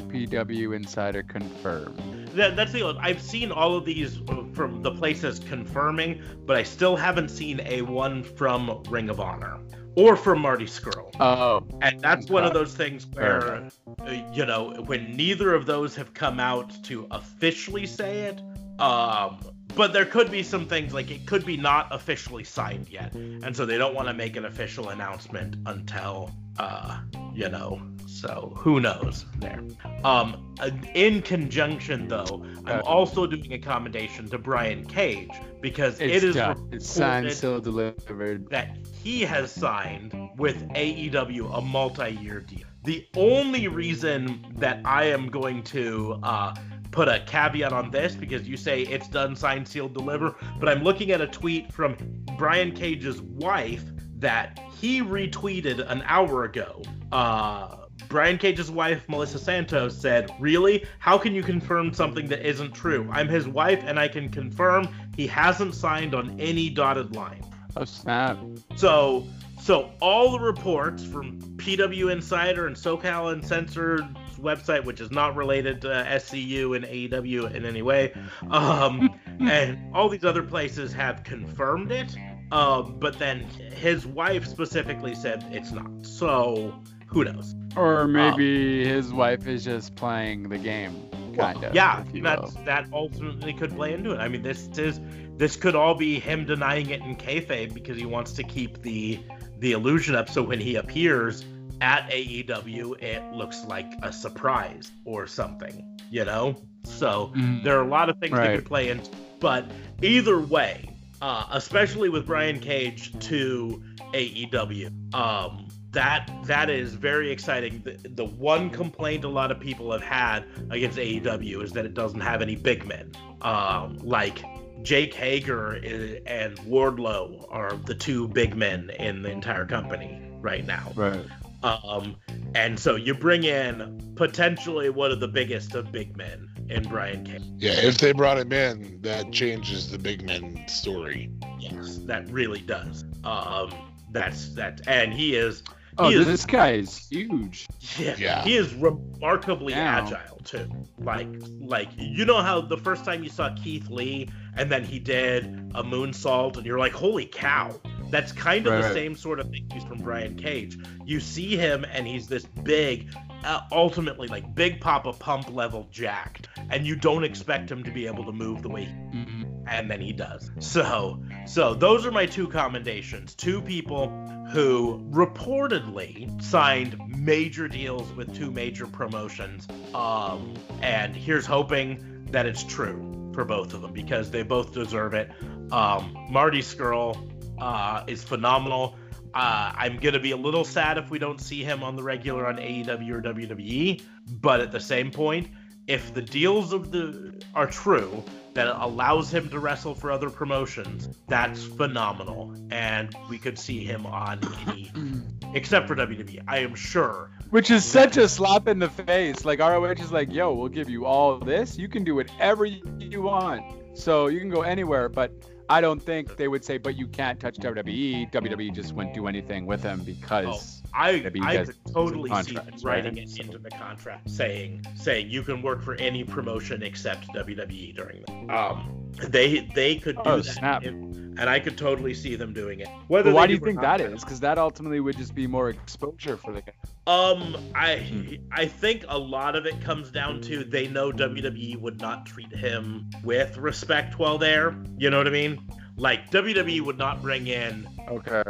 PW 0.10 0.76
Insider 0.76 1.24
confirmed. 1.24 2.21
That, 2.36 2.56
that's 2.56 2.72
the 2.72 2.84
I've 3.00 3.22
seen 3.22 3.52
all 3.52 3.76
of 3.76 3.86
these 3.86 4.20
from 4.54 4.82
the 4.82 4.92
places 4.92 5.40
confirming, 5.40 6.22
but 6.46 6.58
I 6.58 6.64
still 6.64 6.96
haven't 6.96 7.30
seen 7.30 7.62
a 7.66 7.82
one 7.82 8.24
from 8.24 8.84
Ring 8.90 9.10
of 9.10 9.20
Honor 9.20 9.60
or 9.96 10.16
from 10.16 10.42
Marty 10.42 10.66
Scurll. 10.66 11.12
Oh, 11.20 11.66
And 11.82 12.00
that's 12.00 12.30
one 12.30 12.46
of 12.46 12.54
those 12.54 12.74
things 12.74 13.06
where, 13.08 13.68
uh, 14.00 14.12
you 14.34 14.46
know, 14.46 14.74
when 14.86 15.16
neither 15.16 15.54
of 15.54 15.66
those 15.66 15.96
have 15.96 16.14
come 16.14 16.40
out 16.40 16.84
to 16.86 17.08
officially 17.12 17.86
say 17.86 18.22
it, 18.22 18.42
um, 18.80 19.40
but 19.76 19.94
there 19.94 20.06
could 20.06 20.32
be 20.32 20.44
some 20.44 20.66
things 20.66 20.94
like 20.94 21.12
it 21.12 21.26
could 21.26 21.46
be 21.46 21.58
not 21.58 21.88
officially 21.92 22.44
signed 22.44 22.90
yet, 22.90 23.14
and 23.14 23.56
so 23.56 23.66
they 23.66 23.78
don't 23.78 23.94
want 23.94 24.08
to 24.08 24.14
make 24.14 24.36
an 24.36 24.46
official 24.46 24.90
announcement 24.90 25.56
until, 25.66 26.32
uh, 26.58 27.00
you 27.34 27.48
know, 27.50 27.82
so 28.12 28.54
who 28.56 28.80
knows 28.80 29.26
there. 29.38 29.64
Um, 30.04 30.56
in 30.94 31.22
conjunction 31.22 32.08
though, 32.08 32.46
I'm 32.66 32.82
also 32.84 33.26
doing 33.26 33.54
accommodation 33.54 34.30
to 34.30 34.38
Brian 34.38 34.86
Cage 34.86 35.32
because 35.62 36.00
it's 36.00 36.24
it 36.24 36.24
is. 36.24 36.36
It's 36.72 36.88
signed, 36.88 37.32
still 37.32 37.60
delivered. 37.60 38.50
that 38.50 38.78
he 39.02 39.22
has 39.22 39.52
signed 39.52 40.14
with 40.38 40.68
AEW 40.70 41.58
a 41.58 41.62
multi-year 41.62 42.42
deal. 42.42 42.68
The 42.84 43.08
only 43.16 43.68
reason 43.68 44.46
that 44.58 44.82
I 44.86 45.06
am 45.06 45.30
going 45.30 45.64
to 45.66 46.20
uh, 46.24 46.56
put 46.92 47.08
a 47.08 47.24
caveat 47.26 47.72
on 47.72 47.92
this 47.92 48.16
because 48.16 48.48
you 48.48 48.58
say 48.58 48.82
it's 48.84 49.08
done, 49.08 49.36
signed, 49.36 49.68
sealed, 49.68 49.94
deliver, 49.94 50.36
but 50.60 50.68
I'm 50.68 50.84
looking 50.84 51.12
at 51.12 51.22
a 51.22 51.28
tweet 51.28 51.72
from 51.72 51.96
Brian 52.38 52.74
Cage's 52.74 53.22
wife 53.22 53.84
that 54.18 54.60
he 54.80 55.02
retweeted 55.02 55.90
an 55.90 56.04
hour 56.06 56.44
ago. 56.44 56.82
Uh, 57.12 57.81
Brian 58.12 58.38
Cage's 58.38 58.70
wife, 58.70 59.08
Melissa 59.08 59.40
Santos, 59.40 59.98
said, 59.98 60.30
Really? 60.38 60.86
How 61.00 61.18
can 61.18 61.34
you 61.34 61.42
confirm 61.42 61.94
something 61.94 62.28
that 62.28 62.46
isn't 62.46 62.74
true? 62.74 63.08
I'm 63.10 63.30
his 63.30 63.48
wife, 63.48 63.82
and 63.86 63.98
I 63.98 64.10
can 64.10 64.28
confirm 64.28 64.90
he 65.16 65.26
hasn't 65.26 65.74
signed 65.76 66.14
on 66.14 66.38
any 66.38 66.70
dotted 66.70 67.16
line. 67.16 67.42
Oh 67.78 67.86
snap! 67.86 68.38
So, 68.76 69.26
so 69.62 69.92
all 70.02 70.30
the 70.30 70.42
reports 70.42 71.06
from 71.06 71.40
PW 71.56 72.12
Insider 72.12 72.68
and 72.68 72.76
SoCal 72.76 73.32
Uncensored's 73.32 74.38
website, 74.38 74.84
which 74.84 75.00
is 75.00 75.10
not 75.12 75.38
related 75.38 75.80
to 75.82 75.88
SCU 75.88 76.76
and 76.76 76.84
AEW 76.84 77.56
in 77.56 77.64
any 77.64 77.82
way, 77.82 78.12
um, 78.50 79.18
and 79.40 79.80
all 79.96 80.10
these 80.10 80.26
other 80.26 80.44
places 80.44 80.92
have 80.92 81.24
confirmed 81.24 81.94
it. 81.94 82.14
Um, 82.52 82.98
but 83.00 83.18
then 83.18 83.40
his 83.74 84.06
wife 84.06 84.46
specifically 84.46 85.16
said 85.16 85.46
it's 85.54 85.72
not. 85.72 85.90
So 86.06 86.84
who 87.12 87.26
knows? 87.26 87.56
Or 87.76 88.08
maybe 88.08 88.86
his 88.86 89.12
wife 89.14 89.46
is 89.48 89.64
just 89.66 89.96
playing 89.96 90.50
the 90.50 90.58
game, 90.58 90.94
Well, 91.36 91.54
kind 91.54 91.64
of. 91.66 91.74
yeah, 91.76 92.02
if 92.02 92.16
you 92.16 92.22
that's 92.24 92.56
will. 92.56 92.64
that 92.66 92.88
ultimately 92.94 93.54
could 93.54 93.72
play 93.76 93.94
into 93.94 94.12
it. 94.12 94.18
I 94.18 94.28
mean, 94.28 94.42
this 94.42 94.68
is 94.78 95.00
this 95.38 95.56
could 95.56 95.76
all 95.76 95.94
be 95.96 96.20
him 96.20 96.46
denying 96.46 96.90
it 96.90 97.02
in 97.02 97.16
kayfabe 97.16 97.74
because 97.74 97.98
he 97.98 98.06
wants 98.06 98.32
to 98.34 98.44
keep 98.44 98.82
the 98.82 99.20
the 99.60 99.74
illusion 99.74 100.16
up. 100.16 100.30
So 100.30 100.42
when 100.42 100.60
he 100.60 100.76
appears 100.76 101.44
at 101.82 102.10
AEW, 102.10 103.02
it 103.02 103.24
looks 103.34 103.66
like 103.66 103.92
a 104.04 104.12
surprise 104.14 104.92
or 105.06 105.28
something, 105.28 105.84
you 106.10 106.24
know. 106.26 106.56
So 106.84 107.32
Mhm. 107.36 107.64
there 107.64 107.78
are 107.78 107.84
a 107.84 107.88
lot 107.90 108.10
of 108.10 108.18
things 108.20 108.36
that 108.38 108.56
could 108.56 108.66
play 108.66 108.90
in, 108.90 109.02
but 109.40 109.70
either 110.02 110.40
way, 110.40 110.90
uh, 111.22 111.46
especially 111.52 112.10
with 112.10 112.26
Brian 112.26 112.60
Cage 112.60 113.12
to 113.20 113.82
AEW, 114.14 114.90
um, 115.14 115.61
that 115.92 116.30
that 116.46 116.70
is 116.70 116.94
very 116.94 117.32
exciting. 117.32 117.82
The, 117.84 118.10
the 118.10 118.26
one 118.26 118.70
complaint 118.70 119.24
a 119.24 119.30
lot 119.30 119.52
of 119.52 119.60
people 119.60 119.92
have 119.92 120.02
had 120.02 120.46
against 120.70 120.98
AEW 120.98 121.62
is 121.64 121.72
that 121.74 121.86
it 121.86 121.94
doesn't 121.94 122.22
have 122.22 122.42
any 122.42 122.56
big 122.56 122.86
men, 122.86 123.12
um, 123.42 123.98
like 123.98 124.44
Jake 124.84 125.14
Hager 125.14 125.76
i- 125.84 126.22
and 126.26 126.58
Wardlow 126.60 127.46
are 127.50 127.74
the 127.86 127.94
two 127.94 128.28
big 128.30 128.56
men 128.56 128.90
in 129.00 129.22
the 129.22 129.30
entire 129.30 129.66
company 129.66 130.20
right 130.40 130.66
now. 130.66 130.92
Right. 130.96 131.26
Um, 131.64 132.16
and 132.56 132.80
so 132.80 132.96
you 132.96 133.14
bring 133.14 133.44
in 133.44 134.14
potentially 134.16 134.90
one 134.90 135.12
of 135.12 135.20
the 135.20 135.28
biggest 135.28 135.76
of 135.76 135.92
big 135.92 136.18
men 136.18 136.50
in 136.70 136.84
Brian 136.88 137.24
Cage. 137.24 137.44
Yeah, 137.58 137.74
if 137.74 138.00
they 138.00 138.14
brought 138.14 138.40
him 138.40 138.52
in, 138.52 139.00
that 139.02 139.32
changes 139.32 139.92
the 139.92 140.00
big 140.00 140.26
men 140.26 140.64
story. 140.68 141.30
Yes, 141.60 141.98
that 142.06 142.28
really 142.32 142.62
does. 142.62 143.04
Um, 143.24 143.72
that's 144.12 144.50
that, 144.56 144.82
and 144.88 145.14
he 145.14 145.36
is. 145.36 145.64
Oh, 146.02 146.10
he 146.10 146.16
is, 146.18 146.26
this 146.26 146.46
guy 146.46 146.74
is 146.74 147.08
huge. 147.10 147.68
yeah, 147.98 148.16
Yeah. 148.18 148.44
he 148.44 148.56
is 148.58 148.74
remarkably 148.74 149.74
Wow. 149.74 149.80
agile 150.06 150.40
too. 150.44 150.70
Like, 151.00 151.28
like 151.60 151.90
you 151.98 152.26
know 152.26 152.42
how 152.42 152.62
the 152.62 152.78
first 152.78 153.06
time 153.06 153.24
you 153.24 153.30
saw 153.30 153.54
Keith 153.56 153.90
Lee, 153.90 154.28
and 154.58 154.72
then 154.72 154.84
he 154.84 155.00
did 155.00 155.46
a 155.76 155.84
moonsault, 155.84 156.58
and 156.58 156.66
you're 156.66 156.80
like, 156.80 156.94
holy 156.94 157.26
cow! 157.26 157.80
That's 158.10 158.32
kind 158.34 158.68
of 158.68 158.74
Right, 158.74 158.82
the 158.82 158.88
right. 158.88 158.94
same 158.94 159.16
sort 159.16 159.40
of 159.40 159.50
thing 159.50 159.70
used 159.74 159.88
from 159.88 160.00
Brian 160.00 160.36
Cage. 160.36 160.78
You 161.06 161.20
see 161.22 161.56
him, 161.56 161.86
and 161.86 162.06
he's 162.06 162.28
this 162.28 162.46
big, 162.46 163.08
uh, 163.46 163.62
ultimately 163.72 164.28
like 164.28 164.54
big 164.54 164.82
Poppa 164.82 165.14
Pump 165.14 165.50
level 165.54 165.88
jacked, 165.92 166.50
and 166.70 166.86
you 166.86 166.96
don't 166.98 167.24
expect 167.24 167.72
him 167.72 167.84
to 167.84 167.92
be 167.92 168.08
able 168.08 168.26
to 168.26 168.34
move 168.34 168.62
the 168.64 168.70
way 168.70 168.84
he 168.86 168.92
Mhm. 169.18 169.41
And 169.68 169.90
then 169.90 170.02
he 170.02 170.12
does. 170.12 170.50
So, 170.60 171.22
so 171.46 171.74
those 171.74 172.06
are 172.06 172.12
my 172.12 172.26
two 172.26 172.48
commendations. 172.48 173.36
Two 173.36 173.62
people 173.62 174.10
who 174.52 175.02
reportedly 175.12 176.42
signed 176.42 177.00
major 177.08 177.68
deals 177.68 178.12
with 178.14 178.36
two 178.36 178.52
major 178.52 178.86
promotions. 178.86 179.68
Um, 179.94 180.56
and 180.82 181.16
here's 181.16 181.46
hoping 181.46 182.26
that 182.32 182.46
it's 182.46 182.64
true 182.64 183.32
for 183.34 183.46
both 183.46 183.74
of 183.74 183.82
them 183.82 183.94
because 183.94 184.30
they 184.30 184.44
both 184.44 184.74
deserve 184.74 185.14
it. 185.14 185.32
Um, 185.72 186.18
Marty 186.30 186.60
Scurll 186.60 187.18
uh, 187.60 188.04
is 188.08 188.24
phenomenal. 188.24 188.96
Uh, 189.34 189.72
I'm 189.76 189.98
gonna 189.98 190.20
be 190.20 190.32
a 190.32 190.38
little 190.38 190.66
sad 190.66 190.98
if 190.98 191.10
we 191.10 191.18
don't 191.18 191.40
see 191.40 191.64
him 191.64 191.84
on 191.84 191.96
the 191.96 192.04
regular 192.04 192.46
on 192.48 192.58
AEW 192.58 193.12
or 193.12 193.22
WWE, 193.22 194.02
but 194.42 194.60
at 194.60 194.72
the 194.72 194.80
same 194.80 195.12
point, 195.12 195.48
if 195.88 196.14
the 196.14 196.22
deals 196.22 196.74
of 196.74 196.92
the 196.92 197.42
are 197.56 197.68
true 197.68 198.24
that 198.54 198.68
allows 198.68 199.34
him 199.34 199.50
to 199.50 199.60
wrestle 199.60 199.96
for 199.96 200.12
other 200.12 200.30
promotions, 200.30 201.10
that's 201.28 201.64
phenomenal, 201.64 202.54
and 202.70 203.16
we 203.30 203.38
could 203.38 203.58
see 203.58 203.84
him 203.84 204.06
on 204.06 204.40
any, 204.68 204.92
except 205.54 205.88
for 205.88 205.96
WWE. 205.96 206.44
I 206.48 206.60
am 206.60 206.76
sure. 206.76 207.32
Which 207.50 207.72
is 207.72 207.84
such 207.84 208.18
a 208.18 208.28
slap 208.28 208.68
in 208.68 208.80
the 208.80 208.90
face. 208.90 209.46
Like 209.46 209.60
ROH 209.60 209.92
is 209.92 210.12
like, 210.12 210.32
yo, 210.32 210.54
we'll 210.54 210.70
give 210.70 210.90
you 210.90 211.06
all 211.06 211.38
this. 211.38 211.78
You 211.78 211.88
can 211.88 212.04
do 212.04 212.16
whatever 212.16 212.66
you 212.66 213.22
want. 213.22 213.64
So 213.94 214.28
you 214.28 214.40
can 214.40 214.50
go 214.50 214.62
anywhere, 214.62 215.10
but 215.10 215.34
I 215.70 215.82
don't 215.82 216.02
think 216.02 216.38
they 216.38 216.48
would 216.48 216.66
say, 216.66 216.78
but 216.78 216.98
you 216.98 217.08
can't 217.08 217.40
touch 217.40 217.58
WWE. 217.58 218.32
WWE 218.32 218.74
just 218.74 218.94
wouldn't 218.94 219.16
do 219.16 219.28
anything 219.28 219.66
with 219.66 219.84
him 219.84 220.04
because 220.04 220.81
oh. 220.81 220.81
I 220.94 221.32
I 221.42 221.58
could 221.66 221.76
totally 221.94 222.30
see 222.44 222.54
them 222.54 222.56
contracts, 222.56 222.84
right? 222.84 223.04
writing 223.04 223.18
it 223.18 223.40
into 223.40 223.58
the 223.58 223.70
contract, 223.70 224.30
saying 224.30 224.86
saying 224.96 225.30
you 225.30 225.42
can 225.44 225.62
work 225.62 225.82
for 225.82 225.96
any 225.96 226.24
promotion 226.24 226.84
except 226.84 227.28
WWE 227.30 227.96
during 227.96 228.24
the 228.28 228.54
um 228.56 228.98
they 229.30 229.60
they 229.76 229.96
could 229.96 230.16
do 230.18 230.22
Oh, 230.26 230.38
that, 230.38 230.44
snap. 230.46 230.84
if- 230.84 230.94
and 231.38 231.50
I 231.50 231.62
could 231.62 231.78
totally 231.78 232.14
see 232.14 232.36
them 232.36 232.52
doing 232.54 232.82
it. 232.82 232.90
Whether 233.08 233.32
why 233.32 233.48
do 233.48 233.54
you 233.54 233.60
think 233.60 233.78
not, 233.82 234.00
that 234.00 234.02
is? 234.02 234.22
Because 234.22 234.42
that 234.42 234.58
ultimately 234.58 235.00
would 235.00 235.16
just 235.18 235.34
be 235.34 235.48
more 235.48 235.70
exposure 235.70 236.36
for 236.36 236.52
the 236.52 236.62
guy. 236.62 236.74
Um, 237.08 237.56
I 237.74 237.98
Hmm. 237.98 238.34
I 238.52 238.66
think 238.66 239.06
a 239.08 239.18
lot 239.18 239.56
of 239.56 239.66
it 239.66 239.80
comes 239.82 240.12
down 240.12 240.42
to 240.42 240.66
they 240.66 240.88
know 240.90 241.10
WWE 241.12 241.78
would 241.80 242.02
not 242.02 242.26
treat 242.26 242.54
him 242.54 243.10
with 243.24 243.58
respect 243.58 244.20
while 244.20 244.38
there. 244.38 244.76
You 244.98 245.10
know 245.10 245.18
what 245.20 245.28
I 245.28 245.32
mean? 245.32 245.66
Like 246.02 246.32
WWE 246.32 246.82
would 246.82 246.98
not 246.98 247.22
bring 247.22 247.46
in 247.48 247.88
Okay. 248.10 248.42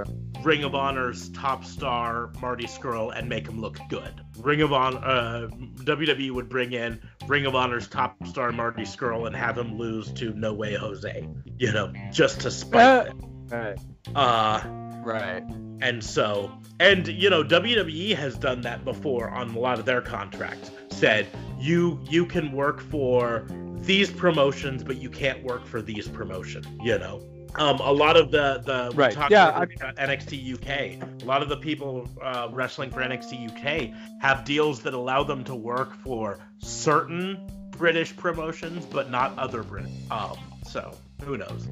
Ring 0.42 0.64
of 0.64 0.74
Honor's 0.74 1.30
top 1.32 1.66
star 1.66 2.32
Marty 2.42 2.64
Scurll 2.66 3.12
and 3.16 3.28
make 3.28 3.46
him 3.46 3.60
look 3.60 3.78
good. 3.90 4.22
Ring 4.40 4.62
of 4.62 4.72
Honor, 4.72 4.98
uh, 5.04 5.48
WWE 5.84 6.32
would 6.32 6.48
bring 6.48 6.72
in 6.72 7.00
Ring 7.28 7.46
of 7.46 7.54
Honor's 7.54 7.88
top 7.90 8.16
star 8.26 8.52
Marty 8.54 8.84
Scurll 8.84 9.28
and 9.28 9.36
have 9.36 9.58
him 9.58 9.78
lose 9.78 10.12
to 10.14 10.34
No 10.34 10.54
Way 10.54 10.76
Jose. 10.76 11.28
You 11.58 11.72
know, 11.74 11.92
just 12.12 12.40
to 12.42 12.52
spite 12.52 13.10
Uh. 13.10 13.14
Right. 13.52 13.78
Uh, 14.16 14.62
Right. 15.04 15.44
and 15.82 16.02
so, 16.04 16.52
and 16.80 17.06
you 17.08 17.30
know, 17.30 17.44
WWE 17.44 18.16
has 18.16 18.36
done 18.38 18.62
that 18.62 18.86
before 18.86 19.30
on 19.30 19.50
a 19.56 19.60
lot 19.60 19.78
of 19.78 19.86
their 19.86 20.02
contracts. 20.02 20.72
Said 20.90 21.28
you 21.60 22.00
you 22.10 22.26
can 22.26 22.52
work 22.54 22.80
for 22.80 23.46
these 23.82 24.10
promotions, 24.12 24.84
but 24.84 24.98
you 24.98 25.10
can't 25.10 25.44
work 25.44 25.66
for 25.66 25.82
these 25.82 26.08
promotion. 26.08 26.64
You 26.84 26.98
know, 27.00 27.22
um, 27.56 27.80
a 27.80 27.92
lot 27.92 28.18
of 28.18 28.32
the 28.32 28.62
the 28.66 28.92
Right. 28.96 29.14
talk 29.14 29.30
Yeah, 29.30 29.50
about 29.50 29.96
NXT 29.96 30.54
UK. 30.54 31.22
A 31.22 31.26
lot 31.26 31.42
of 31.42 31.50
the 31.50 31.58
people 31.58 32.08
uh, 32.22 32.50
wrestling 32.52 32.92
for 32.92 33.02
NXT 33.02 33.50
UK 33.50 33.94
have 34.22 34.44
deals 34.46 34.82
that 34.84 34.94
allow 34.94 35.24
them 35.24 35.44
to 35.46 35.56
work 35.56 35.94
for 36.04 36.40
certain 36.60 37.48
British 37.72 38.16
promotions, 38.16 38.86
but 38.86 39.10
not 39.10 39.38
other 39.38 39.64
Brit. 39.64 39.86
Um, 40.10 40.38
so 40.64 40.96
who 41.24 41.38
knows? 41.38 41.68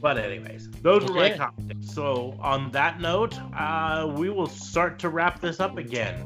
But 0.00 0.18
anyways, 0.18 0.70
those 0.82 1.04
were 1.04 1.14
my 1.14 1.36
comments. 1.36 1.94
So 1.94 2.36
on 2.40 2.70
that 2.72 3.00
note, 3.00 3.38
uh, 3.56 4.12
we 4.16 4.30
will 4.30 4.48
start 4.48 4.98
to 5.00 5.08
wrap 5.08 5.40
this 5.40 5.60
up 5.60 5.78
again. 5.78 6.24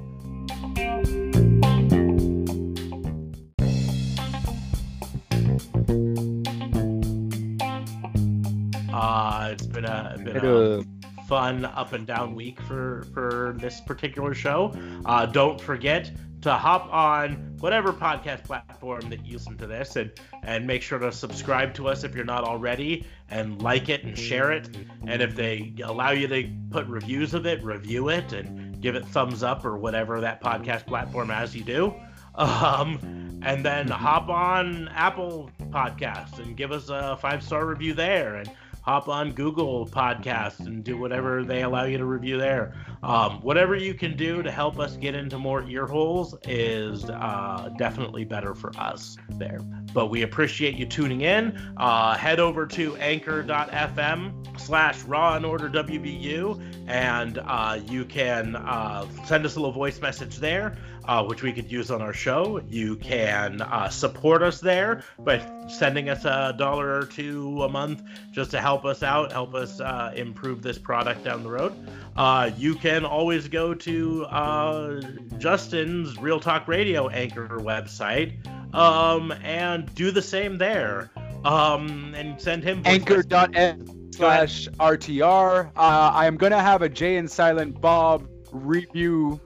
A 10.07 10.19
been 10.19 10.37
a 10.37 10.83
fun 11.31 11.65
up 11.65 11.93
and 11.93 12.09
down 12.09 12.35
week 12.35 12.61
for 12.63 13.07
for 13.15 13.57
this 13.59 13.81
particular 13.81 14.35
show. 14.35 14.75
Uh, 15.05 15.27
don't 15.27 15.61
forget 15.61 16.11
to 16.43 16.53
hop 16.53 16.93
on 16.93 17.35
whatever 17.61 17.93
podcast 17.93 18.43
platform 18.45 19.09
that 19.11 19.25
you 19.25 19.35
listen 19.35 19.57
to 19.59 19.67
this 19.67 19.97
and 19.97 20.11
and 20.43 20.67
make 20.67 20.83
sure 20.83 20.99
to 20.99 21.13
subscribe 21.13 21.75
to 21.75 21.87
us 21.87 22.03
if 22.03 22.15
you're 22.15 22.25
not 22.25 22.45
already 22.45 23.07
and 23.29 23.63
like 23.63 23.89
it 23.89 24.03
and 24.05 24.19
share 24.19 24.51
it. 24.51 24.77
And 25.07 25.23
if 25.23 25.37
they 25.37 25.75
allow 25.85 26.11
you 26.11 26.27
to 26.29 26.51
put 26.71 26.87
reviews 26.87 27.35
of 27.35 27.47
it 27.47 27.63
review 27.63 28.09
it 28.09 28.33
and 28.33 28.81
give 28.81 28.97
it 28.97 29.05
thumbs 29.07 29.43
up 29.43 29.65
or 29.65 29.77
whatever 29.77 30.21
that 30.21 30.43
podcast 30.43 30.87
platform 30.87 31.31
as 31.31 31.55
you 31.55 31.63
do. 31.63 31.95
Um, 32.35 33.41
and 33.43 33.65
then 33.65 33.89
hop 33.89 34.29
on 34.29 34.89
apple 34.89 35.51
podcasts 35.71 36.39
and 36.39 36.57
give 36.57 36.73
us 36.73 36.89
a 36.89 37.17
five 37.21 37.43
star 37.43 37.67
review 37.67 37.95
there 37.95 38.37
and 38.37 38.51
hop 38.83 39.09
on 39.09 39.33
Google 39.33 39.87
Podcasts 39.87 40.61
and 40.61 40.83
do 40.83 40.97
whatever 40.97 41.45
they 41.45 41.63
allow 41.63 41.85
you 41.85 41.99
to 41.99 42.05
review 42.05 42.39
there. 42.39 42.75
Um, 43.03 43.41
whatever 43.41 43.75
you 43.77 43.95
can 43.95 44.17
do 44.17 44.43
to 44.43 44.51
help 44.51 44.79
us 44.79 44.97
get 44.97 45.15
into 45.15 45.39
more 45.39 45.63
ear 45.65 45.87
holes 45.87 46.35
is 46.47 47.05
uh, 47.05 47.71
definitely 47.79 48.25
better 48.25 48.55
for 48.55 48.73
us 48.79 49.17
there. 49.31 49.61
But 49.93 50.07
we 50.07 50.23
appreciate 50.23 50.77
you 50.77 50.87
tuning 50.87 51.23
in. 51.23 51.57
Uh, 51.77 52.17
head 52.17 52.41
over 52.41 52.67
to 52.67 52.97
anchor.fm 52.97 54.61
slash 54.61 55.03
raw 55.03 55.37
and 55.37 55.47
order 55.47 55.69
WBU 55.69 56.81
and 56.91 57.39
uh, 57.39 57.79
you 57.87 58.05
can 58.05 58.57
uh, 58.57 59.07
send 59.25 59.47
us 59.47 59.57
a 59.57 59.61
little 59.61 59.73
voice 59.73 60.01
message 60.01 60.39
there. 60.39 60.77
Uh, 61.11 61.25
which 61.25 61.43
we 61.43 61.53
could 61.53 61.73
use 61.73 61.91
on 61.91 62.01
our 62.01 62.13
show. 62.13 62.63
You 62.69 62.95
can 62.95 63.63
uh, 63.63 63.89
support 63.89 64.45
us 64.45 64.61
there 64.61 65.03
by 65.19 65.45
sending 65.67 66.09
us 66.09 66.25
a 66.25 66.55
dollar 66.57 67.01
or 67.01 67.05
two 67.05 67.65
a 67.65 67.69
month 67.69 68.05
just 68.31 68.53
to 68.53 68.61
help 68.61 68.85
us 68.85 69.03
out, 69.03 69.33
help 69.33 69.53
us 69.57 69.81
uh, 69.81 70.13
improve 70.15 70.63
this 70.63 70.79
product 70.79 71.25
down 71.25 71.43
the 71.43 71.51
road. 71.51 71.75
Uh, 72.15 72.53
you 72.57 72.77
can 72.77 73.05
always 73.05 73.49
go 73.49 73.75
to 73.75 74.25
uh, 74.27 75.01
Justin's 75.39 76.17
Real 76.17 76.39
Talk 76.39 76.69
Radio 76.69 77.09
Anchor 77.09 77.59
website 77.59 78.47
um, 78.73 79.33
and 79.43 79.93
do 79.97 80.13
the 80.13 80.23
same 80.23 80.59
there. 80.59 81.11
Um, 81.45 82.15
and 82.15 82.41
send 82.41 82.63
him 82.63 82.85
voice 82.85 83.01
messages. 83.01 83.27
Anchor.f 83.33 83.79
slash 84.15 84.69
RTR. 84.79 85.71
Uh, 85.71 85.71
I 85.75 86.27
am 86.27 86.37
going 86.37 86.53
to 86.53 86.61
have 86.61 86.83
a 86.83 86.89
Jay 86.89 87.17
and 87.17 87.29
Silent 87.29 87.81
Bob 87.81 88.29
review. 88.53 89.41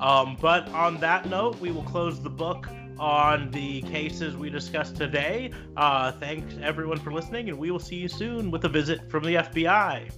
Um, 0.00 0.36
but 0.40 0.66
on 0.68 0.98
that 1.00 1.28
note, 1.28 1.60
we 1.60 1.70
will 1.70 1.84
close 1.84 2.20
the 2.20 2.30
book 2.30 2.68
on 2.98 3.50
the 3.50 3.82
cases 3.82 4.36
we 4.36 4.50
discussed 4.50 4.96
today. 4.96 5.52
Uh, 5.76 6.12
thanks 6.12 6.54
everyone 6.62 6.98
for 6.98 7.12
listening, 7.12 7.48
and 7.48 7.58
we 7.58 7.70
will 7.70 7.78
see 7.78 7.96
you 7.96 8.08
soon 8.08 8.50
with 8.50 8.64
a 8.64 8.68
visit 8.68 9.10
from 9.10 9.24
the 9.24 9.36
FBI. 9.36 10.10